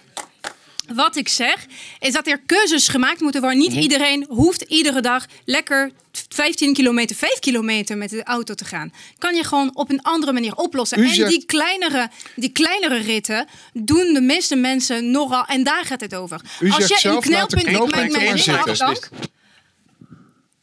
wat 0.94 1.16
ik 1.16 1.28
zeg, 1.28 1.66
is 1.98 2.12
dat 2.12 2.26
er 2.26 2.40
keuzes 2.46 2.88
gemaakt 2.88 3.20
moeten 3.20 3.40
worden. 3.40 3.58
Niet 3.58 3.70
Mhm. 3.72 3.78
iedereen 3.80 4.26
hoeft 4.28 4.62
iedere 4.62 5.00
dag 5.00 5.26
lekker 5.44 5.90
15 6.28 6.72
kilometer, 6.74 7.16
5 7.16 7.38
kilometer 7.38 7.96
met 7.96 8.10
de 8.10 8.22
auto 8.24 8.54
te 8.54 8.64
gaan. 8.64 8.92
Kan 9.18 9.34
je 9.34 9.44
gewoon 9.44 9.76
op 9.76 9.90
een 9.90 10.02
andere 10.02 10.32
manier 10.32 10.54
oplossen. 10.56 10.98
En 11.02 11.28
die 11.28 11.44
kleinere, 11.46 12.10
die 12.36 12.52
kleinere 12.52 12.96
ritten 12.98 13.46
doen 13.72 14.12
de 14.14 14.20
meeste 14.20 14.56
mensen 14.56 15.10
nogal. 15.10 15.44
En 15.44 15.62
daar 15.64 15.84
gaat 15.84 16.00
het 16.00 16.14
over. 16.14 16.40
U 16.60 16.70
zegt 16.70 17.02
je 17.02 17.08
laat 17.30 17.50
de 17.50 17.56
ik- 17.56 17.64
mijn- 17.90 18.12
mijn. 18.12 18.38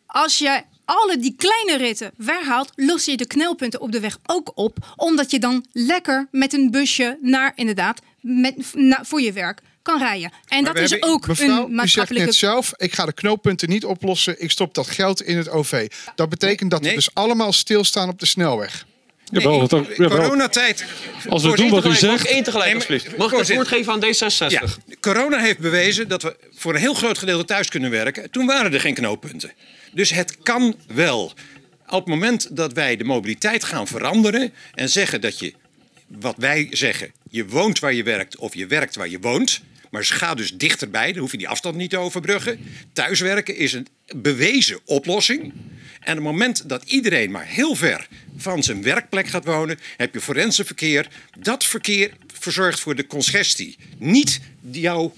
Als 0.06 0.38
je 0.38 0.62
alle 0.86 1.18
die 1.18 1.36
kleine 1.38 1.78
ritten 1.78 2.12
weghaalt, 2.18 2.72
los 2.76 3.06
je 3.06 3.18
de 3.18 3.26
knelpunten 3.28 3.82
op 3.82 3.92
de 3.92 4.00
weg 4.00 4.18
ook 4.26 4.52
op. 4.56 4.94
Omdat 4.96 5.32
je 5.32 5.40
dan 5.40 5.66
lekker 5.72 6.28
met 6.32 6.54
een 6.54 6.72
busje 6.72 7.18
naar, 7.22 7.52
inderdaad, 7.56 8.02
met, 8.22 8.56
na- 8.74 9.04
voor 9.06 9.22
je 9.22 9.32
werk 9.32 9.62
kan 9.86 10.00
rijden. 10.00 10.32
En 10.48 10.64
Maar 10.64 10.74
dat 10.74 10.84
is 10.84 10.90
hebben- 10.90 11.10
ook 11.10 11.28
mevrouw, 11.28 11.48
een 11.48 11.54
U 11.56 11.60
zegt 11.62 11.70
maatschappelijke... 11.70 12.26
net 12.28 12.36
zelf, 12.36 12.74
ik 12.78 12.94
ga 12.94 13.06
de 13.06 13.14
knooppunten 13.14 13.70
niet 13.70 13.86
oplossen. 13.86 14.36
Ik 14.42 14.52
stop 14.52 14.74
dat 14.74 14.88
geld 14.88 15.22
in 15.22 15.38
het 15.38 15.50
OV. 15.50 15.88
Dat 16.16 16.30
betekent 16.30 16.72
dat 16.72 16.86
we 16.86 16.94
dus 16.94 17.14
allemaal 17.14 17.54
stilstaan 17.54 18.10
op 18.10 18.20
de 18.20 18.26
snelweg. 18.26 18.86
Jawel, 19.32 19.60
dat 19.60 19.74
ook- 19.74 19.96
jawel. 19.96 20.18
Coronatijd. 20.18 20.86
Als 21.30 21.44
we 21.44 21.56
doen 21.56 21.70
wat 21.70 21.86
u 21.86 21.96
zegt... 21.96 22.30
Eén 22.32 22.44
tegelijk, 22.44 22.74
alsjeblieft. 22.74 23.18
Mag 23.18 23.32
ik 23.32 23.38
het 23.38 23.54
woord 23.54 23.68
geven 23.68 23.94
aan 23.94 24.04
D66? 24.04 24.48
Ja, 24.48 24.62
corona 25.00 25.40
heeft 25.40 25.60
bewezen 25.60 26.08
dat 26.08 26.22
we 26.24 26.36
voor 26.54 26.74
een 26.74 26.80
heel 26.80 26.94
groot 26.94 27.18
gedeelte 27.18 27.46
thuis 27.46 27.70
kunnen 27.70 27.92
werken. 27.92 28.32
Toen 28.32 28.46
waren 28.46 28.74
er 28.74 28.80
geen 28.80 28.94
knooppunten. 28.94 29.52
Dus 29.92 30.10
het 30.10 30.38
kan 30.44 30.76
wel. 30.94 31.34
Op 31.88 32.00
het 32.00 32.06
moment 32.08 32.56
dat 32.56 32.74
wij 32.74 32.96
de 32.98 33.04
mobiliteit 33.04 33.64
gaan 33.64 33.88
veranderen 33.88 34.54
en 34.74 34.90
zeggen 34.90 35.22
dat 35.22 35.40
je, 35.40 35.54
wat 36.08 36.36
wij 36.38 36.68
zeggen, 36.72 37.12
je 37.30 37.48
woont 37.48 37.80
waar 37.80 37.94
je 37.94 38.04
werkt 38.04 38.38
of 38.38 38.56
je 38.56 38.68
werkt 38.68 38.96
waar 38.96 39.10
je 39.10 39.20
woont. 39.20 39.62
Maar 39.96 40.06
ga 40.06 40.34
dus 40.34 40.54
dichterbij, 40.54 41.12
dan 41.12 41.22
hoef 41.22 41.32
je 41.32 41.38
die 41.38 41.48
afstand 41.48 41.76
niet 41.76 41.90
te 41.90 41.98
overbruggen. 41.98 42.60
Thuiswerken 42.94 43.56
is 43.56 43.74
een 43.74 43.88
bewezen 44.16 44.80
oplossing. 44.86 45.42
En 46.00 46.18
op 46.18 46.24
het 46.24 46.24
moment 46.24 46.70
dat 46.70 46.84
iedereen 46.84 47.32
maar 47.32 47.46
heel 47.46 47.76
ver 47.76 48.08
van 48.38 48.64
zijn 48.64 48.82
werkplek 48.82 49.28
gaat 49.28 49.46
wonen, 49.46 49.80
heb 49.98 50.14
je 50.14 50.22
forense 50.22 50.66
verkeer. 50.66 51.08
Dat 51.40 51.66
verkeer 51.66 52.12
verzorgt 52.54 52.80
voor 52.80 52.96
de 52.96 53.08
congestie. 53.08 53.78
Niet 53.98 54.40
jouw 54.72 55.14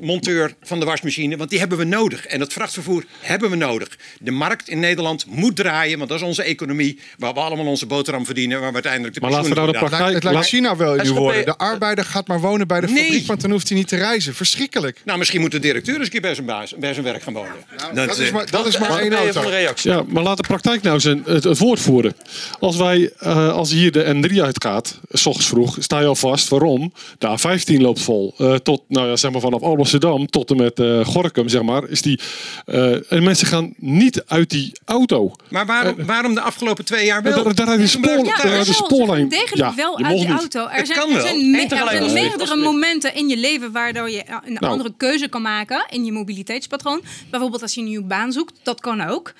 monteur 0.00 0.54
van 0.62 0.80
de 0.80 0.86
wasmachine, 0.86 1.36
want 1.36 1.50
die 1.50 1.58
hebben 1.58 1.78
we 1.78 1.84
nodig. 1.84 2.26
En 2.26 2.40
het 2.40 2.52
vrachtvervoer 2.52 3.04
hebben 3.20 3.50
we 3.50 3.56
nodig. 3.56 3.88
De 4.20 4.30
markt 4.30 4.68
in 4.68 4.78
Nederland 4.80 5.26
moet 5.26 5.56
draaien, 5.56 5.98
want 5.98 6.10
dat 6.10 6.18
is 6.20 6.24
onze 6.26 6.42
economie, 6.42 6.98
waar 7.18 7.34
we 7.34 7.40
allemaal 7.40 7.66
onze 7.66 7.86
boterham 7.86 8.24
verdienen, 8.24 8.58
waar 8.58 8.68
we 8.68 8.74
uiteindelijk 8.74 9.14
de 9.14 9.20
Maar 9.20 9.30
laten 9.30 9.48
we 9.48 9.54
nou 9.54 9.72
de 9.72 9.78
praktijk-. 9.78 10.14
Het 10.14 10.24
lijkt 10.24 10.46
China 10.48 10.76
wel 10.76 10.92
in 10.94 10.98
uw 11.00 11.04
SGP 11.06 11.16
woorden. 11.16 11.44
De 11.44 11.56
arbeider 11.56 12.04
gaat 12.04 12.26
maar 12.26 12.40
wonen 12.40 12.66
bij 12.66 12.80
de 12.80 12.86
Nee. 12.86 13.02
fabriek, 13.04 13.26
want 13.26 13.40
dan 13.40 13.50
hoeft 13.50 13.68
hij 13.68 13.78
niet 13.78 13.88
te 13.88 13.96
reizen. 13.96 14.34
Verschrikkelijk. 14.34 15.00
Nou, 15.04 15.18
misschien 15.18 15.40
moet 15.40 15.50
de 15.52 15.58
directeur 15.58 15.94
eens 15.94 16.04
een 16.04 16.10
keer 16.10 16.20
bij 16.20 16.34
zijn, 16.34 16.46
baas, 16.46 16.74
bij 16.78 16.92
zijn 16.92 17.04
werk 17.04 17.22
gaan 17.22 17.32
wonen. 17.32 17.54
dat 17.94 18.18
is 18.18 18.30
maar- 18.30 18.50
dat 18.50 18.66
is 18.66 18.78
maar 18.78 18.98
één 18.98 19.12
auto. 19.12 19.50
Ja, 19.82 20.02
maar 20.08 20.22
laat 20.22 20.36
de 20.36 20.42
praktijk 20.42 20.82
nou 20.82 21.00
zijn, 21.00 21.22
het, 21.24 21.44
het 21.44 21.58
woord 21.58 21.80
voeren. 21.80 22.16
Als 22.60 22.76
wij, 22.76 23.10
eh, 23.18 23.52
als 23.52 23.70
hier 23.70 23.92
de 23.92 24.04
N3 24.14 24.42
uitgaat, 24.42 25.00
s 25.12 25.26
ochtends 25.26 25.48
vroeg, 25.48 25.76
sta 25.80 26.00
je 26.00 26.06
al 26.06 26.14
vast. 26.14 26.48
Waarom? 26.58 26.92
De 27.18 27.38
A15 27.38 27.80
loopt 27.80 28.00
vol. 28.00 28.34
Eh, 28.38 28.54
tot, 28.54 28.82
nou 28.88 29.08
ja, 29.08 29.16
zeg 29.16 29.30
maar 29.30 29.40
vanaf 29.40 29.62
Alblasserdam 29.62 30.26
tot 30.26 30.50
en 30.50 30.56
met 30.56 30.78
eh, 30.80 31.04
Gorkum, 31.06 31.48
zeg 31.48 31.62
maar, 31.62 31.88
is 31.88 32.02
die. 32.02 32.20
eh, 32.66 33.12
en 33.12 33.22
mensen 33.22 33.46
gaan 33.46 33.74
niet 33.76 34.22
uit 34.26 34.50
die 34.50 34.72
auto. 34.84 35.32
Maar 35.48 35.66
waarom, 35.66 36.04
waarom 36.06 36.34
de 36.34 36.40
afgelopen 36.40 36.84
twee 36.84 37.04
jaar 37.06 37.22
wel? 37.22 37.42
Daar- 37.44 37.54
daar 37.54 37.76
die 37.76 37.86
spoor- 37.86 38.24
daar 38.42 38.64
de 38.64 38.72
spoorlijn. 38.72 39.28
degelijk 39.28 39.56
Ja, 39.56 39.74
wel 39.74 39.98
uit 40.04 40.18
die 40.18 40.28
auto. 40.28 40.66
Er 40.68 40.86
zijn, 40.86 40.98
kan 40.98 41.10
er 41.14 41.20
zijn, 41.20 41.50
me- 41.50 41.62
er 41.62 41.68
zijn 41.88 42.12
meerdere 42.12 42.56
momenten 42.56 43.14
in 43.14 43.28
je 43.28 43.36
leven 43.36 43.72
waardoor 43.72 44.10
je 44.10 44.22
een 44.44 44.52
Nou. 44.52 44.66
andere 44.72 44.92
keuze 44.96 45.28
kan 45.28 45.42
maken 45.42 45.86
in 45.90 46.04
je 46.04 46.12
mobiliteitspatroon. 46.12 47.02
Bijvoorbeeld 47.30 47.62
als 47.62 47.74
je 47.74 47.80
een 47.80 47.86
nieuwe 47.86 48.06
baan 48.06 48.32
zoekt, 48.32 48.54
dat 48.62 48.80
kan 48.80 49.00
ook. 49.08 49.32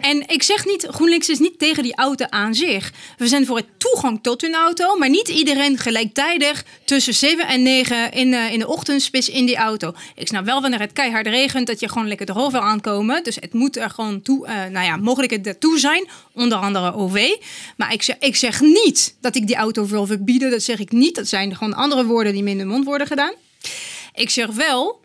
En 0.00 0.22
ik 0.28 0.42
zeg 0.42 0.66
niet, 0.66 0.86
GroenLinks 0.90 1.28
is 1.28 1.38
niet 1.38 1.58
tegen 1.58 1.82
die 1.82 1.96
auto 1.96 2.24
aan 2.28 2.54
zich. 2.54 2.92
We 3.18 3.26
zijn 3.28 3.46
voor 3.46 3.56
het 3.56 3.66
toegang 3.78 4.18
tot 4.22 4.40
hun 4.40 4.54
auto, 4.54 4.96
maar 4.96 5.08
niet 5.10 5.28
iedereen 5.28 5.78
gelijktijdig 5.78 6.64
tussen 6.84 7.14
7 7.14 7.46
en 7.46 7.62
9 7.62 8.12
in, 8.12 8.30
de 8.30 8.48
in 8.52 8.58
de 8.58 8.66
ochtendspits 8.66 9.28
in 9.28 9.46
die 9.46 9.56
auto. 9.56 9.94
Ik 10.14 10.26
snap 10.26 10.44
wel 10.44 10.60
wanneer 10.60 10.80
het 10.80 10.92
keihard 10.92 11.26
regent 11.26 11.66
dat 11.66 11.80
je 11.80 11.88
gewoon 11.88 12.08
lekker 12.08 12.30
erop 12.30 12.52
wil 12.52 12.60
aankomen. 12.60 13.24
Dus 13.24 13.36
het 13.40 13.52
moet 13.52 13.76
er 13.76 13.90
gewoon 13.90 14.22
toe, 14.22 14.46
eh, 14.46 14.54
nou 14.54 14.86
ja, 14.86 14.96
mogelijkheden 14.96 15.52
ertoe 15.52 15.78
zijn, 15.78 16.08
onder 16.32 16.58
andere 16.58 16.94
OV. 16.94 17.28
Maar 17.76 17.92
ik 17.92 18.16
ik 18.18 18.36
zeg 18.36 18.60
niet 18.60 19.16
dat 19.20 19.36
ik 19.36 19.46
die 19.46 19.56
auto 19.56 19.86
wil 19.86 20.06
verbieden. 20.06 20.50
Dat 20.50 20.62
zeg 20.62 20.78
ik 20.78 20.92
niet. 20.92 21.14
Dat 21.14 21.28
zijn 21.28 21.56
gewoon 21.56 21.74
andere 21.74 22.04
woorden 22.04 22.32
die 22.32 22.42
me 22.42 22.50
in 22.50 22.58
de 22.58 22.64
mond 22.64 22.84
worden 22.84 23.06
gedaan. 23.06 23.32
Ik 24.14 24.30
zeg 24.30 24.46
wel 24.46 25.00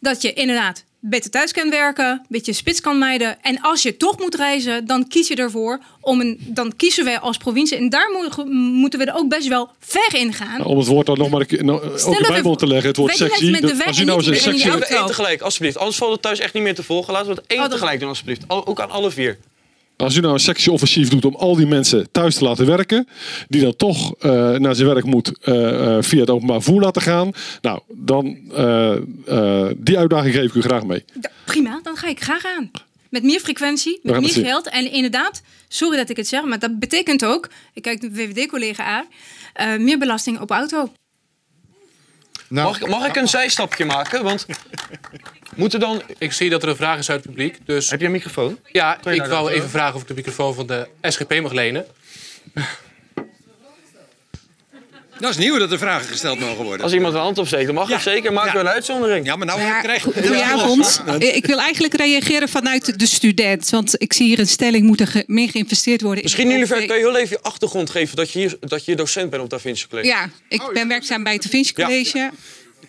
dat 0.00 0.22
je 0.22 0.32
inderdaad 0.32 0.84
beter 1.00 1.30
thuis 1.30 1.52
kan 1.52 1.70
werken, 1.70 2.06
een 2.10 2.20
beetje 2.28 2.52
spits 2.52 2.80
kan 2.80 2.98
mijden. 2.98 3.42
En 3.42 3.60
als 3.60 3.82
je 3.82 3.96
toch 3.96 4.18
moet 4.18 4.34
reizen, 4.34 4.86
dan 4.86 5.08
kies 5.08 5.28
je 5.28 5.34
ervoor 5.34 5.80
om 6.00 6.20
een. 6.20 6.38
Dan 6.40 6.76
kiezen 6.76 7.04
wij 7.04 7.18
als 7.18 7.36
provincie. 7.36 7.76
En 7.76 7.88
daar 7.88 8.10
mo- 8.12 8.44
moeten 8.54 8.98
we 8.98 9.04
er 9.04 9.14
ook 9.14 9.28
best 9.28 9.48
wel 9.48 9.68
ver 9.78 10.14
in 10.14 10.32
gaan. 10.32 10.58
Nou, 10.58 10.68
om 10.70 10.78
het 10.78 10.86
woord 10.86 11.06
dan 11.06 11.18
nog 11.18 11.30
maar 11.30 11.40
een 11.40 11.46
keer- 11.46 11.64
nou, 11.64 11.82
ook 11.82 11.92
dat 11.98 12.14
erbij 12.20 12.42
we- 12.42 12.56
te 12.56 12.66
leggen, 12.66 12.88
het 12.88 12.96
woord 12.96 13.18
met 13.18 13.60
de 13.60 13.76
wet 13.76 13.86
Als 13.86 13.98
je 13.98 14.04
nou 14.04 14.22
auto. 14.24 14.96
Eén 15.00 15.06
tegelijk, 15.06 15.40
alsjeblieft. 15.40 15.76
Anders 15.78 15.96
valt 15.96 16.12
het 16.12 16.22
thuis 16.22 16.38
echt 16.38 16.54
niet 16.54 16.62
meer 16.62 16.74
te 16.74 16.82
volgen. 16.82 17.12
Laten 17.12 17.28
we 17.28 17.34
het 17.34 17.44
één 17.46 17.60
dat- 17.60 17.70
tegelijk 17.70 18.00
doen, 18.00 18.08
alsjeblieft. 18.08 18.42
Al- 18.46 18.66
Ook 18.66 18.80
aan 18.80 18.90
alle 18.90 19.10
vier. 19.10 19.38
Als 20.00 20.16
u 20.16 20.20
nou 20.20 20.34
een 20.34 20.40
sectieoffensief 20.40 21.08
doet 21.08 21.24
om 21.24 21.34
al 21.34 21.56
die 21.56 21.66
mensen 21.66 22.08
thuis 22.12 22.34
te 22.34 22.44
laten 22.44 22.66
werken, 22.66 23.08
die 23.48 23.62
dan 23.62 23.76
toch 23.76 24.14
eh, 24.18 24.30
naar 24.50 24.74
zijn 24.74 24.88
werk 24.88 25.04
moet 25.04 25.38
eh, 25.38 25.96
eh, 25.96 26.02
via 26.02 26.20
het 26.20 26.30
openbaar 26.30 26.62
vervoer 26.62 26.80
laten 26.80 27.02
gaan, 27.02 27.30
nou, 27.60 27.80
dan 27.88 28.24
die 29.76 29.98
uitdaging 29.98 30.34
geef 30.34 30.44
ik 30.44 30.54
u 30.54 30.60
graag 30.60 30.84
mee. 30.84 31.04
Prima, 31.44 31.80
dan 31.82 31.96
ga 31.96 32.08
ik 32.08 32.22
graag 32.22 32.44
aan. 32.44 32.70
Met 33.08 33.22
meer 33.22 33.40
frequentie, 33.40 34.00
met 34.02 34.20
meer 34.20 34.44
geld. 34.44 34.68
En 34.68 34.92
inderdaad, 34.92 35.42
sorry 35.68 35.96
dat 35.96 36.10
ik 36.10 36.16
het 36.16 36.28
zeg, 36.28 36.44
maar 36.44 36.58
dat 36.58 36.78
betekent 36.78 37.24
ook... 37.24 37.48
Ik 37.74 37.82
kijk 37.82 38.00
de 38.00 38.10
VVD-collega 38.12 38.84
aan. 38.84 39.84
meer 39.84 39.98
belasting 39.98 40.40
op 40.40 40.50
auto. 40.50 40.92
Mag, 42.50 42.80
ik- 42.80 42.88
mag 42.88 43.06
ik 43.06 43.16
een 43.16 43.28
zijstapje 43.28 43.84
maken? 43.84 44.22
Want 44.22 44.46
moeten 45.56 45.80
dan... 45.80 46.02
Ik 46.18 46.32
zie 46.32 46.50
dat 46.50 46.62
er 46.62 46.68
een 46.68 46.76
vraag 46.76 46.98
is 46.98 47.10
uit 47.10 47.18
het 47.24 47.28
publiek. 47.34 47.58
Dus... 47.66 47.90
Heb 47.90 48.00
je 48.00 48.06
een 48.06 48.12
microfoon? 48.12 48.58
Ja, 48.72 48.98
ik 49.04 49.24
wou 49.24 49.50
even 49.50 49.70
vragen 49.70 49.94
of 49.94 50.00
ik 50.02 50.08
de 50.08 50.14
microfoon 50.14 50.54
van 50.54 50.66
de 50.66 50.88
SGP 51.02 51.40
mag 51.40 51.52
lenen. 51.52 51.86
Dat 55.20 55.30
is 55.30 55.36
nieuw 55.36 55.58
dat 55.58 55.72
er 55.72 55.78
vragen 55.78 56.08
gesteld 56.08 56.38
mogen 56.40 56.64
worden. 56.64 56.84
Als 56.84 56.92
iemand 56.92 57.14
een 57.14 57.20
hand 57.20 57.38
opsteekt, 57.38 57.66
dan 57.66 57.74
mag 57.74 57.88
dat 57.88 58.02
zeker. 58.02 58.32
Maken 58.32 58.52
we 58.52 58.58
een 58.58 58.68
uitzondering. 58.68 59.26
Ja, 59.26 59.36
maar 59.36 59.46
nou 59.46 59.60
krijg 59.82 60.04
je... 60.04 60.12
Goedenavond. 60.12 61.02
Ik 61.18 61.46
wil 61.46 61.58
eigenlijk 61.58 61.94
reageren 61.94 62.48
vanuit 62.48 62.98
de 62.98 63.06
student. 63.06 63.70
Want 63.70 63.94
ik 64.02 64.12
zie 64.12 64.26
hier 64.26 64.38
een 64.38 64.46
stelling, 64.48 64.86
moet 64.86 65.00
er 65.00 65.06
ge- 65.06 65.24
meer 65.26 65.48
geïnvesteerd 65.50 66.00
worden. 66.00 66.22
Misschien 66.22 66.48
jullie 66.48 66.66
kun 66.66 66.82
je 66.86 66.92
heel 66.92 67.16
even 67.16 67.28
je 67.30 67.42
achtergrond 67.42 67.90
geven 67.90 68.16
dat 68.16 68.30
je 68.30 68.38
hier, 68.38 68.56
dat 68.60 68.84
je 68.84 68.96
docent 68.96 69.30
bent 69.30 69.42
op 69.42 69.50
Da 69.50 69.58
Vinci 69.58 69.86
College. 69.88 70.08
Ja, 70.08 70.28
ik 70.48 70.70
ben 70.72 70.88
werkzaam 70.88 71.22
bij 71.22 71.32
het 71.32 71.42
Da 71.42 71.48
Vinci 71.48 71.72
College. 71.72 72.30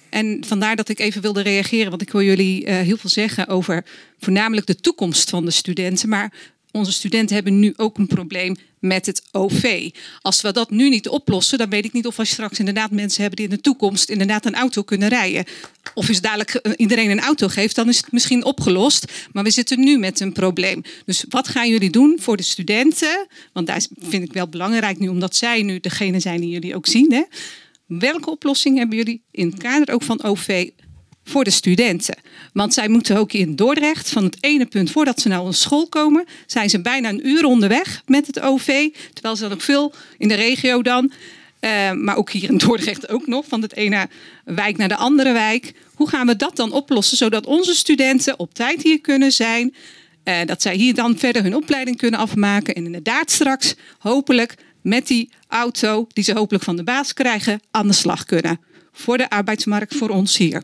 En 0.10 0.44
vandaar 0.48 0.76
dat 0.76 0.90
ik 0.90 0.99
even 0.99 1.22
wilde 1.22 1.41
reageren. 1.41 1.90
Want 1.90 2.02
ik 2.02 2.12
wil 2.12 2.22
jullie 2.22 2.66
eh, 2.66 2.76
heel 2.76 2.98
veel 2.98 3.10
zeggen 3.10 3.48
over 3.48 3.86
voornamelijk 4.20 4.68
de 4.68 4.76
toekomst 4.76 5.30
van 5.30 5.45
de 5.45 5.52
studenten. 5.52 6.10
Maar 6.10 6.32
onze 6.72 6.91
studenten 6.91 7.35
hebben 7.35 7.60
nu 7.60 7.73
ook 7.77 7.98
een 7.98 8.07
probleem 8.07 8.56
met 8.80 9.06
het 9.06 9.22
OV. 9.31 9.89
Als 10.22 10.41
we 10.41 10.52
dat 10.52 10.69
nu 10.69 10.89
niet 10.89 11.07
oplossen, 11.10 11.57
dan 11.57 11.69
weet 11.69 11.85
ik 11.85 11.93
niet 11.93 12.06
of 12.07 12.15
we 12.15 12.26
straks 12.26 12.60
inderdaad 12.60 12.91
mensen 12.91 13.22
hebben 13.22 13.39
die 13.39 13.49
in 13.49 13.56
de 13.56 13.61
toekomst 13.61 14.10
inderdaad 14.10 14.45
een 14.45 14.56
auto 14.56 14.81
kunnen 14.84 15.10
rijden. 15.10 15.45
Of 15.93 16.07
als 16.07 16.22
dadelijk 16.22 16.53
eh, 16.53 16.72
iedereen 16.76 17.10
een 17.10 17.19
auto 17.19 17.48
geeft, 17.48 17.76
dan 17.76 17.89
is 17.89 17.98
het 17.98 18.11
misschien 18.11 18.43
opgelost. 18.45 19.06
Maar 19.31 19.43
we 19.43 19.49
zitten 19.49 19.80
nu 19.80 19.98
met 19.98 20.19
een 20.19 20.31
probleem. 20.34 20.81
Dus 21.06 21.26
wat 21.30 21.48
gaan 21.48 21.69
jullie 21.69 21.89
doen 21.89 22.18
voor 22.22 22.38
de 22.38 22.43
studenten? 22.43 23.27
Want 23.53 23.68
daar 23.68 23.76
is- 23.76 23.89
vind 23.99 24.23
ik 24.23 24.34
wel 24.34 24.48
belangrijk 24.48 24.99
nu, 24.99 25.07
omdat 25.07 25.35
zij 25.35 25.61
nu 25.64 25.80
degene 25.80 26.19
zijn 26.19 26.41
die 26.41 26.49
jullie 26.49 26.76
ook 26.76 26.88
zien. 26.88 27.11
Hè? 27.14 27.22
Welke 27.85 28.30
oplossing 28.30 28.77
hebben 28.77 28.98
jullie 28.98 29.22
in 29.31 29.49
het 29.49 29.57
kader 29.61 29.93
ook 29.93 30.03
van 30.03 30.23
OV 30.23 30.69
voor 31.23 31.43
de 31.43 31.49
studenten? 31.49 32.15
Want 32.53 32.73
zij 32.73 32.88
moeten 32.88 33.18
ook 33.18 33.34
in 33.34 33.56
Dordrecht, 33.56 34.10
van 34.10 34.23
het 34.23 34.38
ene 34.39 34.65
punt 34.65 34.91
voordat 34.91 35.22
ze 35.22 35.27
naar 35.27 35.45
een 35.45 35.53
school 35.53 35.88
komen, 35.88 36.26
zijn 36.45 36.69
ze 36.69 36.81
bijna 36.81 37.10
een 37.10 37.27
uur 37.27 37.45
onderweg 37.45 38.02
met 38.06 38.27
het 38.27 38.39
OV. 38.39 38.89
Terwijl 39.14 39.35
ze 39.35 39.41
dan 39.41 39.52
ook 39.52 39.61
veel 39.61 39.93
in 40.18 40.27
de 40.27 40.35
regio 40.35 40.81
dan. 40.81 41.11
eh, 41.60 41.91
maar 41.91 42.15
ook 42.15 42.31
hier 42.31 42.49
in 42.49 42.57
Dordrecht 42.57 43.10
ook 43.10 43.27
nog, 43.27 43.45
van 43.48 43.61
het 43.61 43.76
ene 43.76 44.10
wijk 44.45 44.77
naar 44.77 44.88
de 44.88 44.95
andere 44.95 45.31
wijk. 45.31 45.73
Hoe 45.93 46.10
gaan 46.10 46.27
we 46.27 46.35
dat 46.35 46.56
dan 46.56 46.72
oplossen, 46.72 47.18
zodat 47.18 47.45
onze 47.45 47.73
studenten 47.76 48.39
op 48.39 48.53
tijd 48.53 48.81
hier 48.81 49.02
kunnen 49.02 49.31
zijn? 49.31 49.73
eh, 50.23 50.45
dat 50.45 50.61
zij 50.61 50.76
hier 50.76 50.93
dan 50.93 51.18
verder 51.18 51.43
hun 51.43 51.56
opleiding 51.56 51.98
kunnen 51.98 52.19
afmaken. 52.19 52.76
En 52.76 52.85
inderdaad 52.85 53.31
straks 53.31 53.76
hopelijk 53.99 54.56
met 54.81 55.07
die 55.07 55.30
auto, 55.48 56.07
die 56.14 56.23
ze 56.23 56.34
hopelijk 56.34 56.64
van 56.64 56.76
de 56.76 56.84
baas 56.84 57.14
krijgen, 57.14 57.60
aan 57.72 57.88
de 57.88 57.93
slag 57.93 58.26
kunnen. 58.26 58.60
Voor 58.91 59.18
de 59.18 59.30
arbeidsmarkt, 59.30 59.95
voor 59.95 60.10
ons 60.10 60.38
hier. 60.38 60.64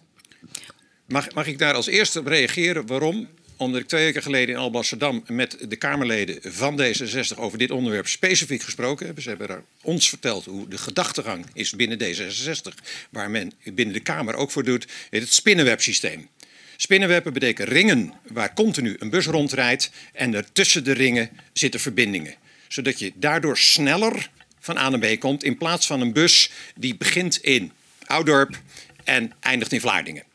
Mag, 1.07 1.34
mag 1.34 1.47
ik 1.47 1.59
daar 1.59 1.73
als 1.73 1.88
eerste 1.88 2.19
op 2.19 2.27
reageren? 2.27 2.85
Waarom? 2.85 3.27
Omdat 3.57 3.81
ik 3.81 3.88
twee 3.88 4.03
weken 4.03 4.21
geleden 4.21 4.55
in 4.55 4.61
Alblasserdam 4.61 5.23
met 5.27 5.57
de 5.69 5.75
Kamerleden 5.75 6.39
van 6.53 6.81
D66 6.81 7.38
over 7.38 7.57
dit 7.57 7.71
onderwerp 7.71 8.07
specifiek 8.07 8.61
gesproken 8.61 9.05
heb. 9.05 9.21
Ze 9.21 9.29
hebben 9.29 9.63
ons 9.81 10.09
verteld 10.09 10.45
hoe 10.45 10.67
de 10.67 10.77
gedachtegang 10.77 11.45
is 11.53 11.71
binnen 11.71 11.99
D66, 11.99 12.73
waar 13.09 13.29
men 13.29 13.51
binnen 13.63 13.93
de 13.93 13.99
Kamer 13.99 14.35
ook 14.35 14.51
voor 14.51 14.63
doet, 14.63 14.88
het 15.09 15.34
spinnenwebsysteem. 15.34 16.27
Spinnenwebben 16.75 17.34
betekent 17.34 17.69
ringen 17.69 18.13
waar 18.27 18.53
continu 18.53 18.95
een 18.99 19.09
bus 19.09 19.25
rondrijdt 19.25 19.91
en 20.13 20.34
er 20.34 20.51
tussen 20.51 20.84
de 20.84 20.91
ringen 20.91 21.29
zitten 21.53 21.79
verbindingen. 21.79 22.35
Zodat 22.67 22.99
je 22.99 23.11
daardoor 23.15 23.57
sneller 23.57 24.29
van 24.59 24.77
A 24.77 24.89
naar 24.89 25.15
B 25.15 25.19
komt 25.19 25.43
in 25.43 25.57
plaats 25.57 25.88
van 25.88 26.01
een 26.01 26.13
bus 26.13 26.51
die 26.75 26.95
begint 26.95 27.38
in 27.38 27.71
Oudorp 28.05 28.59
en 29.03 29.34
eindigt 29.39 29.71
in 29.71 29.81
Vlaardingen. 29.81 30.26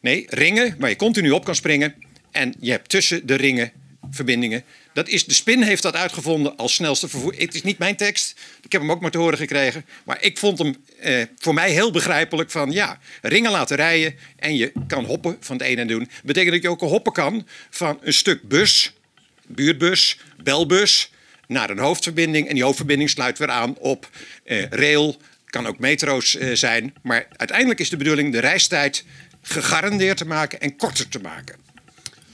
Nee, 0.00 0.26
ringen 0.28 0.76
waar 0.78 0.88
je 0.88 0.96
continu 0.96 1.30
op 1.30 1.44
kan 1.44 1.54
springen 1.54 1.94
en 2.30 2.54
je 2.60 2.70
hebt 2.70 2.88
tussen 2.88 3.26
de 3.26 3.34
ringen 3.34 3.72
verbindingen. 4.10 4.64
Dat 4.92 5.08
is, 5.08 5.24
de 5.24 5.34
spin 5.34 5.62
heeft 5.62 5.82
dat 5.82 5.96
uitgevonden 5.96 6.56
als 6.56 6.74
snelste 6.74 7.08
vervoer. 7.08 7.34
Het 7.36 7.54
is 7.54 7.62
niet 7.62 7.78
mijn 7.78 7.96
tekst, 7.96 8.40
ik 8.62 8.72
heb 8.72 8.80
hem 8.80 8.90
ook 8.90 9.00
maar 9.00 9.10
te 9.10 9.18
horen 9.18 9.38
gekregen. 9.38 9.84
Maar 10.04 10.22
ik 10.22 10.38
vond 10.38 10.58
hem 10.58 10.76
eh, 11.00 11.22
voor 11.38 11.54
mij 11.54 11.70
heel 11.70 11.90
begrijpelijk 11.90 12.50
van 12.50 12.70
ja, 12.70 12.98
ringen 13.22 13.50
laten 13.50 13.76
rijden 13.76 14.14
en 14.36 14.56
je 14.56 14.72
kan 14.86 15.04
hoppen 15.04 15.36
van 15.40 15.56
het 15.56 15.66
ene 15.66 15.80
en 15.80 15.86
doen. 15.86 16.08
betekent 16.24 16.52
dat 16.52 16.62
je 16.62 16.70
ook 16.70 16.80
hoppen 16.80 17.12
kan 17.12 17.46
van 17.70 17.98
een 18.02 18.12
stuk 18.12 18.48
bus, 18.48 18.92
buurtbus, 19.46 20.18
belbus, 20.42 21.10
naar 21.46 21.70
een 21.70 21.78
hoofdverbinding. 21.78 22.48
En 22.48 22.54
die 22.54 22.62
hoofdverbinding 22.62 23.10
sluit 23.10 23.38
weer 23.38 23.50
aan 23.50 23.78
op 23.78 24.08
eh, 24.44 24.64
rail, 24.64 25.16
kan 25.46 25.66
ook 25.66 25.78
metro's 25.78 26.36
eh, 26.36 26.50
zijn. 26.52 26.94
Maar 27.02 27.26
uiteindelijk 27.36 27.80
is 27.80 27.90
de 27.90 27.96
bedoeling 27.96 28.32
de 28.32 28.38
reistijd 28.38 29.04
gegarandeerd 29.42 30.16
te 30.16 30.26
maken 30.26 30.60
en 30.60 30.76
korter 30.76 31.08
te 31.08 31.18
maken. 31.18 31.56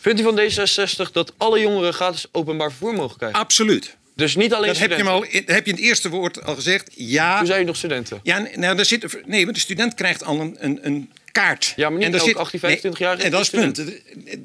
Vindt 0.01 0.20
u 0.20 0.23
van 0.23 0.39
D66 0.41 1.12
dat 1.12 1.33
alle 1.37 1.61
jongeren 1.61 1.93
gratis 1.95 2.27
openbaar 2.33 2.69
vervoer 2.70 2.95
mogen 2.95 3.16
krijgen? 3.16 3.39
Absoluut. 3.39 3.97
Dus 4.15 4.37
niet 4.37 4.53
alleen 4.55 4.69
Dat 4.69 4.78
heb 4.78 4.89
je, 4.91 4.97
studenten? 4.97 5.28
al, 5.28 5.35
in- 5.35 5.43
heb 5.47 5.65
je 5.66 5.70
in 5.70 5.77
het 5.77 5.87
eerste 5.87 6.09
woord 6.09 6.45
al 6.45 6.55
gezegd. 6.55 6.91
Ja. 6.95 7.39
Toen 7.39 7.47
zei 7.47 7.59
je 7.59 7.65
nog 7.66 7.77
studenten. 7.77 8.20
Ja, 8.23 8.47
nou, 8.55 8.77
daar 8.77 8.85
zit, 8.85 9.27
nee, 9.27 9.43
want 9.45 9.57
de 9.57 9.62
student 9.62 9.95
krijgt 9.95 10.24
al 10.24 10.41
een, 10.41 10.57
een, 10.59 10.78
een 10.87 11.11
kaart. 11.33 11.73
Ja, 11.77 11.91
maar 11.91 11.99
niet 11.99 12.12
daar 12.12 12.20
elk 12.20 12.37
18, 12.37 12.61
25 12.61 13.01
jaar 13.01 13.19
En 13.19 13.31
dat 13.31 13.41
is 13.41 13.51
het 13.51 13.61
punt. 13.61 13.78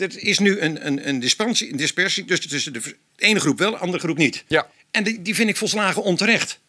Er- 0.02 0.18
is 0.24 0.40
nu 0.40 0.60
een, 0.60 0.86
een, 0.88 1.08
een, 1.08 1.20
dispensie, 1.20 1.72
een 1.72 1.78
dispersie 1.78 2.26
tussen, 2.26 2.50
tussen 2.50 2.74
de 2.74 2.82
ene 3.16 3.40
groep 3.40 3.58
wel, 3.58 3.72
de 3.72 3.78
andere 3.78 4.00
groep 4.04 4.18
niet. 4.18 4.44
Ja. 4.48 4.68
En 4.92 5.04
die, 5.04 5.22
die 5.22 5.36
vind 5.36 5.50
ik 5.50 5.58
volslagen 5.58 6.04
onterecht. 6.04 6.60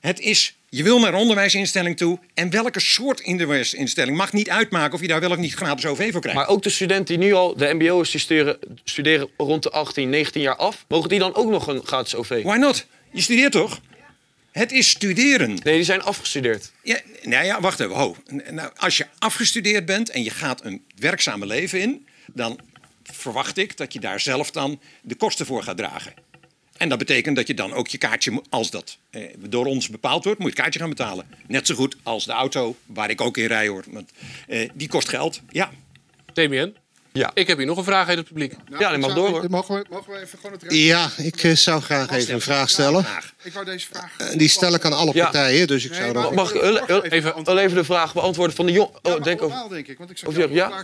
Het 0.00 0.20
is, 0.20 0.56
je 0.68 0.82
wil 0.82 0.98
naar 0.98 1.14
een 1.14 1.20
onderwijsinstelling 1.20 1.96
toe. 1.96 2.18
En 2.34 2.50
welke 2.50 2.80
soort 2.80 3.24
onderwijsinstelling 3.24 4.16
mag 4.16 4.32
niet 4.32 4.50
uitmaken 4.50 4.94
of 4.94 5.00
je 5.00 5.06
daar 5.06 5.20
wel 5.20 5.30
of 5.30 5.36
niet 5.36 5.54
gratis 5.54 5.86
OV 5.86 6.12
voor 6.12 6.20
krijgt. 6.20 6.38
Maar 6.38 6.48
ook 6.48 6.62
de 6.62 6.70
studenten 6.70 7.18
die 7.18 7.28
nu 7.28 7.34
al 7.34 7.56
de 7.56 7.76
die 7.76 8.20
studeren, 8.20 8.58
studeren 8.84 9.28
rond 9.36 9.62
de 9.62 9.70
18, 9.70 10.10
19 10.10 10.42
jaar 10.42 10.56
af... 10.56 10.84
mogen 10.88 11.08
die 11.08 11.18
dan 11.18 11.34
ook 11.34 11.50
nog 11.50 11.66
een 11.66 11.84
gratis 11.84 12.14
OV? 12.14 12.42
Why 12.42 12.56
not? 12.56 12.86
Je 13.12 13.20
studeert 13.20 13.52
toch? 13.52 13.80
Het 14.52 14.72
is 14.72 14.88
studeren. 14.88 15.48
Nee, 15.48 15.74
die 15.74 15.84
zijn 15.84 16.02
afgestudeerd. 16.02 16.72
Ja, 16.82 17.00
nou 17.22 17.44
ja, 17.44 17.60
wacht 17.60 17.80
even. 17.80 17.94
Ho. 17.94 18.16
Nou, 18.50 18.70
als 18.76 18.96
je 18.96 19.06
afgestudeerd 19.18 19.86
bent 19.86 20.10
en 20.10 20.22
je 20.22 20.30
gaat 20.30 20.64
een 20.64 20.84
werkzame 20.96 21.46
leven 21.46 21.80
in, 21.80 22.06
dan 22.32 22.60
verwacht 23.02 23.56
ik 23.56 23.76
dat 23.76 23.92
je 23.92 24.00
daar 24.00 24.20
zelf 24.20 24.50
dan 24.50 24.80
de 25.02 25.14
kosten 25.14 25.46
voor 25.46 25.62
gaat 25.62 25.76
dragen. 25.76 26.14
En 26.76 26.88
dat 26.88 26.98
betekent 26.98 27.36
dat 27.36 27.46
je 27.46 27.54
dan 27.54 27.72
ook 27.72 27.88
je 27.88 27.98
kaartje, 27.98 28.42
als 28.48 28.70
dat 28.70 28.96
eh, 29.10 29.22
door 29.38 29.66
ons 29.66 29.88
bepaald 29.88 30.24
wordt, 30.24 30.38
moet 30.38 30.48
je 30.48 30.54
het 30.54 30.62
kaartje 30.62 30.80
gaan 30.80 30.88
betalen. 30.88 31.26
Net 31.46 31.66
zo 31.66 31.74
goed 31.74 31.96
als 32.02 32.24
de 32.24 32.32
auto, 32.32 32.76
waar 32.86 33.10
ik 33.10 33.20
ook 33.20 33.36
in 33.36 33.46
rij 33.46 33.68
hoor. 33.68 33.84
Want, 33.86 34.10
eh, 34.48 34.70
die 34.74 34.88
kost 34.88 35.08
geld, 35.08 35.40
ja. 35.50 35.70
Damien? 36.32 36.76
Ja. 37.16 37.30
Ik 37.34 37.46
heb 37.46 37.56
hier 37.58 37.66
nog 37.66 37.76
een 37.76 37.84
vraag 37.84 38.08
uit 38.08 38.18
het 38.18 38.26
publiek. 38.26 38.54
Ja, 38.78 38.90
die 38.90 38.98
mag 38.98 39.14
door 39.14 39.28
hoor. 39.28 39.50
Mogen 39.50 39.74
we, 39.74 39.84
mogen 39.90 40.12
we 40.12 40.20
even 40.20 40.38
gewoon 40.38 40.58
het 40.60 40.74
Ja, 40.74 41.10
ik 41.16 41.42
eh, 41.42 41.52
zou 41.52 41.82
graag 41.82 42.10
even 42.10 42.34
een 42.34 42.40
vraag 42.40 42.70
stellen. 42.70 43.06
Ik 43.42 43.52
wou 43.52 43.64
deze 43.64 43.86
vraag... 43.86 44.12
Eh, 44.18 44.38
Die 44.38 44.48
stel 44.48 44.74
ik 44.74 44.84
aan 44.84 44.92
alle 44.92 45.10
Ja. 45.14 45.22
partijen, 45.22 45.66
dus 45.66 45.84
ik 45.84 45.94
zou 45.94 46.12
dan... 46.12 46.34
Mag 46.34 46.54
ik 46.54 46.62
even, 47.12 47.44
wel 47.44 47.58
even 47.58 47.76
de 47.76 47.84
vraag 47.84 48.14
beantwoorden 48.14 48.56
van 48.56 48.66
de 48.66 48.72
jong... 48.72 48.90
Oh, 49.02 49.22
denk 49.22 49.40
denk 49.70 49.86
ik, 49.86 49.98
want 49.98 50.10
ik 50.10 50.18
zag 50.18 50.28
Of 50.28 50.36
ja. 50.50 50.82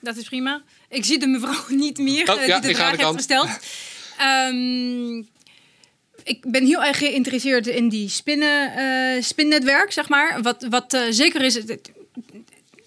Dat 0.00 0.16
is 0.16 0.24
prima. 0.24 0.62
Ik 0.88 1.04
zie 1.04 1.18
de 1.18 1.26
mevrouw 1.26 1.64
niet 1.84 1.98
meer 1.98 2.30
Oh, 2.32 2.40
eh, 2.40 2.46
ja, 2.46 2.60
die 2.60 2.70
de 2.70 2.76
vraag 2.76 2.96
heeft 2.96 3.14
gesteld. 3.14 3.48
Ehm, 4.18 5.18
ik 6.24 6.50
ben 6.50 6.64
heel 6.64 6.84
erg 6.84 6.98
geïnteresseerd 6.98 7.66
in 7.66 7.88
die 7.88 8.08
spinnen, 8.08 8.74
eh, 8.74 9.22
spinnetwerk, 9.22 9.92
zeg 9.92 10.08
maar. 10.08 10.42
Wat, 10.42 10.66
wat 10.70 10.94
eh, 10.94 11.02
zeker 11.10 11.42
is, 11.42 11.60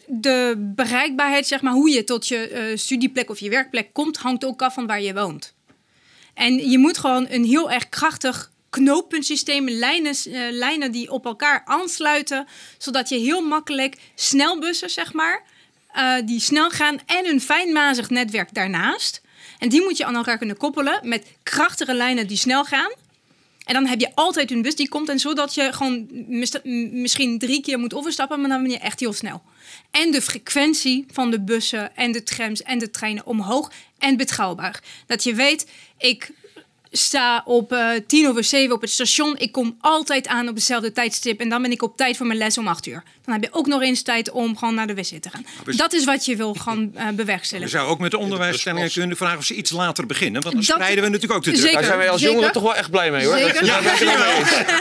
de 0.08 0.56
bereikbaarheid, 0.76 1.48
zeg 1.48 1.62
maar, 1.62 1.74
hoe 1.74 1.90
je 1.90 2.03
tot 2.03 2.28
je 2.28 2.48
eh, 2.48 2.78
studieplek 2.78 3.30
of 3.30 3.40
je 3.40 3.49
werkplek 3.49 3.94
komt, 3.94 4.18
hangt 4.18 4.45
ook 4.45 4.62
af 4.62 4.74
van 4.74 4.88
waar 4.88 5.02
je 5.02 5.14
woont. 5.14 5.53
En 6.34 6.70
je 6.70 6.78
moet 6.78 6.98
gewoon 6.98 7.28
een 7.30 7.45
heel 7.45 7.72
erg 7.72 7.90
krachtig 7.90 8.52
knooppuntsysteem, 8.70 9.70
lijnen, 9.70 10.16
eh, 10.26 10.52
lijnen 10.52 10.91
die 10.91 11.12
op 11.12 11.26
elkaar 11.26 11.62
aansluiten, 11.66 12.48
zodat 12.78 13.10
je 13.10 13.18
heel 13.18 13.41
makkelijk 13.41 13.98
snelbussen, 14.16 14.90
zeg 14.90 15.14
maar, 15.14 15.44
die 16.26 16.40
snel 16.40 16.70
gaan 16.70 16.99
en 17.06 17.26
een 17.26 17.41
fijnmazig 17.41 18.10
netwerk 18.10 18.53
daarnaast. 18.53 19.20
En 19.62 19.70
die 19.70 19.82
moet 19.82 19.98
je 19.98 20.06
aan 20.06 20.16
elkaar 20.16 20.38
kunnen 20.38 20.58
koppelen 20.58 21.00
met 21.04 21.26
krachtige 21.44 21.94
lijnen 21.94 22.28
die 22.28 22.38
snel 22.38 22.64
gaan. 22.64 22.92
En 23.66 23.74
dan 23.74 23.86
heb 23.86 24.00
je 24.00 24.16
altijd 24.16 24.52
een 24.52 24.62
bus 24.62 24.76
die 24.76 24.90
komt. 24.90 25.10
En 25.10 25.20
zodat 25.20 25.54
je 25.54 25.74
gewoon 25.74 26.08
misschien 27.02 27.40
drie 27.40 27.62
keer 27.62 27.80
moet 27.80 27.94
overstappen, 27.94 28.40
maar 28.42 28.50
dan 28.50 28.62
ben 28.62 28.72
je 28.72 28.78
echt 28.78 29.00
heel 29.00 29.14
snel. 29.14 29.42
En 29.92 30.12
de 30.12 30.22
frequentie 30.22 31.06
van 31.12 31.32
de 31.32 31.42
bussen 31.42 31.96
en 31.96 32.12
de 32.12 32.24
trams 32.24 32.62
en 32.62 32.80
de 32.80 32.90
treinen 32.90 33.26
omhoog 33.26 33.72
en 33.98 34.18
betrouwbaar. 34.18 34.84
Dat 35.08 35.24
je 35.24 35.34
weet, 35.34 35.68
ik 35.98 36.32
sta 36.92 37.42
op 37.46 37.72
eh, 37.72 37.90
tien 38.08 38.28
over 38.28 38.44
zeven 38.44 38.76
op 38.76 38.82
het 38.82 38.90
station. 38.90 39.38
Ik 39.38 39.52
kom 39.52 39.78
altijd 39.80 40.28
aan 40.28 40.48
op 40.48 40.56
hetzelfde 40.56 40.92
tijdstip. 40.92 41.40
En 41.40 41.50
dan 41.50 41.62
ben 41.62 41.72
ik 41.72 41.82
op 41.82 41.98
tijd 41.98 42.18
voor 42.18 42.26
mijn 42.26 42.40
les 42.40 42.58
om 42.58 42.68
acht 42.68 42.86
uur. 42.86 43.04
Dan 43.26 43.34
heb 43.34 43.43
je 43.43 43.49
ook 43.53 43.68
nog 43.68 43.81
eens 43.81 44.02
tijd 44.02 44.31
om 44.31 44.57
gewoon 44.57 44.76
naar 44.76 44.88
de 44.88 44.93
wc 44.93 45.22
te 45.22 45.30
gaan. 45.30 45.45
we- 45.65 45.76
Dat 45.76 45.93
is 45.93 46.03
wat 46.06 46.26
je 46.26 46.35
wil 46.35 46.53
gaan 46.53 46.91
eh 46.95 47.07
We 47.07 47.14
bewerkstelligen. 47.14 47.72
zouden 47.72 47.93
ook 47.93 47.99
met 47.99 48.11
de 48.11 48.18
onderwijsstellingen 48.18 48.91
kunnen 48.91 49.18
vragen 49.18 49.38
of 49.38 49.45
ze 49.45 49.53
iets 49.53 49.72
later 49.72 50.06
beginnen. 50.06 50.41
Want 50.41 50.56
dan 50.56 50.64
Dat- 50.65 50.76
spreiden 50.76 51.03
we 51.03 51.10
natuurlijk 51.10 51.38
ook 51.39 51.43
de 51.43 51.49
druk. 51.52 51.61
Zeker, 51.61 51.77
Daar 51.77 51.85
zijn 51.85 51.98
wij 51.98 52.10
als 52.10 52.22
jongeren 52.22 52.52
toch 52.52 52.64
wel 52.64 52.76
echt 52.76 52.89
blij 52.91 53.11
mee 53.11 53.26
hoor. 53.26 53.38
Zeker. 53.38 53.65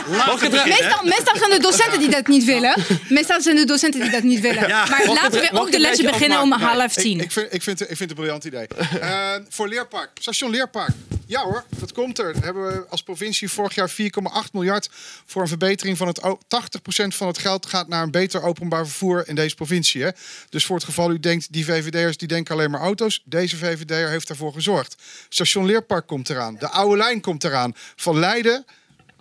Mag 0.07 0.41
ik 0.43 0.51
het 0.51 0.65
Meestal, 0.65 1.03
meestal 1.03 1.35
zijn 1.37 1.49
de 1.49 1.59
docenten 1.61 1.99
die 1.99 2.09
dat 2.09 2.27
niet 2.27 2.43
willen. 2.45 2.75
Meestal 3.09 3.41
zijn 3.41 3.55
de 3.55 3.65
docenten 3.65 4.01
die 4.01 4.09
dat 4.09 4.23
niet 4.23 4.39
willen. 4.39 4.67
Ja. 4.67 4.85
Maar 4.85 5.05
Mag 5.05 5.15
laten 5.15 5.41
we 5.41 5.49
ook 5.59 5.71
de 5.71 5.79
lessen 5.79 6.05
beginnen 6.05 6.41
om 6.41 6.51
half 6.51 6.93
tien. 6.93 7.17
Ik, 7.19 7.23
ik, 7.23 7.31
vind, 7.31 7.53
ik, 7.53 7.61
vind, 7.63 7.79
het- 7.79 7.89
ik 7.89 7.97
vind 7.97 8.09
het 8.09 8.19
een 8.19 8.25
briljant 8.25 8.43
idee. 8.43 8.67
Eh, 9.01 9.29
voor 9.49 9.67
Leerpark, 9.67 10.09
station 10.13 10.51
Leerpark. 10.51 10.89
Ja 11.27 11.41
hoor, 11.41 11.63
dat 11.79 11.91
komt 11.91 12.19
er. 12.19 12.33
Daar 12.33 12.43
hebben 12.43 12.67
we 12.67 12.85
als 12.89 13.03
provincie 13.03 13.49
vorig 13.49 13.75
jaar 13.75 13.89
4,8 13.89 14.53
miljard 14.53 14.89
voor 15.25 15.41
een 15.41 15.47
verbetering 15.47 15.97
van 15.97 16.07
het... 16.07 16.23
o- 16.23 16.39
80% 16.47 17.15
van 17.15 17.27
het 17.27 17.37
geld 17.37 17.65
gaat 17.65 17.87
naar 17.87 18.03
een 18.03 18.11
beter 18.11 18.40
openbaar 18.41 18.87
vervoer 18.87 19.27
in 19.27 19.35
deze 19.35 19.55
provincie. 19.55 20.03
Hè? 20.03 20.09
Dus 20.49 20.65
voor 20.65 20.75
het 20.75 20.85
geval 20.85 21.11
u 21.11 21.19
denkt, 21.19 21.53
die 21.53 21.65
VVD'ers 21.65 22.17
die 22.17 22.27
denken 22.27 22.55
alleen 22.55 22.71
maar 22.71 22.81
auto's. 22.81 23.21
Deze 23.25 23.57
VVD'er 23.57 24.09
heeft 24.09 24.27
daarvoor 24.27 24.53
gezorgd. 24.53 24.95
Station 25.29 25.65
Leerpark 25.65 26.07
komt 26.07 26.29
eraan. 26.29 26.55
De 26.55 26.69
oude 26.69 26.97
lijn 26.97 27.21
komt 27.21 27.43
eraan. 27.43 27.75
Van 27.95 28.19
Leiden, 28.19 28.65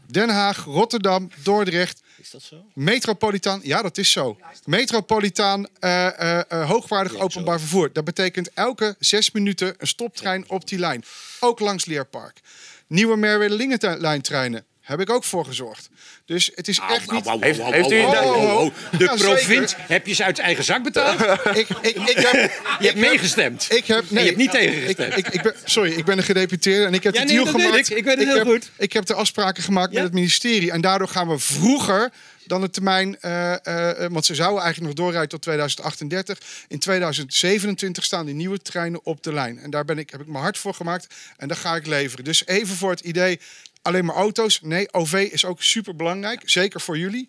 Den 0.06 0.28
Haag, 0.28 0.64
Rotterdam, 0.64 1.30
Dordrecht... 1.42 2.02
Is 2.16 2.30
dat 2.30 2.42
zo? 2.42 2.64
Metropolitaan, 2.74 3.60
ja, 3.62 3.82
dat 3.82 3.98
is 3.98 4.10
zo. 4.10 4.36
Metropolitaan 4.64 5.66
eh, 5.78 6.06
eh, 6.06 6.42
eh, 6.48 6.68
hoogwaardig 6.68 7.14
openbaar 7.14 7.58
vervoer. 7.58 7.92
Dat 7.92 8.04
betekent 8.04 8.50
elke 8.52 8.96
zes 8.98 9.30
minuten 9.30 9.74
een 9.78 9.86
stoptrein 9.86 10.44
op 10.48 10.68
die 10.68 10.78
lijn. 10.78 11.04
Ook 11.40 11.60
langs 11.60 11.84
Leerpark. 11.84 12.40
Nieuwe 12.86 13.16
Merwede-Lingenlijntreinen. 13.16 14.64
Heb 14.90 15.00
ik 15.00 15.10
ook 15.10 15.24
voor 15.24 15.44
gezorgd. 15.44 15.88
Dus 16.24 16.50
het 16.54 16.68
is 16.68 16.78
echt 16.90 17.10
niet... 17.10 17.30
Heeft, 17.40 17.62
heeft 17.62 17.90
u 17.90 18.00
daar-. 18.00 18.22
De 18.22 18.70
Ja, 18.98 19.16
zeker. 19.16 19.16
provincie, 19.16 19.76
heb 19.80 20.06
je 20.06 20.14
ze 20.14 20.24
uit 20.24 20.38
eigen 20.38 20.64
zak 20.64 20.82
betaald? 20.82 21.20
ik, 21.58 21.68
ik, 21.80 21.96
ik 21.96 22.16
heb, 22.16 22.50
je 22.78 22.86
hebt 22.86 22.98
meegestemd. 22.98 23.66
Ik 23.72 23.86
heb, 23.86 24.10
nee, 24.10 24.20
je 24.22 24.26
hebt 24.28 24.40
niet 24.40 24.50
tegengestemd. 24.50 25.16
Ik, 25.16 25.26
ik, 25.26 25.34
ik 25.34 25.42
ben, 25.42 25.54
sorry, 25.64 25.92
ik 25.92 26.04
ben 26.04 26.18
een 26.18 26.24
gedeputeerde 26.24 26.84
en 26.86 26.94
ik 26.94 27.02
heb 27.02 27.14
Ja, 27.14 27.20
de 27.20 27.26
nee, 27.26 27.34
deal 27.34 27.44
dat 27.44 27.54
weet 27.54 27.64
gemaakt. 27.64 27.90
ik. 27.90 27.96
Ik 27.96 28.04
weet 28.04 28.18
het 28.18 28.26
heel 28.26 28.36
heb, 28.36 28.46
goed. 28.46 28.70
Ik 28.76 28.92
heb 28.92 29.04
de 29.06 29.14
afspraken 29.14 29.62
gemaakt 29.62 29.92
met 29.92 30.02
het 30.02 30.12
ministerie. 30.12 30.70
En 30.70 30.80
daardoor 30.80 31.08
gaan 31.08 31.28
we 31.28 31.38
vroeger 31.38 32.10
dan 32.46 32.60
de 32.60 32.70
termijn... 32.70 33.20
eh, 33.20 33.52
eh, 33.52 34.04
eh, 34.04 34.10
want 34.12 34.24
ze 34.26 34.34
zouden 34.34 34.62
eigenlijk 34.62 34.94
nog 34.94 35.04
doorrijden 35.04 35.30
tot 35.30 35.42
2038. 35.42 36.38
In 36.68 36.78
2027 36.78 38.04
staan 38.04 38.26
die 38.26 38.34
nieuwe 38.34 38.58
treinen 38.58 39.04
op 39.04 39.22
de 39.22 39.32
lijn. 39.32 39.58
En 39.58 39.70
daar 39.70 39.84
ben 39.84 39.98
ik, 39.98 40.10
heb 40.10 40.20
ik 40.20 40.26
mijn 40.26 40.42
hart 40.42 40.58
voor 40.58 40.74
gemaakt. 40.74 41.14
En 41.36 41.48
dat 41.48 41.58
ga 41.58 41.76
ik 41.76 41.86
leveren. 41.86 42.24
Dus 42.24 42.46
even 42.46 42.76
voor 42.76 42.90
het 42.90 43.00
idee... 43.00 43.40
Alleen 43.82 44.04
maar 44.04 44.14
auto's. 44.16 44.60
Nee, 44.62 44.92
OV 44.92 45.12
is 45.32 45.44
ook 45.44 45.62
super 45.62 45.96
belangrijk. 45.96 46.42
Zeker 46.44 46.80
voor 46.80 46.98
jullie. 46.98 47.28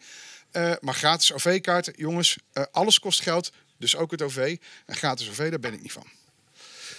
Eh, 0.52 0.72
maar 0.80 0.94
gratis 0.94 1.34
OV-kaarten, 1.34 1.94
jongens, 1.98 2.38
eh, 2.54 2.64
alles 2.72 3.00
kost 3.00 3.22
geld. 3.22 3.52
Dus 3.78 3.96
ook 3.96 4.12
het 4.12 4.22
OV. 4.22 4.58
En 4.86 4.96
gratis 4.96 5.30
OV, 5.30 5.50
daar 5.50 5.60
ben 5.60 5.74
ik 5.74 5.82
niet 5.82 5.92
van. 5.92 6.06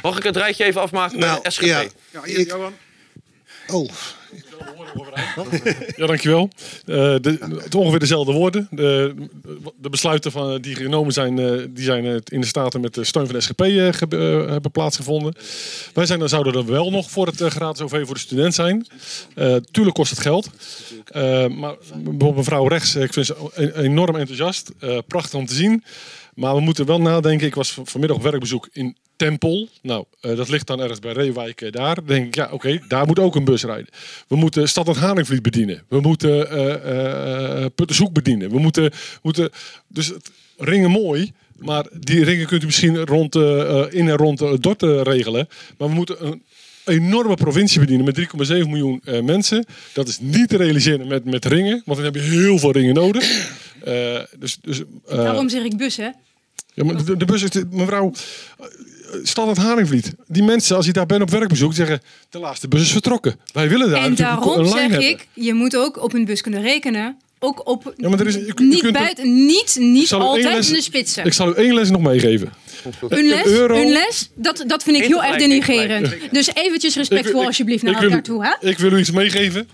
Mag 0.03 0.17
ik 0.17 0.23
het 0.23 0.37
rijtje 0.37 0.65
even 0.65 0.81
afmaken 0.81 1.19
bij 1.19 1.29
Nou, 1.29 1.43
de 1.43 1.51
SGP? 1.51 1.63
ja. 1.65 1.81
Ja, 2.11 2.23
hier, 2.23 2.47
Johan. 2.47 2.77
Oh. 3.71 3.89
Ja, 5.97 6.07
dankjewel. 6.07 6.51
Eh 6.87 6.95
de, 7.21 7.59
het 7.63 7.75
ongeveer 7.75 7.99
dezelfde 7.99 8.33
woorden. 8.33 8.69
De, 8.71 9.15
de 9.77 9.91
besluiten 9.91 10.33
van, 10.33 10.61
die 10.61 10.75
genomen 10.75 11.13
zijn, 11.13 11.39
eh, 11.39 11.53
die 11.71 11.85
zijn 11.85 12.05
eh, 12.07 12.15
in 12.25 12.41
de 12.41 12.47
Staten 12.47 12.81
met 12.81 12.95
de 12.95 13.05
steun 13.05 13.27
van 13.27 13.35
de 13.35 13.41
SGP 13.41 13.61
eh, 13.61 13.69
ge- 13.93 14.07
eh, 14.45 14.51
hebben 14.53 14.71
plaatsgevonden. 14.71 15.35
Wij 15.95 16.07
zijn, 16.07 16.19
dan 16.19 16.29
zouden 16.29 16.55
er 16.55 16.67
wel 16.67 16.91
nog 16.91 17.11
voor 17.11 17.27
het 17.27 17.41
eh, 17.41 17.51
gratis 17.51 17.81
OV 17.83 18.03
voor 18.07 18.15
de 18.15 18.21
student 18.21 18.55
zijn. 18.55 18.87
Eh, 19.35 19.57
tuurlijk 19.71 19.97
kost 19.97 20.11
het 20.11 20.21
geld. 20.21 20.51
Eh, 21.05 21.47
maar 21.47 21.75
mevrouw 22.35 22.67
rechts, 22.69 22.95
eh, 22.95 23.03
ik 23.03 23.13
vind 23.13 23.27
ze 23.27 23.37
e- 23.55 23.81
enorm 23.83 24.17
enthousiast. 24.17 24.71
Eh, 24.79 24.99
prachtig 25.07 25.39
om 25.39 25.47
te 25.47 25.55
zien. 25.55 25.85
Maar 26.35 26.55
we 26.55 26.61
moeten 26.61 26.87
wel 26.87 27.01
nadenken. 27.01 27.47
Ik 27.47 27.55
was 27.55 27.79
vanmiddag 27.85 28.17
op 28.19 28.23
werkbezoek 28.23 28.69
in 28.73 28.97
Tempel. 29.23 29.69
Nou, 29.83 30.05
eh, 30.21 30.37
dat 30.37 30.49
ligt 30.49 30.67
dan 30.67 30.81
ergens 30.81 30.99
bij 30.99 31.13
Reewijk 31.13 31.61
eh, 31.61 31.73
daar. 31.73 31.95
Dan 31.95 32.07
denk 32.07 32.27
ik, 32.27 32.35
ja, 32.35 32.49
oké, 32.53 32.81
daar 32.89 33.07
moet 33.07 33.19
ook 33.19 33.35
een 33.35 33.45
bus 33.45 33.65
rijden. 33.65 33.89
We 34.29 34.37
moeten 34.37 34.69
Stad 34.69 34.89
en 34.89 34.95
Haringvliet 34.95 35.43
bedienen. 35.43 35.83
We 35.89 36.01
moeten 36.01 36.51
eh 36.51 37.67
Puttershoek 37.75 38.13
bedienen. 38.13 38.51
We 38.51 38.59
moeten, 38.59 38.93
moeten 39.23 39.51
dus 39.87 40.07
het 40.07 40.31
ringen 40.57 40.91
mooi. 40.91 41.33
Maar 41.57 41.87
die 42.01 42.25
ringen 42.25 42.47
kunt 42.47 42.63
u 42.63 42.67
misschien 42.67 43.05
rond, 43.05 43.35
in 43.91 44.09
en 44.09 44.17
rond 44.17 44.43
uh, 44.43 44.53
eh, 44.79 45.03
regelen. 45.03 45.49
Maar 45.79 45.89
we 45.89 45.95
moeten 45.95 46.27
een 46.27 46.43
enorme 46.85 47.35
provincie 47.35 47.81
bedienen 47.81 48.05
met 48.05 48.19
3,7 48.19 48.69
miljoen 48.69 49.03
mensen. 49.25 49.65
Dat 49.93 50.09
is 50.09 50.19
niet 50.21 50.49
te 50.49 50.57
realiseren 50.57 51.07
met, 51.07 51.25
met 51.25 51.45
ringen. 51.45 51.83
Want 51.85 51.99
dan 51.99 52.13
heb 52.13 52.15
je 52.15 52.31
heel 52.31 52.59
veel 52.59 52.73
ringen 52.73 52.95
nodig. 52.95 53.51
Dus, 54.39 54.59
dus, 54.63 54.83
Daarom 55.07 55.49
zeg 55.49 55.65
ik 55.65 55.77
bus, 55.77 55.97
hè? 55.97 56.11
ja, 56.75 56.85
maar 56.85 57.05
de, 57.05 57.17
de 57.17 57.25
bus 57.25 57.43
is... 57.43 57.51
de- 57.51 57.67
mevrouw, 57.71 58.13
Stad 59.23 59.47
het 59.49 59.57
Haringvliet. 59.57 60.13
Die 60.27 60.43
mensen, 60.43 60.77
als 60.77 60.87
je 60.87 60.93
daar 60.93 61.07
bent 61.07 61.23
op 61.23 61.31
werkbezoek, 61.31 61.75
zeggen... 61.75 62.01
De 62.31 62.39
laatste 62.39 62.69
bus 62.69 62.81
is 62.81 62.93
vertrokken. 62.93 63.37
Wij 63.53 63.69
willen 63.69 63.91
daar 63.91 64.03
En 64.05 64.15
daarom 64.15 64.59
een 64.59 64.67
zeg 64.67 64.81
hebben. 64.81 65.09
ik, 65.09 65.27
je 65.33 65.55
moet 65.55 65.77
ook 65.77 66.03
op 66.03 66.13
een 66.15 66.25
bus 66.25 66.41
kunnen 66.41 66.63
rekenen. 66.63 67.17
Ook 67.39 67.69
op 67.69 67.95
Ja, 67.97 68.09
maar 68.09 68.21
er 68.21 68.27
is, 68.27 68.35
je, 68.35 68.41
je 68.47 68.53
niet 68.65 68.81
kunt 68.81 68.93
buiten, 68.93 69.47
niet, 69.47 69.77
niet 69.81 70.13
altijd 70.13 70.45
les- 70.45 70.69
in 70.69 70.75
de 70.75 70.83
spitsen. 70.83 71.25
Ik 71.25 71.33
zal 71.33 71.49
u 71.49 71.53
één 71.55 71.75
les 71.75 71.91
nog 71.91 72.01
meegeven. 72.01 72.53
Een 73.09 73.29
les, 73.29 73.45
euro- 73.47 73.75
een 73.81 73.93
les 73.93 74.31
dat, 74.35 74.65
dat 74.67 74.83
vind 74.83 74.97
ik 74.97 75.05
heel 75.05 75.25
erg 75.25 75.37
denigrerend. 75.37 76.15
Dus 76.31 76.55
eventjes 76.55 76.97
respectvol 76.97 77.41
Ik- 77.41 77.47
alsjeblieft 77.47 77.83
naar 77.83 77.93
ik 77.93 77.99
wil 77.99 78.09
u- 78.09 78.13
elkaar 78.13 78.25
toe. 78.27 78.45
Hè? 78.61 78.69
Ik 78.71 78.79
wil 78.79 78.93
u 78.93 78.99
iets 78.99 79.11
meegeven. 79.11 79.69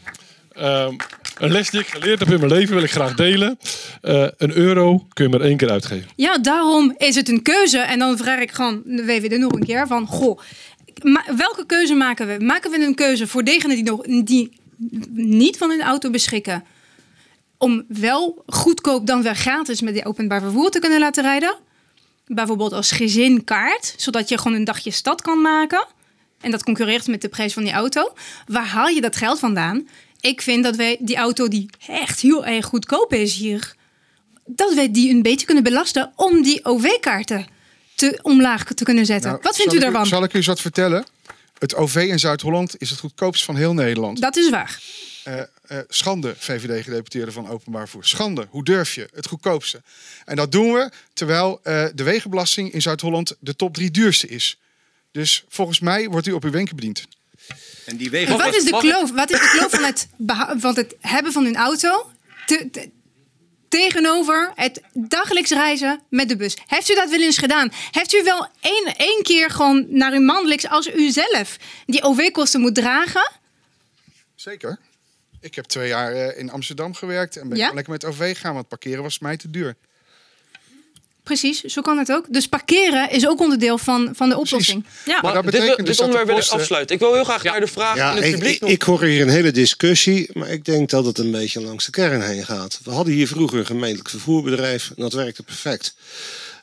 Ehm, 0.52 0.94
een 1.38 1.52
les 1.52 1.70
die 1.70 1.80
ik 1.80 1.86
geleerd 1.86 2.18
heb 2.18 2.28
in 2.28 2.38
mijn 2.38 2.52
leven 2.52 2.74
wil 2.74 2.84
ik 2.84 2.90
graag 2.90 3.14
delen. 3.14 3.58
Eh, 4.00 4.26
een 4.36 4.56
euro 4.56 5.06
kun 5.12 5.24
je 5.24 5.30
maar 5.30 5.40
één 5.40 5.56
keer 5.56 5.70
uitgeven. 5.70 6.10
Ja, 6.16 6.38
daarom 6.38 6.94
is 6.96 7.14
het 7.14 7.28
een 7.28 7.42
keuze. 7.42 7.78
En 7.78 7.98
dan 7.98 8.16
vraag 8.16 8.40
ik 8.40 8.50
gewoon 8.50 8.82
de 8.84 9.04
VVD 9.04 9.38
nog 9.38 9.52
een 9.52 9.64
keer 9.64 9.86
van... 9.86 10.06
Goh, 10.06 10.40
welke 11.36 11.66
keuze 11.66 11.94
maken 11.94 12.26
we? 12.26 12.44
Maken 12.44 12.70
we 12.70 12.84
een 12.84 12.94
keuze 12.94 13.26
voor 13.26 13.44
degenen 13.44 13.76
die, 13.76 13.84
nog, 13.84 14.02
die 14.24 14.60
niet 15.10 15.56
van 15.56 15.70
een 15.70 15.82
auto 15.82 16.10
beschikken... 16.10 16.64
om 17.58 17.84
wel 17.88 18.42
goedkoop 18.46 19.06
dan 19.06 19.22
weer 19.22 19.36
gratis 19.36 19.80
met 19.80 19.94
die 19.94 20.04
openbaar 20.04 20.40
vervoer 20.40 20.70
te 20.70 20.78
kunnen 20.78 20.98
laten 20.98 21.22
rijden? 21.22 21.56
Bijvoorbeeld 22.26 22.72
als 22.72 22.90
gezinkaart, 22.90 23.94
zodat 23.96 24.28
je 24.28 24.38
gewoon 24.38 24.56
een 24.56 24.64
dagje 24.64 24.90
stad 24.90 25.22
kan 25.22 25.40
maken... 25.40 25.86
en 26.40 26.50
dat 26.50 26.64
concurreert 26.64 27.06
met 27.06 27.20
de 27.20 27.28
prijs 27.28 27.52
van 27.52 27.62
die 27.62 27.72
auto. 27.72 28.12
Waar 28.46 28.66
haal 28.66 28.88
je 28.88 29.00
dat 29.00 29.16
geld 29.16 29.38
vandaan? 29.38 29.86
Ik 30.20 30.42
vind 30.42 30.64
dat 30.64 30.76
wij 30.76 30.96
die 31.00 31.16
auto 31.16 31.48
die 31.48 31.70
echt 31.86 32.20
heel 32.20 32.46
erg 32.46 32.66
goedkoop 32.66 33.12
is 33.12 33.34
hier 33.34 33.76
dat 34.48 34.74
wij 34.74 34.92
die 34.92 35.10
een 35.10 35.22
beetje 35.22 35.46
kunnen 35.46 35.64
belasten 35.64 36.12
om 36.16 36.42
die 36.42 36.64
OV-kaarten 36.64 37.46
te, 37.94 38.18
omlaag 38.22 38.64
te 38.64 38.84
kunnen 38.84 39.06
zetten. 39.06 39.30
Nou, 39.30 39.42
wat 39.42 39.56
vindt 39.56 39.74
u 39.74 39.78
daarvan? 39.78 40.06
Zal 40.06 40.24
ik 40.24 40.32
u 40.32 40.36
eens 40.36 40.46
wat 40.46 40.60
vertellen? 40.60 41.06
Het 41.58 41.74
OV 41.74 41.94
in 41.94 42.18
Zuid-Holland 42.18 42.74
is 42.78 42.90
het 42.90 42.98
goedkoopst 42.98 43.44
van 43.44 43.56
heel 43.56 43.74
Nederland. 43.74 44.20
Dat 44.20 44.36
is 44.36 44.50
waar. 44.50 44.80
Eh, 45.24 45.40
eh, 45.40 45.78
schande, 45.88 46.34
VVD-gedeputeerde 46.38 47.32
van 47.32 47.48
openbaar 47.48 47.82
vervoer. 47.82 48.04
Schande, 48.04 48.46
hoe 48.50 48.64
durf 48.64 48.94
je? 48.94 49.08
Het 49.14 49.26
goedkoopste. 49.26 49.82
En 50.24 50.36
dat 50.36 50.52
doen 50.52 50.72
we 50.72 50.90
terwijl 51.12 51.60
eh, 51.62 51.86
de 51.94 52.02
wegenbelasting 52.02 52.72
in 52.72 52.82
Zuid-Holland 52.82 53.36
de 53.40 53.56
top 53.56 53.74
drie 53.74 53.90
duurste 53.90 54.28
is. 54.28 54.58
Dus 55.12 55.44
volgens 55.48 55.80
mij 55.80 56.08
wordt 56.08 56.26
u 56.26 56.32
op 56.32 56.44
uw 56.44 56.50
wenken 56.50 56.76
bediend. 56.76 57.06
En 57.88 57.96
die 57.96 58.10
Maar 58.28 58.36
wat 58.38 58.54
is 58.54 58.64
de 58.64 58.76
kloof, 58.78 59.10
wat 59.10 59.30
is 59.30 59.38
de 59.40 59.56
kloof 59.58 59.70
van, 59.70 59.84
het 59.84 60.08
van 60.60 60.76
het 60.76 60.94
hebben 61.00 61.32
van 61.32 61.44
een 61.46 61.56
auto 61.56 62.10
te- 62.46 62.68
te- 62.70 62.90
tegenover 63.68 64.52
het 64.54 64.80
dagelijks 64.92 65.50
reizen 65.50 66.00
met 66.10 66.28
de 66.28 66.36
bus? 66.36 66.56
Heeft 66.66 66.90
u 66.90 66.94
dat 66.94 67.10
wel 67.10 67.20
eens 67.20 67.38
gedaan? 67.38 67.72
Heeft 67.90 68.14
u 68.14 68.22
wel 68.24 68.48
één, 68.60 68.94
één 68.96 69.22
keer 69.22 69.50
gewoon 69.50 69.86
naar 69.88 70.12
uw 70.12 70.20
mandelijks 70.20 70.68
als 70.68 70.94
u 70.94 71.10
zelf 71.10 71.56
die 71.86 72.02
OV-kosten 72.02 72.60
moet 72.60 72.74
dragen? 72.74 73.30
Zeker. 74.34 74.78
Ik 75.40 75.54
heb 75.54 75.64
twee 75.64 75.88
jaar 75.88 76.12
eh, 76.12 76.38
in 76.38 76.50
Amsterdam 76.50 76.94
gewerkt 76.94 77.36
en 77.36 77.48
ben 77.48 77.58
Ja? 77.58 77.70
lekker 77.72 77.92
met 77.92 78.04
OV 78.04 78.38
gaan, 78.38 78.54
want 78.54 78.68
parkeren 78.68 79.02
was 79.02 79.18
mij 79.18 79.36
te 79.36 79.50
duur. 79.50 79.76
Precies, 81.28 81.60
zo 81.62 81.80
kan 81.80 81.98
het 81.98 82.12
ook. 82.12 82.24
Dus 82.28 82.46
parkeren 82.46 83.10
is 83.10 83.26
ook 83.26 83.40
onderdeel 83.40 83.78
van, 83.78 84.10
van 84.14 84.28
de 84.28 84.38
oplossing. 84.38 84.86
Ja. 85.04 85.18
Maar, 85.22 85.34
dat 85.34 85.42
dit, 85.42 85.52
betekent 85.52 85.76
dit 85.76 85.86
dus 85.86 85.96
dat 85.96 86.06
de 86.06 86.12
onderwerp 86.12 86.38
wil 86.38 86.46
ik 86.46 86.60
afsluiten. 86.60 86.94
Ik 86.94 87.00
wil 87.00 87.14
heel 87.14 87.24
graag 87.24 87.42
naar 87.42 87.60
de 87.60 87.66
vraag 87.66 87.96
Ja, 87.96 88.10
in 88.10 88.16
het 88.16 88.24
ik, 88.24 88.32
publiek 88.32 88.60
nog. 88.60 88.70
ik 88.70 88.82
hoor 88.82 89.02
hier 89.02 89.22
een 89.22 89.28
hele 89.28 89.50
discussie, 89.50 90.30
maar 90.32 90.48
ik 90.48 90.64
denk 90.64 90.90
dat 90.90 91.04
het 91.04 91.18
een 91.18 91.30
beetje 91.30 91.60
langs 91.60 91.84
de 91.84 91.90
kern 91.90 92.22
heen 92.22 92.44
gaat. 92.44 92.80
We 92.84 92.90
hadden 92.90 93.14
hier 93.14 93.28
vroeger 93.28 93.58
een 93.58 93.66
gemeentelijk 93.66 94.08
vervoerbedrijf 94.08 94.88
en 94.88 95.02
dat 95.02 95.12
werkte 95.12 95.42
perfect. 95.42 95.94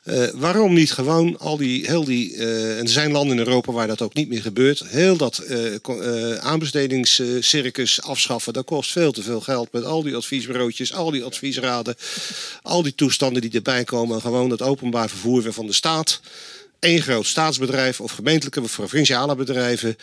Eh, 0.06 0.26
waarom 0.34 0.72
niet 0.72 0.92
gewoon 0.92 1.38
al 1.38 1.56
die, 1.56 1.86
heel 1.86 2.04
die, 2.04 2.36
eh, 2.36 2.78
en 2.78 2.82
er 2.82 2.88
zijn 2.88 3.12
landen 3.12 3.38
in 3.38 3.46
Europa 3.46 3.72
waar 3.72 3.86
dat 3.86 4.02
ook 4.02 4.14
niet 4.14 4.28
meer 4.28 4.40
gebeurt, 4.40 4.82
heel 4.86 5.16
dat 5.16 5.38
eh, 5.38 6.34
aanbestedingscircus 6.34 8.02
afschaffen. 8.02 8.52
Dat 8.52 8.64
kost 8.64 8.92
veel 8.92 9.12
te 9.12 9.22
veel 9.22 9.40
geld 9.40 9.72
met 9.72 9.84
al 9.84 10.02
die 10.02 10.16
adviesbureautjes, 10.16 10.94
al 10.94 11.10
die 11.10 11.24
adviesraden, 11.24 11.94
al 12.62 12.82
die 12.82 12.94
toestanden 12.94 13.42
die 13.42 13.50
erbij 13.50 13.84
komen. 13.84 14.20
Gewoon 14.20 14.50
het 14.50 14.62
openbaar 14.62 15.08
vervoer 15.08 15.42
weer 15.42 15.52
van 15.52 15.66
de 15.66 15.72
staat. 15.72 16.20
Eén 16.80 17.02
groot 17.02 17.26
staatsbedrijf 17.26 18.00
of 18.00 18.12
gemeentelijke 18.12 18.60
of 18.60 18.74
provinciale 18.74 19.34
bedrijven. 19.34 19.96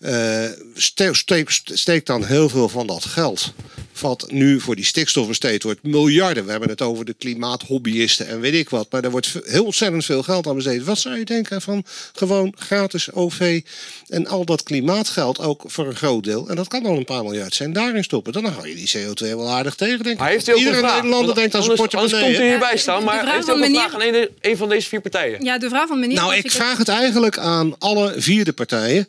Eh 0.00 0.44
ste- 0.74 1.14
steek, 1.14 1.60
steek 1.64 2.06
dan 2.06 2.24
heel 2.24 2.48
veel 2.48 2.68
van 2.68 2.86
dat 2.86 3.04
geld. 3.04 3.52
Wat 4.00 4.26
nu 4.30 4.60
voor 4.60 4.76
die 4.76 4.84
stikstof 4.84 5.26
besteed 5.26 5.62
wordt. 5.62 5.82
Miljarden. 5.82 6.44
We 6.44 6.50
hebben 6.50 6.68
het 6.68 6.82
over 6.82 7.04
de 7.04 7.14
klimaathobbyisten 7.18 8.28
en 8.28 8.40
weet 8.40 8.54
ik 8.54 8.70
wat. 8.70 8.86
Maar 8.90 9.04
er 9.04 9.10
wordt 9.10 9.32
heel 9.44 9.64
ontzettend 9.64 10.04
veel 10.04 10.22
geld 10.22 10.46
aan 10.46 10.54
besteed. 10.54 10.84
Wat 10.84 10.98
zou 10.98 11.18
je 11.18 11.24
denken 11.24 11.60
van 11.62 11.84
gewoon 12.12 12.54
gratis 12.58 13.12
OV 13.12 13.60
en 14.08 14.26
al 14.26 14.44
dat 14.44 14.62
klimaatgeld 14.62 15.38
ook 15.38 15.62
voor 15.66 15.86
een 15.86 15.96
groot 15.96 16.24
deel. 16.24 16.48
En 16.48 16.56
dat 16.56 16.68
kan 16.68 16.82
dan 16.82 16.96
een 16.96 17.04
paar 17.04 17.22
miljard 17.22 17.54
zijn. 17.54 17.72
Daarin 17.72 18.04
stoppen. 18.04 18.32
Dan 18.32 18.44
hou 18.44 18.68
je 18.68 18.74
die 18.74 18.90
CO2 18.98 19.26
wel 19.36 19.48
aardig 19.50 19.74
tegen. 19.74 19.98
Denk 20.02 20.14
ik. 20.14 20.18
Maar 20.20 20.30
heeft 20.30 20.48
Iedere 20.48 20.76
vraag? 20.76 20.94
Nederlander 20.94 21.24
Want 21.26 21.36
denkt 21.38 21.54
aan 21.54 21.62
zijn 21.62 21.76
anders- 21.78 21.94
Anders 21.94 22.10
portemonnee. 22.12 22.24
komt 22.24 22.36
hè? 22.36 22.48
hierbij 22.50 22.76
staan, 22.78 22.98
De 22.98 23.04
maar 23.04 23.20
vraag 23.20 23.34
heeft 23.34 23.48
u 23.48 23.50
ook 23.50 23.58
van 23.58 23.66
een 23.68 23.74
vraag 23.74 23.94
aan 23.94 24.14
een, 24.14 24.28
een 24.40 24.56
van 24.56 24.68
deze 24.68 24.88
vier 24.88 25.00
partijen? 25.00 25.44
Ja, 25.44 25.58
de 25.58 25.68
vraag 25.68 25.88
van 25.88 26.00
meneer... 26.00 26.16
Nou, 26.16 26.34
ik 26.34 26.50
vraag 26.50 26.78
het 26.78 26.88
eigenlijk 26.88 27.38
aan 27.38 27.78
alle 27.78 28.14
vier 28.16 28.44
de 28.44 28.52
partijen. 28.52 29.08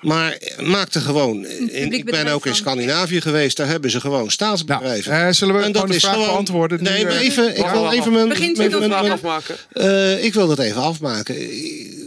Maar 0.00 0.27
maak 0.62 0.94
er 0.94 1.00
gewoon. 1.00 1.46
in- 1.46 1.92
ik 1.92 2.04
ben 2.04 2.26
ook 2.26 2.46
in 2.46 2.54
Scandinavië 2.54 3.20
geweest, 3.20 3.56
daar 3.56 3.66
hebben 3.66 3.90
ze 3.90 4.00
gewoon 4.00 4.30
staatsbedrijven. 4.30 5.12
Nou, 5.12 5.26
eh, 5.28 5.32
zullen 5.32 5.54
we 5.54 5.62
En 5.62 5.74
gewoon 5.74 5.90
de 5.90 6.00
vraag 6.00 6.16
beantwoorden? 6.16 6.82
Nee, 6.82 7.04
maar 7.04 7.12
eh, 7.12 7.20
even. 7.24 7.58
Ik 7.58 7.66
wil 7.66 7.92
even 7.92 8.12
mijn. 8.12 8.28
Begint 8.28 8.58
u 8.60 8.68
mijn- 8.78 8.92
afmaken? 8.92 9.56
Eh, 9.72 10.24
ik 10.24 10.34
wil 10.34 10.46
dat 10.46 10.58
even 10.58 10.82
afmaken. 10.82 11.36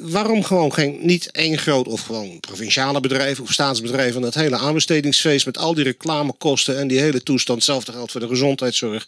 Waarom 0.01 0.43
gewoon 0.43 0.73
geen, 0.73 0.97
niet 1.01 1.31
één 1.31 1.57
groot 1.57 1.87
of 1.87 2.01
gewoon 2.01 2.39
provinciale 2.39 2.99
bedrijf 2.99 3.39
of 3.39 3.51
staatsbedrijf 3.51 4.15
en 4.15 4.21
dat 4.21 4.33
hele 4.33 4.57
aanbestedingsfeest 4.57 5.45
met 5.45 5.57
al 5.57 5.73
die 5.73 5.83
reclamekosten 5.83 6.77
en 6.77 6.87
die 6.87 6.99
hele 6.99 7.23
toestand, 7.23 7.57
hetzelfde 7.57 7.91
geldt 7.91 8.11
voor 8.11 8.21
de 8.21 8.27
gezondheidszorg. 8.27 9.07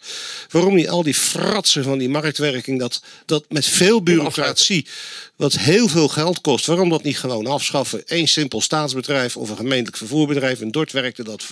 Waarom 0.50 0.74
niet 0.74 0.88
al 0.88 1.02
die 1.02 1.14
fratsen 1.14 1.84
van 1.84 1.98
die 1.98 2.08
marktwerking, 2.08 2.78
dat, 2.78 3.02
dat 3.26 3.44
met 3.48 3.66
veel 3.66 4.02
bureaucratie, 4.02 4.86
wat 5.36 5.52
heel 5.58 5.88
veel 5.88 6.08
geld 6.08 6.40
kost, 6.40 6.66
waarom 6.66 6.88
dat 6.88 7.02
niet 7.02 7.18
gewoon 7.18 7.46
afschaffen? 7.46 8.02
Eén 8.06 8.28
simpel 8.28 8.60
staatsbedrijf 8.60 9.03
of 9.36 9.50
een 9.50 9.56
gemeentelijk 9.56 9.96
vervoerbedrijf. 9.96 10.60
In 10.60 10.70
Dort 10.70 10.92
werkte 10.92 11.24
dat 11.24 11.44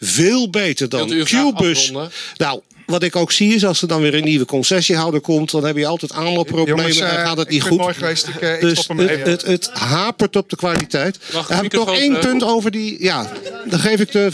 veel 0.00 0.50
beter 0.50 0.88
dan 0.88 1.08
Qbus. 1.24 1.92
Nou, 2.36 2.60
wat 2.86 3.02
ik 3.02 3.16
ook 3.16 3.32
zie 3.32 3.54
is 3.54 3.64
als 3.64 3.82
er 3.82 3.88
dan 3.88 4.00
weer 4.00 4.14
een 4.14 4.24
nieuwe 4.24 4.44
concessiehouder 4.44 5.20
komt, 5.20 5.50
dan 5.50 5.64
heb 5.64 5.76
je 5.76 5.86
altijd 5.86 6.12
aanloopproblemen 6.12 6.76
Jongens, 6.76 6.98
en 7.00 7.06
eh, 7.18 7.24
gaat 7.26 7.36
het 7.36 7.46
ik 7.46 7.52
niet 7.52 7.62
goed. 7.62 7.70
het 7.70 7.80
mooi 7.80 7.94
geweest. 7.94 8.28
Ik, 8.28 8.34
eh, 8.40 8.54
ik 8.54 8.60
dus 8.60 8.78
stop 8.82 8.98
ermee. 8.98 9.16
het, 9.16 9.26
het, 9.26 9.42
het 9.42 9.70
hapert 9.70 10.36
op 10.36 10.50
de 10.50 10.56
kwaliteit. 10.56 11.18
Mag 11.32 11.46
Dan 11.46 11.56
heb 11.56 11.66
ik 11.66 11.72
nog 11.72 11.94
één 11.96 12.12
punt 12.20 12.38
terug? 12.38 12.54
over 12.54 12.70
die. 12.70 13.02
Ja, 13.02 13.32
dan 13.68 13.78
geef 13.80 14.00
ik 14.00 14.12
de. 14.12 14.28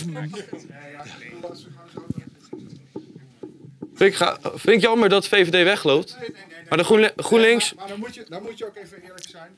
Vind 3.95 4.11
ik, 4.13 4.15
ga- 4.15 4.39
vind 4.43 4.77
ik 4.77 4.81
jammer 4.83 5.09
dat 5.09 5.29
VVD 5.29 5.51
wegloopt. 5.65 6.17
Maar 6.73 6.85
de 6.85 7.13
GroenLinks... 7.23 7.75
Maar 7.75 7.89
dan 7.89 7.99
moet, 7.99 8.15
je, 8.15 8.25
dan 8.29 8.43
moet 8.43 8.59
je 8.59 8.67
ook 8.67 8.77
even 8.77 9.03
eerlijk 9.03 9.29
zijn. 9.31 9.51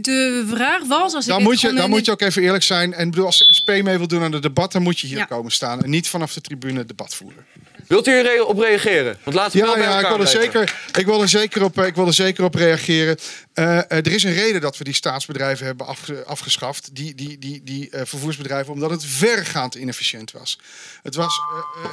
De 0.00 0.44
vraag 0.48 0.84
was... 0.86 1.14
Als 1.14 1.26
Dan 1.26 1.42
moet, 1.42 1.60
je, 1.60 1.72
dan 1.72 1.84
in 1.84 1.90
moet 1.90 2.04
je 2.04 2.10
ook 2.10 2.20
even 2.20 2.42
eerlijk 2.42 2.62
zijn. 2.62 2.94
En 2.94 3.10
bedoel, 3.10 3.26
als 3.26 3.48
SP 3.58 3.68
mee 3.68 3.98
wil 3.98 4.06
doen 4.08 4.22
aan 4.22 4.32
het 4.32 4.42
debat, 4.42 4.72
dan 4.72 4.82
moet 4.82 5.00
je 5.00 5.06
hier 5.06 5.16
Ja. 5.16 5.24
komen 5.24 5.52
staan. 5.52 5.82
En 5.82 5.90
niet 5.90 6.08
vanaf 6.08 6.32
de 6.34 6.40
tribune 6.40 6.78
het 6.78 6.88
debat 6.88 7.14
voeren. 7.14 7.46
Wilt 7.92 8.06
u 8.06 8.12
erop 8.12 8.58
reageren? 8.58 9.18
Want 9.22 9.36
laten 9.36 9.60
we 9.60 9.66
Ja, 9.66 9.78
ja 9.78 10.00
ik, 10.00 10.06
wil 10.06 10.20
er 10.20 10.26
zeker, 10.26 10.74
ik, 10.98 11.06
wil 11.06 11.22
er 11.22 11.28
zeker 11.28 11.64
op, 11.64 11.78
ik 11.78 11.94
wil 11.94 12.06
er 12.06 12.14
zeker 12.14 12.44
op 12.44 12.54
reageren. 12.54 13.16
Eh, 13.52 13.78
eh, 13.78 13.84
er 13.88 14.12
is 14.12 14.22
een 14.22 14.32
reden 14.34 14.60
dat 14.60 14.78
we 14.78 14.84
die 14.84 14.94
staatsbedrijven 14.94 15.66
hebben 15.66 15.86
afge- 15.86 16.24
afgeschaft. 16.24 16.94
Die, 16.94 17.14
die, 17.14 17.38
die, 17.38 17.60
die 17.64 17.90
eh, 17.90 18.00
vervoersbedrijven, 18.04 18.72
omdat 18.72 18.90
het 18.90 19.04
vergaand 19.04 19.74
inefficiënt 19.74 20.30
was. 20.30 20.58
Het 21.02 21.14
was 21.14 21.38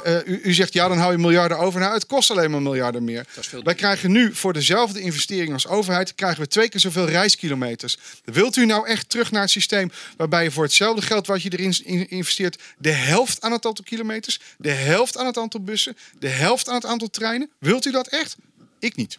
eh, 0.04 0.16
eh, 0.16 0.26
u, 0.26 0.40
u 0.42 0.52
zegt 0.52 0.72
ja, 0.72 0.88
dan 0.88 0.98
hou 0.98 1.12
je 1.12 1.18
miljarden 1.18 1.58
over. 1.58 1.80
Nou, 1.80 1.94
het 1.94 2.06
kost 2.06 2.30
alleen 2.30 2.50
maar 2.50 2.62
miljarden 2.62 3.04
meer. 3.04 3.26
Wij 3.62 3.74
krijgen 3.74 4.12
nu 4.12 4.34
voor 4.34 4.52
dezelfde 4.52 5.00
investering 5.00 5.52
als 5.52 5.66
overheid... 5.66 6.14
krijgen 6.14 6.40
we 6.40 6.48
twee 6.48 6.68
keer 6.68 6.80
zoveel 6.80 7.08
reiskilometers. 7.08 7.98
Wilt 8.24 8.56
u 8.56 8.66
nou 8.66 8.86
echt 8.86 9.08
terug 9.10 9.30
naar 9.30 9.42
het 9.42 9.50
systeem... 9.50 9.92
waarbij 10.16 10.42
je 10.42 10.50
voor 10.50 10.64
hetzelfde 10.64 11.02
geld 11.02 11.26
wat 11.26 11.42
je 11.42 11.50
erin 11.52 11.74
in- 11.84 12.08
investeert... 12.10 12.62
de 12.78 12.90
helft 12.90 13.40
aan 13.42 13.52
het 13.52 13.66
aantal 13.66 13.84
kilometers... 13.84 14.40
de 14.58 14.70
helft 14.70 15.16
aan 15.16 15.26
het 15.26 15.38
aantal 15.38 15.60
bussen... 15.60 15.89
de 16.18 16.28
helft 16.28 16.68
aan 16.68 16.74
het 16.74 16.86
aantal 16.86 17.08
treinen? 17.10 17.50
Wilt 17.58 17.86
u 17.86 17.90
dat 17.90 18.08
echt? 18.08 18.36
Ik 18.78 18.96
niet. 18.96 19.18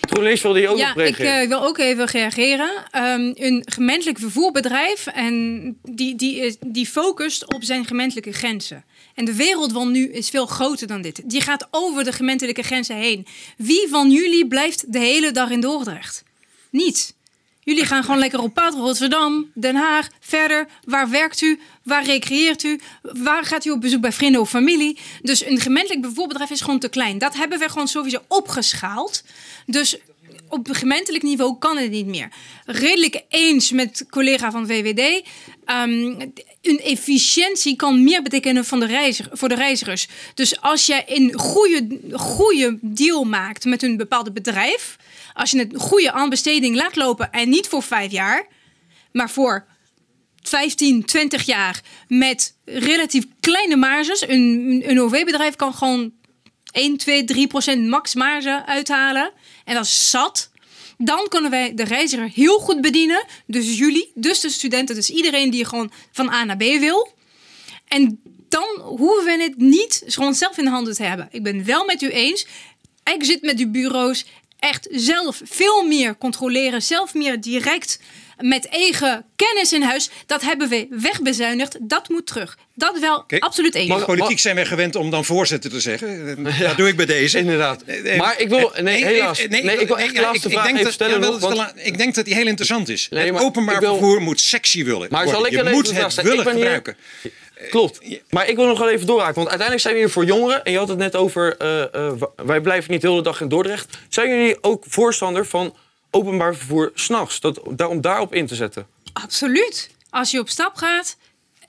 GroenLinks 0.00 0.42
wilde 0.42 0.58
hier 0.58 0.68
ook 0.68 0.78
ja, 0.78 0.90
ik 0.90 0.96
reageren. 0.96 1.40
eh, 1.40 1.48
wil 1.48 1.62
ook 1.62 1.78
even 1.78 2.04
reageren. 2.06 2.70
Ehm, 2.90 3.32
een 3.34 3.62
gemeentelijk 3.68 4.18
vervoerbedrijf 4.18 5.06
en 5.06 5.78
die, 5.82 6.14
die, 6.16 6.36
is- 6.36 6.56
die 6.66 6.86
focust 6.86 7.54
op 7.54 7.62
zijn 7.64 7.84
gemeentelijke 7.86 8.32
grenzen. 8.32 8.84
En 9.14 9.24
de 9.24 9.34
wereld 9.34 9.72
van 9.72 9.90
nu 9.92 10.12
is 10.12 10.28
veel 10.28 10.46
groter 10.46 10.86
dan 10.86 11.02
dit. 11.02 11.20
Die 11.30 11.40
gaat 11.40 11.68
over 11.70 12.04
de 12.04 12.12
gemeentelijke 12.12 12.62
grenzen 12.62 12.96
heen. 12.96 13.26
Wie 13.56 13.86
van 13.90 14.10
jullie 14.10 14.46
blijft 14.48 14.92
de 14.92 14.98
hele 14.98 15.30
dag 15.30 15.50
in 15.50 15.60
Dordrecht? 15.60 16.22
Niet. 16.70 17.14
Jullie 17.62 17.84
gaan 17.86 18.02
gewoon 18.04 18.18
lekker 18.20 18.40
op 18.40 18.54
pad 18.54 18.74
Rotterdam, 18.74 19.50
Den 19.54 19.76
Haag, 19.76 20.08
verder. 20.20 20.66
Waar 20.84 21.10
werkt 21.10 21.40
u? 21.40 21.60
Waar 21.90 22.04
recreëert 22.04 22.62
u? 22.62 22.80
Waar 23.02 23.44
gaat 23.44 23.64
u 23.64 23.70
op 23.70 23.80
bezoek 23.80 24.00
bij 24.00 24.12
vrienden 24.12 24.40
of 24.40 24.50
familie? 24.50 24.98
Dus 25.22 25.44
een 25.44 25.60
gemeentelijk 25.60 26.04
vervoerbedrijf 26.04 26.50
is 26.50 26.60
gewoon 26.60 26.78
te 26.78 26.88
klein. 26.88 27.18
Dat 27.18 27.34
hebben 27.34 27.58
we 27.58 27.68
gewoon 27.68 27.88
sowieso 27.88 28.22
opgeschaald. 28.28 29.24
Dus 29.66 29.98
op 30.48 30.68
gemeentelijk 30.70 31.22
niveau 31.22 31.58
kan 31.58 31.76
het 31.76 31.90
niet 31.90 32.06
meer. 32.06 32.28
Redelijk 32.64 33.22
eens 33.28 33.70
met 33.70 34.04
collega 34.10 34.50
van 34.50 34.66
VVD. 34.66 35.26
Ehm, 35.64 36.20
een 36.62 36.80
efficiëntie 36.80 37.76
kan 37.76 38.04
meer 38.04 38.22
betekenen 38.22 38.64
van 38.64 38.80
de 38.80 38.86
reiziger, 38.86 39.36
voor 39.36 39.48
de 39.48 39.54
reizigers. 39.54 40.08
Dus 40.34 40.60
als 40.60 40.86
je 40.86 41.02
een 41.06 41.38
goede, 41.38 41.98
goede 42.12 42.78
deal 42.80 43.24
maakt 43.24 43.64
met 43.64 43.82
een 43.82 43.96
bepaald 43.96 44.34
bedrijf, 44.34 44.96
als 45.34 45.50
je 45.50 45.60
een 45.60 45.80
goede 45.80 46.12
aanbesteding 46.12 46.76
laat 46.76 46.96
lopen 46.96 47.32
en 47.32 47.48
niet 47.48 47.66
voor 47.68 47.82
vijf 47.82 48.12
jaar, 48.12 48.46
maar 49.12 49.30
voor 49.30 49.66
15, 50.42 51.04
20 51.04 51.42
jaar 51.42 51.80
met 52.08 52.54
relatief 52.64 53.24
kleine 53.40 53.76
marges. 53.76 54.28
Een, 54.28 54.82
een 54.86 55.00
OV-bedrijf 55.00 55.56
kan 55.56 55.74
gewoon 55.74 56.12
1, 56.72 56.96
2, 56.96 57.24
3 57.24 57.46
procent 57.46 57.86
max 57.88 58.14
marge 58.14 58.62
uithalen. 58.66 59.32
En 59.64 59.74
dat 59.74 59.84
is 59.84 60.10
zat. 60.10 60.50
Dan 60.98 61.28
kunnen 61.28 61.50
wij 61.50 61.74
de 61.74 61.84
reiziger 61.84 62.30
heel 62.34 62.58
goed 62.58 62.80
bedienen. 62.80 63.24
Dus 63.46 63.78
jullie, 63.78 64.12
dus 64.14 64.40
de 64.40 64.50
studenten, 64.50 64.94
dus 64.94 65.10
iedereen 65.10 65.50
die 65.50 65.64
gewoon 65.64 65.92
van 66.12 66.28
A 66.30 66.44
naar 66.44 66.56
B 66.56 66.62
wil. 66.62 67.12
En 67.88 68.20
dan 68.48 68.68
hoeven 68.82 69.24
we 69.24 69.42
het 69.42 69.56
niet 69.56 70.02
gewoon 70.06 70.34
zelf 70.34 70.58
in 70.58 70.64
de 70.64 70.70
handen 70.70 70.94
te 70.94 71.02
hebben. 71.02 71.28
Ik 71.30 71.42
ben 71.42 71.64
wel 71.64 71.84
met 71.84 72.02
u 72.02 72.08
eens. 72.08 72.46
Ik 73.14 73.24
zit 73.24 73.42
met 73.42 73.58
uw 73.58 73.70
bureaus 73.70 74.24
echt 74.58 74.88
zelf 74.90 75.40
veel 75.44 75.86
meer 75.86 76.18
controleren. 76.18 76.82
Zelf 76.82 77.14
meer 77.14 77.40
direct 77.40 78.00
met 78.40 78.68
eigen 78.68 79.24
kennis 79.36 79.72
in 79.72 79.82
huis. 79.82 80.10
Dat 80.26 80.42
hebben 80.42 80.68
we 80.68 80.86
wegbezuinigd. 80.90 81.76
Dat 81.80 82.08
moet 82.08 82.26
terug. 82.26 82.58
Dat 82.74 82.98
wel 82.98 83.24
absoluut 83.38 83.74
eens. 83.74 83.88
Maar 83.88 84.04
politiek 84.04 84.38
zijn 84.38 84.54
wij 84.54 84.66
gewend 84.66 84.96
om 84.96 85.10
dan 85.10 85.24
voorzitter 85.24 85.70
te 85.70 85.80
zeggen. 85.80 86.42
Dat 86.60 86.76
doe 86.76 86.88
ik 86.88 86.96
bij 86.96 87.06
deze. 87.06 87.38
Inderdaad. 87.38 87.84
Maar 88.16 88.40
ik 88.40 88.48
wil- 88.48 88.72
nee, 88.82 89.04
helaas. 89.04 89.46
Nee, 89.48 89.62
ik 89.62 89.86
wil 89.86 89.98
echt 89.98 90.08
de 90.14 90.20
ja, 90.20 90.20
laatste 90.26 90.48
ik- 90.48 90.54
vraag 90.54 90.66
even 90.70 90.84
dat- 90.84 90.92
stellen 90.92 91.56
ja, 91.56 91.72
Ik 91.74 91.98
denk 91.98 92.14
dat 92.14 92.24
die 92.24 92.34
heel 92.34 92.46
interessant 92.46 92.88
is. 92.88 93.06
Nee, 93.10 93.32
het 93.32 93.42
openbaar 93.42 93.82
vervoer 93.82 94.20
moet 94.20 94.40
sexy 94.40 94.84
willen 94.84 95.08
Maar 95.10 95.28
zal 95.28 95.46
ik 95.46 95.52
Je 95.52 95.64
moet 95.70 95.86
het 95.86 95.96
vragen? 95.96 96.18
Ik 96.22 96.28
willen 96.28 96.44
ben 96.44 96.54
hier- 96.54 96.62
gebruiken. 96.62 96.96
Klopt. 97.70 98.00
Maar 98.30 98.48
ik 98.48 98.56
wil 98.56 98.66
nog 98.66 98.78
wel 98.78 98.88
even 98.88 99.06
doorraken. 99.06 99.34
Want 99.34 99.48
uiteindelijk 99.48 99.80
zijn 99.80 99.94
we 99.94 100.00
hier 100.00 100.10
voor 100.10 100.24
jongeren. 100.24 100.64
En 100.64 100.72
je 100.72 100.78
had 100.78 100.88
het 100.88 100.98
net 100.98 101.16
over, 101.16 101.56
eh, 101.56 101.94
eh, 101.94 102.12
wij 102.36 102.60
blijven 102.60 102.90
niet 102.92 103.00
de 103.00 103.08
hele 103.08 103.22
dag 103.22 103.40
in 103.40 103.48
Dordrecht. 103.48 103.98
Zijn 104.08 104.28
jullie 104.28 104.62
ook 104.62 104.84
voorstander 104.88 105.46
van 105.46 105.76
openbaar 106.10 106.54
vervoer 106.54 106.90
s'nachts? 106.94 107.40
Om 107.88 108.00
daarop 108.00 108.34
in 108.34 108.46
te 108.46 108.54
zetten? 108.54 108.86
Absoluut. 109.12 109.90
Als 110.10 110.30
je 110.30 110.38
op 110.38 110.48
stap 110.48 110.76
gaat, 110.76 111.16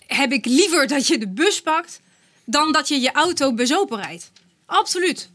heb 0.08 0.32
ik 0.32 0.46
liever 0.46 0.88
dat 0.88 1.08
je 1.08 1.18
de 1.18 1.28
bus 1.28 1.62
pakt 1.62 2.02
dan 2.46 2.72
dat 2.72 2.88
je 2.88 3.00
je 3.00 3.12
auto 3.12 3.54
bezopen 3.54 4.02
rijdt. 4.02 4.32
Absoluut. 4.66 5.30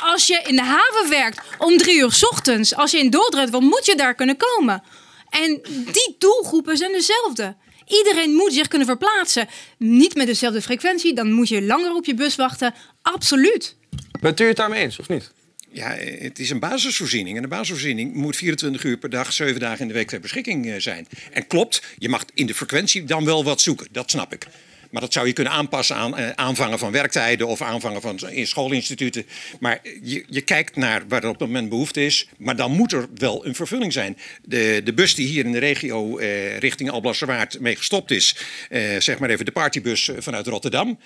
Als 0.00 0.26
je 0.26 0.42
in 0.46 0.56
de 0.56 0.62
haven 0.62 1.08
werkt 1.08 1.40
om 1.58 1.76
drie 1.78 1.98
uur 1.98 2.12
's 2.12 2.24
ochtends, 2.24 2.74
als 2.74 2.90
je 2.90 2.98
in 2.98 3.10
Dordrecht 3.10 3.50
wil, 3.50 3.60
moet 3.60 3.86
je 3.86 3.94
daar 3.94 4.14
kunnen 4.14 4.36
komen. 4.36 4.82
En 5.28 5.60
die 5.92 6.16
doelgroepen 6.18 6.76
zijn 6.76 6.92
dezelfde. 6.92 7.56
Iedereen 7.86 8.34
moet 8.34 8.52
zich 8.52 8.68
kunnen 8.68 8.86
verplaatsen. 8.86 9.48
Niet 9.78 10.14
met 10.14 10.26
dezelfde 10.26 10.62
frequentie, 10.62 11.14
dan 11.14 11.32
moet 11.32 11.48
je 11.48 11.62
langer 11.62 11.94
op 11.94 12.04
je 12.04 12.14
bus 12.14 12.36
wachten. 12.36 12.74
Absoluut. 13.02 13.76
Bent 14.20 14.40
u 14.40 14.46
het 14.46 14.56
daarmee 14.56 14.82
eens, 14.82 14.98
of 14.98 15.08
niet? 15.08 15.30
Ja, 15.72 15.96
het 16.18 16.38
is 16.38 16.50
een 16.50 16.58
basisvoorziening. 16.58 17.36
En 17.36 17.42
de 17.42 17.48
basisvoorziening 17.48 18.14
moet 18.14 18.36
24 18.36 18.84
uur 18.84 18.96
per 18.96 19.10
dag, 19.10 19.32
7 19.32 19.60
dagen 19.60 19.80
in 19.80 19.88
de 19.88 19.94
week 19.94 20.08
ter 20.08 20.20
beschikking 20.20 20.66
eh, 20.66 20.80
zijn. 20.80 21.06
En 21.32 21.46
klopt, 21.46 21.82
je 21.98 22.08
mag 22.08 22.24
in 22.34 22.46
de 22.46 22.54
frequentie 22.54 23.04
dan 23.04 23.24
wel 23.24 23.44
wat 23.44 23.60
zoeken. 23.60 23.86
Dat 23.90 24.10
snap 24.10 24.32
ik. 24.32 24.46
Maar 24.90 25.00
dat 25.00 25.12
zou 25.12 25.26
je 25.26 25.32
kunnen 25.32 25.52
aanpassen 25.52 25.96
aan 25.96 26.16
eh, 26.16 26.30
aanvangen 26.30 26.78
van 26.78 26.92
werktijden 26.92 27.46
of 27.46 27.62
aanvangen 27.62 28.00
van 28.00 28.18
in 28.30 28.46
schoolinstituten. 28.46 29.26
Maar 29.60 29.80
je, 30.02 30.24
je 30.28 30.40
kijkt 30.40 30.76
naar 30.76 31.02
waar 31.08 31.22
er 31.22 31.28
op 31.28 31.38
het 31.38 31.48
moment 31.48 31.68
behoefte 31.68 32.04
is. 32.04 32.28
Maar 32.38 32.56
dan 32.56 32.70
moet 32.72 32.92
er 32.92 33.06
wel 33.14 33.46
een 33.46 33.54
vervulling 33.54 33.92
zijn. 33.92 34.16
De, 34.42 34.80
de 34.84 34.94
bus 34.94 35.14
die 35.14 35.26
hier 35.26 35.44
in 35.44 35.52
de 35.52 35.58
regio 35.58 36.18
eh, 36.18 36.58
richting 36.58 36.90
Alblasserwaard 36.90 37.60
mee 37.60 37.76
gestopt 37.76 38.10
is. 38.10 38.36
eh, 38.68 38.80
zeg 39.00 39.18
maar 39.18 39.30
even 39.30 39.44
de 39.44 39.52
partybus 39.52 40.08
eh, 40.08 40.16
vanuit 40.18 40.46
Rotterdam. 40.46 40.98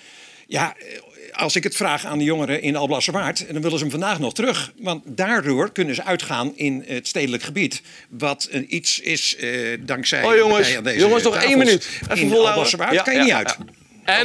Ja, 0.46 0.76
eh, 0.76 0.86
als 1.32 1.56
ik 1.56 1.62
het 1.62 1.76
vraag 1.76 2.04
aan 2.06 2.18
de 2.18 2.24
jongeren 2.24 2.62
in 2.62 2.76
Alblasserwaard, 2.76 3.44
dan 3.52 3.62
willen 3.62 3.78
ze 3.78 3.84
hem 3.84 3.90
vandaag 3.90 4.18
nog 4.18 4.34
terug. 4.34 4.72
Want 4.78 5.02
daardoor 5.06 5.72
kunnen 5.72 5.94
ze 5.94 6.04
uitgaan 6.04 6.52
in 6.56 6.84
het 6.86 7.08
stedelijk 7.08 7.42
gebied. 7.42 7.82
Wat 8.08 8.48
een 8.50 8.74
iets 8.76 9.00
is 9.00 9.36
eh, 9.36 9.48
dankzij. 9.80 10.22
Oh, 10.24 10.36
jongens. 10.36 10.52
partijen 10.54 10.76
aan 10.78 10.84
deze 10.84 10.98
Jongens, 10.98 11.22
nog 11.22 11.36
één 11.36 11.58
minuut. 11.58 11.84
Even 12.02 12.16
In 12.16 12.16
volhouden. 12.18 12.48
Alblasserwaard 12.48 12.92
Ja, 12.92 13.02
kan 13.02 13.12
je 13.12 13.18
ja, 13.18 13.24
niet 13.24 13.32
ja. 13.32 13.38
uit. 13.38 13.56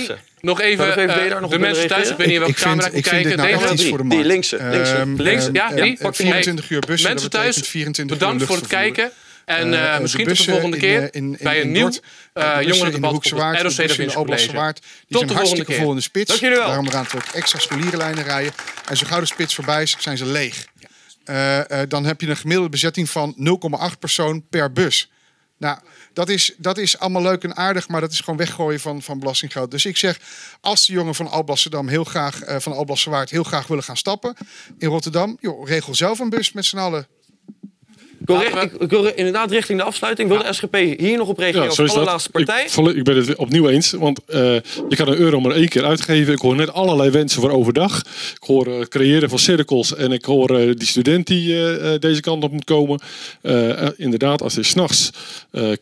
En 0.09 0.17
nog 0.41 0.61
even, 0.61 0.85
eh, 0.97 1.39
nog 1.41 1.51
de 1.51 1.57
willen 1.57 1.59
mensen 1.59 1.87
thuis, 1.87 2.09
ik 2.09 2.17
weet 2.17 2.25
niet 2.27 2.35
in 2.35 2.41
welke 2.41 2.53
Ik 2.55 2.59
camera 2.61 2.87
ik 2.87 3.03
kijken. 3.03 3.37
nou 3.37 3.49
Deze 3.49 3.97
de 3.97 4.03
Die 4.03 4.13
markt. 4.13 4.25
linkse, 4.25 4.57
linkse. 4.71 4.93
Ehm, 4.95 5.15
Links, 5.21 5.45
ehm, 5.45 5.55
ja, 5.55 5.71
ehm, 5.71 5.75
die. 5.83 5.97
eh, 5.99 6.07
24 6.13 6.69
uur 6.69 6.79
bussen, 6.87 7.09
Mensen 7.09 7.29
thuis, 7.29 7.55
24 7.57 8.15
uur 8.15 8.21
bedankt 8.21 8.43
voor 8.43 8.55
het 8.55 8.67
kijken. 8.67 9.11
En 9.47 9.73
Eh, 9.73 9.87
eh, 9.89 9.95
de 9.95 10.01
misschien 10.01 10.27
tot 10.27 10.37
de 10.37 10.43
volgende 10.43 10.77
keer 10.77 10.97
eh, 11.01 11.07
in- 11.11 11.31
in- 11.31 11.37
bij 11.43 11.61
een 11.61 11.71
nieuw 11.71 11.91
uh, 12.33 12.57
jongerendebat 12.61 13.13
op 13.13 13.23
het 13.23 13.31
ROC 13.31 13.53
de 13.61 13.71
Vinci 13.71 14.15
Alblasse 14.15 14.45
College. 14.45 14.51
Waard. 14.51 14.79
Die 14.81 14.89
Tot 14.89 14.95
zijn 14.97 15.09
de 15.09 15.17
volgende 15.17 15.33
hartstikke 15.33 15.71
keer. 15.71 15.81
vol 15.81 15.89
in 15.89 15.95
de 15.95 16.01
spits. 16.01 16.27
Dank 16.29 16.39
jullie 16.41 16.57
wel. 16.57 16.67
Daarom 16.67 16.89
gaan 16.89 17.05
ze 17.05 17.15
ook 17.15 17.23
extra 17.33 17.59
scholierenlijnen 17.59 18.23
rijden. 18.23 18.53
En 18.89 18.97
zo 18.97 19.05
gauw 19.07 19.19
de 19.19 19.25
spits 19.25 19.55
voorbij 19.55 19.81
is, 19.81 19.95
zijn 19.99 20.17
ze 20.17 20.25
leeg. 20.25 20.67
Eh, 21.23 21.81
eh, 21.81 21.89
dan 21.89 22.05
heb 22.05 22.21
je 22.21 22.27
een 22.27 22.37
gemiddelde 22.37 22.69
bezetting 22.71 23.09
van 23.09 23.33
0,8 23.37 23.99
persoon 23.99 24.47
per 24.49 24.71
bus. 24.71 25.11
Nou, 25.57 25.77
dat 26.13 26.29
is, 26.29 26.53
dat 26.57 26.77
is 26.77 26.99
allemaal 26.99 27.21
leuk 27.21 27.43
en 27.43 27.55
aardig, 27.57 27.87
maar 27.87 28.01
dat 28.01 28.11
is 28.11 28.19
gewoon 28.19 28.37
weggooien 28.37 28.79
van, 28.79 29.01
van 29.01 29.19
belastinggeld. 29.19 29.71
Dus 29.71 29.85
ik 29.85 29.97
zeg, 29.97 30.19
als 30.61 30.85
de 30.85 30.93
jongen 30.93 31.15
van 31.15 31.29
Alblasserdam 31.29 31.87
heel 31.87 32.03
graag, 32.03 32.41
eh, 32.41 32.55
van 32.59 32.73
Alblasserwaard 32.73 33.29
heel 33.29 33.43
graag 33.43 33.67
willen 33.67 33.83
gaan 33.83 33.97
stappen 33.97 34.35
in 34.77 34.87
Rotterdam, 34.89 35.37
joh, 35.39 35.67
regel 35.67 35.95
zelf 35.95 36.19
een 36.19 36.29
bus 36.29 36.51
met 36.51 36.65
z'n 36.65 36.77
allen. 36.77 37.07
Ik 38.27 38.91
ik, 38.91 39.15
inderdaad 39.15 39.51
richting 39.51 39.79
de 39.79 39.85
afsluiting. 39.85 40.29
Wil 40.29 40.37
de 40.37 40.53
SGP 40.53 40.75
hier 40.75 41.17
nog 41.17 41.27
op 41.27 41.37
reageren 41.37 41.67
als 41.67 41.79
allerlaatste 41.79 42.29
partij? 42.29 42.65
Ik, 42.65 42.95
ik 42.95 43.03
ben 43.03 43.15
het 43.15 43.35
opnieuw 43.35 43.69
eens, 43.69 43.91
want 43.91 44.19
eh, 44.25 44.41
je 44.89 44.95
kan 44.95 45.07
een 45.07 45.17
euro 45.17 45.39
maar 45.39 45.51
één 45.51 45.69
keer 45.69 45.85
uitgeven. 45.85 46.33
Ik 46.33 46.39
hoor 46.39 46.55
net 46.55 46.73
allerlei 46.73 47.09
wensen 47.09 47.41
voor 47.41 47.51
overdag. 47.51 47.99
Ik 48.41 48.43
hoor 48.47 48.67
eh, 48.67 48.79
creëren 48.79 49.29
van 49.29 49.39
cirkels 49.39 49.95
en 49.95 50.11
ik 50.11 50.25
hoor 50.25 50.59
eh, 50.59 50.75
die 50.75 50.87
student 50.87 51.27
die 51.27 51.69
eh, 51.69 51.99
deze 51.99 52.21
kant 52.21 52.43
op 52.43 52.51
moet 52.51 52.63
komen. 52.63 52.99
Inderdaad, 53.97 54.41
als 54.41 54.53
hij 54.53 54.63
s'nachts 54.63 55.09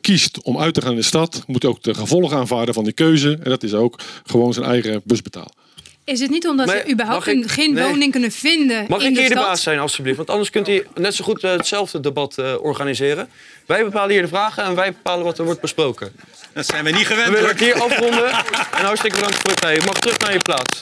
kiest 0.01 0.41
om 0.41 0.59
uit 0.59 0.73
te 0.73 0.81
gaan 0.81 0.91
in 0.91 0.97
de 0.97 1.03
stad, 1.03 1.43
moet 1.47 1.61
hij 1.61 1.71
ook 1.71 1.83
de 1.83 1.93
gevolgen 1.93 2.37
aanvaarden 2.37 2.73
van 2.73 2.83
die 2.83 2.93
keuze. 2.93 3.37
En 3.43 3.49
dat 3.49 3.63
is 3.63 3.73
ook 3.73 3.99
gewoon 4.25 4.53
zijn 4.53 4.65
eigen 4.65 5.01
bus 5.03 5.21
betalen. 5.21 5.64
Is 6.05 6.19
het 6.19 6.29
niet 6.29 6.47
omdat 6.47 6.65
Maar 6.65 6.81
ze 6.85 6.91
überhaupt 6.91 7.27
ik- 7.27 7.51
geen 7.51 7.73
nee. 7.73 7.83
woning 7.83 8.11
kunnen 8.11 8.31
vinden 8.31 8.85
Mag 8.89 9.01
in 9.01 9.07
ik 9.07 9.13
de 9.15 9.19
hier 9.19 9.29
de 9.29 9.35
baas 9.35 9.63
zijn, 9.63 9.79
alstublieft? 9.79 10.17
Want 10.17 10.29
anders 10.29 10.49
kunt 10.49 10.67
u 10.67 10.87
net 10.95 11.15
zo 11.15 11.23
goed 11.23 11.43
eh, 11.43 11.51
hetzelfde 11.51 11.99
debat 11.99 12.37
eh, 12.37 12.53
organiseren. 12.61 13.29
Wij 13.65 13.83
bepalen 13.83 14.09
hier 14.11 14.21
de 14.21 14.27
vragen 14.27 14.63
en 14.63 14.75
wij 14.75 14.91
bepalen 14.93 15.25
wat 15.25 15.37
er 15.37 15.45
wordt 15.45 15.61
besproken. 15.61 16.11
Dat 16.53 16.65
zijn 16.65 16.83
we 16.83 16.91
niet 16.91 17.05
gewend. 17.07 17.27
We 17.27 17.33
willen 17.33 17.49
het 17.49 17.59
hier 17.59 17.81
afronden. 17.81 18.29
En 18.29 18.85
hartstikke 18.85 19.15
bedankt 19.15 19.37
voor 19.41 19.49
de 19.49 19.55
tijd. 19.59 19.79
Je 19.79 19.85
mag 19.85 19.99
terug 19.99 20.17
naar 20.19 20.33
je 20.33 20.39
plaats. 20.39 20.79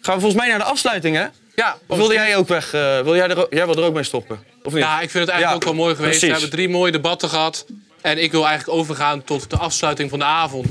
Gaan 0.00 0.14
we 0.14 0.20
volgens 0.20 0.34
mij 0.34 0.48
naar 0.48 0.58
de 0.58 0.64
afsluiting, 0.64 1.16
hè? 1.16 1.26
Ja. 1.54 1.76
Of 1.86 1.96
wilde 1.96 2.14
jij 2.14 2.36
ook 2.36 2.48
weg? 2.48 2.74
eh, 2.74 3.00
wil 3.00 3.14
jij, 3.14 3.28
er, 3.28 3.46
jij 3.50 3.66
wil 3.66 3.76
er 3.76 3.82
ook 3.84 3.94
mee 3.94 4.02
stoppen? 4.02 4.42
Of 4.62 4.72
niet? 4.72 4.82
Ja, 4.82 4.94
ik 5.00 5.10
vind 5.10 5.24
het 5.24 5.28
eigenlijk 5.32 5.50
Ja, 5.50 5.54
ook 5.54 5.74
wel 5.76 5.84
mooi 5.84 5.94
geweest. 5.94 6.18
precies. 6.18 6.34
We 6.34 6.40
hebben 6.40 6.58
drie 6.58 6.68
mooie 6.68 6.92
debatten 6.92 7.28
gehad. 7.28 7.66
En 8.00 8.22
ik 8.22 8.30
wil 8.32 8.46
eigenlijk 8.46 8.78
overgaan 8.78 9.24
tot 9.24 9.50
de 9.50 9.56
afsluiting 9.56 10.10
van 10.10 10.18
de 10.18 10.24
avond. 10.24 10.66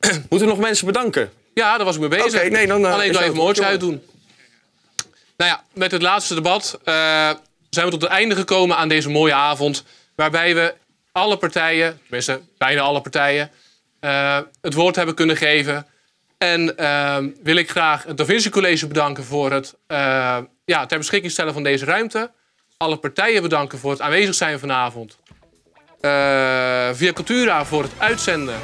Moeten 0.28 0.48
we 0.48 0.54
nog 0.54 0.58
mensen 0.58 0.86
bedanken? 0.86 1.30
Ja, 1.54 1.76
daar 1.76 1.84
was 1.84 1.94
ik 1.94 2.00
mee 2.00 2.08
bezig. 2.08 2.40
Oké, 2.40 2.50
nee, 2.50 2.66
dan, 2.66 2.86
eh, 2.86 2.92
Alleen 2.92 3.06
ik 3.06 3.12
dat 3.12 3.22
even 3.22 3.34
mijn 3.34 3.46
oortje 3.46 3.64
uitdoen. 3.64 4.02
Nou 5.36 5.50
ja, 5.50 5.62
met 5.72 5.90
het 5.90 6.02
laatste 6.02 6.34
debat 6.34 6.78
eh, 6.84 6.94
zijn 7.70 7.84
we 7.84 7.90
tot 7.90 8.02
het 8.02 8.10
einde 8.10 8.34
gekomen 8.34 8.76
aan 8.76 8.88
deze 8.88 9.08
mooie 9.08 9.34
avond. 9.34 9.84
Waarbij 10.14 10.54
we 10.54 10.74
alle 11.12 11.36
partijen, 11.36 12.00
tenminste 12.02 12.40
bijna 12.58 12.80
alle 12.80 13.00
partijen, 13.00 13.50
eh, 14.00 14.38
het 14.60 14.74
woord 14.74 14.96
hebben 14.96 15.14
kunnen 15.14 15.36
geven. 15.36 15.86
En 16.38 16.74
wil 17.42 17.56
ik 17.56 17.70
graag 17.70 18.04
het 18.04 18.16
Da 18.16 18.24
Vinci 18.24 18.50
College 18.50 18.86
bedanken 18.86 19.24
voor 19.24 19.52
het 19.52 19.74
ja, 20.64 20.86
ter 20.86 20.98
beschikking 20.98 21.32
stellen 21.32 21.52
van 21.52 21.62
deze 21.62 21.84
ruimte. 21.84 22.30
Alle 22.76 22.96
partijen 22.96 23.42
bedanken 23.42 23.78
voor 23.78 23.90
het 23.90 24.00
aanwezig 24.00 24.34
zijn 24.34 24.58
vanavond. 24.58 25.16
Via 26.92 27.12
Cultura 27.12 27.64
voor 27.64 27.82
het 27.82 27.92
uitzenden. 27.98 28.58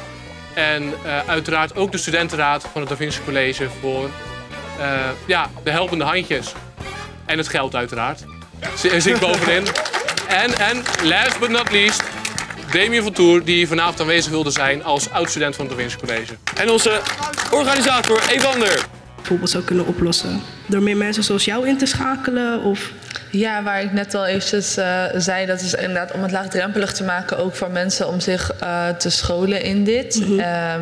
En 0.55 0.93
eh, 1.05 1.29
uiteraard 1.29 1.75
ook 1.75 1.91
de 1.91 1.97
studentenraad 1.97 2.67
van 2.71 2.81
het 2.81 2.89
Da 2.89 2.95
Vinci 2.95 3.19
College 3.25 3.69
voor 3.81 4.09
eh, 4.79 5.09
ja, 5.25 5.49
de 5.63 5.71
helpende 5.71 6.03
handjes. 6.03 6.53
En 7.25 7.37
het 7.37 7.47
geld 7.47 7.75
uiteraard. 7.75 8.23
Ik 8.83 9.19
bovenin. 9.19 9.63
En, 10.27 10.53
en 10.53 10.83
last 11.03 11.39
but 11.39 11.49
not 11.49 11.71
least, 11.71 12.03
Damien 12.71 13.03
van 13.03 13.11
Toer, 13.11 13.43
die 13.43 13.67
vanavond 13.67 14.01
aanwezig 14.01 14.31
wilde 14.31 14.51
zijn 14.51 14.83
als 14.83 15.09
oud-student 15.09 15.55
van 15.55 15.65
het 15.65 15.75
Da 15.75 15.81
Vinci 15.81 15.97
College. 15.97 16.33
En 16.55 16.69
onze 16.69 17.01
organisator 17.51 18.21
Evander. 18.29 18.85
bijvoorbeeld 19.15 19.49
zou 19.49 19.63
kunnen 19.63 19.85
oplossen? 19.85 20.41
Door 20.65 20.81
meer 20.81 20.97
mensen 20.97 21.23
zoals 21.23 21.45
jou 21.45 21.67
in 21.67 21.77
te 21.77 21.85
schakelen? 21.85 22.61
Of... 22.61 22.91
Ja, 23.37 23.63
waar 23.63 23.81
ik 23.81 23.91
net 23.91 24.13
al 24.13 24.25
eventjes 24.25 24.77
eh, 24.77 25.03
zei, 25.15 25.45
dat 25.45 25.61
is 25.61 25.73
inderdaad 25.73 26.11
om 26.11 26.21
het 26.21 26.31
laagdrempelig 26.31 26.93
te 26.93 27.03
maken, 27.03 27.37
ook 27.37 27.55
voor 27.55 27.71
mensen 27.71 28.07
om 28.07 28.19
zich 28.19 28.51
eh, 28.59 28.89
te 28.89 29.09
scholen 29.09 29.61
in 29.61 29.83
dit. 29.83 30.23
Ehm, 30.37 30.81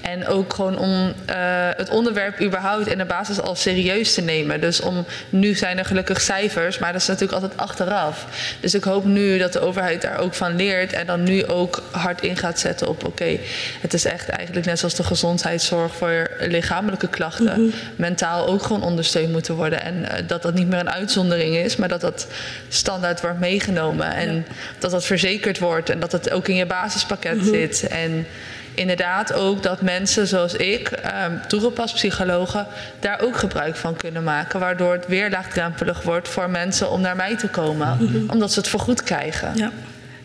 en 0.00 0.26
ook 0.26 0.54
gewoon 0.54 0.78
om 0.78 1.12
eh, 1.26 1.36
het 1.76 1.88
onderwerp 1.88 2.40
überhaupt 2.40 2.86
in 2.86 2.98
de 2.98 3.04
basis 3.04 3.40
al 3.40 3.54
serieus 3.54 4.14
te 4.14 4.20
nemen. 4.20 4.60
Dus 4.60 4.80
om, 4.80 5.04
nu 5.28 5.54
zijn 5.54 5.78
er 5.78 5.84
gelukkig 5.84 6.20
cijfers, 6.20 6.78
maar 6.78 6.92
dat 6.92 7.00
is 7.00 7.06
natuurlijk 7.06 7.42
altijd 7.42 7.60
achteraf. 7.60 8.26
Dus 8.60 8.74
ik 8.74 8.84
hoop 8.84 9.04
nu 9.04 9.38
dat 9.38 9.52
de 9.52 9.60
overheid 9.60 10.02
daar 10.02 10.18
ook 10.18 10.34
van 10.34 10.56
leert 10.56 10.92
en 10.92 11.06
dan 11.06 11.22
nu 11.22 11.46
ook 11.46 11.82
hard 11.90 12.22
in 12.22 12.36
gaat 12.36 12.58
zetten 12.58 12.88
op 12.88 13.04
oké, 13.04 13.38
het 13.80 13.94
is 13.94 14.04
echt 14.04 14.28
eigenlijk 14.28 14.66
net 14.66 14.78
zoals 14.78 14.94
de 14.94 15.04
gezondheidszorg 15.04 15.94
voor 15.94 16.30
lichamelijke 16.40 17.08
klachten, 17.08 17.72
mentaal 17.96 18.46
ook 18.46 18.62
gewoon 18.62 18.82
ondersteund 18.82 19.32
moeten 19.32 19.54
worden. 19.54 19.82
En 19.82 20.26
dat 20.26 20.42
dat 20.42 20.54
niet 20.54 20.68
meer 20.68 20.80
een 20.80 20.90
uitzondering 20.90 21.56
is, 21.56 21.76
maar 21.88 21.98
dat 21.98 22.12
dat 22.12 22.26
standaard 22.68 23.20
wordt 23.20 23.38
meegenomen. 23.40 24.14
En 24.14 24.46
dat 24.78 24.90
dat 24.90 25.04
verzekerd 25.04 25.58
wordt 25.58 25.90
en 25.90 26.00
dat 26.00 26.12
het 26.12 26.30
ook 26.30 26.48
in 26.48 26.54
je 26.54 26.66
basispakket 26.66 27.36
Mhm. 27.36 27.44
zit. 27.44 27.86
En 27.86 28.26
inderdaad 28.74 29.32
ook 29.32 29.62
dat 29.62 29.80
mensen 29.82 30.26
zoals 30.26 30.54
ik, 30.54 30.88
ehm 30.88 31.32
toegepaspsychologen, 31.48 32.66
daar 33.00 33.20
ook 33.20 33.36
gebruik 33.36 33.76
van 33.76 33.96
kunnen 33.96 34.22
maken. 34.22 34.60
Waardoor 34.60 34.92
het 34.92 35.06
weer 35.06 35.30
laagdrempelig 35.30 36.02
wordt 36.02 36.28
voor 36.28 36.50
mensen 36.50 36.90
om 36.90 37.00
naar 37.00 37.16
mij 37.16 37.36
te 37.36 37.48
komen. 37.48 37.96
Mhm. 38.00 38.30
Omdat 38.30 38.52
ze 38.52 38.58
het 38.58 38.68
vergoed 38.68 39.02
krijgen. 39.02 39.52
Ja. 39.56 39.70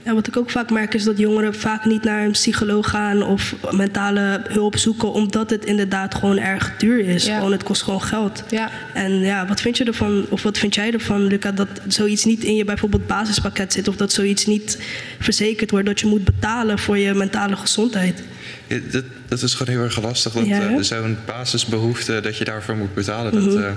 Ja, 0.09 0.15
wat 0.15 0.27
ik 0.27 0.37
ook 0.37 0.49
vaak 0.51 0.69
merk 0.71 0.93
is 0.93 1.03
dat 1.03 1.17
jongeren 1.17 1.55
vaak 1.55 1.85
niet 1.85 2.03
naar 2.03 2.25
een 2.25 2.31
psycholoog 2.31 2.89
gaan 2.89 3.23
of 3.23 3.55
mentale 3.71 4.41
hulp 4.47 4.77
zoeken, 4.77 5.11
omdat 5.13 5.49
het 5.49 5.65
inderdaad 5.65 6.15
gewoon 6.15 6.37
erg 6.37 6.73
duur 6.77 6.99
is. 7.07 7.23
Gewoon, 7.23 7.51
het 7.51 7.63
kost 7.63 7.81
gewoon 7.81 8.01
geld. 8.01 8.43
Ja. 8.49 8.69
En 8.93 9.11
ja, 9.19 9.47
wat 9.47 9.61
vind 9.61 9.77
je 9.77 9.83
ervan, 9.83 10.25
of 10.29 10.43
wat 10.43 10.57
vind 10.57 10.75
jij 10.75 10.91
ervan, 10.93 11.23
Luca, 11.23 11.51
dat 11.51 11.67
zoiets 11.87 12.25
niet 12.25 12.43
in 12.43 12.55
je 12.55 12.65
bijvoorbeeld 12.65 13.07
basispakket 13.07 13.73
zit 13.73 13.87
of 13.87 13.95
dat 13.95 14.11
zoiets 14.11 14.45
niet 14.45 14.77
verzekerd 15.19 15.71
wordt, 15.71 15.85
dat 15.85 15.99
je 15.99 16.07
moet 16.07 16.23
betalen 16.23 16.79
voor 16.79 16.97
je 16.97 17.13
mentale 17.13 17.55
gezondheid? 17.55 18.23
Ja, 18.67 18.77
dat, 18.91 19.03
dat 19.27 19.41
is 19.41 19.53
gewoon 19.53 19.73
heel 19.73 19.83
erg 19.83 20.01
lastig. 20.01 20.33
Want 20.33 20.47
Ja, 20.47 20.69
eh, 20.69 20.79
zo'n 20.81 21.17
basisbehoefte 21.25 22.19
dat 22.21 22.37
je 22.37 22.43
daarvoor 22.43 22.75
moet 22.77 22.93
betalen, 22.93 23.35
Mhm. 23.35 23.45
dat 23.49 23.63
eh, 23.63 23.71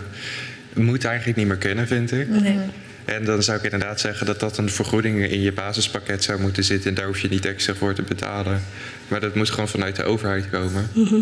moet 0.74 1.04
eigenlijk 1.04 1.38
niet 1.38 1.46
meer 1.46 1.56
kunnen, 1.56 1.86
vind 1.86 2.12
ik. 2.12 2.28
Nee. 2.28 2.56
En 3.04 3.24
dan 3.24 3.42
zou 3.42 3.58
ik 3.58 3.64
inderdaad 3.64 4.00
zeggen 4.00 4.26
dat 4.26 4.40
dat 4.40 4.58
een 4.58 4.70
vergoeding 4.70 5.26
in 5.26 5.40
je 5.40 5.52
basispakket 5.52 6.24
zou 6.24 6.40
moeten 6.40 6.64
zitten. 6.64 6.88
En 6.88 6.94
daar 6.94 7.06
hoef 7.06 7.20
je 7.20 7.28
niet 7.28 7.44
extra 7.44 7.74
voor 7.74 7.94
te 7.94 8.02
betalen. 8.02 8.62
Maar 9.08 9.20
dat 9.20 9.34
moet 9.34 9.50
gewoon 9.50 9.68
vanuit 9.68 9.96
de 9.96 10.04
overheid 10.04 10.50
komen. 10.50 10.90
Mhm. 10.92 11.20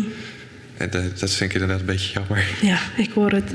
En 0.77 0.89
dat, 0.89 1.19
dat 1.19 1.31
vind 1.31 1.49
ik 1.49 1.53
inderdaad 1.53 1.79
een 1.79 1.85
beetje 1.85 2.13
jammer. 2.13 2.45
Ja, 2.61 2.79
ik 2.97 3.11
hoor 3.11 3.31
het. 3.31 3.51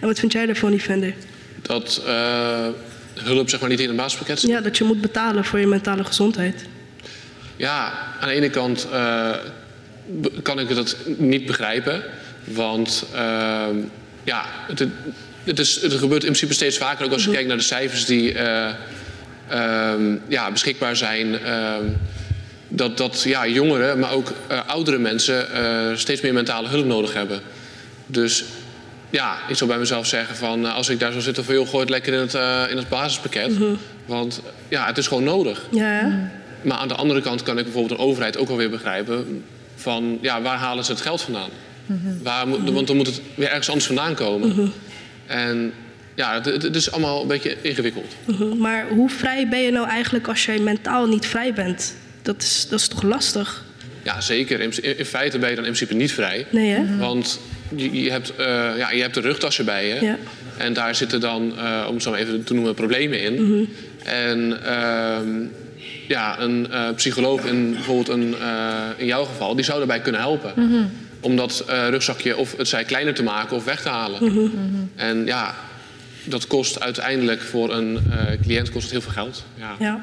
En 0.00 0.06
wat 0.06 0.18
vind 0.18 0.32
jij 0.32 0.48
ervan, 0.48 0.72
Evander? 0.72 1.14
Dat 1.62 2.02
eh, 2.06 2.68
hulp 3.14 3.50
zeg 3.50 3.60
maar 3.60 3.68
niet 3.68 3.80
in 3.80 3.88
het 3.88 3.96
basispakket 3.96 4.40
zit. 4.40 4.50
Ja, 4.50 4.60
dat 4.60 4.78
je 4.78 4.84
moet 4.84 5.00
betalen 5.00 5.44
voor 5.44 5.58
je 5.58 5.66
mentale 5.66 6.04
gezondheid. 6.04 6.64
Ja, 7.56 7.92
aan 8.20 8.28
de 8.28 8.34
ene 8.34 8.50
kant 8.50 8.88
eh, 8.92 9.30
kan 10.42 10.60
ik 10.60 10.74
dat 10.74 10.96
niet 11.18 11.46
begrijpen. 11.46 12.02
Want 12.44 13.06
ehm, 13.14 13.76
ja, 14.24 14.44
het, 14.66 14.86
het, 15.50 15.58
is, 15.58 15.82
het 15.82 15.92
gebeurt 15.92 16.22
in 16.22 16.28
principe 16.28 16.54
steeds 16.54 16.78
vaker. 16.78 17.04
Ook 17.04 17.12
als 17.12 17.24
je 17.24 17.30
kijkt 17.30 17.48
naar 17.48 17.56
de 17.56 17.62
cijfers 17.62 18.04
die 18.04 18.32
eh, 18.32 18.68
ehm, 19.48 20.16
ja, 20.28 20.50
beschikbaar 20.50 20.96
zijn. 20.96 21.38
ehm, 21.38 21.84
dat, 22.72 22.96
dat 22.96 23.22
ja, 23.22 23.46
jongeren, 23.46 23.98
maar 23.98 24.12
ook 24.12 24.32
eh, 24.46 24.58
oudere 24.66 24.98
mensen 24.98 25.52
eh, 25.52 25.96
steeds 25.96 26.20
meer 26.20 26.32
mentale 26.32 26.68
hulp 26.68 26.86
nodig 26.86 27.12
hebben. 27.12 27.40
Dus 28.06 28.44
ja, 29.10 29.38
ik 29.48 29.56
zou 29.56 29.70
bij 29.70 29.78
mezelf 29.78 30.06
zeggen 30.06 30.36
van 30.36 30.64
als 30.64 30.88
ik 30.88 30.98
daar 30.98 31.10
zou 31.10 31.22
zitten 31.22 31.44
van 31.44 31.54
joh, 31.54 31.68
gooi 31.68 31.80
het 31.80 31.90
lekker 31.90 32.12
in 32.12 32.18
het, 32.18 32.34
in 32.70 32.76
het 32.76 32.88
basispakket. 32.88 33.58
Mhm. 33.58 33.74
Want 34.06 34.40
ja, 34.68 34.86
het 34.86 34.98
is 34.98 35.06
gewoon 35.06 35.24
nodig. 35.24 35.66
Ja, 35.70 36.30
maar 36.62 36.76
aan 36.76 36.88
de 36.88 36.94
andere 36.94 37.20
kant 37.20 37.42
kan 37.42 37.58
ik 37.58 37.64
bijvoorbeeld 37.64 38.00
een 38.00 38.06
overheid 38.06 38.36
ook 38.36 38.48
alweer 38.48 38.70
begrijpen 38.70 39.44
van 39.74 40.18
ja, 40.20 40.42
waar 40.42 40.58
halen 40.58 40.84
ze 40.84 40.92
het 40.92 41.00
geld 41.00 41.22
vandaan? 41.22 41.50
Waar 42.22 42.48
moet, 42.48 42.70
want 42.70 42.86
dan 42.86 42.96
moet 42.96 43.06
het 43.06 43.20
weer 43.34 43.48
ergens 43.48 43.68
anders 43.68 43.86
vandaan 43.86 44.14
komen. 44.14 44.48
Mhm. 44.48 44.66
En 45.30 45.72
ja, 46.14 46.34
het, 46.34 46.44
het- 46.44 46.62
het 46.62 46.76
is 46.76 46.92
allemaal 46.92 47.22
een 47.22 47.28
beetje 47.28 47.56
ingewikkeld. 47.62 48.14
Mhm. 48.24 48.56
Maar 48.58 48.86
hoe 48.88 49.08
vrij 49.10 49.48
ben 49.48 49.60
je 49.60 49.70
nou 49.70 49.88
eigenlijk 49.88 50.28
als 50.28 50.44
jij 50.44 50.58
mentaal 50.58 51.06
niet 51.06 51.26
vrij 51.26 51.52
bent? 51.54 51.94
Dat 52.22 52.42
is, 52.42 52.66
dat 52.70 52.80
is 52.80 52.88
toch 52.88 53.02
lastig? 53.02 53.64
Ja, 54.02 54.20
zeker. 54.20 54.60
In, 54.60 54.98
in 54.98 55.04
feite 55.04 55.38
ben 55.38 55.48
je 55.50 55.54
dan 55.56 55.64
in 55.64 55.72
principe 55.72 55.94
niet 55.94 56.12
vrij. 56.12 56.46
Nee, 56.50 56.70
hè? 56.70 56.96
Want 56.96 57.40
je, 57.76 58.02
je, 58.02 58.10
hebt, 58.10 58.34
eh, 58.36 58.46
ja, 58.76 58.90
je 58.90 59.00
hebt 59.02 59.14
de 59.14 59.20
rugtassen 59.20 59.64
bij 59.64 59.86
je. 59.88 60.04
Ja. 60.04 60.16
En 60.56 60.72
daar 60.72 60.94
zitten 60.94 61.20
dan, 61.20 61.58
eh, 61.58 61.84
om 61.88 61.94
het 61.94 62.02
zo 62.02 62.10
maar 62.10 62.18
even 62.20 62.44
te 62.44 62.54
noemen, 62.54 62.74
problemen 62.74 63.20
in. 63.22 63.34
Mhm. 63.46 63.64
En 64.04 64.64
ehm, 64.64 65.28
ja, 66.08 66.40
een 66.40 66.70
eh, 66.70 66.88
psycholoog 66.96 67.44
in 67.44 67.70
bijvoorbeeld 67.72 68.08
een, 68.08 68.34
eh, 68.40 68.74
in 68.96 69.06
jouw 69.06 69.24
geval, 69.24 69.54
die 69.54 69.64
zou 69.64 69.78
daarbij 69.78 70.00
kunnen 70.00 70.20
helpen. 70.20 70.52
Mhm. 71.20 71.30
Om 71.30 71.36
dat 71.36 71.64
eh, 71.66 71.88
rugzakje 71.88 72.36
of 72.36 72.56
het 72.56 72.68
zij 72.68 72.84
kleiner 72.84 73.14
te 73.14 73.22
maken 73.22 73.56
of 73.56 73.64
weg 73.64 73.82
te 73.82 73.88
halen. 73.88 74.24
Mhm. 74.24 74.48
En 74.94 75.24
ja, 75.26 75.54
dat 76.24 76.46
kost 76.46 76.80
uiteindelijk 76.80 77.40
voor 77.40 77.74
een 77.74 77.96
eh, 78.10 78.40
cliënt 78.42 78.70
kost 78.70 78.82
het 78.82 78.92
heel 78.92 79.00
veel 79.00 79.12
geld. 79.12 79.44
Ja. 79.54 79.74
Ja, 79.78 80.00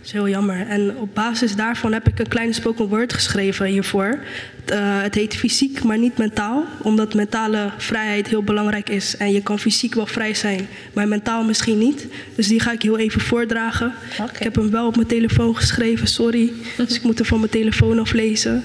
dat 0.00 0.08
is 0.08 0.12
heel 0.12 0.28
jammer. 0.28 0.66
En 0.66 0.96
op 0.96 1.14
basis 1.14 1.54
daarvan 1.54 1.92
heb 1.92 2.08
ik 2.08 2.18
een 2.18 2.28
kleine 2.28 2.52
spoken 2.52 2.88
word 2.88 3.12
geschreven 3.12 3.66
hiervoor. 3.66 4.18
Eh, 4.64 5.02
het 5.02 5.14
heet 5.14 5.36
fysiek, 5.36 5.82
maar 5.82 5.98
niet 5.98 6.18
mentaal. 6.18 6.64
Omdat 6.82 7.14
mentale 7.14 7.70
vrijheid 7.76 8.28
heel 8.28 8.42
belangrijk 8.42 8.88
is. 8.88 9.16
En 9.16 9.32
je 9.32 9.42
kan 9.42 9.58
fysiek 9.58 9.94
wel 9.94 10.06
vrij 10.06 10.34
zijn, 10.34 10.68
maar 10.92 11.08
mentaal 11.08 11.44
misschien 11.44 11.78
niet. 11.78 12.06
Dus 12.34 12.48
die 12.48 12.60
ga 12.60 12.72
ik 12.72 12.82
heel 12.82 12.98
even 12.98 13.20
voordragen. 13.20 13.94
Ik 14.32 14.42
heb 14.42 14.54
hem 14.54 14.70
wel 14.70 14.86
op 14.86 14.96
mijn 14.96 15.08
telefoon 15.08 15.56
geschreven, 15.56 16.06
sorry. 16.06 16.52
Dus 16.76 16.96
ik 16.96 17.02
moet 17.02 17.18
hem 17.18 17.26
van 17.26 17.38
mijn 17.38 17.50
telefoon 17.50 17.98
aflezen. 17.98 18.64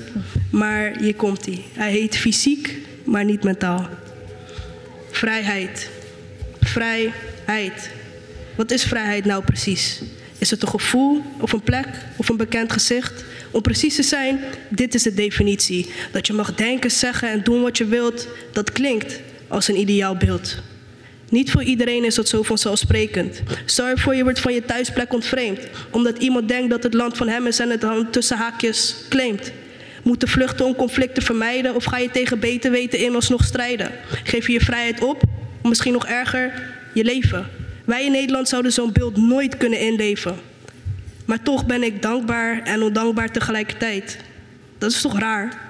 Maar 0.49 0.93
hier 0.99 1.15
komt 1.15 1.45
hij. 1.45 1.63
Hij 1.73 1.91
heet 1.91 2.17
fysiek, 2.17 2.77
maar 3.03 3.25
niet 3.25 3.43
mentaal. 3.43 3.89
Vrijheid. 5.11 5.89
Vrijheid. 6.59 7.89
Wat 8.55 8.71
is 8.71 8.83
vrijheid 8.83 9.25
nou 9.25 9.43
precies? 9.43 10.01
Is 10.37 10.49
het 10.49 10.61
een 10.61 10.67
gevoel 10.67 11.21
of 11.39 11.51
een 11.51 11.61
plek 11.61 11.87
of 12.17 12.29
een 12.29 12.37
bekend 12.37 12.71
gezicht? 12.71 13.23
Om 13.51 13.61
precies 13.61 13.95
te 13.95 14.03
zijn, 14.03 14.39
dit 14.69 14.93
is 14.93 15.03
de 15.03 15.13
definitie. 15.13 15.89
Dat 16.11 16.27
je 16.27 16.33
mag 16.33 16.55
denken, 16.55 16.91
zeggen 16.91 17.29
en 17.29 17.43
doen 17.43 17.61
wat 17.61 17.77
je 17.77 17.85
wilt, 17.85 18.27
dat 18.51 18.71
klinkt 18.71 19.19
als 19.47 19.67
een 19.67 19.79
ideaal 19.79 20.15
beeld. 20.17 20.55
Niet 21.29 21.51
voor 21.51 21.63
iedereen 21.63 22.05
is 22.05 22.15
dat 22.15 22.27
zo 22.27 22.43
vanzelfsprekend. 22.43 23.41
Stel 23.65 23.89
je 23.89 23.97
voor 23.97 24.15
je 24.15 24.23
wordt 24.23 24.39
van 24.39 24.53
je 24.53 24.65
thuisplek 24.65 25.13
ontvreemd, 25.13 25.59
omdat 25.89 26.17
iemand 26.17 26.47
denkt 26.47 26.69
dat 26.69 26.83
het 26.83 26.93
land 26.93 27.17
van 27.17 27.27
hem 27.27 27.47
is 27.47 27.59
en 27.59 27.69
het 27.69 27.81
dan 27.81 28.09
tussen 28.09 28.37
haakjes 28.37 28.95
claimt. 29.09 29.51
Moeten 30.03 30.27
vluchten 30.27 30.65
om 30.65 30.75
conflicten 30.75 31.23
vermijden 31.23 31.75
of 31.75 31.83
ga 31.83 31.97
je 31.97 32.11
tegen 32.11 32.39
beter 32.39 32.71
weten 32.71 32.99
in 32.99 33.15
alsnog 33.15 33.43
strijden? 33.43 33.91
Geef 34.23 34.47
je 34.47 34.53
je 34.53 34.59
vrijheid 34.59 35.01
op, 35.01 35.23
of 35.61 35.69
misschien 35.69 35.93
nog 35.93 36.05
erger, 36.05 36.73
je 36.93 37.03
leven. 37.03 37.47
Wij 37.85 38.05
in 38.05 38.11
Nederland 38.11 38.47
zouden 38.47 38.71
zo'n 38.71 38.91
beeld 38.91 39.17
nooit 39.17 39.57
kunnen 39.57 39.79
inleven. 39.79 40.35
Maar 41.25 41.41
toch 41.41 41.65
ben 41.65 41.83
ik 41.83 42.01
dankbaar 42.01 42.61
en 42.63 42.81
ondankbaar 42.81 43.31
tegelijkertijd. 43.31 44.17
Dat 44.77 44.91
is 44.91 45.01
toch 45.01 45.19
raar? 45.19 45.61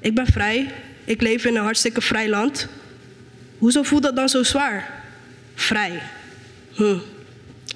Ik 0.00 0.14
ben 0.14 0.26
vrij, 0.26 0.72
ik 1.04 1.22
leef 1.22 1.44
in 1.44 1.56
een 1.56 1.62
hartstikke 1.62 2.00
vrij 2.00 2.28
land. 2.28 2.68
Hoezo 3.58 3.82
voelt 3.82 4.02
dat 4.02 4.16
dan 4.16 4.28
zo 4.28 4.42
zwaar? 4.42 5.02
Vrij. 5.54 6.02
Hm. 6.72 6.96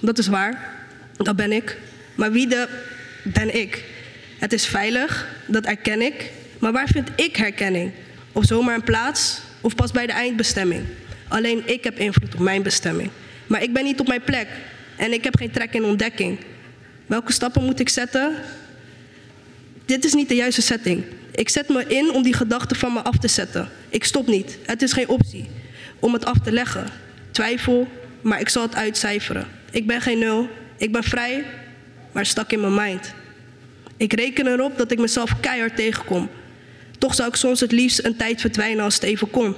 Dat 0.01 0.19
is 0.19 0.27
waar, 0.27 0.75
dat 1.17 1.37
ben 1.37 1.53
ik. 1.53 1.79
Maar 2.15 2.33
wie 2.33 2.49
de 2.49 2.69
ben 3.23 3.61
ik? 3.61 3.85
Het 4.39 4.53
is 4.53 4.67
veilig, 4.67 5.29
dat 5.47 5.65
erken 5.65 6.03
ik. 6.03 6.31
Maar 6.59 6.73
waar 6.73 6.89
vind 6.89 7.09
ik 7.17 7.37
herkenning? 7.37 7.93
Of 8.33 8.45
zomaar 8.45 8.75
een 8.75 8.83
plaats, 8.83 9.41
of 9.61 9.75
pas 9.75 9.91
bij 9.91 10.07
de 10.07 10.13
eindbestemming? 10.13 10.85
Alleen 11.29 11.63
ik 11.69 11.85
heb 11.85 11.99
invloed 11.99 12.35
op 12.35 12.41
mijn 12.41 12.63
bestemming. 12.63 13.11
Maar 13.49 13.63
ik 13.63 13.73
ben 13.73 13.85
niet 13.85 14.01
op 14.01 14.09
mijn 14.09 14.23
plek 14.23 14.49
en 14.97 15.13
ik 15.13 15.25
heb 15.25 15.37
geen 15.37 15.51
trek 15.51 15.75
in 15.75 15.85
ontdekking. 15.85 16.39
Welke 17.07 17.33
stappen 17.33 17.65
moet 17.65 17.81
ik 17.81 17.89
zetten? 17.89 18.35
Dit 19.85 20.05
is 20.05 20.15
niet 20.15 20.29
de 20.29 20.35
juiste 20.35 20.63
setting. 20.63 21.05
Ik 21.35 21.49
zet 21.49 21.69
me 21.69 21.87
in 21.87 22.13
om 22.13 22.23
die 22.23 22.35
gedachten 22.35 22.77
van 22.77 22.93
me 22.93 23.01
af 23.03 23.19
te 23.19 23.29
zetten. 23.29 23.69
Ik 23.89 24.05
stop 24.05 24.27
niet. 24.27 24.59
Het 24.67 24.83
is 24.83 24.93
geen 24.93 25.09
optie 25.09 25.49
om 25.99 26.13
het 26.13 26.25
af 26.25 26.39
te 26.45 26.53
leggen. 26.53 26.87
Twijfel, 27.31 27.89
maar 28.21 28.41
ik 28.41 28.49
zal 28.49 28.63
het 28.63 28.75
uitcijferen. 28.75 29.47
Ik 29.71 29.87
ben 29.87 30.01
geen 30.01 30.19
nul. 30.19 30.49
Ik 30.77 30.93
ben 30.93 31.03
vrij, 31.05 31.45
maar 32.13 32.27
stak 32.27 32.53
in 32.53 32.61
mijn 32.61 32.75
mind. 32.75 33.13
Ik 33.97 34.13
reken 34.13 34.47
erop 34.47 34.79
dat 34.79 34.91
ik 34.91 34.99
mezelf 34.99 35.41
keihard 35.41 35.77
tegenkom. 35.77 36.31
Toch 36.99 37.15
zou 37.15 37.29
ik 37.29 37.35
soms 37.35 37.61
het 37.61 37.73
liefst 37.73 38.05
een 38.05 38.17
tijd 38.17 38.41
verdwijnen 38.41 38.85
als 38.85 38.95
het 38.95 39.03
even 39.03 39.31
kon. 39.31 39.55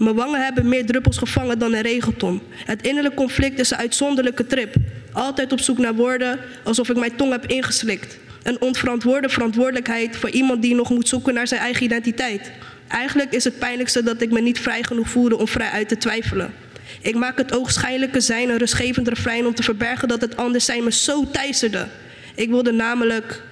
Mijn 0.00 0.14
wangen 0.14 0.44
hebben 0.44 0.68
meer 0.68 0.86
druppels 0.86 1.18
gevangen 1.18 1.58
dan 1.58 1.72
een 1.72 1.80
regenton. 1.80 2.42
Het 2.64 2.82
innerlijk 2.82 3.14
conflict 3.14 3.58
is 3.58 3.70
een 3.70 3.76
uitzonderlijke 3.76 4.46
trip. 4.46 4.74
Altijd 5.12 5.52
op 5.52 5.60
zoek 5.60 5.78
naar 5.78 5.94
woorden, 5.94 6.38
alsof 6.64 6.88
ik 6.88 6.96
mijn 6.96 7.16
tong 7.16 7.32
heb 7.32 7.46
ingeslikt. 7.46 8.18
Een 8.42 8.60
onverantwoorde 8.60 9.28
verantwoordelijkheid 9.28 10.16
voor 10.16 10.30
iemand 10.30 10.62
die 10.62 10.74
nog 10.74 10.90
moet 10.90 11.08
zoeken 11.08 11.34
naar 11.34 11.46
zijn 11.46 11.60
eigen 11.60 11.84
identiteit. 11.84 12.50
Eigenlijk 12.88 13.32
is 13.32 13.44
het 13.44 13.58
pijnlijkste 13.58 14.02
dat 14.02 14.20
ik 14.20 14.30
me 14.30 14.40
niet 14.40 14.60
vrij 14.60 14.82
genoeg 14.82 15.08
voelde 15.08 15.38
om 15.38 15.48
vrij 15.48 15.70
uit 15.70 15.88
te 15.88 15.96
twijfelen. 15.96 16.54
Ik 17.00 17.14
maak 17.14 17.38
het 17.38 17.54
oogschijnlijke 17.54 18.20
zijn 18.20 18.48
een 18.48 18.58
rustgevend 18.58 19.08
refrein 19.08 19.46
om 19.46 19.54
te 19.54 19.62
verbergen 19.62 20.08
dat 20.08 20.20
het 20.20 20.36
anders 20.36 20.64
zijn 20.64 20.84
me 20.84 20.92
zo 20.92 21.30
teisterde. 21.30 21.88
Ik 22.34 22.48
wilde 22.48 22.72
namelijk 22.72 23.42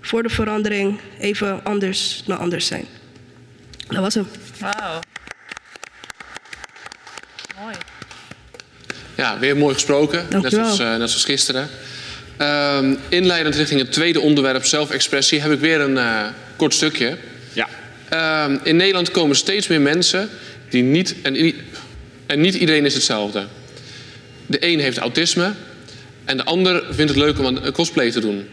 voor 0.00 0.22
de 0.22 0.30
verandering 0.30 1.00
even 1.18 1.64
anders 1.64 2.22
dan 2.26 2.38
anders 2.38 2.66
zijn. 2.66 2.84
Dat 3.88 4.00
was 4.00 4.14
hem. 4.14 4.26
Mooi. 7.60 7.74
Ja, 9.24 9.38
weer 9.38 9.56
mooi 9.56 9.74
gesproken. 9.74 10.26
Net 10.30 10.52
eh, 10.52 10.78
net 10.78 11.10
zoals 11.10 11.24
gisteren. 11.24 11.68
Ehm, 12.36 12.94
inleidend 13.08 13.54
richting 13.54 13.80
het 13.80 13.92
tweede 13.92 14.20
onderwerp, 14.20 14.64
zelfexpressie, 14.64 15.40
heb 15.40 15.52
ik 15.52 15.60
weer 15.60 15.80
een 15.80 15.98
eh, 15.98 16.26
kort 16.56 16.74
stukje. 16.74 17.16
Ja. 17.52 17.68
Ehm, 18.08 18.58
in 18.62 18.76
Nederland 18.76 19.10
komen 19.10 19.36
steeds 19.36 19.66
meer 19.66 19.80
mensen 19.80 20.28
die 20.68 20.82
niet. 20.82 21.14
En, 21.22 21.32
niet 22.40 22.54
iedereen 22.54 22.84
is 22.84 22.94
hetzelfde. 22.94 23.46
De 24.46 24.66
een 24.66 24.80
heeft 24.80 24.98
autisme 24.98 25.52
en 26.24 26.36
de 26.36 26.44
ander 26.44 26.84
vindt 26.90 27.10
het 27.10 27.20
leuk 27.20 27.38
om 27.38 27.44
een 27.44 27.72
cosplay 27.72 28.10
te 28.10 28.20
doen. 28.20 28.48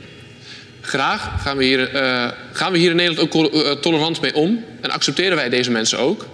Graag 0.82 1.42
gaan 1.42 1.58
we 1.58 1.64
hier, 1.64 1.96
eh, 1.96 2.32
gaan 2.52 2.72
we 2.72 2.78
hier 2.78 2.90
in 2.90 2.96
Nederland 2.96 3.34
ook 3.34 3.54
eh, 3.54 3.72
tolerant 3.72 4.22
mee 4.22 4.36
om 4.36 4.64
en 4.82 4.90
accepteren 4.90 5.36
wij 5.36 5.50
deze 5.50 5.72
mensen 5.72 6.00
ook. 6.00 6.28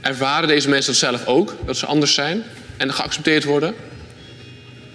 Ervaren 0.00 0.48
deze 0.48 0.68
mensen 0.68 0.92
dat 0.92 1.00
zelf 1.00 1.26
ook, 1.26 1.56
dat 1.66 1.76
ze 1.76 1.86
anders 1.86 2.14
zijn 2.14 2.44
en 2.82 2.92
geaccepteerd 2.92 3.44
worden. 3.44 3.74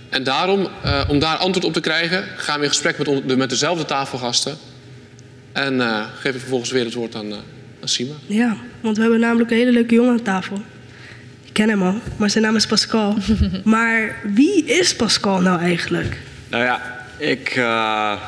En 0.10 0.24
daarom, 0.24 0.68
eh, 0.84 1.04
om 1.08 1.20
daar 1.20 1.38
antwoord 1.38 1.66
op 1.66 1.74
te 1.74 1.80
krijgen, 1.80 2.24
gaan 2.36 2.58
we 2.58 2.64
in 2.64 2.72
gesprek 2.72 2.98
met, 2.98 3.38
met 3.38 3.50
dezelfde 3.50 3.86
tafelgasten. 3.86 4.58
En 5.52 5.82
eh, 5.82 6.06
geef 6.20 6.34
ik 6.34 6.40
vervolgens 6.40 6.72
weer 6.72 6.86
het 6.86 6.94
woord 6.94 7.16
aan, 7.16 7.32
eh, 7.32 7.38
aan 7.82 7.88
Sima. 7.88 8.14
Ja, 8.26 8.58
want 8.82 8.96
we 8.96 9.02
hebben 9.02 9.20
namelijk 9.20 9.52
een 9.52 9.58
hele 9.58 9.72
leuke 9.72 9.96
jongen 9.96 10.12
aan 10.12 10.22
tafel. 10.22 10.62
Ik 11.46 11.54
ken 11.54 11.70
hem 11.70 11.82
al, 11.82 12.00
maar 12.18 12.30
zijn 12.30 12.44
naam 12.44 12.56
is 12.56 12.68
Pascal. 12.68 13.18
maar 13.64 14.16
wie 14.24 14.66
is 14.66 14.96
Pascal 14.96 15.42
nou 15.42 15.60
eigenlijk? 15.60 16.18
Nou 16.50 16.64
ja, 16.64 17.06
ik 17.18 17.50
eh, 17.50 18.22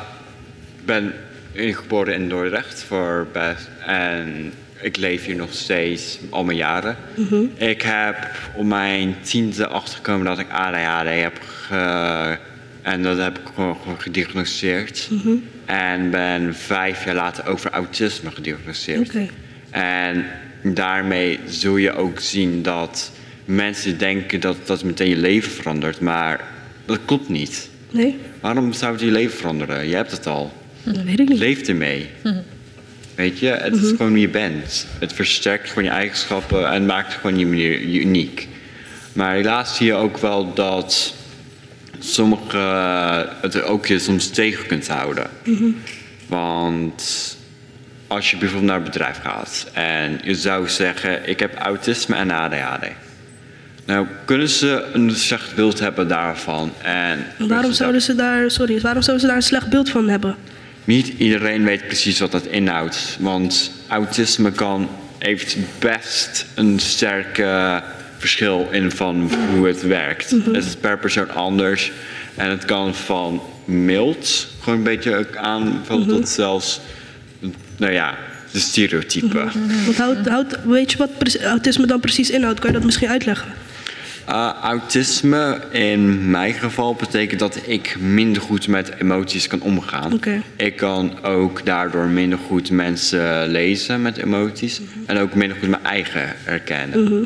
ben 0.84 1.12
ingeboren 1.52 2.14
in 2.14 2.28
Dordrecht 2.28 2.82
voor 2.82 3.26
best, 3.32 3.68
en 3.86 4.52
ik 4.82 4.96
leef 4.96 5.24
hier 5.24 5.36
nog 5.36 5.52
steeds 5.54 6.18
al 6.30 6.44
mijn 6.44 6.56
jaren. 6.58 6.96
Mhm. 7.16 7.42
Ik 7.54 7.82
heb 7.82 8.16
op 8.56 8.64
mijn 8.64 9.16
tiende 9.22 9.66
achtergekomen 9.66 10.26
dat 10.26 10.38
ik 10.38 10.50
ADHD 10.50 11.20
heb 11.22 11.40
ge- 11.42 12.38
en 12.82 13.02
dat 13.02 13.18
heb 13.18 13.38
ik 13.38 13.44
gewoon, 13.54 13.76
gediagnosticeerd. 13.98 15.08
Mhm. 15.10 15.34
En 15.64 16.10
ben 16.10 16.54
vijf 16.54 17.04
jaar 17.04 17.14
later 17.14 17.46
ook 17.46 17.58
voor 17.58 17.70
autisme 17.70 18.30
gediagnosticeerd. 18.30 19.12
En 19.70 20.24
daarmee 20.62 21.38
zul 21.46 21.76
je 21.76 21.92
ook 21.92 22.20
zien 22.20 22.62
dat 22.62 23.12
mensen 23.44 23.98
denken 23.98 24.40
dat 24.40 24.56
dat 24.66 24.84
meteen 24.84 25.08
je 25.08 25.16
leven 25.16 25.50
verandert, 25.50 26.00
maar 26.00 26.40
dat 26.84 26.98
klopt 27.04 27.28
niet. 27.28 27.68
Nee? 27.90 28.18
Waarom 28.40 28.72
zou 28.72 28.92
het 28.92 29.00
je 29.00 29.10
leven 29.10 29.38
veranderen? 29.38 29.88
Je 29.88 29.94
hebt 29.94 30.10
het 30.10 30.26
al. 30.26 30.52
Dat 30.84 31.02
weet 31.02 31.20
ik 31.20 31.28
niet. 31.28 31.38
Leef 31.38 31.68
ermee. 31.68 32.08
Weet 33.20 33.38
je, 33.38 33.46
het 33.48 33.74
is 33.76 33.82
Mhm. 33.82 33.96
gewoon 33.96 34.12
wie 34.12 34.20
je 34.20 34.28
bent. 34.28 34.86
Het 34.98 35.12
versterkt 35.12 35.68
gewoon 35.68 35.84
je 35.84 35.90
eigenschappen 35.90 36.70
en 36.70 36.86
maakt 36.86 37.12
gewoon 37.14 37.38
je 37.38 37.46
manier 37.46 37.80
uniek. 37.80 38.48
Maar 39.12 39.34
helaas 39.34 39.76
zie 39.76 39.86
je 39.86 39.94
ook 39.94 40.18
wel 40.18 40.54
dat 40.54 41.14
sommige 41.98 42.58
het 43.40 43.62
ook 43.62 43.86
je 43.86 43.98
soms 43.98 44.28
tegen 44.30 44.66
kunt 44.66 44.88
houden. 44.88 45.26
Mhm. 45.44 45.64
Want 46.26 47.36
als 48.06 48.30
je 48.30 48.36
bijvoorbeeld 48.36 48.70
naar 48.70 48.78
een 48.78 48.84
bedrijf 48.90 49.18
gaat 49.22 49.66
en 49.72 50.20
je 50.22 50.34
zou 50.34 50.68
zeggen: 50.68 51.28
Ik 51.28 51.40
heb 51.40 51.54
autisme 51.54 52.16
en 52.16 52.30
ADHD. 52.30 52.86
Nou, 53.84 54.06
kunnen 54.24 54.48
ze 54.48 54.84
een 54.92 55.10
slecht 55.10 55.54
beeld 55.54 55.78
hebben 55.78 56.08
daarvan? 56.08 56.72
En 56.82 57.26
Waarom 57.48 57.72
zouden 57.72 58.02
ze 58.02 58.14
daar, 58.14 58.50
sorry, 58.50 58.80
waarom 58.80 59.02
zouden 59.02 59.20
ze 59.20 59.26
daar 59.26 59.40
een 59.42 59.48
slecht 59.48 59.68
beeld 59.70 59.90
van 59.90 60.08
hebben? 60.08 60.36
Niet 60.84 61.12
iedereen 61.18 61.64
weet 61.64 61.86
precies 61.86 62.18
wat 62.18 62.32
dat 62.32 62.46
inhoudt. 62.46 63.16
Want 63.20 63.70
autisme 63.88 64.52
kan, 64.52 64.88
heeft 65.18 65.56
best 65.78 66.46
een 66.54 66.78
sterke 66.78 67.82
verschil 68.18 68.68
in 68.70 68.90
van 68.90 69.30
hoe 69.54 69.66
het 69.66 69.82
werkt. 69.82 70.30
Mhm. 70.32 70.54
Het 70.54 70.64
is 70.64 70.76
per 70.76 70.98
persoon 70.98 71.30
anders. 71.30 71.92
En 72.34 72.50
het 72.50 72.64
kan 72.64 72.94
van 72.94 73.42
mild, 73.64 74.46
gewoon 74.60 74.78
een 74.78 74.84
beetje 74.84 75.26
aanvallen, 75.36 76.06
Mhm. 76.06 76.16
tot 76.16 76.28
zelfs, 76.28 76.80
nou 77.76 77.92
ja, 77.92 78.14
de 78.52 78.58
stereotypen. 78.58 79.52
Wat 79.86 79.96
houdt, 79.96 80.28
houdt, 80.28 80.56
weet 80.64 80.92
je 80.92 80.98
wat 80.98 81.36
autisme 81.42 81.86
dan 81.86 82.00
precies 82.00 82.30
inhoudt? 82.30 82.60
Kan 82.60 82.68
je 82.68 82.76
dat 82.76 82.84
misschien 82.84 83.08
uitleggen? 83.08 83.52
Uh, 84.30 84.50
autisme 84.62 85.60
in 85.70 86.30
mijn 86.30 86.52
geval 86.52 86.94
betekent 86.94 87.40
dat 87.40 87.60
ik 87.66 87.96
minder 87.98 88.42
goed 88.42 88.68
met 88.68 88.92
emoties 89.00 89.46
kan 89.46 89.60
omgaan. 89.60 90.20
Ik 90.56 90.76
kan 90.76 91.24
ook 91.24 91.64
daardoor 91.64 92.06
minder 92.06 92.38
goed 92.38 92.70
mensen 92.70 93.48
lezen 93.48 94.02
met 94.02 94.16
emoties. 94.16 94.80
En 95.06 95.18
ook 95.18 95.34
minder 95.34 95.56
goed 95.58 95.68
mijn 95.68 95.84
eigen 95.84 96.34
herkennen. 96.44 97.02
Mhm. 97.04 97.22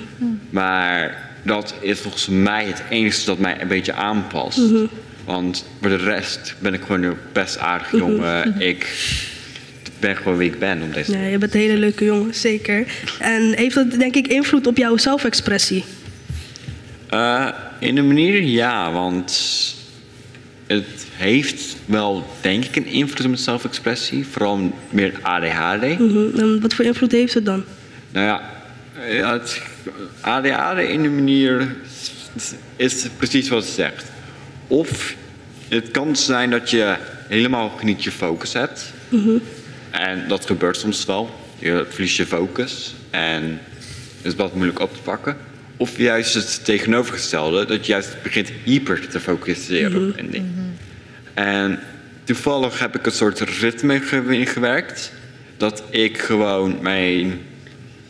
Maar 0.50 1.28
dat 1.42 1.74
is 1.80 2.00
volgens 2.00 2.28
mij 2.28 2.64
het 2.64 2.82
enige 2.90 3.24
dat 3.24 3.38
mij 3.38 3.60
een 3.60 3.68
beetje 3.68 3.92
aanpast. 3.92 4.58
Mhm. 4.58 4.84
Want 5.24 5.66
voor 5.80 5.90
de 5.90 5.96
rest 5.96 6.54
ben 6.58 6.74
ik 6.74 6.80
gewoon 6.82 7.02
een 7.02 7.16
best 7.32 7.58
aardig 7.58 7.92
Mhm. 7.92 7.96
jongen. 7.96 8.60
Ik 8.60 8.86
ben 10.00 10.16
gewoon 10.16 10.36
wie 10.36 10.50
ik 10.50 10.58
ben 10.58 10.82
op 10.82 10.94
deze 10.94 11.12
Ja, 11.12 11.24
je 11.26 11.38
bent 11.38 11.54
een 11.54 11.60
hele 11.60 11.76
leuke 11.76 12.04
jongen, 12.04 12.34
zeker. 12.34 12.86
En 13.18 13.52
heeft 13.56 13.74
dat 13.74 13.90
denk 13.90 14.14
ik 14.14 14.26
invloed 14.26 14.66
op 14.66 14.76
jouw 14.76 14.96
zelfexpressie? 14.96 15.84
Uh, 17.14 17.48
in 17.78 17.96
een 17.96 18.06
manier 18.06 18.42
ja, 18.42 18.92
want 18.92 19.30
het 20.66 21.06
heeft 21.16 21.76
wel 21.86 22.26
denk 22.40 22.64
ik 22.64 22.76
een 22.76 22.86
invloed 22.86 23.20
op 23.20 23.26
mijn 23.26 23.38
zelfexpressie. 23.38 24.26
Vooral 24.26 24.72
meer 24.90 25.18
ADHD. 25.22 25.98
Mhm. 25.98 26.38
En 26.38 26.60
wat 26.60 26.74
voor 26.74 26.84
invloed 26.84 27.12
heeft 27.12 27.34
het 27.34 27.44
dan? 27.44 27.64
Nou 28.12 28.26
ja, 28.26 28.42
ja, 29.08 29.32
het 29.32 29.62
ADHD 30.20 30.78
in 30.78 31.04
een 31.04 31.14
manier 31.14 31.76
is 32.76 33.06
precies 33.16 33.48
wat 33.48 33.64
het 33.64 33.72
zegt. 33.72 34.04
Of 34.66 35.14
het 35.68 35.90
kan 35.90 36.16
zijn 36.16 36.50
dat 36.50 36.70
je 36.70 36.96
helemaal 37.28 37.72
niet 37.82 38.04
je 38.04 38.10
focus 38.10 38.52
hebt. 38.52 38.92
Mhm. 39.08 39.36
En 39.90 40.28
dat 40.28 40.46
gebeurt 40.46 40.76
soms 40.76 41.04
wel. 41.04 41.30
Je 41.58 41.86
verliest 41.88 42.16
je 42.16 42.26
focus 42.26 42.94
en 43.10 43.42
het 44.16 44.32
is 44.32 44.34
wat 44.34 44.54
moeilijk 44.54 44.80
op 44.80 44.94
te 44.94 45.00
pakken. 45.00 45.36
Of 45.84 45.96
juist 45.98 46.34
het 46.34 46.64
tegenovergestelde, 46.64 47.64
dat 47.66 47.86
je 47.86 47.92
juist 47.92 48.16
begint 48.22 48.50
hyper 48.64 49.08
te 49.08 49.20
focussen 49.20 49.86
op 49.86 50.18
een 50.18 50.30
ding. 50.30 50.44
En 51.34 51.80
toevallig 52.24 52.78
heb 52.78 52.94
ik 52.96 53.06
een 53.06 53.12
soort 53.12 53.40
ritme 53.40 54.00
ge- 54.00 54.24
ingewerkt. 54.28 55.12
Dat 55.56 55.82
ik 55.90 56.18
gewoon 56.18 56.78
mijn 56.80 57.40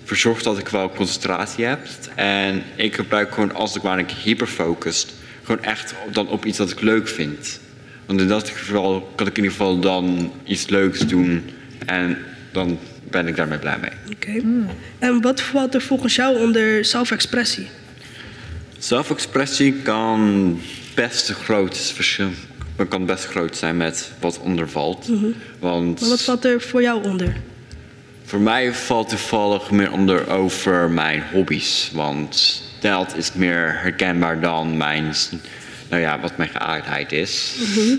verzorg 0.04 0.42
dat 0.42 0.58
ik 0.58 0.68
wel 0.68 0.90
concentratie 0.90 1.64
heb. 1.64 1.78
En 2.14 2.62
ik 2.76 2.94
gebruik 2.94 3.34
gewoon 3.34 3.54
als 3.54 3.76
ik 3.76 3.82
waar 3.82 3.98
ik 3.98 4.10
hyperfocust, 4.10 5.14
gewoon 5.42 5.62
echt 5.62 5.94
dan 6.12 6.28
op 6.28 6.44
iets 6.44 6.58
dat 6.58 6.70
ik 6.70 6.80
leuk 6.80 7.08
vind. 7.08 7.60
Want 8.06 8.20
in 8.20 8.28
dat 8.28 8.48
geval 8.48 9.12
kan 9.14 9.26
ik 9.26 9.36
in 9.36 9.42
ieder 9.42 9.56
geval 9.58 9.78
dan 9.78 10.32
iets 10.44 10.68
leuks 10.68 10.98
doen 10.98 11.50
en 11.86 12.18
dan 12.52 12.78
ben 13.14 13.26
ik 13.28 13.36
daarmee 13.36 13.58
blij 13.58 13.78
mee. 13.80 13.90
Oké. 14.12 14.46
En 14.98 15.20
wat 15.20 15.40
valt 15.40 15.74
er 15.74 15.82
volgens 15.82 16.14
jou 16.14 16.38
onder 16.38 16.84
zelfexpressie? 16.84 17.68
Zelfexpressie 18.78 19.72
kan 19.72 20.60
best 20.94 21.30
groot 21.30 21.76
verschil, 21.76 22.30
kan 22.88 23.06
best 23.06 23.24
groot 23.24 23.56
zijn 23.56 23.76
met 23.76 24.10
wat 24.20 24.38
ondervalt. 24.38 25.08
Mhm. 25.08 25.26
Want 25.58 26.00
Maar 26.00 26.08
wat 26.08 26.22
valt 26.22 26.44
er 26.44 26.60
voor 26.60 26.82
jou 26.82 27.04
onder? 27.04 27.36
Voor 28.24 28.40
mij 28.40 28.72
valt 28.72 29.08
toevallig 29.08 29.70
meer 29.70 29.92
onder 29.92 30.30
over 30.30 30.90
mijn 30.90 31.22
hobby's. 31.32 31.90
Want 31.92 32.62
dat 32.80 33.14
is 33.16 33.32
meer 33.32 33.78
herkenbaar 33.82 34.40
dan 34.40 34.76
mijn, 34.76 35.14
nou 35.88 36.02
ja, 36.02 36.20
wat 36.20 36.36
mijn 36.36 36.50
geaardheid 36.50 37.12
is. 37.12 37.54
Mhm. 37.58 37.96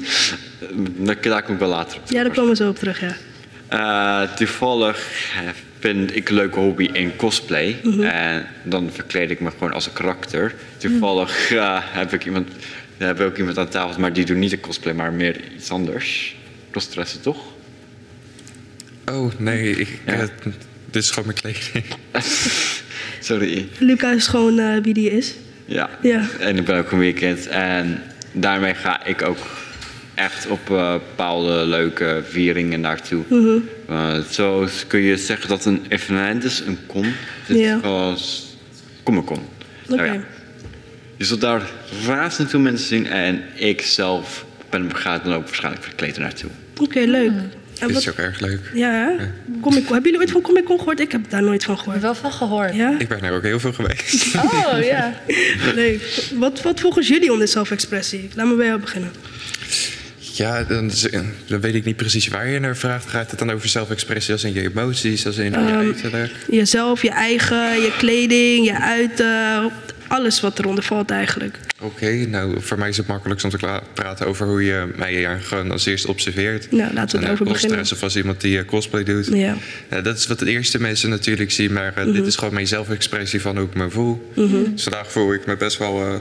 Daar, 1.05 1.21
daar 1.21 1.43
kom 1.43 1.53
ik 1.53 1.59
wel 1.59 1.69
later 1.69 1.97
op. 1.97 2.09
Ja, 2.09 2.23
daar 2.23 2.33
komen 2.33 2.49
we 2.49 2.55
zo 2.55 2.69
op 2.69 2.77
terug, 2.77 2.99
ja. 2.99 3.15
Eh, 3.67 4.21
toevallig 4.35 5.09
vind 5.79 6.15
ik 6.15 6.29
een 6.29 6.35
leuke 6.35 6.59
hobby 6.59 6.89
in 6.93 7.15
cosplay. 7.15 7.79
Mhm. 7.83 8.03
En 8.03 8.47
dan 8.63 8.89
verkleed 8.91 9.29
ik 9.29 9.39
me 9.39 9.51
gewoon 9.51 9.73
als 9.73 9.85
een 9.85 9.93
karakter. 9.93 10.55
Toevallig 10.77 11.51
eh, 11.51 11.77
heb 11.81 12.13
ik 12.13 12.25
iemand, 12.25 12.49
heb 12.97 13.19
ik 13.19 13.25
ook 13.25 13.37
iemand 13.37 13.57
aan 13.57 13.67
tafel, 13.67 13.99
maar 13.99 14.13
die 14.13 14.25
doet 14.25 14.37
niet 14.37 14.51
een 14.51 14.59
cosplay, 14.59 14.93
maar 14.93 15.13
meer 15.13 15.41
iets 15.55 15.71
anders. 15.71 16.35
Crossdressen, 16.71 17.21
toch? 17.21 17.37
Oh, 19.11 19.31
nee, 19.37 19.69
ik, 19.69 19.99
dit 20.91 21.03
is 21.03 21.09
gewoon 21.09 21.33
mijn 21.35 21.55
kleding. 21.55 21.85
Sorry. 23.19 23.67
Luca 23.79 24.11
is 24.11 24.27
gewoon 24.27 24.59
eh, 24.59 24.81
wie 24.81 24.93
die 24.93 25.11
is. 25.11 25.33
Ja. 25.65 25.89
Ja. 26.01 26.27
En 26.39 26.57
ik 26.57 26.65
ben 26.65 26.77
ook 26.77 26.91
een 26.91 26.99
weekend. 26.99 27.47
En 27.47 28.01
daarmee 28.31 28.73
ga 28.73 29.05
ik 29.05 29.21
ook 29.21 29.37
echt 30.15 30.47
op 30.47 30.69
eh, 30.69 30.93
bepaalde 30.93 31.65
leuke 31.65 32.23
vieringen 32.29 32.81
naartoe. 32.81 33.23
Mhm. 33.29 33.57
Eh, 33.89 34.19
zo 34.31 34.67
kun 34.87 34.99
je 34.99 35.17
zeggen 35.17 35.49
dat 35.49 35.65
een 35.65 35.85
evenement 35.89 36.43
is, 36.43 36.59
een 36.65 36.77
con. 36.87 37.13
Dit 37.47 37.57
Ja. 37.57 37.79
was 37.79 38.53
Comic-Con. 39.03 39.39
Nou 39.87 40.01
Oké. 40.01 40.11
ja. 40.11 40.23
Je 41.17 41.25
zult 41.25 41.41
daar 41.41 41.61
razend 42.05 42.49
veel 42.49 42.59
mensen 42.59 42.87
zien. 42.87 43.07
En 43.07 43.43
ik 43.55 43.81
zelf 43.81 44.45
ben, 44.69 44.95
ga 44.95 45.19
dan 45.19 45.33
ook 45.33 45.45
waarschijnlijk 45.45 45.83
verkleed 45.83 46.15
er 46.15 46.21
naartoe. 46.21 46.49
Oké, 46.81 46.99
leuk. 46.99 47.29
En 47.29 47.51
Dit 47.87 47.91
wat, 47.91 48.01
is 48.01 48.09
ook 48.09 48.17
erg 48.17 48.39
leuk. 48.39 48.59
ja, 48.73 48.91
hè? 48.91 49.25
Comic 49.61 49.83
Hebben 49.83 50.03
jullie 50.03 50.19
ooit 50.19 50.31
van 50.31 50.41
Comic 50.41 50.63
Con 50.65 50.77
gehoord? 50.77 50.99
Ik 50.99 51.11
heb 51.11 51.29
daar 51.29 51.43
nooit 51.43 51.63
van 51.63 51.77
gehoord. 51.77 52.01
wel 52.01 52.15
van 52.15 52.31
gehoord. 52.31 52.75
Ja? 52.75 52.95
Ik 52.99 53.07
ben 53.07 53.21
er 53.23 53.33
ook 53.33 53.43
heel 53.43 53.59
veel 53.59 53.73
geweest. 53.73 54.35
Oh, 54.35 54.83
ja. 54.83 55.13
Leuk. 55.75 56.29
Wat, 56.35 56.61
wat 56.61 56.79
volgens 56.79 57.07
jullie 57.07 57.31
onder 57.31 57.47
zelfexpressie? 57.47 58.29
Laat 58.35 58.47
me 58.47 58.55
bij 58.55 58.65
jou 58.65 58.79
beginnen. 58.79 59.11
Ja, 60.37 60.63
dan, 60.63 60.91
dan 61.47 61.59
weet 61.61 61.75
ik 61.75 61.85
niet 61.85 61.95
precies 61.95 62.27
waar 62.27 62.47
je 62.49 62.59
naar 62.59 62.77
vraagt. 62.77 63.05
Gaat 63.09 63.29
het 63.29 63.39
dan 63.39 63.51
over 63.51 63.69
zelfexpressie 63.69 64.33
als 64.33 64.43
in 64.43 64.53
je 64.53 64.61
emoties, 64.61 65.25
als 65.25 65.37
in 65.37 65.43
je 65.43 65.51
Ehm, 65.51 65.65
uiterlijk? 65.75 66.31
Jezelf, 66.49 67.01
je 67.01 67.09
eigen, 67.09 67.81
je 67.81 67.93
kleding, 67.97 68.65
je 68.65 68.79
uiten. 68.81 69.71
Alles 70.07 70.41
wat 70.41 70.59
eronder 70.59 70.83
valt 70.83 71.11
eigenlijk. 71.11 71.59
Oké, 71.81 72.11
nou 72.11 72.61
voor 72.61 72.77
mij 72.79 72.89
is 72.89 72.97
het 72.97 73.07
makkelijkst 73.07 73.45
om 73.45 73.51
te 73.51 73.81
praten 73.93 74.27
over 74.27 74.47
hoe 74.47 74.63
je 74.63 74.93
mij 74.95 75.39
gewoon 75.41 75.71
als 75.71 75.85
eerste 75.85 76.07
observeert. 76.07 76.71
Nou, 76.71 76.93
laten 76.93 77.19
we 77.19 77.25
erover 77.25 77.45
eh, 77.45 77.51
beginnen. 77.51 77.79
Of 77.79 78.03
als 78.03 78.15
iemand 78.15 78.41
die 78.41 78.59
eh, 78.59 78.65
cosplay 78.65 79.03
doet. 79.03 79.25
Ja. 79.33 79.55
Ja, 79.89 80.01
dat 80.01 80.17
is 80.17 80.27
wat 80.27 80.39
de 80.39 80.49
eerste 80.49 80.81
mensen 80.81 81.09
natuurlijk 81.09 81.51
zien, 81.51 81.73
maar 81.73 81.93
eh, 81.95 82.03
Mhm. 82.05 82.13
dit 82.13 82.25
is 82.25 82.35
gewoon 82.35 82.53
mijn 82.53 82.67
zelfexpressie 82.67 83.41
van 83.41 83.57
hoe 83.57 83.65
ik 83.67 83.75
me 83.75 83.89
voel. 83.89 84.31
Mhm. 84.35 84.71
Dus 84.73 84.83
vandaag 84.83 85.11
voel 85.11 85.33
ik 85.33 85.45
me 85.45 85.55
best 85.57 85.77
wel 85.77 86.01
eh, 86.01 86.13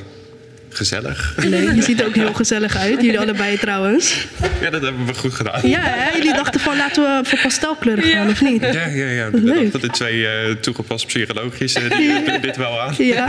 gezellig. 0.76 1.34
Leuk. 1.36 1.74
Je 1.74 1.82
ziet 1.82 2.00
er 2.00 2.06
ook 2.06 2.14
heel 2.14 2.32
gezellig 2.34 2.76
uit. 2.76 3.00
Jullie 3.02 3.20
allebei 3.20 3.58
trouwens. 3.58 4.26
Ja, 4.60 4.70
dat 4.70 4.82
hebben 4.82 5.06
we 5.06 5.14
goed 5.14 5.34
gedaan. 5.34 5.68
Ja, 5.68 5.80
hè? 5.82 6.16
jullie 6.16 6.32
dachten 6.34 6.60
van 6.60 6.76
laten 6.76 7.02
we 7.02 7.28
voor 7.28 7.38
pastelkleuren 7.42 8.04
gaan, 8.04 8.28
of 8.28 8.40
niet? 8.40 8.62
Ja, 8.62 8.86
ja, 8.86 9.06
ja. 9.08 9.28
Leuk. 9.32 9.72
dat 9.72 9.80
de 9.80 9.88
twee 9.88 10.26
eh, 10.26 10.50
toegepast 10.54 11.06
psychologisch 11.06 11.72
die 11.74 12.24
doen 12.24 12.40
dit 12.40 12.56
wel 12.56 12.80
aan. 12.80 12.94
Ja. 12.98 13.28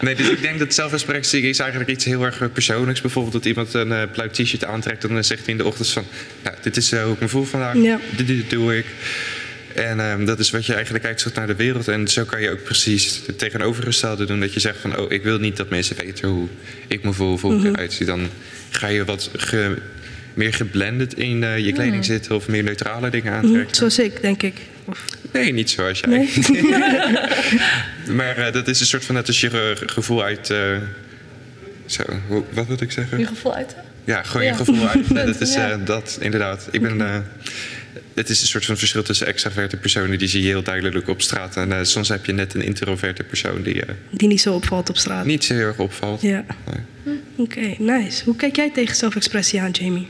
Nee, 0.00 0.14
dus 0.14 0.28
ik 0.28 0.42
denk 0.42 0.58
dat 0.58 0.74
zelfexpressie 0.74 1.42
is 1.42 1.58
eigenlijk 1.58 1.90
iets 1.90 2.04
heel 2.04 2.22
erg 2.24 2.52
persoonlijks. 2.52 3.00
Bijvoorbeeld 3.00 3.34
dat 3.34 3.44
iemand 3.44 3.74
een 3.74 3.92
eh, 3.92 4.02
blauw 4.12 4.28
t-shirt 4.28 4.64
aantrekt 4.64 5.04
en 5.04 5.14
dan 5.14 5.24
zegt 5.24 5.40
hij 5.44 5.50
in 5.52 5.58
de 5.58 5.64
ochtend 5.64 5.88
van... 5.88 6.04
Nou, 6.42 6.56
dit 6.62 6.76
is 6.76 6.92
eh, 6.92 7.02
hoe 7.02 7.12
ik 7.14 7.20
me 7.20 7.28
voel 7.28 7.44
vandaag, 7.44 7.74
Ja. 7.74 7.98
dit, 8.16 8.26
dit 8.26 8.50
doe 8.50 8.76
ik. 8.78 8.86
En 9.74 10.00
ehm, 10.00 10.24
dat 10.24 10.38
is 10.38 10.50
wat 10.50 10.66
je 10.66 10.74
eigenlijk 10.74 11.04
uitzoekt 11.04 11.34
naar 11.36 11.46
de 11.46 11.54
wereld. 11.54 11.88
En 11.88 12.08
zo 12.08 12.24
kan 12.24 12.40
je 12.42 12.50
ook 12.50 12.62
precies 12.62 13.20
het 13.26 13.38
tegenovergestelde 13.38 14.24
doen. 14.26 14.40
Dat 14.40 14.52
je 14.54 14.60
zegt 14.60 14.78
van, 14.80 14.98
oh, 14.98 15.12
ik 15.12 15.22
wil 15.22 15.38
niet 15.38 15.56
dat 15.56 15.68
mensen 15.70 15.96
weten 15.96 16.28
hoe 16.28 16.48
ik 16.86 17.02
me 17.04 17.12
voel, 17.12 17.32
of 17.32 17.40
hoe 17.42 17.52
ik 17.54 17.58
Mhm. 17.58 17.66
eruit 17.68 17.92
zie. 17.92 18.06
Dan 18.06 18.28
ga 18.70 18.86
je 18.86 19.04
wat 19.04 19.30
ge- 19.36 19.76
meer 20.34 20.54
geblended 20.54 21.14
in 21.14 21.42
eh, 21.44 21.58
je 21.58 21.72
kleding 21.72 21.94
Hmm. 21.94 22.02
zitten 22.02 22.34
of 22.34 22.48
meer 22.48 22.62
neutrale 22.62 23.10
dingen 23.10 23.32
Mhm, 23.32 23.44
aantrekken. 23.44 23.76
Zoals 23.76 23.98
ik, 23.98 24.20
denk 24.20 24.42
ik. 24.42 24.54
Of... 24.84 25.04
Nee, 25.32 25.52
niet 25.52 25.70
zoals 25.70 26.00
jij. 26.00 26.10
Nee? 26.10 26.28
maar 28.18 28.36
eh, 28.36 28.52
dat 28.52 28.68
is 28.68 28.80
een 28.80 28.86
soort 28.86 29.04
van 29.04 29.14
net 29.14 29.26
als 29.26 29.40
je 29.40 29.50
ge- 29.50 29.76
gevoel 29.86 30.22
uit. 30.24 30.50
eh, 30.50 30.76
zo, 31.86 32.02
wat 32.50 32.66
wil 32.66 32.76
ik 32.80 32.92
zeggen? 32.92 33.18
Je 33.18 33.26
gevoel 33.26 33.54
uit? 33.54 33.76
Ja, 34.04 34.22
gewoon 34.22 34.42
Ja. 34.42 34.48
je 34.50 34.56
gevoel 34.56 34.88
uit. 34.88 35.14
Dat 35.26 35.40
is 35.40 35.54
eh, 35.54 35.74
dat, 35.84 36.18
inderdaad. 36.20 36.68
Ik 36.70 36.82
ben. 36.82 37.24
Eh, 37.98 38.04
het 38.14 38.28
is 38.28 38.40
een 38.40 38.46
soort 38.46 38.64
van 38.64 38.76
verschil 38.76 39.02
tussen 39.02 39.26
extraverte 39.26 39.76
personen, 39.76 40.18
die 40.18 40.28
zie 40.28 40.42
je 40.42 40.48
heel 40.48 40.62
duidelijk 40.62 41.08
op 41.08 41.22
straat. 41.22 41.56
En 41.56 41.72
eh, 41.72 41.78
soms 41.82 42.08
heb 42.08 42.26
je 42.26 42.32
net 42.32 42.54
een 42.54 42.62
introverte 42.62 43.22
persoon 43.22 43.62
die 43.62 43.84
eh, 43.84 43.94
Die 44.10 44.28
niet 44.28 44.40
zo 44.40 44.54
opvalt 44.54 44.88
op 44.88 44.96
straat. 44.96 45.24
niet 45.24 45.44
zo 45.44 45.54
heel 45.54 45.66
erg 45.66 45.78
opvalt. 45.78 46.20
Ja. 46.20 46.44
Oké, 47.36 47.74
nice. 47.78 48.24
Hoe 48.24 48.36
kijk 48.36 48.56
jij 48.56 48.70
tegen 48.70 48.96
zelfexpressie 48.96 49.60
aan, 49.60 49.70
Jamie? 49.70 50.08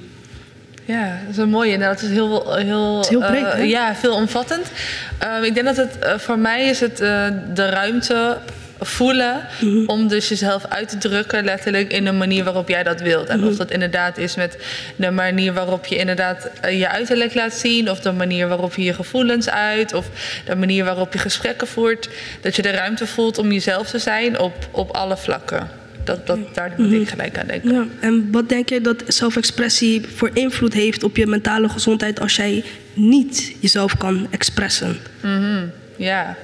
Ja, 0.89 1.19
dat 1.25 1.31
is 1.31 1.37
een 1.37 1.49
mooie. 1.49 1.73
inderdaad. 1.73 2.01
Het 2.01 2.11
is 2.11 2.17
heel, 2.17 2.57
heel, 2.57 3.01
is 3.01 3.09
heel 3.09 3.21
breed, 3.21 3.45
eh, 3.45 3.53
hè? 3.53 3.63
ja, 3.63 3.95
veel 3.95 4.15
omvattend. 4.15 4.71
Ehm, 5.19 5.43
ik 5.43 5.55
denk 5.55 5.67
dat 5.67 5.77
het 5.77 5.99
eh, 5.99 6.19
voor 6.19 6.39
mij 6.39 6.69
is 6.69 6.81
het 6.81 7.01
eh, 7.01 7.27
de 7.55 7.69
ruimte 7.69 8.39
voelen. 8.81 9.47
Om 9.87 10.09
dus 10.09 10.29
jezelf 10.29 10.65
uit 10.65 10.89
te 10.89 10.99
drukken, 10.99 11.45
letterlijk 11.45 11.93
in 11.93 12.05
de 12.05 12.13
manier 12.13 12.45
waarop 12.45 12.69
jij 12.69 12.83
dat 12.83 13.01
wilt. 13.01 13.29
En 13.29 13.45
of 13.45 13.57
dat 13.57 13.71
inderdaad 13.71 14.19
is 14.19 14.35
met 14.37 14.59
de 14.97 15.11
manier 15.11 15.53
waarop 15.53 15.87
je 15.87 15.97
inderdaad 15.97 16.51
eh, 16.61 16.79
je 16.79 16.89
uiterlijk 16.89 17.35
laat 17.35 17.55
zien. 17.55 17.91
Of 17.91 18.01
de 18.01 18.13
manier 18.13 18.49
waarop 18.49 18.75
je 18.75 18.83
je 18.83 18.95
gevoelens 18.95 19.49
uit. 19.49 19.95
Of 19.95 20.07
de 20.45 20.57
manier 20.57 20.85
waarop 20.85 21.13
je 21.13 21.19
gesprekken 21.19 21.67
voert. 21.67 22.09
Dat 22.41 22.57
je 22.57 22.63
de 22.63 22.71
ruimte 22.71 23.07
voelt 23.07 23.39
om 23.39 23.53
jezelf 23.53 23.91
te 23.91 23.99
zijn 23.99 24.39
op, 24.39 24.69
op 24.71 24.91
alle 24.91 25.17
vlakken. 25.17 25.69
Dat, 26.05 26.27
dat, 26.27 26.39
daar 26.55 26.75
moet 26.77 26.93
ik 26.93 27.09
gelijk 27.09 27.39
aan 27.39 27.47
denken. 27.47 27.73
Ja. 27.75 27.87
En 28.01 28.29
wat 28.33 28.49
denk 28.49 28.69
je 28.69 28.81
dat 28.81 29.03
zelfexpressie 29.07 30.07
voor 30.15 30.31
invloed 30.33 30.73
heeft 30.73 31.03
op 31.03 31.17
je 31.17 31.27
mentale 31.27 31.69
gezondheid 31.69 32.21
als 32.21 32.37
jij 32.37 32.65
niet 32.95 33.55
jezelf 33.61 33.97
kan 33.97 34.27
expressen? 34.31 34.97
Mhm, 35.21 35.67
Ja, 35.97 36.37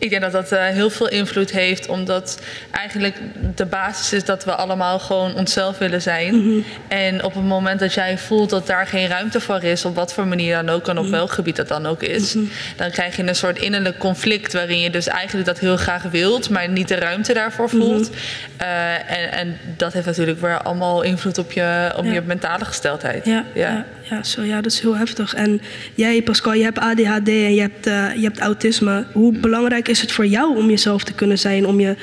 ik 0.00 0.10
denk 0.10 0.22
dat 0.22 0.32
dat 0.32 0.52
eh, 0.52 0.64
heel 0.66 0.90
veel 0.90 1.08
invloed 1.08 1.50
heeft, 1.50 1.88
omdat 1.88 2.40
eigenlijk 2.70 3.16
de 3.54 3.66
basis 3.66 4.12
is 4.12 4.24
dat 4.24 4.44
we 4.44 4.54
allemaal 4.54 4.98
gewoon 4.98 5.34
onszelf 5.34 5.78
willen 5.78 6.02
zijn. 6.02 6.64
En 6.88 7.24
op 7.24 7.34
het 7.34 7.44
moment 7.44 7.80
dat 7.80 7.94
jij 7.94 8.18
voelt 8.18 8.50
dat 8.50 8.66
daar 8.66 8.86
geen 8.86 9.08
ruimte 9.08 9.40
voor 9.40 9.62
is, 9.62 9.84
op 9.84 9.94
wat 9.94 10.12
voor 10.12 10.26
manier 10.26 10.54
dan 10.54 10.68
ook 10.68 10.88
en 10.88 10.98
op 10.98 11.06
welk 11.06 11.32
gebied 11.32 11.56
dat 11.56 11.68
dan 11.68 11.86
ook 11.86 12.02
is, 12.02 12.36
dan 12.76 12.90
krijg 12.90 13.16
je 13.16 13.22
een 13.26 13.34
soort 13.34 13.58
innerlijk 13.58 13.98
conflict 13.98 14.52
waarin 14.52 14.80
je 14.80 14.90
dus 14.90 15.06
eigenlijk 15.06 15.46
dat 15.46 15.58
heel 15.58 15.76
graag 15.76 16.02
wilt, 16.02 16.50
maar 16.50 16.68
niet 16.68 16.88
de 16.88 16.94
ruimte 16.94 17.32
daarvoor 17.34 17.68
voelt. 17.68 18.10
Eh, 18.56 18.92
en, 18.92 19.32
en 19.32 19.58
dat 19.76 19.92
heeft 19.92 20.06
natuurlijk 20.06 20.40
weer 20.40 20.62
allemaal 20.62 21.02
invloed 21.02 21.38
op 21.38 21.52
je, 21.52 21.92
op 21.96 22.04
Ja. 22.04 22.12
je 22.12 22.22
mentale 22.24 22.64
gesteldheid. 22.64 23.24
Ja, 23.24 23.44
ja. 23.54 23.68
ja, 23.68 23.86
zo, 24.22 24.42
ja, 24.42 24.60
dat 24.60 24.72
is 24.72 24.80
heel 24.80 24.96
heftig. 24.96 25.34
En 25.34 25.60
jij, 25.94 26.22
Pascal, 26.22 26.52
je 26.52 26.62
hebt 26.62 26.78
ADHD 26.78 27.28
en 27.28 27.54
je 27.54 27.60
hebt, 27.60 27.86
eh, 27.86 28.14
je 28.14 28.22
hebt 28.22 28.38
autisme. 28.38 29.06
Hoe 29.12 29.38
belangrijk 29.38 29.88
is 29.88 30.00
het 30.00 30.12
voor 30.12 30.26
jou 30.26 30.56
om 30.56 30.68
jezelf 30.68 31.04
te 31.04 31.12
kunnen 31.12 31.38
zijn, 31.38 31.66
om, 31.66 31.80
je, 31.80 31.96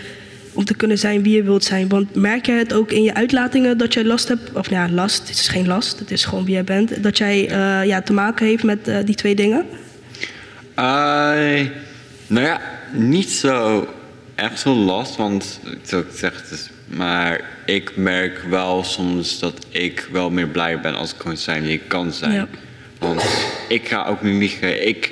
om 0.54 0.66
te 0.66 0.76
kunnen 0.76 0.98
zijn 0.98 1.24
wie 1.24 1.36
je 1.36 1.44
wilt 1.44 1.64
zijn? 1.64 1.88
Want 1.88 2.16
merk 2.16 2.46
jij 2.46 2.58
het 2.58 2.74
ook 2.74 2.92
in 2.92 3.04
je 3.04 3.14
uitlatingen 3.14 3.78
dat 3.78 3.94
jij 3.94 4.04
last 4.04 4.28
hebt? 4.28 4.52
Of 4.54 4.70
nou 4.70 4.88
ja, 4.90 4.96
last, 4.96 5.28
het 5.28 5.38
is 5.38 5.48
geen 5.48 5.68
last, 5.68 6.00
het 6.00 6.12
is 6.12 6.26
gewoon 6.26 6.46
wie 6.46 6.54
jij 6.54 6.64
bent. 6.64 7.04
Dat 7.04 7.18
jij 7.18 7.50
eh, 7.50 7.86
ja, 7.86 8.02
te 8.02 8.14
maken 8.14 8.46
heeft 8.46 8.64
met 8.64 8.88
eh, 8.88 8.98
die 9.06 9.16
twee 9.16 9.36
dingen? 9.36 9.66
Nou 12.28 12.46
ja, 12.46 12.62
niet 12.92 13.30
zo 13.30 13.88
echt 14.36 14.60
zo 14.60 14.76
last, 14.76 15.16
want 15.16 15.60
ik 15.88 16.06
zeg, 16.14 16.42
het 16.42 16.52
is, 16.52 16.70
maar 16.88 17.42
ik 17.66 17.92
merk 17.96 18.44
wel 18.50 18.84
soms 18.84 19.40
dat 19.40 19.66
ik 19.70 20.08
wel 20.12 20.30
meer 20.30 20.48
blij 20.48 20.80
ben 20.80 20.96
als 20.96 21.14
ik 21.14 21.20
gewoon 21.22 21.38
zijn 21.38 21.64
wie 21.64 21.74
ik 21.74 21.88
kan 21.88 22.14
zijn. 22.14 22.34
Ja. 22.34 22.48
Want 23.00 23.24
ik 23.68 23.88
ga 23.88 24.06
ook 24.06 24.22
niet 24.22 24.40
liegen. 24.40 24.88
Ik 24.88 25.12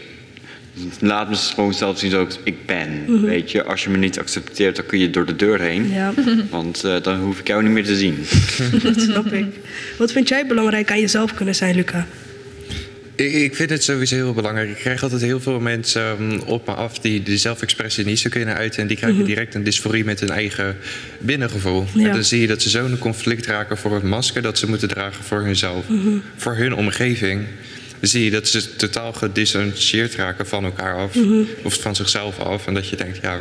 laat 0.99 1.29
me 1.29 1.35
gewoon 1.35 1.73
zelf 1.73 1.99
zien 1.99 2.09
zoals 2.09 2.39
ik 2.43 2.65
ben. 2.65 3.03
Mhm. 3.07 3.25
Weet 3.25 3.51
je, 3.51 3.63
als 3.63 3.83
je 3.83 3.89
me 3.89 3.97
niet 3.97 4.19
accepteert, 4.19 4.75
dan 4.75 4.85
kun 4.85 4.99
je 4.99 5.09
door 5.09 5.25
de 5.25 5.35
deur 5.35 5.61
heen. 5.61 5.89
Ja. 5.89 6.13
Want 6.49 6.83
eh, 6.83 6.95
dan 7.01 7.19
hoef 7.19 7.39
ik 7.39 7.47
jou 7.47 7.63
niet 7.63 7.71
meer 7.71 7.85
te 7.85 7.95
zien. 7.95 8.25
dat 8.83 9.01
snap 9.01 9.25
ik. 9.25 9.45
Wat 9.97 10.11
vind 10.11 10.27
jij 10.27 10.45
belangrijk 10.45 10.91
aan 10.91 10.99
jezelf 10.99 11.33
kunnen 11.33 11.55
zijn, 11.55 11.75
Luca? 11.75 12.07
Ik, 13.15 13.33
ik 13.33 13.55
vind 13.55 13.69
het 13.69 13.83
sowieso 13.83 14.15
heel 14.15 14.33
belangrijk. 14.33 14.69
Ik 14.69 14.75
krijg 14.75 15.03
altijd 15.03 15.21
heel 15.21 15.39
veel 15.39 15.59
mensen 15.59 16.21
um, 16.21 16.39
op 16.39 16.67
me 16.67 16.73
af 16.73 16.99
die 16.99 17.23
de 17.23 17.37
zelfexpressie 17.37 18.05
niet 18.05 18.19
zo 18.19 18.29
kunnen 18.29 18.55
uiten. 18.55 18.81
En 18.81 18.87
die 18.87 18.97
krijgen 18.97 19.19
Mhm. 19.19 19.27
direct 19.27 19.55
een 19.55 19.63
dysforie 19.63 20.05
met 20.05 20.19
hun 20.19 20.29
eigen 20.29 20.77
binnengevoel. 21.19 21.85
Ja. 21.93 22.07
En 22.07 22.13
dan 22.13 22.23
zie 22.23 22.41
je 22.41 22.47
dat 22.47 22.61
ze 22.61 22.69
zo 22.69 22.85
in 22.85 22.91
een 22.91 22.97
conflict 22.97 23.45
raken 23.45 23.77
voor 23.77 23.93
het 23.93 24.03
masker 24.03 24.41
dat 24.41 24.57
ze 24.57 24.67
moeten 24.69 24.87
dragen 24.87 25.23
voor 25.23 25.41
hunzelf. 25.43 25.87
Mhm. 25.87 26.17
Voor 26.35 26.55
hun 26.55 26.73
omgeving. 26.73 27.45
Dan 27.99 28.09
zie 28.09 28.23
je 28.23 28.31
dat 28.31 28.47
ze 28.47 28.75
totaal 28.75 29.13
gedissocieerd 29.13 30.15
raken 30.15 30.47
van 30.47 30.63
elkaar 30.63 30.95
af. 30.95 31.15
Mhm. 31.15 31.41
Of 31.63 31.81
van 31.81 31.95
zichzelf 31.95 32.39
af. 32.39 32.67
En 32.67 32.73
dat 32.73 32.89
je 32.89 32.95
denkt, 32.95 33.19
ja... 33.21 33.39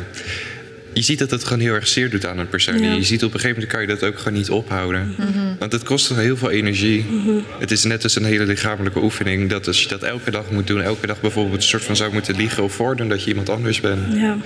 Je 0.95 1.01
ziet 1.01 1.19
dat 1.19 1.31
het 1.31 1.43
gewoon 1.43 1.59
heel 1.59 1.73
erg 1.73 1.87
zeer 1.87 2.09
doet 2.09 2.25
aan 2.25 2.37
een 2.37 2.49
persoon. 2.49 2.79
Ja. 2.79 2.93
Je 2.93 3.03
ziet 3.03 3.23
op 3.23 3.33
een 3.33 3.39
gegeven 3.39 3.61
moment 3.61 3.71
kan 3.71 3.81
je 3.81 3.87
dat 3.87 4.03
ook 4.03 4.17
gewoon 4.17 4.33
niet 4.33 4.49
ophouden. 4.49 5.15
Mhm. 5.17 5.55
Want 5.59 5.71
het 5.71 5.83
kost 5.83 6.15
heel 6.15 6.37
veel 6.37 6.49
energie. 6.49 7.05
Mhm. 7.09 7.39
Het 7.59 7.71
is 7.71 7.83
net 7.83 8.03
als 8.03 8.15
een 8.15 8.25
hele 8.25 8.45
lichamelijke 8.45 9.03
oefening. 9.03 9.49
Dat 9.49 9.67
als 9.67 9.81
je 9.81 9.87
dat 9.87 10.03
elke 10.03 10.31
dag 10.31 10.51
moet 10.51 10.67
doen, 10.67 10.81
elke 10.81 11.07
dag 11.07 11.21
bijvoorbeeld 11.21 11.57
een 11.57 11.67
soort 11.67 11.83
van 11.83 11.95
zou 11.95 12.13
moeten 12.13 12.35
liegen 12.35 12.63
of 12.63 12.73
voordoen 12.73 13.09
dat 13.09 13.23
je 13.23 13.29
iemand 13.29 13.49
anders 13.49 13.79
bent. 13.81 14.13
Ja. 14.13 14.37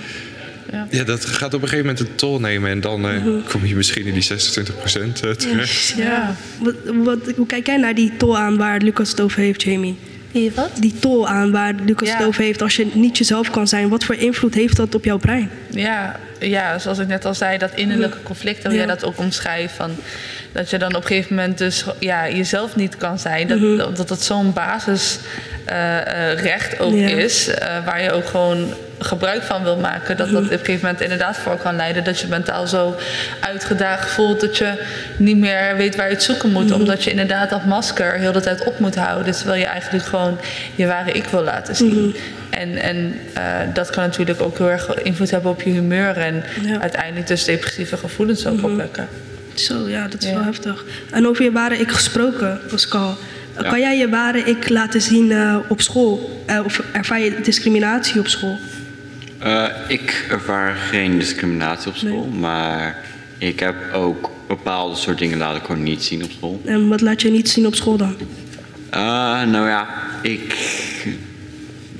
Ja, 0.90 1.04
dat 1.04 1.24
gaat 1.24 1.54
op 1.54 1.62
een 1.62 1.68
gegeven 1.68 1.86
moment 1.86 2.00
een 2.00 2.14
tol 2.14 2.40
nemen. 2.40 2.70
En 2.70 2.80
dan 2.80 3.08
eh, 3.08 3.22
kom 3.48 3.66
je 3.66 3.74
misschien 3.74 4.06
in 4.06 4.14
die 4.14 4.22
26% 4.22 5.20
eh, 5.20 5.30
terecht. 5.30 5.94
Ja. 5.96 6.36
Wat, 6.60 6.74
wat, 7.04 7.18
hoe 7.36 7.46
kijk 7.46 7.66
jij 7.66 7.76
naar 7.76 7.94
die 7.94 8.12
tol 8.16 8.38
aan 8.38 8.56
waar 8.56 8.80
Lucas 8.80 9.10
het 9.10 9.20
over 9.20 9.40
heeft, 9.40 9.62
Jamie? 9.62 9.96
Die 10.32 10.52
wat? 10.54 10.70
Die 10.80 10.94
tol 10.98 11.28
aan 11.28 11.50
waar 11.50 11.74
Lucas 11.84 12.08
Ja. 12.08 12.16
het 12.16 12.26
over 12.26 12.42
heeft 12.42 12.62
als 12.62 12.76
je 12.76 12.86
niet 12.92 13.18
jezelf 13.18 13.50
kan 13.50 13.68
zijn. 13.68 13.88
Wat 13.88 14.04
voor 14.04 14.14
invloed 14.14 14.54
heeft 14.54 14.76
dat 14.76 14.94
op 14.94 15.04
jouw 15.04 15.18
brein? 15.18 15.50
Ja, 15.70 16.20
ja, 16.40 16.78
zoals 16.78 16.98
ik 16.98 17.06
net 17.08 17.24
al 17.24 17.34
zei, 17.34 17.58
dat 17.58 17.70
innerlijke 17.74 18.22
conflict, 18.22 18.62
hoe 18.62 18.72
Ja. 18.72 18.78
jij 18.78 18.86
dat 18.86 19.04
ook 19.04 19.18
omschrijft. 19.18 19.74
Van, 19.74 19.90
dat 20.52 20.70
je 20.70 20.78
dan 20.78 20.94
op 20.94 21.00
een 21.02 21.06
gegeven 21.08 21.34
moment 21.36 21.58
dus 21.58 21.84
ja, 21.98 22.28
jezelf 22.28 22.76
niet 22.76 22.96
kan 22.96 23.18
zijn. 23.18 23.48
Dat, 23.48 23.58
Mhm. 23.58 23.94
dat 23.94 24.08
dat 24.08 24.22
zo'n 24.22 24.52
basisrecht 24.52 25.28
ook 26.80 26.94
Ja. 26.94 27.08
is, 27.08 27.48
eh, 27.48 27.84
waar 27.84 28.02
je 28.02 28.12
ook 28.12 28.26
gewoon 28.26 28.74
gebruik 28.98 29.42
van 29.42 29.62
wil 29.62 29.76
maken. 29.76 30.16
Dat 30.16 30.30
dat 30.30 30.44
op 30.44 30.50
een 30.50 30.58
gegeven 30.58 30.80
moment 30.82 31.00
inderdaad 31.00 31.36
voor 31.36 31.56
kan 31.56 31.76
leiden 31.76 32.04
dat 32.04 32.20
je 32.20 32.26
mentaal 32.26 32.66
zo 32.66 32.96
uitgedaagd 33.40 34.10
voelt 34.10 34.40
dat 34.40 34.56
je 34.56 34.72
niet 35.16 35.36
meer 35.36 35.76
weet 35.76 35.96
waar 35.96 36.08
je 36.08 36.14
het 36.14 36.22
zoeken 36.22 36.50
moet. 36.52 36.72
Omdat 36.72 37.04
je 37.04 37.10
inderdaad 37.10 37.50
dat 37.50 37.64
masker 37.64 38.12
heel 38.12 38.32
de 38.32 38.40
tijd 38.40 38.64
op 38.64 38.78
moet 38.78 38.94
houden. 38.94 39.32
Terwijl 39.34 39.60
je 39.60 39.66
eigenlijk 39.66 40.04
gewoon 40.04 40.38
je 40.74 40.86
ware 40.86 41.12
ik 41.12 41.24
wil 41.24 41.42
laten 41.42 41.76
zien. 41.76 42.16
En, 42.50 42.76
en 42.76 43.20
eh, 43.34 43.42
dat 43.74 43.90
kan 43.90 44.02
natuurlijk 44.04 44.40
ook 44.42 44.58
heel 44.58 44.70
erg 44.70 44.94
invloed 45.02 45.30
hebben 45.30 45.50
op 45.50 45.62
je 45.62 45.70
humeur. 45.70 46.16
En 46.16 46.44
Ja. 46.62 46.80
uiteindelijk 46.80 47.26
dus 47.26 47.44
depressieve 47.44 47.96
gevoelens 47.96 48.46
ook 48.46 48.62
opwekken. 48.64 49.08
Zo, 49.54 49.88
ja, 49.88 50.08
dat 50.08 50.22
is 50.22 50.30
wel 50.30 50.42
heftig. 50.42 50.84
En 51.10 51.26
over 51.26 51.44
je 51.44 51.52
ware 51.52 51.78
ik 51.78 51.90
gesproken, 51.90 52.60
Pascal. 52.68 53.16
Ja. 53.62 53.68
Kan 53.68 53.80
jij 53.80 53.98
je 53.98 54.08
ware 54.08 54.38
ik 54.38 54.68
laten 54.68 55.00
zien 55.00 55.32
eh, 55.32 55.56
op 55.68 55.80
school? 55.80 56.42
Eh, 56.46 56.60
of 56.64 56.82
ervaar 56.92 57.20
je 57.20 57.40
discriminatie 57.40 58.20
op 58.20 58.28
school? 58.28 58.58
Eh, 59.38 59.64
ik 59.88 60.26
ervaar 60.30 60.74
geen 60.74 61.18
discriminatie 61.18 61.90
op 61.90 61.96
school, 61.96 62.26
maar 62.26 63.04
ik 63.38 63.60
heb 63.60 63.74
ook 63.92 64.30
bepaalde 64.48 64.96
soort 64.96 65.18
dingen 65.18 65.38
laat 65.38 65.56
ik 65.56 65.62
gewoon 65.64 65.82
niet 65.82 66.02
zien 66.02 66.24
op 66.24 66.30
school. 66.30 66.60
En 66.64 66.88
wat 66.88 67.00
laat 67.00 67.22
je 67.22 67.30
niet 67.30 67.48
zien 67.48 67.66
op 67.66 67.74
school 67.74 67.96
dan? 67.96 68.16
Nou 69.50 69.68
ja, 69.68 69.88
ik 70.22 70.56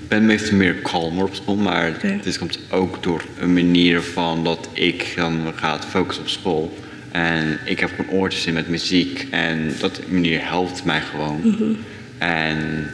ben 0.08 0.26
meestal 0.26 0.56
meer 0.56 0.74
kalmer 0.74 1.24
op 1.24 1.34
school, 1.34 1.56
maar 1.56 1.92
dit 2.22 2.38
komt 2.38 2.58
ook 2.70 3.02
door 3.02 3.22
een 3.38 3.52
manier 3.52 4.02
van 4.02 4.44
dat 4.44 4.68
ik 4.72 5.12
dan 5.16 5.52
ga 5.54 5.78
focussen 5.88 6.24
op 6.24 6.28
school. 6.30 6.78
En 7.10 7.58
ik 7.64 7.80
heb 7.80 7.90
gewoon 7.96 8.10
oortjes 8.20 8.46
in 8.46 8.54
met 8.54 8.68
muziek 8.68 9.26
en 9.30 9.72
dat 9.80 10.00
manier 10.08 10.48
helpt 10.48 10.84
mij 10.84 11.00
gewoon. 11.00 11.40
Mhm. 11.44 11.72
En 12.18 12.86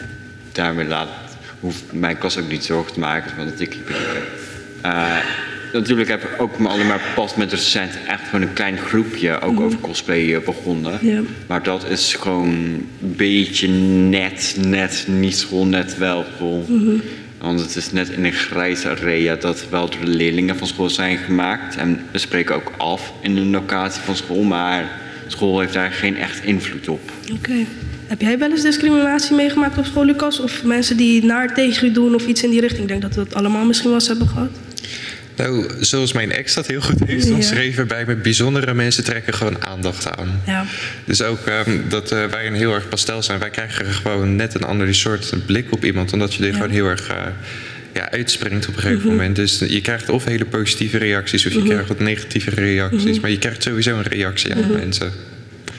daarmee 0.53 0.87
laat, 0.87 1.09
hoeft 1.61 1.85
mijn 1.93 2.19
klas 2.19 2.39
ook 2.39 2.49
niet 2.49 2.65
zorgen 2.65 2.93
te 2.93 2.99
maken, 3.01 3.37
want 3.37 3.51
dat 3.51 3.61
ik 3.61 3.77
eh, 4.83 5.17
Natuurlijk 5.73 6.09
heb 6.09 6.23
ik 6.23 6.41
ook 6.43 6.59
me 6.59 6.69
alleen 6.69 6.87
maar 6.87 7.01
pas 7.15 7.35
met 7.35 7.51
recent 7.53 7.91
echt 8.09 8.23
gewoon 8.25 8.43
een 8.43 8.53
klein 8.53 8.79
groepje 8.79 9.41
ook 9.41 9.53
Mhm. 9.53 9.63
over 9.63 9.79
cosplay 9.79 10.35
eh, 10.35 10.41
begonnen. 10.45 11.01
Maar 11.47 11.63
dat 11.63 11.89
is 11.89 12.15
gewoon 12.15 12.49
een 12.49 12.89
beetje 13.17 13.69
net, 13.69 14.57
net 14.67 15.05
niet 15.09 15.37
school, 15.37 15.67
net 15.67 15.99
wel 15.99 16.25
school. 16.35 16.65
Mhm. 16.69 16.97
Want 17.39 17.61
het 17.61 17.77
is 17.77 17.93
net 17.93 18.09
in 18.09 18.25
een 18.25 18.33
grijze 18.33 18.89
area 18.89 19.37
dat 19.37 19.69
wel 19.71 19.91
door 19.91 20.01
de 20.01 20.07
leerlingen 20.07 20.57
van 20.57 20.67
school 20.67 20.91
zijn 20.91 21.17
gemaakt. 21.17 21.77
En 21.77 22.01
we 22.11 22.19
spreken 22.19 22.55
ook 22.55 22.73
af 22.77 23.13
in 23.21 23.35
de 23.35 23.41
locatie 23.41 24.03
van 24.03 24.17
school, 24.17 24.43
maar 24.43 25.01
school 25.27 25.61
heeft 25.61 25.73
daar 25.73 25.91
geen 25.91 26.17
echt 26.17 26.45
invloed 26.45 26.89
op. 26.89 27.13
Oké. 27.33 27.65
Heb 28.07 28.21
jij 28.21 28.39
wel 28.39 28.51
eens 28.51 28.63
discriminatie 28.63 29.37
meegemaakt 29.37 29.79
op 29.79 29.85
school, 29.85 30.05
Lucas? 30.05 30.41
Of 30.41 30.65
mensen 30.65 30.97
die 30.97 31.25
naar 31.25 31.55
tegen 31.55 31.87
je 31.87 31.93
doen 31.93 32.15
of 32.15 32.27
iets 32.27 32.43
in 32.43 32.51
die 32.51 32.61
richting? 32.61 32.83
Ik 32.83 32.89
denk 32.89 33.03
dat 33.03 33.15
we 33.15 33.25
dat 33.25 33.35
allemaal 33.35 33.65
misschien 33.65 33.89
wel 33.89 33.99
eens 33.99 34.09
hebben 34.09 34.29
gehad. 34.29 34.51
Nou, 35.37 35.67
zoals 35.81 36.13
mijn 36.13 36.33
ex 36.33 36.55
dat 36.55 36.67
heel 36.67 36.81
goed 36.81 37.05
heeft 37.07 37.27
Ja. 37.27 37.35
omschreven 37.35 37.87
bij 37.89 38.05
me, 38.07 38.15
bijzondere 38.17 38.75
mensen 38.75 39.05
trekken 39.05 39.35
gewoon 39.35 39.65
aandacht 39.65 40.17
aan. 40.17 40.41
Ja. 40.47 40.65
Dus 41.05 41.23
ook 41.23 41.47
ehm, 41.47 41.79
dat 41.89 42.11
eh, 42.13 42.25
wij 42.25 42.47
een 42.47 42.55
heel 42.55 42.75
erg 42.75 42.89
pastel 42.89 43.23
zijn. 43.23 43.39
Wij 43.39 43.51
krijgen 43.51 43.87
gewoon 43.87 44.37
net 44.37 44.55
een 44.55 44.63
andere 44.65 44.93
soort 44.93 45.35
blik 45.47 45.73
op 45.73 45.85
iemand, 45.85 46.13
omdat 46.13 46.35
je 46.35 46.47
er 46.47 46.53
gewoon 46.55 46.71
heel 46.71 46.87
erg 46.87 47.09
eh, 47.09 47.17
ja, 47.95 48.11
uitspringt 48.11 48.69
op 48.69 48.75
een 48.75 48.81
gegeven 48.81 49.01
Mhm. 49.03 49.11
moment. 49.11 49.37
Dus 49.37 49.59
je 49.69 49.81
krijgt 49.81 50.09
of 50.09 50.25
hele 50.25 50.45
positieve 50.45 50.99
reacties, 50.99 51.47
of 51.47 51.53
je 51.53 51.59
Mhm. 51.59 51.69
krijgt 51.69 51.89
wat 51.89 51.99
negatieve 51.99 52.51
reacties. 52.51 53.11
Mhm. 53.13 53.21
Maar 53.21 53.31
je 53.31 53.39
krijgt 53.39 53.63
sowieso 53.63 53.97
een 53.97 54.03
reactie 54.03 54.55
aan 54.55 54.73
mensen. 54.73 55.13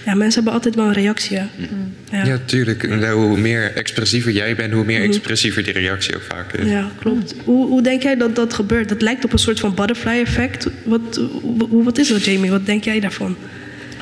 Ja, 0.08 0.14
mensen 0.16 0.34
hebben 0.34 0.54
altijd 0.54 0.76
wel 0.76 0.86
een 0.86 0.94
reactie. 0.94 1.38
hè? 1.38 1.46
Ja. 2.12 2.26
Ja, 2.26 2.40
tuurlijk. 2.46 2.86
Hoe 3.14 3.38
meer 3.40 3.72
expressiever 3.76 4.32
jij 4.32 4.56
bent, 4.56 4.74
hoe 4.74 4.86
meer 4.86 5.00
Mhm. 5.00 5.08
expressiever 5.08 5.64
die 5.64 5.74
reactie 5.74 6.16
ook 6.16 6.22
vaak 6.22 6.54
is. 6.54 6.70
Ja, 6.70 6.90
klopt. 7.00 7.36
Hoe, 7.44 7.68
hoe 7.68 7.82
denk 7.82 8.02
jij 8.04 8.16
dat 8.16 8.36
dat 8.36 8.54
gebeurt? 8.54 8.90
Dat 8.90 9.02
lijkt 9.02 9.26
op 9.26 9.34
een 9.34 9.40
soort 9.40 9.60
van 9.60 9.76
butterfly 9.76 10.20
effect. 10.20 10.68
Wat, 10.84 11.22
hoe, 11.70 11.84
wat 11.84 11.98
is 11.98 12.08
dat, 12.08 12.24
Jamie? 12.26 12.50
Wat 12.50 12.66
denk 12.66 12.84
jij 12.84 13.00
daarvan? 13.00 13.36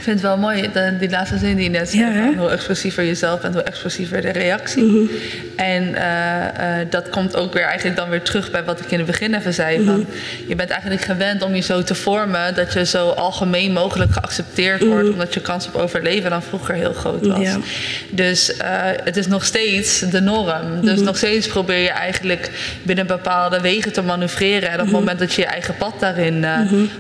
Vind 0.05 0.21
het 0.21 0.29
wel 0.29 0.37
mooi, 0.37 0.69
de, 0.73 0.97
die 0.99 1.09
laatste 1.09 1.37
zin 1.37 1.55
die 1.55 1.63
je 1.63 1.69
net 1.69 1.89
zei. 1.89 2.13
van 2.25 2.35
hoe 2.37 2.49
expressiever 2.49 3.03
je 3.03 3.15
zelf 3.15 3.41
bent, 3.41 3.53
hoe 3.53 3.63
expressiever 3.63 4.21
de 4.21 4.29
reactie. 4.31 4.83
Mhm. 4.83 5.05
En 5.55 5.95
eh, 5.95 6.79
eh, 6.81 6.87
dat 6.89 7.09
komt 7.09 7.35
ook 7.35 7.53
weer 7.53 7.63
eigenlijk 7.63 7.97
dan 7.97 8.09
weer 8.09 8.21
terug 8.21 8.51
bij 8.51 8.63
wat 8.63 8.79
ik 8.79 8.91
in 8.91 8.97
het 8.97 9.07
begin 9.07 9.33
even 9.35 9.53
zei. 9.53 9.83
van, 9.85 9.99
Mhm. 9.99 10.09
je 10.47 10.55
bent 10.55 10.69
eigenlijk 10.69 11.01
gewend 11.01 11.41
om 11.43 11.55
je 11.55 11.61
zo 11.61 11.83
te 11.83 11.95
vormen 11.95 12.55
dat 12.55 12.73
je 12.73 12.85
zo 12.85 13.09
algemeen 13.09 13.71
mogelijk 13.71 14.11
geaccepteerd 14.13 14.85
wordt. 14.85 15.09
Omdat 15.09 15.33
je 15.33 15.39
kans 15.41 15.67
op 15.67 15.75
overleven 15.75 16.29
dan 16.29 16.43
vroeger 16.43 16.75
heel 16.75 16.93
groot 16.93 17.25
was. 17.25 17.37
Mhm. 17.37 17.41
Ja. 17.41 17.57
Dus 18.09 18.57
eh, 18.57 18.69
het 19.03 19.17
is 19.17 19.27
nog 19.27 19.45
steeds 19.45 19.99
de 19.99 20.21
norm. 20.21 20.81
Dus 20.81 20.95
Mhm. 20.95 21.03
nog 21.03 21.17
steeds 21.17 21.47
probeer 21.47 21.79
je 21.79 21.89
eigenlijk 21.89 22.49
binnen 22.83 23.07
bepaalde 23.07 23.61
wegen 23.61 23.93
te 23.93 24.01
manoeuvreren. 24.01 24.67
En 24.69 24.73
op 24.73 24.79
het 24.79 24.85
Mhm. 24.89 24.95
moment 24.99 25.19
dat 25.19 25.33
je 25.33 25.41
je 25.41 25.47
eigen 25.47 25.75
pad 25.77 25.93
daarin 25.99 26.45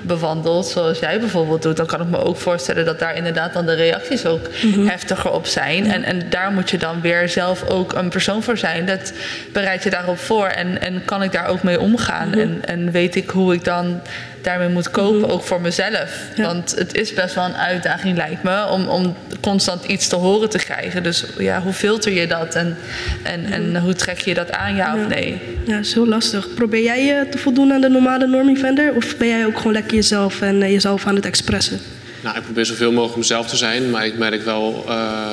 bewandelt, 0.01 0.65
zoals 0.67 0.99
jij 0.99 1.19
bijvoorbeeld 1.19 1.61
doet, 1.61 1.77
dan 1.77 1.85
kan 1.85 2.01
ik 2.01 2.07
me 2.07 2.17
ook 2.17 2.37
voorstellen 2.37 2.85
dat 2.85 2.94
daar 2.99 3.15
inderdaad 3.15 3.53
dan 3.53 3.65
de 3.65 3.73
reacties 3.73 4.25
ook 4.25 4.47
Mhm. 4.63 4.87
heftiger 4.87 5.31
op 5.31 5.45
zijn. 5.47 5.91
En, 5.91 6.03
en 6.03 6.21
daar 6.29 6.51
moet 6.51 6.69
je 6.69 6.77
dan 6.77 7.01
weer 7.01 7.29
zelf 7.29 7.69
ook 7.69 7.93
een 7.93 8.09
persoon 8.09 8.43
voor 8.43 8.57
zijn. 8.57 8.85
Dat 8.85 9.13
bereid 9.51 9.83
je 9.83 9.89
daarop 9.89 10.17
voor 10.19 10.47
en, 10.47 10.81
en 10.81 11.01
kan 11.05 11.23
ik 11.23 11.31
daar 11.31 11.47
ook 11.47 11.63
mee 11.63 11.79
omgaan. 11.79 12.29
Mhm. 12.29 12.39
En, 12.39 12.59
en 12.65 12.91
weet 12.91 13.15
ik 13.15 13.29
hoe 13.29 13.53
ik 13.53 13.63
dan 13.63 14.01
daarmee 14.41 14.67
moet 14.69 14.89
kopen, 14.91 15.29
ook 15.29 15.43
voor 15.43 15.61
mezelf. 15.61 16.09
Want 16.37 16.75
het 16.77 16.95
is 16.97 17.13
best 17.13 17.35
wel 17.35 17.45
een 17.45 17.55
uitdaging, 17.57 18.17
lijkt 18.17 18.43
me, 18.43 18.67
om, 18.67 18.87
om 18.87 19.15
constant 19.41 19.83
iets 19.85 20.07
te 20.07 20.15
horen 20.15 20.49
te 20.49 20.57
krijgen. 20.57 21.03
Dus 21.03 21.25
ja, 21.37 21.61
hoe 21.61 21.73
filter 21.73 22.11
je 22.11 22.27
dat 22.27 22.55
en, 22.55 22.77
en, 23.23 23.45
en 23.45 23.77
hoe 23.79 23.93
trek 23.93 24.19
je 24.19 24.33
dat 24.33 24.51
aan, 24.51 24.75
ja 24.75 24.95
of 24.95 25.07
nee? 25.07 25.41
Ja, 25.65 25.77
is 25.79 25.93
heel 25.93 26.07
lastig. 26.07 26.53
Probeer 26.53 26.83
jij 26.83 27.05
je 27.05 27.29
te 27.29 27.37
voldoen 27.37 27.73
aan 27.73 27.81
de 27.81 27.89
normale 27.89 28.27
normie 28.27 28.57
vendor? 28.57 28.95
Of 28.95 29.17
ben 29.17 29.27
jij 29.27 29.45
ook 29.45 29.57
gewoon 29.57 29.73
lekker 29.73 29.95
jezelf 29.95 30.41
en 30.41 30.61
eh, 30.61 30.71
jezelf 30.71 31.07
aan 31.07 31.15
het 31.15 31.25
expressen? 31.25 31.79
Nou, 32.25 32.37
ik 32.37 32.43
probeer 32.43 32.65
zoveel 32.65 32.91
mogelijk 32.91 33.17
mezelf 33.17 33.47
te 33.47 33.57
zijn, 33.57 33.89
maar 33.89 34.05
ik 34.05 34.17
merk 34.17 34.43
wel, 34.43 34.85
eh 34.87 35.29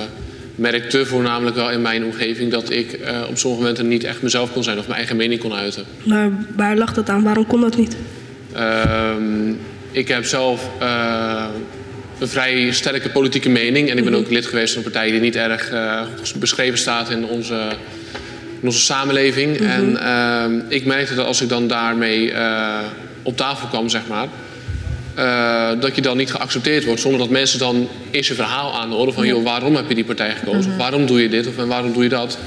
merkte 0.54 1.06
voornamelijk 1.06 1.56
wel 1.56 1.70
in 1.70 1.82
mijn 1.82 2.04
omgeving 2.04 2.50
dat 2.50 2.70
ik 2.70 2.92
eh, 2.92 3.20
op 3.28 3.38
sommige 3.38 3.62
momenten 3.62 3.88
niet 3.88 4.04
echt 4.04 4.22
mezelf 4.22 4.52
kon 4.52 4.62
zijn 4.62 4.78
of 4.78 4.86
mijn 4.86 4.98
eigen 4.98 5.16
mening 5.16 5.40
kon 5.40 5.54
uiten. 5.54 5.84
Maar 6.04 6.30
waar 6.56 6.76
lag 6.76 6.92
dat 6.92 7.08
aan? 7.08 7.22
Waarom 7.22 7.46
kon 7.46 7.60
dat 7.60 7.76
niet? 7.76 7.96
Ehm, 8.52 9.50
ik 9.90 10.08
heb 10.08 10.24
zelf 10.24 10.70
eh, 10.78 11.44
een 12.18 12.28
vrij 12.28 12.72
sterke 12.72 13.10
politieke 13.10 13.48
mening 13.48 13.90
en 13.90 13.98
ik 13.98 14.04
ben 14.04 14.14
ook 14.14 14.30
lid 14.30 14.46
geweest 14.46 14.74
van 14.74 14.84
een 14.84 14.90
partij 14.90 15.10
die 15.10 15.20
niet 15.20 15.36
erg 15.36 15.72
beschreven 16.38 16.78
staat 16.78 17.10
in 17.10 17.24
onze, 17.24 17.68
in 18.60 18.66
onze 18.66 18.80
samenleving. 18.80 19.60
Mhm. 19.60 19.70
En 19.70 19.96
ehm, 19.96 20.60
ik 20.68 20.84
merkte 20.84 21.14
dat 21.14 21.26
als 21.26 21.40
ik 21.40 21.48
dan 21.48 21.68
daarmee 21.68 22.32
op 23.22 23.36
tafel 23.36 23.68
kwam, 23.68 23.88
zeg 23.88 24.06
maar, 24.08 24.28
eh, 25.14 25.70
dat 25.80 25.94
je 25.94 26.02
dan 26.02 26.16
niet 26.16 26.30
geaccepteerd 26.30 26.84
wordt. 26.84 27.00
Zonder 27.00 27.20
dat 27.20 27.30
mensen 27.30 27.58
dan 27.58 27.88
eerst 28.10 28.30
een 28.30 28.36
verhaal 28.36 28.72
aanhoren 28.80 29.12
van... 29.14 29.26
Joh, 29.26 29.44
waarom 29.44 29.76
heb 29.76 29.88
je 29.88 29.94
die 29.94 30.04
partij 30.04 30.34
gekozen? 30.34 30.60
Mhm. 30.60 30.70
Of 30.70 30.76
waarom 30.76 31.06
doe 31.06 31.22
je 31.22 31.28
dit? 31.28 31.46
Of 31.46 31.58
en 31.58 31.66
waarom 31.68 31.92
doe 31.92 32.02
je 32.02 32.08
dat? 32.08 32.38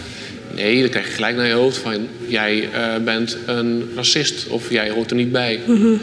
Nee, 0.55 0.79
dan 0.81 0.89
krijg 0.89 1.05
je 1.07 1.13
gelijk 1.13 1.35
naar 1.35 1.47
je 1.47 1.53
hoofd 1.53 1.77
van... 1.77 2.07
jij 2.27 2.69
eh, 2.73 2.81
bent 3.03 3.37
een 3.45 3.89
racist 3.95 4.47
of 4.47 4.69
jij 4.69 4.89
hoort 4.89 5.09
er 5.09 5.15
niet 5.15 5.31
bij. 5.31 5.59
Mhm. 5.67 5.93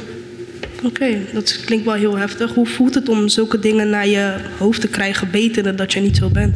Oké, 0.84 1.16
dat 1.32 1.58
klinkt 1.64 1.84
wel 1.84 1.94
heel 1.94 2.16
heftig. 2.16 2.54
Hoe 2.54 2.66
voelt 2.66 2.94
het 2.94 3.08
om 3.08 3.28
zulke 3.28 3.58
dingen 3.58 3.90
naar 3.90 4.06
je 4.06 4.34
hoofd 4.58 4.80
te 4.80 4.88
krijgen, 4.88 5.28
wetende 5.30 5.74
dat 5.74 5.92
je 5.92 6.00
niet 6.00 6.16
zo 6.16 6.28
bent? 6.28 6.54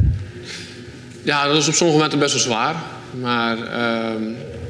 Ja, 1.23 1.47
dat 1.49 1.57
is 1.57 1.69
op 1.69 1.75
sommige 1.75 1.97
momenten 1.99 2.19
best 2.19 2.33
wel 2.33 2.43
zwaar. 2.43 2.75
Maar 3.21 3.57
ehm, 3.59 4.23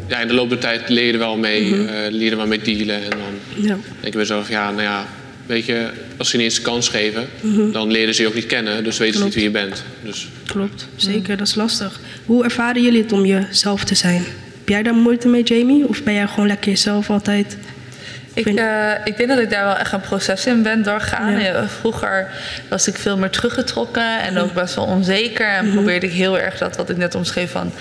ja, 0.08 0.20
in 0.20 0.28
de 0.28 0.34
loop 0.34 0.48
der 0.48 0.58
tijd 0.58 0.88
leer 0.88 1.04
je 1.06 1.12
er 1.12 1.18
wel 1.18 1.36
mee, 1.36 1.62
Mhm. 1.64 1.86
eh, 1.88 2.10
leer 2.10 2.22
je 2.24 2.30
er 2.30 2.36
wel 2.36 2.46
mee 2.46 2.58
dealen. 2.62 3.02
En 3.02 3.10
dan 3.10 3.18
Ja. 3.54 3.66
denk 3.66 3.78
ik 4.04 4.10
bij 4.10 4.20
mezelf, 4.20 4.48
ja, 4.48 4.70
nou 4.70 4.82
ja, 4.82 5.06
weet 5.47 5.64
je, 5.64 5.90
als 6.16 6.31
ze 6.31 6.36
je 6.39 6.43
eens 6.44 6.55
de 6.55 6.62
kans 6.62 6.89
geven, 6.89 7.27
Mhm. 7.40 7.70
dan 7.73 7.90
leren 7.90 8.14
ze 8.14 8.23
je 8.23 8.28
ook 8.28 8.35
niet 8.35 8.47
kennen. 8.47 8.85
Dus 8.85 8.98
weten 8.98 9.18
ze 9.18 9.24
niet 9.24 9.35
wie 9.35 9.43
je 9.43 9.51
bent. 9.51 9.82
Dus 10.05 10.28
Klopt, 10.47 10.89
zeker, 10.97 11.36
dat 11.36 11.47
is 11.47 11.55
lastig. 11.55 12.01
Hoe 12.24 12.44
ervaren 12.44 12.82
jullie 12.82 13.02
het 13.02 13.12
om 13.12 13.24
jezelf 13.27 13.85
te 13.85 13.94
zijn? 13.94 14.23
Heb 14.59 14.68
jij 14.68 14.82
daar 14.82 14.94
moeite 14.94 15.28
mee, 15.28 15.43
Jamie? 15.43 15.89
Of 15.89 16.02
ben 16.02 16.14
jij 16.14 16.27
gewoon 16.27 16.47
lekker 16.47 16.70
jezelf 16.70 17.10
altijd? 17.10 17.56
Ik, 18.36 18.46
eh, 18.46 18.90
ik 19.04 19.16
denk 19.16 19.28
dat 19.28 19.38
ik 19.38 19.50
daar 19.50 19.64
wel 19.64 19.76
echt 19.76 19.92
een 19.92 20.00
proces 20.00 20.46
in 20.46 20.62
ben 20.62 20.82
doorgaan. 20.82 21.40
Ja. 21.40 21.68
Vroeger 21.68 22.28
was 22.68 22.88
ik 22.88 22.96
veel 22.98 23.16
meer 23.16 23.30
teruggetrokken 23.30 24.20
en 24.22 24.38
ook 24.38 24.52
best 24.52 24.74
wel 24.74 24.84
onzeker. 24.84 25.48
En 25.48 25.64
Mhm. 25.64 25.74
probeerde 25.74 26.06
ik 26.06 26.12
heel 26.12 26.38
erg 26.38 26.58
dat 26.58 26.76
wat 26.76 26.90
ik 26.90 26.96
net 26.96 27.14
omschreef 27.14 27.50
van... 27.50 27.72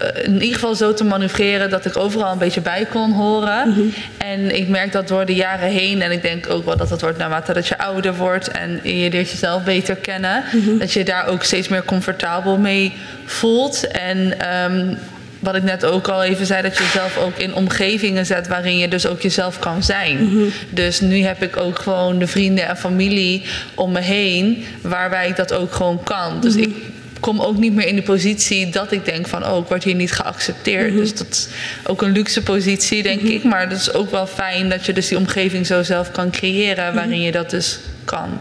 eh, 0.00 0.24
in 0.24 0.32
ieder 0.34 0.54
geval 0.54 0.74
zo 0.74 0.94
te 0.94 1.04
manoeuvreren 1.04 1.70
dat 1.70 1.84
ik 1.84 1.96
overal 1.96 2.32
een 2.32 2.38
beetje 2.38 2.60
bij 2.60 2.86
kon 2.90 3.12
horen. 3.12 3.68
Mhm. 3.68 3.80
En 4.18 4.56
ik 4.56 4.68
merk 4.68 4.92
dat 4.92 5.08
door 5.08 5.26
de 5.26 5.34
jaren 5.34 5.68
heen, 5.68 6.02
en 6.02 6.10
ik 6.10 6.22
denk 6.22 6.50
ook 6.50 6.64
wel 6.64 6.76
dat 6.76 6.88
dat 6.88 7.00
wordt 7.00 7.18
naarmate 7.18 7.52
dat 7.52 7.66
je 7.66 7.78
ouder 7.78 8.14
wordt 8.14 8.48
en 8.50 8.80
je 8.82 9.10
leert 9.10 9.30
jezelf 9.30 9.64
beter 9.64 9.96
kennen, 9.96 10.44
Mhm. 10.52 10.78
dat 10.78 10.92
je 10.92 11.04
daar 11.04 11.26
ook 11.26 11.42
steeds 11.44 11.68
meer 11.68 11.84
comfortabel 11.84 12.56
mee 12.58 12.92
voelt. 13.24 13.86
En 13.86 14.40
ehm, 14.40 14.94
wat 15.38 15.54
ik 15.54 15.62
net 15.62 15.84
ook 15.84 16.08
al 16.08 16.22
even 16.22 16.46
zei, 16.46 16.62
dat 16.62 16.76
je 16.78 16.82
jezelf 16.84 17.16
ook 17.18 17.36
in 17.38 17.54
omgevingen 17.54 18.26
zet 18.26 18.48
waarin 18.48 18.78
je 18.78 18.88
dus 18.88 19.06
ook 19.06 19.20
jezelf 19.20 19.58
kan 19.58 19.82
zijn. 19.82 20.24
Mhm. 20.24 20.44
Dus 20.70 21.00
nu 21.00 21.22
heb 21.22 21.42
ik 21.42 21.56
ook 21.56 21.78
gewoon 21.78 22.18
de 22.18 22.26
vrienden 22.26 22.68
en 22.68 22.76
familie 22.76 23.42
om 23.74 23.92
me 23.92 24.00
heen, 24.00 24.64
waarbij 24.80 25.28
ik 25.28 25.36
dat 25.36 25.52
ook 25.52 25.72
gewoon 25.72 26.02
kan. 26.02 26.40
Dus 26.40 26.54
Mhm. 26.54 26.62
ik 26.62 26.74
kom 27.20 27.40
ook 27.40 27.56
niet 27.56 27.74
meer 27.74 27.86
in 27.86 27.96
de 27.96 28.02
positie 28.02 28.70
dat 28.70 28.92
ik 28.92 29.04
denk 29.04 29.26
van, 29.26 29.46
oh, 29.46 29.58
ik 29.58 29.68
word 29.68 29.84
hier 29.84 29.94
niet 29.94 30.12
geaccepteerd. 30.12 30.88
Mhm. 30.90 30.98
Dus 30.98 31.14
dat 31.14 31.26
is 31.30 31.48
ook 31.86 32.02
een 32.02 32.12
luxe 32.12 32.42
positie, 32.42 33.02
denk 33.02 33.20
ik. 33.20 33.44
Maar 33.44 33.68
dat 33.68 33.78
is 33.78 33.92
ook 33.92 34.10
wel 34.10 34.26
fijn 34.26 34.68
dat 34.68 34.86
je 34.86 34.92
dus 34.92 35.08
die 35.08 35.18
omgeving 35.18 35.66
zo 35.66 35.82
zelf 35.82 36.10
kan 36.10 36.30
creëren, 36.30 36.94
waarin 36.94 37.20
je 37.20 37.32
dat 37.32 37.50
dus 37.50 37.78
kan. 38.04 38.40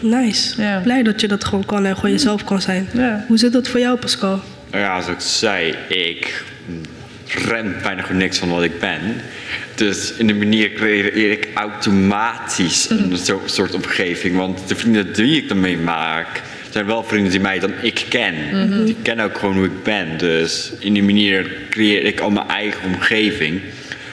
Nice. 0.00 0.54
Blij 0.82 1.02
dat 1.02 1.20
je 1.20 1.28
dat 1.28 1.44
gewoon 1.44 1.64
kan 1.64 1.84
en 1.84 1.94
gewoon 1.94 2.10
jezelf 2.10 2.44
kan 2.44 2.60
zijn. 2.60 2.88
Hoe 3.28 3.38
zit 3.38 3.52
dat 3.52 3.68
voor 3.68 3.80
jou, 3.80 3.98
Pascal? 3.98 4.40
Nou 4.72 4.84
ja, 4.84 5.00
zoals 5.00 5.24
ik 5.24 5.28
zei, 5.30 5.74
ik 5.88 6.42
ren 7.26 7.74
bijna 7.82 8.02
gewoon 8.02 8.16
niks 8.16 8.38
van 8.38 8.48
wat 8.48 8.62
ik 8.62 8.78
ben. 8.80 9.00
Dus 9.74 10.12
in 10.12 10.26
de 10.26 10.34
manier 10.34 10.72
creëer 10.72 11.30
ik 11.30 11.48
automatisch 11.54 12.90
een 12.90 13.16
zo- 13.16 13.42
soort 13.44 13.74
omgeving. 13.74 14.36
Want 14.36 14.68
de 14.68 14.74
vrienden 14.76 15.12
die 15.12 15.36
ik 15.42 15.48
dan 15.48 15.60
mee 15.60 15.76
maak, 15.78 16.42
zijn 16.70 16.86
wel 16.86 17.04
vrienden 17.04 17.30
die 17.30 17.40
mij 17.40 17.58
dan 17.58 17.72
ik 17.82 18.04
ken. 18.08 18.34
Mhm. 18.68 18.84
Die 18.84 18.96
kennen 19.02 19.24
ook 19.24 19.38
gewoon 19.38 19.54
hoe 19.56 19.64
ik 19.64 19.82
ben. 19.82 20.18
Dus 20.18 20.72
in 20.78 20.92
die 20.92 21.02
manier 21.02 21.52
creëer 21.70 22.04
ik 22.04 22.20
al 22.20 22.30
mijn 22.30 22.48
eigen 22.48 22.82
omgeving. 22.84 23.60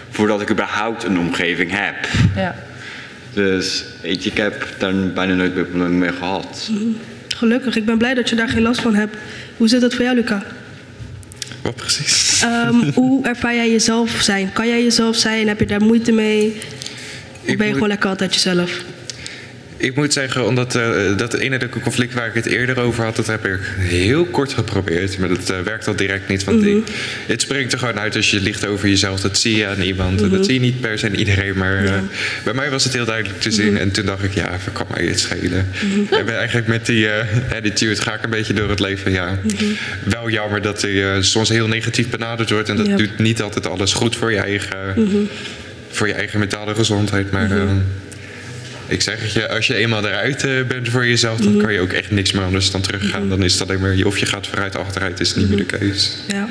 Voordat 0.10 0.42
ik 0.42 0.50
überhaupt 0.52 1.04
een 1.04 1.20
omgeving 1.20 1.72
heb. 1.74 1.96
Ja. 2.36 2.56
Dus 3.34 3.84
weet 4.02 4.24
je, 4.24 4.30
ik 4.30 4.38
heb 4.38 4.68
daar 4.78 4.94
bijna 5.14 5.34
nooit 5.34 5.56
meer 5.56 5.64
problemen 5.66 5.98
mee 5.98 6.12
gehad. 6.12 6.70
Mhm. 6.72 6.82
Gelukkig, 7.40 7.76
ik 7.76 7.86
ben 7.86 7.98
blij 7.98 8.14
dat 8.14 8.30
je 8.30 8.36
daar 8.36 8.50
geen 8.50 8.62
last 8.62 8.82
van 8.82 8.96
hebt. 8.96 9.18
Hoe 9.58 9.68
zit 9.68 9.82
het 9.82 9.94
voor 9.96 10.04
jou, 10.04 10.16
Luca? 10.16 10.44
Wat 11.62 11.76
precies? 11.76 12.42
Ehm, 12.42 12.92
hoe 12.94 13.26
ervaar 13.28 13.56
jij 13.56 13.72
jezelf 13.72 14.10
zijn? 14.22 14.54
Kan 14.54 14.68
jij 14.68 14.84
jezelf 14.84 15.16
zijn? 15.16 15.48
Heb 15.48 15.60
je 15.60 15.66
daar 15.66 15.82
moeite 15.82 16.12
mee? 16.12 16.54
Of 17.40 17.46
ben 17.46 17.56
je 17.58 17.64
moet- 17.64 17.74
gewoon 17.74 17.88
lekker 17.88 18.10
altijd 18.10 18.34
jezelf? 18.34 18.72
Ik 19.82 19.96
moet 19.96 20.14
zeggen, 20.14 20.46
omdat 20.46 20.76
eh, 20.76 21.18
dat 21.18 21.34
ene 21.34 21.70
conflict 21.70 22.14
waar 22.14 22.28
ik 22.28 22.34
het 22.34 22.46
eerder 22.46 22.80
over 22.80 23.04
had, 23.04 23.16
dat 23.16 23.28
heb 23.28 23.46
ik 23.46 23.60
heel 23.78 24.26
kort 24.26 24.54
geprobeerd. 24.54 25.18
Maar 25.18 25.30
dat 25.30 25.50
eh, 25.50 25.60
werkt 25.60 25.88
al 25.88 25.96
direct 25.96 26.28
niet. 26.28 26.44
Want 26.44 26.60
Mhm. 26.62 26.70
ik- 26.78 26.84
het 27.28 27.42
springt 27.42 27.74
er 27.74 27.80
gewoon 27.80 28.00
uit 28.00 28.16
als 28.16 28.32
je 28.32 28.40
liegt 28.40 28.66
over 28.66 28.90
jezelf. 28.90 29.20
Dat 29.20 29.38
zie 29.38 29.58
je 29.58 29.68
aan 29.68 29.82
iemand. 29.82 30.22
Mhm. 30.22 30.30
Dat 30.32 30.46
zie 30.46 30.54
je 30.54 30.60
niet 30.60 30.82
per 30.82 31.00
se 31.00 31.06
aan 31.06 31.14
iedereen. 31.16 31.58
Maar 31.58 31.86
eh, 31.86 31.94
bij 32.44 32.54
mij 32.54 32.70
was 32.70 32.84
het 32.84 32.94
heel 32.94 33.06
duidelijk 33.06 33.42
te 33.42 33.52
zien. 33.52 33.72
Mhm. 33.74 33.82
En 33.82 33.92
toen 33.92 34.06
dacht 34.06 34.24
ik, 34.24 34.34
ja, 34.34 34.50
wat 34.50 34.74
kan 34.74 34.88
mij 34.96 35.06
het 35.06 35.20
schelen? 35.20 35.68
Mhm. 35.74 36.14
En 36.14 36.38
eigenlijk 36.38 36.68
met 36.68 36.86
die 36.86 37.08
attitude 37.56 38.02
ga 38.02 38.14
ik 38.14 38.24
een 38.24 38.30
beetje 38.30 38.54
door 38.54 38.70
het 38.70 38.80
leven. 38.80 39.12
Ja, 39.12 39.40
Mhm. 39.44 39.64
wel 40.04 40.30
jammer 40.30 40.62
dat 40.62 40.82
hij 40.82 41.04
eh, 41.14 41.22
soms 41.22 41.50
heel 41.50 41.68
negatief 41.68 42.10
benaderd 42.10 42.50
wordt. 42.50 42.70
En 42.70 42.76
dat 42.76 42.88
Ja. 42.88 42.96
doet 42.98 43.18
niet 43.20 43.42
altijd 43.42 43.68
alles 43.68 43.94
goed 43.94 44.16
voor 44.16 44.32
je 44.32 44.38
eigen, 44.40 44.94
Mhm. 44.96 45.16
voor 45.90 46.08
je 46.08 46.14
eigen 46.14 46.40
mentale 46.40 46.76
gezondheid. 46.76 47.32
Maar 47.32 47.46
Mhm. 47.48 47.58
eh, 47.58 47.72
ik 48.90 49.02
zeg 49.02 49.22
het 49.22 49.32
je, 49.34 49.50
als 49.50 49.68
je 49.68 49.76
eenmaal 49.76 50.08
eruit 50.08 50.44
eh, 50.44 50.52
bent 50.68 50.90
voor 50.90 51.08
jezelf, 51.08 51.40
dan 51.40 51.54
Mhm. 51.54 51.62
kan 51.64 51.74
je 51.74 51.80
ook 51.80 51.92
echt 51.92 52.12
niks 52.12 52.32
meer 52.32 52.44
anders 52.44 52.72
dan 52.72 52.82
teruggaan. 52.82 53.30
Dan 53.30 53.44
is 53.44 53.54
het 53.60 53.62
alleen 53.70 53.80
maar, 53.82 54.06
of 54.06 54.18
je 54.18 54.26
gaat 54.26 54.48
vooruit, 54.48 54.76
achteruit, 54.76 55.20
is 55.20 55.36
niet 55.36 55.50
meer 55.50 55.58
de 55.58 55.64
keus. 55.78 56.18
Ja. 56.28 56.48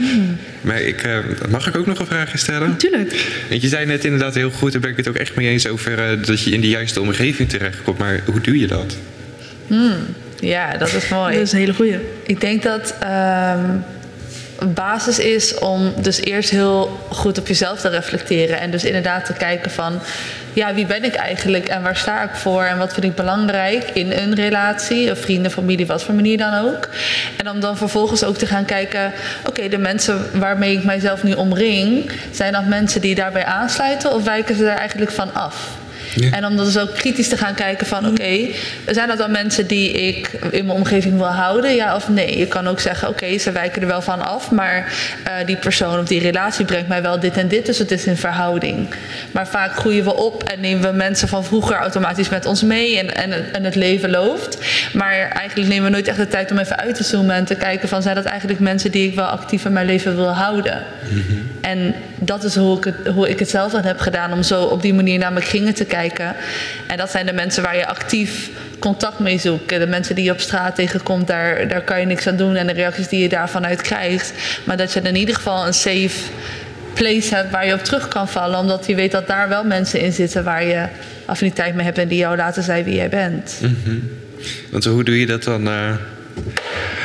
Maar 0.60 0.80
ik, 0.80 1.02
eh, 1.02 1.18
mag 1.48 1.66
ik 1.66 1.76
ook 1.76 1.86
nog 1.86 1.98
een 1.98 2.06
vraag 2.06 2.38
stellen? 2.38 2.76
Tuurlijk. 2.76 3.26
Want 3.48 3.62
je 3.62 3.68
zei 3.68 3.86
net 3.86 4.04
inderdaad 4.04 4.34
heel 4.34 4.50
goed, 4.50 4.72
daar 4.72 4.80
ben 4.80 4.90
ik 4.90 4.96
het 4.96 5.08
ook 5.08 5.16
echt 5.16 5.34
mee 5.34 5.48
eens 5.48 5.66
over, 5.68 5.98
eh, 5.98 6.22
dat 6.26 6.42
je 6.42 6.50
in 6.50 6.60
de 6.60 6.68
juiste 6.68 7.00
omgeving 7.00 7.48
terechtkomt. 7.48 7.98
Maar 7.98 8.20
hoe 8.24 8.40
doe 8.40 8.58
je 8.58 8.66
dat? 8.66 8.96
Hmm, 9.66 9.96
ja, 10.40 10.76
dat 10.76 10.92
is 10.94 11.08
mooi. 11.08 11.32
Dat 11.34 11.42
is 11.46 11.52
een 11.52 11.58
hele 11.58 11.74
goeie. 11.74 11.98
Ik 12.26 12.40
denk 12.40 12.62
dat 12.62 12.94
ehm, 13.00 13.70
een 14.58 14.72
basis 14.74 15.18
is 15.18 15.54
om 15.58 15.92
dus 16.02 16.20
eerst 16.20 16.50
heel 16.50 17.06
goed 17.10 17.38
op 17.38 17.46
jezelf 17.48 17.80
te 17.80 17.88
reflecteren. 17.88 18.60
En 18.60 18.70
dus 18.70 18.84
inderdaad 18.84 19.24
te 19.24 19.32
kijken 19.32 19.70
van, 19.70 20.00
ja, 20.58 20.74
wie 20.74 20.86
ben 20.86 21.04
ik 21.04 21.14
eigenlijk 21.14 21.68
en 21.68 21.82
waar 21.82 21.96
sta 21.96 22.22
ik 22.22 22.34
voor 22.34 22.62
en 22.62 22.78
wat 22.78 22.92
vind 22.92 23.04
ik 23.04 23.14
belangrijk 23.14 23.90
in 23.92 24.12
een 24.12 24.34
relatie, 24.34 25.10
of 25.10 25.18
vrienden, 25.18 25.50
familie, 25.50 25.86
wat 25.86 26.02
voor 26.02 26.14
manier 26.14 26.38
dan 26.38 26.54
ook. 26.54 26.88
En 27.36 27.50
om 27.50 27.60
dan 27.60 27.76
vervolgens 27.76 28.24
ook 28.24 28.36
te 28.36 28.46
gaan 28.46 28.64
kijken, 28.64 29.12
oké, 29.46 29.68
de 29.68 29.78
mensen 29.78 30.38
waarmee 30.38 30.76
ik 30.76 30.84
mijzelf 30.84 31.22
nu 31.22 31.32
omring, 31.32 32.12
zijn 32.30 32.52
dat 32.52 32.66
mensen 32.66 33.00
die 33.00 33.14
daarbij 33.14 33.44
aansluiten 33.44 34.12
of 34.14 34.24
wijken 34.24 34.56
ze 34.56 34.62
daar 34.62 34.76
eigenlijk 34.76 35.10
van 35.10 35.34
af? 35.34 35.68
En 36.30 36.46
om 36.46 36.56
dan 36.56 36.64
dus 36.64 36.78
ook 36.78 36.94
kritisch 36.94 37.28
te 37.28 37.36
gaan 37.36 37.54
kijken 37.54 37.86
van 37.86 38.06
oké, 38.06 38.48
zijn 38.86 39.08
dat 39.08 39.18
dan 39.18 39.30
mensen 39.30 39.66
die 39.66 39.92
ik 39.92 40.30
in 40.50 40.66
mijn 40.66 40.78
omgeving 40.78 41.16
wil 41.16 41.26
houden, 41.26 41.74
ja 41.74 41.94
of 41.94 42.08
nee? 42.08 42.38
Je 42.38 42.46
kan 42.46 42.68
ook 42.68 42.80
zeggen 42.80 43.08
oké, 43.08 43.38
ze 43.38 43.52
wijken 43.52 43.82
er 43.82 43.88
wel 43.88 44.02
van 44.02 44.26
af, 44.26 44.50
maar 44.50 44.92
eh, 45.24 45.46
die 45.46 45.56
persoon 45.56 45.98
of 45.98 46.06
die 46.06 46.20
relatie 46.20 46.64
brengt 46.64 46.88
mij 46.88 47.02
wel 47.02 47.20
dit 47.20 47.36
en 47.36 47.48
dit, 47.48 47.66
dus 47.66 47.78
het 47.78 47.90
is 47.90 48.06
in 48.06 48.16
verhouding. 48.16 48.94
Maar 49.30 49.48
vaak 49.48 49.76
groeien 49.76 50.04
we 50.04 50.14
op 50.14 50.42
en 50.42 50.60
nemen 50.60 50.90
we 50.90 50.96
mensen 50.96 51.28
van 51.28 51.44
vroeger 51.44 51.76
automatisch 51.76 52.28
met 52.28 52.46
ons 52.46 52.62
mee 52.62 52.98
en, 52.98 53.14
en, 53.14 53.52
en 53.52 53.64
het 53.64 53.74
leven 53.74 54.10
loopt. 54.10 54.58
Maar 54.92 55.12
eigenlijk 55.12 55.68
nemen 55.68 55.84
we 55.84 55.90
nooit 55.90 56.08
echt 56.08 56.16
de 56.16 56.28
tijd 56.28 56.50
om 56.50 56.58
even 56.58 56.78
uit 56.78 56.94
te 56.94 57.04
zoomen 57.04 57.34
en 57.34 57.44
te 57.44 57.54
kijken 57.54 57.88
van 57.88 58.02
zijn 58.02 58.14
dat 58.14 58.24
eigenlijk 58.24 58.60
mensen 58.60 58.90
die 58.90 59.08
ik 59.08 59.14
wel 59.14 59.26
actief 59.26 59.64
in 59.64 59.72
mijn 59.72 59.86
leven 59.86 60.16
wil 60.16 60.32
houden. 60.32 60.82
En 61.60 61.94
dat 62.18 62.44
is 62.44 62.56
hoe 62.56 62.76
ik, 62.76 62.84
het, 62.84 63.06
hoe 63.14 63.28
ik 63.28 63.38
het 63.38 63.50
zelf 63.50 63.72
dan 63.72 63.82
heb 63.82 64.00
gedaan 64.00 64.32
om 64.32 64.42
zo 64.42 64.62
op 64.62 64.82
die 64.82 64.94
manier 64.94 65.18
naar 65.18 65.32
mijn 65.32 65.44
kringen 65.44 65.74
te 65.74 65.84
kijken. 65.84 66.07
En 66.86 66.96
dat 66.96 67.10
zijn 67.10 67.26
de 67.26 67.32
mensen 67.32 67.62
waar 67.62 67.76
je 67.76 67.86
actief 67.86 68.50
contact 68.78 69.18
mee 69.18 69.38
zoekt. 69.38 69.68
De 69.68 69.86
mensen 69.86 70.14
die 70.14 70.24
je 70.24 70.32
op 70.32 70.40
straat 70.40 70.74
tegenkomt, 70.74 71.26
daar, 71.26 71.68
daar 71.68 71.82
kan 71.82 72.00
je 72.00 72.06
niks 72.06 72.26
aan 72.26 72.36
doen. 72.36 72.56
En 72.56 72.66
de 72.66 72.72
reacties 72.72 73.08
die 73.08 73.20
je 73.20 73.28
daarvan 73.28 73.66
uit 73.66 73.80
krijgt. 73.80 74.32
Maar 74.64 74.76
dat 74.76 74.92
je 74.92 75.00
in 75.00 75.16
ieder 75.16 75.34
geval 75.34 75.66
een 75.66 75.74
safe 75.74 76.30
place 76.94 77.34
hebt 77.34 77.50
waar 77.50 77.66
je 77.66 77.74
op 77.74 77.84
terug 77.84 78.08
kan 78.08 78.28
vallen. 78.28 78.58
Omdat 78.58 78.86
je 78.86 78.94
weet 78.94 79.12
dat 79.12 79.26
daar 79.26 79.48
wel 79.48 79.64
mensen 79.64 80.00
in 80.00 80.12
zitten 80.12 80.44
waar 80.44 80.64
je 80.64 80.86
affiniteit 81.24 81.74
mee 81.74 81.84
hebt 81.84 81.98
en 81.98 82.08
die 82.08 82.18
jou 82.18 82.36
laten 82.36 82.62
zijn 82.62 82.84
wie 82.84 82.94
jij 82.94 83.08
bent. 83.08 83.58
Mhm. 83.60 83.98
Want 84.70 84.84
hoe 84.84 85.04
doe 85.04 85.20
je 85.20 85.26
dat 85.26 85.44
dan? 85.44 85.66
eh, 85.68 85.94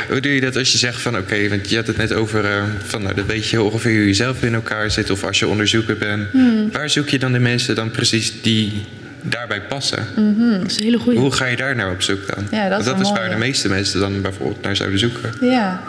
hoe 0.09 0.19
doe 0.19 0.31
je 0.31 0.41
dat 0.41 0.57
als 0.57 0.71
je 0.71 0.77
zegt 0.77 1.01
van 1.01 1.17
oké, 1.17 1.49
want 1.49 1.69
je 1.69 1.75
had 1.75 1.87
het 1.87 1.97
net 1.97 2.13
over 2.13 2.45
eh, 2.45 2.63
van 2.83 3.01
nou, 3.01 3.15
dan 3.15 3.25
weet 3.25 3.49
je 3.49 3.61
ongeveer 3.61 3.97
hoe 3.97 4.07
je 4.07 4.13
zelf 4.13 4.43
in 4.43 4.53
elkaar 4.53 4.91
zit 4.91 5.09
of 5.09 5.23
als 5.23 5.39
je 5.39 5.47
onderzoeker 5.47 5.97
bent. 5.97 6.29
Hmm. 6.31 6.71
Waar 6.71 6.89
zoek 6.89 7.09
je 7.09 7.19
dan 7.19 7.31
de 7.31 7.39
mensen 7.39 7.75
dan 7.75 7.91
precies 7.91 8.41
die 8.41 8.85
daarbij 9.21 9.61
passen? 9.61 10.07
Mhm. 10.15 10.59
Dat 10.59 10.71
is 10.71 10.77
een 10.77 10.83
hele 10.83 10.99
goede. 10.99 11.19
Hoe 11.19 11.31
ga 11.31 11.45
je 11.45 11.55
daar 11.55 11.75
nou 11.75 11.93
op 11.93 12.01
zoek 12.01 12.35
dan? 12.35 12.47
Ja, 12.51 12.61
dat 12.61 12.69
Want 12.69 12.81
is 12.81 12.85
dat 12.85 12.99
is 12.99 13.19
waar 13.19 13.29
de 13.29 13.35
meeste 13.35 13.69
mensen 13.69 13.99
dan 13.99 14.21
bijvoorbeeld 14.21 14.61
naar 14.61 14.75
zouden 14.75 14.99
zoeken. 14.99 15.33
Ja. 15.41 15.83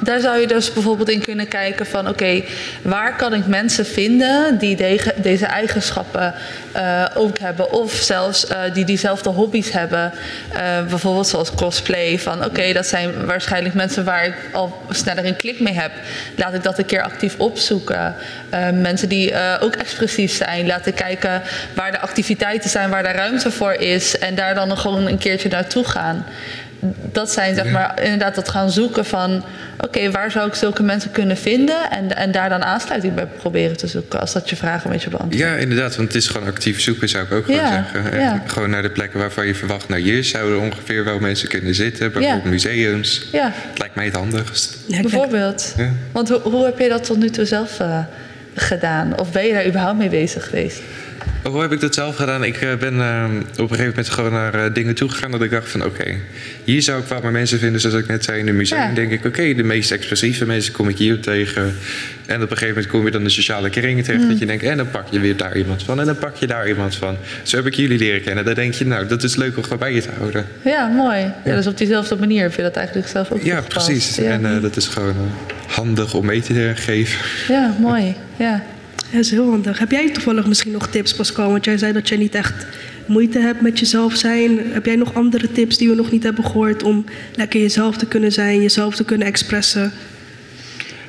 Daar 0.00 0.20
zou 0.20 0.40
je 0.40 0.46
dus 0.46 0.72
bijvoorbeeld 0.72 1.10
in 1.10 1.20
kunnen 1.20 1.48
kijken 1.48 1.86
van 1.86 2.08
oké, 2.08 2.42
waar 2.82 3.16
kan 3.16 3.34
ik 3.34 3.46
mensen 3.46 3.86
vinden 3.86 4.58
die 4.58 4.76
deze 5.16 5.46
eigenschappen 5.46 6.34
eh, 6.72 7.04
ook 7.14 7.38
hebben 7.38 7.72
of 7.72 7.92
zelfs 7.92 8.46
eh, 8.46 8.60
die 8.72 8.84
diezelfde 8.84 9.30
hobby's 9.30 9.70
hebben. 9.70 10.12
Eh, 10.52 10.86
bijvoorbeeld 10.88 11.26
zoals 11.26 11.54
cosplay 11.54 12.18
van 12.18 12.44
oké, 12.44 12.72
dat 12.72 12.86
zijn 12.86 13.26
waarschijnlijk 13.26 13.74
mensen 13.74 14.04
waar 14.04 14.24
ik 14.24 14.34
al 14.52 14.82
sneller 14.90 15.24
een 15.24 15.36
klik 15.36 15.60
mee 15.60 15.74
heb. 15.74 15.92
Laat 16.36 16.54
ik 16.54 16.62
dat 16.62 16.78
een 16.78 16.84
keer 16.84 17.02
actief 17.02 17.34
opzoeken. 17.38 18.14
Mensen 18.72 19.08
die 19.08 19.34
ook 19.60 19.74
expressief 19.74 20.32
zijn, 20.32 20.66
laten 20.66 20.94
kijken 20.94 21.42
waar 21.74 21.90
de 21.92 22.00
activiteiten 22.00 22.70
zijn, 22.70 22.90
waar 22.90 23.02
daar 23.02 23.14
ruimte 23.14 23.50
voor 23.50 23.72
is 23.72 24.18
en 24.18 24.34
daar 24.34 24.54
dan 24.54 24.78
gewoon 24.78 25.06
een 25.06 25.18
keertje 25.18 25.48
naartoe 25.48 25.84
gaan 25.84 26.24
dat 27.12 27.30
zijn 27.32 27.54
zeg 27.54 27.70
maar 27.70 28.02
inderdaad 28.02 28.34
dat 28.34 28.48
gaan 28.48 28.70
zoeken 28.70 29.04
van 29.04 29.44
oké, 29.80 30.10
waar 30.10 30.30
zou 30.30 30.46
ik 30.48 30.54
zulke 30.54 30.82
mensen 30.82 31.10
kunnen 31.10 31.36
vinden 31.36 31.90
en, 31.90 32.16
en 32.16 32.32
daar 32.32 32.48
dan 32.48 32.64
aansluiting 32.64 33.14
bij 33.14 33.26
proberen 33.26 33.76
te 33.76 33.86
zoeken, 33.86 34.20
als 34.20 34.32
dat 34.32 34.50
je 34.50 34.56
vraag 34.56 34.84
een 34.84 34.90
beetje 34.90 35.10
beantwoordt. 35.10 35.38
Ja, 35.38 35.54
inderdaad, 35.54 35.96
want 35.96 36.08
het 36.08 36.16
is 36.22 36.28
gewoon 36.28 36.46
actief 36.48 36.80
zoeken, 36.80 37.08
zou 37.08 37.24
ik 37.24 37.32
ook 37.32 37.44
gewoon 37.44 37.60
Ja, 37.60 37.86
zeggen. 37.92 38.20
ja. 38.20 38.42
Gewoon 38.46 38.70
naar 38.70 38.82
de 38.82 38.90
plekken 38.90 39.18
waarvan 39.18 39.46
je 39.46 39.54
verwacht, 39.54 39.88
nou 39.88 40.00
hier 40.00 40.24
zouden 40.24 40.60
ongeveer 40.60 41.04
wel 41.04 41.18
mensen 41.18 41.48
kunnen 41.48 41.74
zitten, 41.74 42.12
bijvoorbeeld 42.12 42.44
Ja. 42.44 42.50
museums. 42.50 43.28
Ja, 43.32 43.52
Het 43.70 43.78
lijkt 43.78 43.94
mij 43.94 44.04
het 44.04 44.14
handigst. 44.14 44.76
bijvoorbeeld. 44.88 45.74
Ja. 45.76 45.88
Want 46.12 46.28
hoe, 46.28 46.40
hoe 46.40 46.64
heb 46.64 46.78
je 46.78 46.88
dat 46.88 47.04
tot 47.04 47.16
nu 47.18 47.30
toe 47.30 47.44
zelf 47.44 47.80
eh, 47.80 47.98
gedaan? 48.54 49.18
Of 49.18 49.32
ben 49.32 49.46
je 49.46 49.52
daar 49.52 49.66
überhaupt 49.66 49.98
mee 49.98 50.08
bezig 50.08 50.44
geweest? 50.48 50.80
Hoe 51.50 51.60
heb 51.60 51.72
ik 51.72 51.80
dat 51.80 51.94
zelf 51.94 52.16
gedaan? 52.16 52.44
Ik 52.44 52.56
eh, 52.56 52.74
ben 52.74 53.00
eh, 53.00 53.24
op 53.52 53.58
een 53.58 53.68
gegeven 53.68 53.86
moment 53.86 54.08
gewoon 54.08 54.32
naar 54.32 54.54
eh, 54.54 54.74
dingen 54.74 54.94
toegegaan 54.94 55.30
dat 55.30 55.42
ik 55.42 55.50
dacht 55.50 55.70
van 55.70 55.84
oké, 55.84 56.14
hier 56.64 56.82
zou 56.82 57.00
ik 57.00 57.06
wel 57.06 57.20
maar 57.22 57.32
mensen 57.32 57.58
vinden 57.58 57.80
zoals 57.80 57.96
ik 57.96 58.06
net 58.06 58.24
zei 58.24 58.38
in 58.38 58.48
een 58.48 58.56
museum. 58.56 58.80
Ja. 58.80 58.94
denk 58.94 59.10
ik 59.12 59.24
oké, 59.24 59.54
de 59.54 59.62
meest 59.62 59.90
expressieve 59.90 60.46
mensen 60.46 60.72
kom 60.72 60.88
ik 60.88 60.98
hier 60.98 61.20
tegen. 61.20 61.76
En 62.26 62.36
op 62.36 62.42
een 62.42 62.48
gegeven 62.48 62.68
moment 62.68 62.86
kom 62.86 63.04
je 63.04 63.10
dan 63.10 63.24
de 63.24 63.30
sociale 63.30 63.70
kringen 63.70 64.04
terecht 64.04 64.22
Mm. 64.22 64.28
dat 64.28 64.38
je 64.38 64.46
denkt 64.46 64.62
en 64.62 64.76
dan 64.76 64.90
pak 64.90 65.06
je 65.10 65.20
weer 65.20 65.36
daar 65.36 65.56
iemand 65.56 65.82
van 65.82 66.00
en 66.00 66.06
dan 66.06 66.18
pak 66.18 66.36
je 66.36 66.46
daar 66.46 66.68
iemand 66.68 66.94
van. 66.96 67.16
Zo 67.42 67.56
heb 67.56 67.66
ik 67.66 67.74
jullie 67.74 67.98
leren 67.98 68.22
kennen. 68.22 68.44
Dan 68.44 68.54
denk 68.54 68.74
je 68.74 68.86
nou, 68.86 69.06
dat 69.06 69.22
is 69.22 69.36
leuk 69.36 69.56
om 69.56 69.62
gewoon 69.62 69.78
bij 69.78 69.94
je 69.94 70.00
te 70.00 70.10
houden. 70.18 70.46
Ja, 70.62 70.86
mooi. 70.86 71.32
Ja. 71.44 71.54
dus 71.56 71.66
op 71.66 71.78
diezelfde 71.78 72.16
manier 72.16 72.42
heb 72.42 72.54
je 72.54 72.62
dat 72.62 72.76
eigenlijk 72.76 73.08
zelf 73.08 73.30
ook 73.30 73.42
Ja, 73.42 73.60
precies. 73.60 74.16
Ja. 74.16 74.30
En 74.30 74.60
dat 74.60 74.76
is 74.76 74.86
gewoon 74.86 75.14
handig 75.66 76.14
om 76.14 76.26
mee 76.26 76.40
te 76.40 76.72
geven. 76.74 77.18
ja, 77.48 77.76
mooi. 77.80 78.14
Ja. 78.36 78.62
Ja, 79.10 79.16
dat 79.16 79.24
is 79.24 79.30
heel 79.30 79.50
handig. 79.50 79.78
Heb 79.78 79.90
jij 79.90 80.10
toevallig 80.10 80.46
misschien 80.46 80.72
nog 80.72 80.86
tips, 80.86 81.14
Pascal? 81.14 81.50
Want 81.50 81.64
jij 81.64 81.78
zei 81.78 81.92
dat 81.92 82.08
jij 82.08 82.18
niet 82.18 82.34
echt 82.34 82.66
moeite 83.06 83.38
hebt 83.38 83.60
met 83.60 83.78
jezelf 83.78 84.16
zijn. 84.16 84.72
Heb 84.72 84.86
jij 84.86 84.96
nog 84.96 85.14
andere 85.14 85.52
tips 85.52 85.76
die 85.76 85.88
we 85.88 85.94
nog 85.94 86.10
niet 86.10 86.22
hebben 86.22 86.44
gehoord 86.44 86.82
om 86.82 87.04
lekker 87.34 87.60
jezelf 87.60 87.96
te 87.96 88.06
kunnen 88.06 88.32
zijn, 88.32 88.62
jezelf 88.62 88.96
te 88.96 89.04
kunnen 89.04 89.26
expressen? 89.26 89.92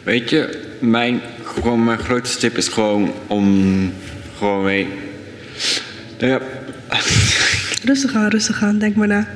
Weet 0.03 0.30
je, 0.30 0.61
mijn, 0.80 1.22
gewoon 1.43 1.84
mijn 1.84 1.99
grootste 1.99 2.38
tip 2.38 2.57
is 2.57 2.67
gewoon 2.67 3.13
om 3.27 3.93
gewoon 4.38 4.63
mee. 4.63 4.88
Nou 6.19 6.31
ja, 6.31 6.41
Rustig 7.85 8.15
aan, 8.15 8.30
rustig 8.30 8.63
aan. 8.63 8.77
Denk 8.77 8.95
maar 8.95 9.07
na. 9.07 9.27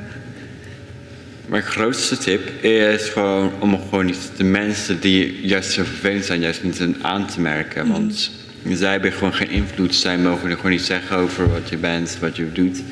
mijn 1.46 1.62
grootste 1.62 2.18
tip 2.18 2.64
is 2.64 3.08
gewoon 3.08 3.52
om 3.58 3.80
gewoon 3.80 4.06
niet 4.06 4.30
de 4.36 4.44
mensen 4.44 5.00
die 5.00 5.40
juist 5.46 5.70
zo 5.70 5.84
vervelend 5.84 6.24
zijn, 6.24 6.40
juist 6.40 6.62
niet 6.62 6.80
aan 7.02 7.26
te 7.26 7.40
merken. 7.40 7.88
Want 7.88 8.30
zij 8.68 8.90
hebben 8.90 9.12
gewoon 9.12 9.34
geen 9.34 9.50
invloed. 9.50 9.94
Zij 9.94 10.18
mogen 10.18 10.50
er 10.50 10.56
gewoon 10.56 10.70
niet 10.70 10.80
zeggen 10.80 11.16
over 11.16 11.50
wat 11.52 11.68
je 11.68 11.76
bent, 11.76 12.16
wat 12.20 12.36
je 12.36 12.52
doet. 12.52 12.82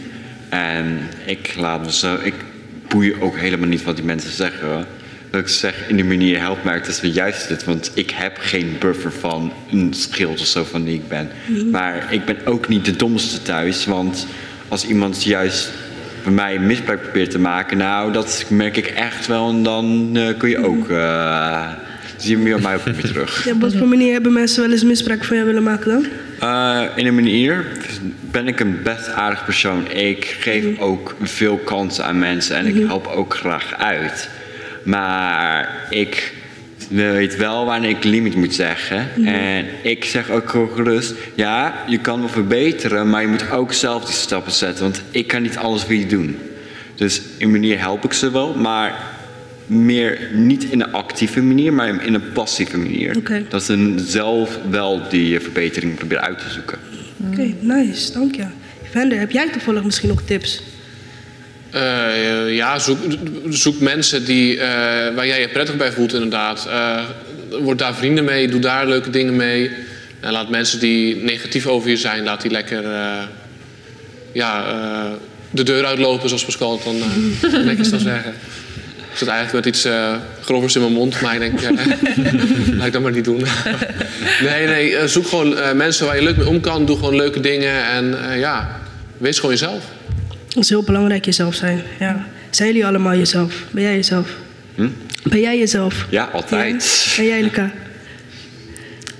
En 0.48 0.98
ik 1.24 1.54
laat 1.58 1.84
me 1.84 1.92
zo. 1.92 2.18
Ik 2.22 2.34
boei 2.88 3.14
ook 3.20 3.36
helemaal 3.36 3.68
niet 3.68 3.82
wat 3.82 3.96
die 3.96 4.04
mensen 4.04 4.32
zeggen. 4.32 4.68
hoor. 4.68 4.84
Dat 5.30 5.40
ik 5.40 5.48
zeg, 5.48 5.88
in 5.88 5.96
die 5.96 6.04
manier 6.04 6.38
helpt 6.40 6.64
mij, 6.64 6.78
dat 6.78 6.88
is 6.88 7.00
juist 7.00 7.48
het. 7.48 7.64
Want 7.64 7.90
ik 7.94 8.10
heb 8.10 8.36
geen 8.40 8.76
buffer 8.78 9.12
van 9.12 9.52
een 9.70 9.94
schild 9.94 10.40
of 10.40 10.46
zo 10.46 10.64
van 10.64 10.84
wie 10.84 10.94
ik 10.94 11.08
ben. 11.08 11.28
Mhm. 11.46 11.70
Maar 11.70 12.06
ik 12.10 12.24
ben 12.24 12.36
ook 12.44 12.68
niet 12.68 12.84
de 12.84 12.96
domste 12.96 13.42
thuis. 13.42 13.84
Want 13.84 14.26
als 14.68 14.86
iemand 14.86 15.22
juist 15.24 15.70
bij 16.22 16.32
mij 16.32 16.58
misbruik 16.58 17.02
probeert 17.02 17.30
te 17.30 17.38
maken, 17.38 17.76
nou, 17.76 18.12
dat 18.12 18.44
merk 18.48 18.76
ik 18.76 18.86
echt 18.86 19.26
wel. 19.26 19.48
En 19.48 19.62
dan 19.62 20.10
eh, 20.16 20.38
kun 20.38 20.48
je 20.48 20.64
ook. 20.64 20.88
eh 20.88 21.72
zie 22.18 22.36
je 22.36 22.42
meer 22.42 22.54
op 22.54 22.62
mij 22.62 22.74
ook 22.74 22.84
weer 22.84 23.00
terug. 23.00 23.44
Ja, 23.44 23.52
op 23.52 23.60
wat 23.60 23.74
voor 23.74 23.88
manier 23.88 24.12
hebben 24.12 24.32
mensen 24.32 24.62
wel 24.62 24.70
eens 24.70 24.84
misbruik 24.84 25.24
van 25.24 25.36
jou 25.36 25.48
willen 25.48 25.62
maken 25.62 25.90
dan? 25.90 26.06
Eh, 26.40 26.82
in 26.96 27.06
een 27.06 27.14
manier 27.14 27.66
ben 28.30 28.48
ik 28.48 28.60
een 28.60 28.82
best 28.82 29.08
aardig 29.08 29.44
persoon. 29.44 29.90
Ik 29.90 30.36
geef 30.40 30.78
ook 30.78 31.16
veel 31.22 31.56
kansen 31.56 32.04
aan 32.04 32.18
mensen 32.18 32.56
en 32.56 32.66
ik 32.66 32.86
help 32.86 33.06
ook 33.06 33.34
graag 33.34 33.74
uit. 33.78 34.28
Maar 34.82 35.86
ik 35.90 36.32
weet 36.88 37.36
wel 37.36 37.64
wanneer 37.64 37.90
ik 37.90 38.04
limiet 38.04 38.34
moet 38.34 38.54
zeggen. 38.54 39.08
Mhm. 39.16 39.28
En 39.28 39.66
ik 39.82 40.04
zeg 40.04 40.30
ook 40.30 40.50
gewoon 40.50 40.70
gerust, 40.74 41.14
ja, 41.34 41.84
je 41.86 41.98
kan 41.98 42.20
wel 42.20 42.28
verbeteren, 42.28 43.10
maar 43.10 43.22
je 43.22 43.28
moet 43.28 43.50
ook 43.50 43.72
zelf 43.72 44.04
die 44.04 44.14
stappen 44.14 44.52
zetten. 44.52 44.84
Want 44.84 45.02
ik 45.10 45.26
kan 45.26 45.42
niet 45.42 45.56
alles 45.56 45.82
voor 45.82 45.94
je 45.94 46.06
doen. 46.06 46.38
Dus 46.94 47.22
in 47.36 47.46
een 47.46 47.50
manier 47.50 47.78
help 47.78 48.04
ik 48.04 48.12
ze 48.12 48.30
wel, 48.30 48.54
maar 48.54 49.16
meer 49.68 50.28
niet 50.32 50.64
in 50.64 50.80
een 50.80 50.92
actieve 50.92 51.40
manier, 51.40 51.72
maar 51.72 52.04
in 52.04 52.14
een 52.14 52.32
passieve 52.32 52.78
manier. 52.78 53.16
Dat 53.48 53.62
ze 53.62 53.94
zelf 53.96 54.58
wel 54.70 55.08
die 55.08 55.36
eh, 55.36 55.42
verbetering 55.42 55.94
proberen 55.94 56.24
uit 56.24 56.38
te 56.38 56.50
zoeken. 56.50 56.78
Oké, 57.30 57.54
nice. 57.60 58.12
Dank 58.12 58.34
je. 58.34 58.46
Vender, 58.90 59.18
heb 59.18 59.30
jij 59.30 59.50
toevallig 59.50 59.84
misschien 59.84 60.08
nog 60.08 60.22
tips? 60.22 60.62
Eh, 61.70 62.54
ja, 62.54 62.78
zoek, 62.78 62.98
zoek 63.48 63.80
mensen 63.80 64.24
die, 64.24 64.58
eh, 64.58 65.14
waar 65.14 65.26
jij 65.26 65.40
je 65.40 65.48
prettig 65.48 65.76
bij 65.76 65.92
voelt 65.92 66.12
inderdaad. 66.12 66.66
Eh, 66.66 67.04
word 67.60 67.78
daar 67.78 67.94
vrienden 67.94 68.24
mee, 68.24 68.48
doe 68.48 68.60
daar 68.60 68.86
leuke 68.86 69.10
dingen 69.10 69.36
mee. 69.36 69.70
En 70.20 70.32
laat 70.32 70.48
mensen 70.48 70.80
die 70.80 71.16
negatief 71.16 71.66
over 71.66 71.90
je 71.90 71.96
zijn, 71.96 72.24
laat 72.24 72.42
die 72.42 72.50
lekker 72.50 72.84
eh, 72.84 73.22
ja, 74.32 74.66
eh, 74.68 75.12
de 75.50 75.62
deur 75.62 75.84
uitlopen, 75.84 76.28
zoals 76.28 76.44
Pascal 76.44 76.72
het 76.72 76.84
dan 76.84 76.96
eh, 76.96 77.64
netjes 77.64 77.88
zou 77.88 78.00
zeggen. 78.00 78.34
Ik 79.18 79.24
zit 79.24 79.32
eigenlijk 79.32 79.66
met 79.66 79.74
iets 79.74 79.84
eh 79.84 80.14
grovers 80.44 80.74
in 80.74 80.80
mijn 80.80 80.92
mond, 80.92 81.20
maar 81.20 81.34
ik 81.34 81.40
denk, 81.40 81.60
eh, 81.60 81.86
laat 82.78 82.86
ik 82.86 82.92
dat 82.92 83.02
maar 83.02 83.12
niet 83.12 83.24
doen. 83.24 83.44
nee, 84.48 84.66
nee, 84.66 84.96
eh, 84.96 85.06
zoek 85.06 85.26
gewoon 85.26 85.56
eh, 85.56 85.72
mensen 85.72 86.06
waar 86.06 86.16
je 86.16 86.22
leuk 86.22 86.36
mee 86.36 86.48
om 86.48 86.60
kan. 86.60 86.86
Doe 86.86 86.96
gewoon 86.96 87.16
leuke 87.16 87.40
dingen 87.40 87.84
en 87.84 88.30
eh, 88.30 88.38
ja, 88.38 88.80
wees 89.16 89.36
gewoon 89.36 89.50
jezelf. 89.50 89.84
Dat 90.48 90.62
is 90.62 90.68
heel 90.68 90.82
belangrijk, 90.82 91.24
jezelf 91.24 91.54
zijn. 91.54 91.82
Ja. 91.98 92.26
Zijn 92.50 92.68
jullie 92.68 92.86
allemaal 92.86 93.16
jezelf? 93.16 93.54
Ben 93.70 93.82
jij 93.82 93.94
jezelf? 93.94 94.30
Hm? 94.74 94.88
Ben 95.22 95.40
jij 95.40 95.58
jezelf? 95.58 96.06
Ja, 96.10 96.28
altijd. 96.32 97.14
En 97.18 97.24
jij, 97.24 97.42
Luca? 97.42 97.72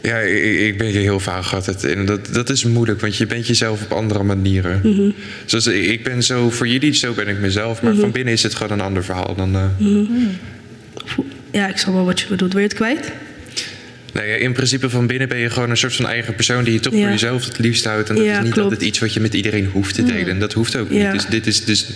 Ja, 0.02 0.18
ik, 0.18 0.58
ik 0.60 0.78
ben 0.78 0.92
je 0.92 0.98
heel 0.98 1.20
vaag 1.20 1.54
altijd. 1.54 1.84
En 1.84 2.04
dat, 2.06 2.28
dat 2.32 2.50
is 2.50 2.64
moeilijk, 2.64 3.00
want 3.00 3.16
je 3.16 3.26
bent 3.26 3.46
jezelf 3.46 3.82
op 3.82 3.92
andere 3.92 4.22
manieren. 4.22 4.80
Mhm. 4.84 5.10
Zoals, 5.44 5.66
ik 5.66 6.02
ben 6.04 6.22
zo 6.22 6.50
voor 6.50 6.68
jullie, 6.68 6.94
zo 6.94 7.12
ben 7.12 7.28
ik 7.28 7.38
mezelf. 7.38 7.82
Maar 7.82 7.92
Mhm. 7.92 8.00
van 8.00 8.10
binnen 8.10 8.32
is 8.32 8.42
het 8.42 8.54
gewoon 8.54 8.78
een 8.78 8.84
ander 8.84 9.04
verhaal 9.04 9.34
dan. 9.34 9.54
eh, 9.54 9.64
Mhm. 9.78 10.04
Ja, 11.52 11.68
ik 11.68 11.76
snap 11.76 11.94
wel 11.94 12.04
wat 12.04 12.20
je 12.20 12.26
bedoelt. 12.28 12.52
Wil 12.52 12.60
je 12.62 12.66
het 12.68 12.76
kwijt? 12.76 13.12
Nou 14.12 14.26
in 14.26 14.52
principe 14.52 14.90
van 14.90 15.06
binnen 15.06 15.28
ben 15.28 15.38
je 15.38 15.50
gewoon 15.50 15.70
een 15.70 15.76
soort 15.76 15.94
van 15.94 16.06
eigen 16.06 16.34
persoon 16.34 16.64
die 16.64 16.72
je 16.72 16.80
toch 16.80 16.92
Ja. 16.94 17.00
voor 17.00 17.08
jezelf 17.10 17.44
het 17.44 17.58
liefst 17.58 17.84
houdt. 17.84 18.08
En 18.08 18.14
dat 18.14 18.24
Ja, 18.24 18.36
is 18.38 18.44
niet 18.44 18.52
klopt. 18.52 18.68
altijd 18.70 18.88
iets 18.88 18.98
wat 18.98 19.12
je 19.14 19.20
met 19.20 19.34
iedereen 19.34 19.66
hoeft 19.66 19.94
te 19.94 20.02
delen. 20.04 20.28
En 20.28 20.38
dat 20.38 20.52
hoeft 20.52 20.76
ook 20.76 20.90
Ja. 20.90 21.12
niet. 21.12 21.20
Dus 21.20 21.30
dit 21.30 21.46
is 21.46 21.64
dus 21.64 21.86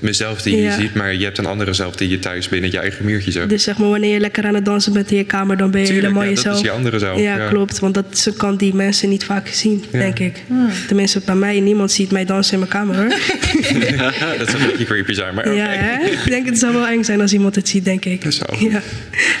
mezelf 0.00 0.42
die 0.42 0.56
je 0.56 0.62
Ja. 0.62 0.78
ziet, 0.78 0.94
maar 0.94 1.14
je 1.14 1.24
hebt 1.24 1.38
een 1.38 1.46
andere 1.46 1.72
zelf 1.72 1.96
die 1.96 2.08
je 2.08 2.18
thuis 2.18 2.48
binnen 2.48 2.70
je 2.70 2.78
eigen 2.78 3.04
muurtjes 3.04 3.34
hebt. 3.34 3.48
Dus 3.48 3.62
zeg 3.62 3.78
maar, 3.78 3.88
wanneer 3.88 4.12
je 4.12 4.20
lekker 4.20 4.44
aan 4.44 4.54
het 4.54 4.64
dansen 4.64 4.92
bent 4.92 5.10
in 5.10 5.16
je 5.16 5.24
kamer, 5.24 5.56
dan 5.56 5.70
ben 5.70 5.80
je 5.80 5.86
Tuurlijk, 5.86 6.06
helemaal 6.06 6.28
ja, 6.28 6.34
dat 6.34 6.44
jezelf. 6.44 6.56
is 6.64 6.70
je 6.70 6.70
andere 6.76 6.98
zelf, 6.98 7.20
Ja, 7.20 7.36
ja. 7.36 7.48
klopt. 7.48 7.78
Want 7.78 7.94
dat 7.94 8.04
is 8.12 8.26
een 8.26 8.36
kant 8.36 8.58
die 8.58 8.74
mensen 8.74 9.08
niet 9.08 9.24
vaak 9.24 9.48
zien, 9.48 9.84
denk 9.90 10.18
ik. 10.18 10.42
Tenminste, 10.86 11.20
bij 11.24 11.34
mij, 11.34 11.60
niemand 11.60 11.92
ziet 11.92 12.10
mij 12.10 12.24
dansen 12.24 12.52
in 12.52 12.58
mijn 12.58 12.70
kamer 12.70 12.96
hoor. 12.96 13.08
dat 14.38 14.48
zou 14.50 14.62
een 14.62 14.68
beetje 14.70 14.84
creepy 14.84 15.12
zijn, 15.12 15.34
maar 15.34 15.44
oké. 15.46 15.54
Ja, 15.54 15.66
hè? 15.68 16.04
Ik 16.10 16.24
denk 16.28 16.46
het 16.46 16.58
zou 16.58 16.72
wel 16.72 16.86
eng 16.86 17.02
zijn 17.02 17.20
als 17.20 17.32
iemand 17.32 17.54
het 17.54 17.68
ziet, 17.68 17.84
denk 17.84 18.04
ik. 18.04 18.22
Ja. 18.58 18.80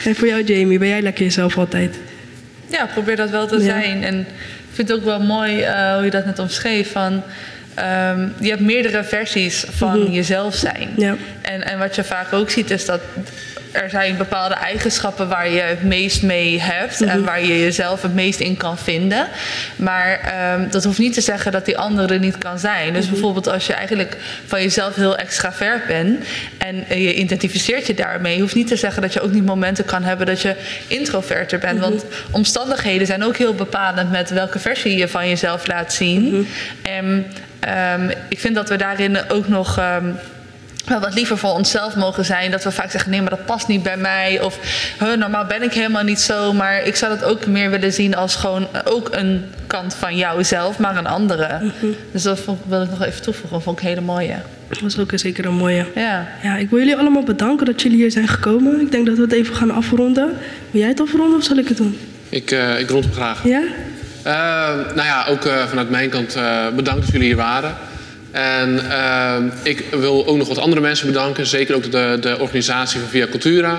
En 0.04 0.14
voor 0.14 0.26
jou, 0.28 0.42
Jamie, 0.44 0.78
ben 0.78 0.88
jij 0.88 1.02
lekker 1.02 1.24
jezelf 1.24 1.58
altijd? 1.58 1.96
Ja, 2.70 2.86
probeer 2.86 3.16
dat 3.16 3.30
wel 3.30 3.46
te 3.46 3.56
Ja. 3.56 3.62
zijn. 3.62 4.02
En 4.02 4.20
ik 4.20 4.26
vind 4.72 4.88
het 4.88 4.96
ook 4.98 5.04
wel 5.04 5.20
mooi 5.22 5.60
eh, 5.60 5.94
hoe 5.94 6.04
je 6.04 6.10
dat 6.10 6.24
net 6.26 6.38
omschreef. 6.38 6.92
Van, 6.92 7.22
ehm, 7.80 8.28
je 8.40 8.48
hebt 8.48 8.60
meerdere 8.60 9.04
versies 9.04 9.64
van 9.70 10.00
Mhm. 10.02 10.10
jezelf 10.12 10.54
zijn. 10.54 10.88
Ja. 10.96 11.14
En, 11.42 11.64
en 11.66 11.78
wat 11.78 11.94
je 11.94 12.04
vaak 12.04 12.32
ook 12.32 12.50
ziet 12.50 12.70
is 12.70 12.84
dat 12.84 13.00
er 13.72 13.90
zijn 13.90 14.16
bepaalde 14.16 14.54
eigenschappen 14.54 15.28
waar 15.28 15.48
je 15.50 15.60
het 15.60 15.82
meest 15.82 16.22
mee 16.22 16.60
hebt. 16.60 17.00
En 17.00 17.16
Mhm. 17.16 17.24
waar 17.26 17.40
je 17.40 17.60
jezelf 17.60 18.02
het 18.02 18.14
meest 18.14 18.40
in 18.40 18.56
kan 18.56 18.78
vinden. 18.78 19.26
Maar 19.76 20.20
ehm, 20.20 20.70
dat 20.70 20.84
hoeft 20.84 20.98
niet 20.98 21.14
te 21.14 21.20
zeggen 21.20 21.52
dat 21.52 21.64
die 21.64 21.78
andere 21.78 22.14
er 22.14 22.20
niet 22.20 22.38
kan 22.38 22.58
zijn. 22.58 22.92
Dus 22.92 23.02
Mhm. 23.04 23.12
bijvoorbeeld 23.12 23.48
als 23.48 23.66
je 23.66 23.72
eigenlijk 23.72 24.16
van 24.46 24.62
jezelf 24.62 24.94
heel 24.94 25.16
extravert 25.16 25.86
bent. 25.86 26.24
En 26.58 26.84
je 27.00 27.14
identificeert 27.14 27.86
je 27.86 27.94
daarmee. 27.94 28.40
Hoeft 28.40 28.54
niet 28.54 28.66
te 28.68 28.76
zeggen 28.76 29.02
dat 29.02 29.12
je 29.12 29.20
ook 29.20 29.32
niet 29.32 29.44
momenten 29.46 29.84
kan 29.84 30.02
hebben 30.02 30.26
dat 30.26 30.40
je 30.42 30.54
introverter 30.86 31.58
bent. 31.58 31.80
Want 31.80 32.04
omstandigheden 32.30 33.06
zijn 33.06 33.24
ook 33.24 33.36
heel 33.36 33.54
bepalend 33.54 34.10
met 34.10 34.30
welke 34.30 34.58
versie 34.58 34.96
je 34.96 35.08
van 35.08 35.28
jezelf 35.28 35.66
laat 35.66 35.92
zien. 35.92 36.48
En 36.82 37.26
ehm, 37.60 38.10
ik 38.28 38.38
vind 38.38 38.54
dat 38.54 38.68
we 38.68 38.76
daarin 38.76 39.18
ook 39.30 39.48
nog. 39.48 39.78
ehm, 39.78 40.04
wel 40.86 41.00
wat 41.00 41.14
liever 41.14 41.38
voor 41.38 41.50
onszelf 41.50 41.96
mogen 41.96 42.24
zijn. 42.24 42.50
Dat 42.50 42.64
we 42.64 42.70
vaak 42.70 42.90
zeggen, 42.90 43.10
nee, 43.10 43.20
maar 43.20 43.30
dat 43.30 43.44
past 43.46 43.68
niet 43.68 43.82
bij 43.82 43.96
mij. 43.96 44.40
Of 44.42 44.58
"Huh, 44.98 45.12
normaal 45.16 45.44
ben 45.44 45.62
ik 45.62 45.72
helemaal 45.72 46.02
niet 46.02 46.20
zo. 46.20 46.52
Maar 46.52 46.82
ik 46.86 46.96
zou 46.96 47.18
dat 47.18 47.24
ook 47.28 47.46
meer 47.46 47.70
willen 47.70 47.92
zien 47.92 48.16
als 48.16 48.34
gewoon 48.36 48.68
ook 48.84 49.08
een 49.12 49.44
kant 49.66 49.94
van 49.94 50.16
jouzelf, 50.16 50.78
maar 50.78 50.96
een 50.96 51.06
andere. 51.06 51.60
Dus 52.12 52.22
dat 52.22 52.40
vond, 52.40 52.60
wil 52.68 52.82
ik 52.82 52.90
nog 52.90 53.02
even 53.02 53.22
toevoegen. 53.22 53.52
Dat 53.52 53.62
vond 53.62 53.76
ik 53.78 53.82
een 53.82 53.88
hele 53.88 54.00
mooie. 54.00 54.34
Dat 54.68 54.80
was 54.80 54.98
ook 54.98 55.10
zeker 55.14 55.44
een 55.44 55.54
mooie. 55.54 55.86
Ja. 55.94 56.26
Ja, 56.42 56.56
ik 56.56 56.70
wil 56.70 56.78
jullie 56.78 56.96
allemaal 56.96 57.22
bedanken 57.22 57.66
dat 57.66 57.82
jullie 57.82 57.98
hier 57.98 58.10
zijn 58.10 58.28
gekomen. 58.28 58.80
Ik 58.80 58.90
denk 58.92 59.06
dat 59.06 59.16
we 59.16 59.22
het 59.22 59.32
even 59.32 59.54
gaan 59.54 59.70
afronden. 59.70 60.26
Wil 60.70 60.80
jij 60.80 60.88
het 60.90 61.00
afronden 61.00 61.36
of 61.38 61.44
zal 61.44 61.56
ik 61.56 61.68
het 61.68 61.76
doen? 61.76 61.98
Ik, 62.28 62.50
eh, 62.50 62.80
ik 62.80 62.90
rond 62.90 63.04
hem 63.04 63.12
graag. 63.12 63.44
Ja? 63.44 63.62
Eh, 64.22 64.32
nou 64.94 65.06
ja, 65.06 65.26
ook 65.28 65.44
eh, 65.44 65.66
vanuit 65.66 65.90
mijn 65.90 66.08
kant 66.10 66.34
eh, 66.36 66.68
bedankt 66.76 67.00
dat 67.00 67.10
jullie 67.10 67.26
hier 67.26 67.36
waren. 67.36 67.76
En 68.30 68.80
ik 69.62 69.84
wil 69.90 70.26
ook 70.26 70.36
nog 70.36 70.48
wat 70.48 70.58
andere 70.58 70.80
mensen 70.80 71.06
bedanken. 71.06 71.46
Zeker 71.46 71.74
ook 71.74 71.90
de, 71.90 72.16
de 72.20 72.38
organisatie 72.38 73.00
van 73.00 73.08
Via 73.08 73.26
Cultura. 73.30 73.78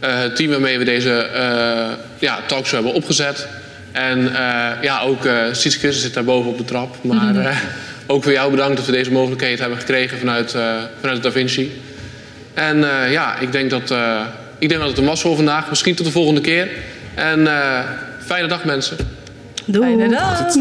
Het 0.00 0.36
team 0.36 0.50
waarmee 0.50 0.78
we 0.78 0.84
deze 0.84 1.26
ja, 2.18 2.38
talkshow 2.46 2.74
hebben 2.74 2.92
opgezet. 2.92 3.46
En 3.92 4.30
ja, 4.80 5.00
ook 5.00 5.28
Sietse 5.52 5.78
Christen 5.78 6.02
zit 6.02 6.14
daar 6.14 6.24
boven 6.24 6.50
op 6.50 6.58
de 6.58 6.64
trap. 6.64 6.96
Maar 7.04 7.34
Mhm. 7.34 7.54
ook 8.06 8.22
voor 8.22 8.32
jou 8.32 8.50
bedankt 8.50 8.76
dat 8.76 8.86
we 8.86 8.92
deze 8.92 9.12
mogelijkheid 9.12 9.58
hebben 9.58 9.78
gekregen 9.78 10.18
vanuit, 10.18 10.56
vanuit 11.00 11.22
Da 11.22 11.30
Vinci. 11.30 11.82
En 12.54 12.78
ja, 13.10 13.38
ik 13.38 13.52
denk, 13.52 13.70
dat, 13.70 13.94
ik 14.58 14.68
denk 14.68 14.80
dat 14.80 14.90
het 14.90 14.98
een 14.98 15.04
was 15.04 15.20
voor 15.20 15.36
vandaag. 15.36 15.68
Misschien 15.68 15.94
tot 15.94 16.06
de 16.06 16.12
volgende 16.12 16.40
keer. 16.40 16.68
En 17.14 17.48
fijne 18.26 18.48
dag 18.48 18.64
mensen. 18.64 18.96
Doei. 19.68 19.88
Fijne 19.88 20.08
dag. 20.08 20.52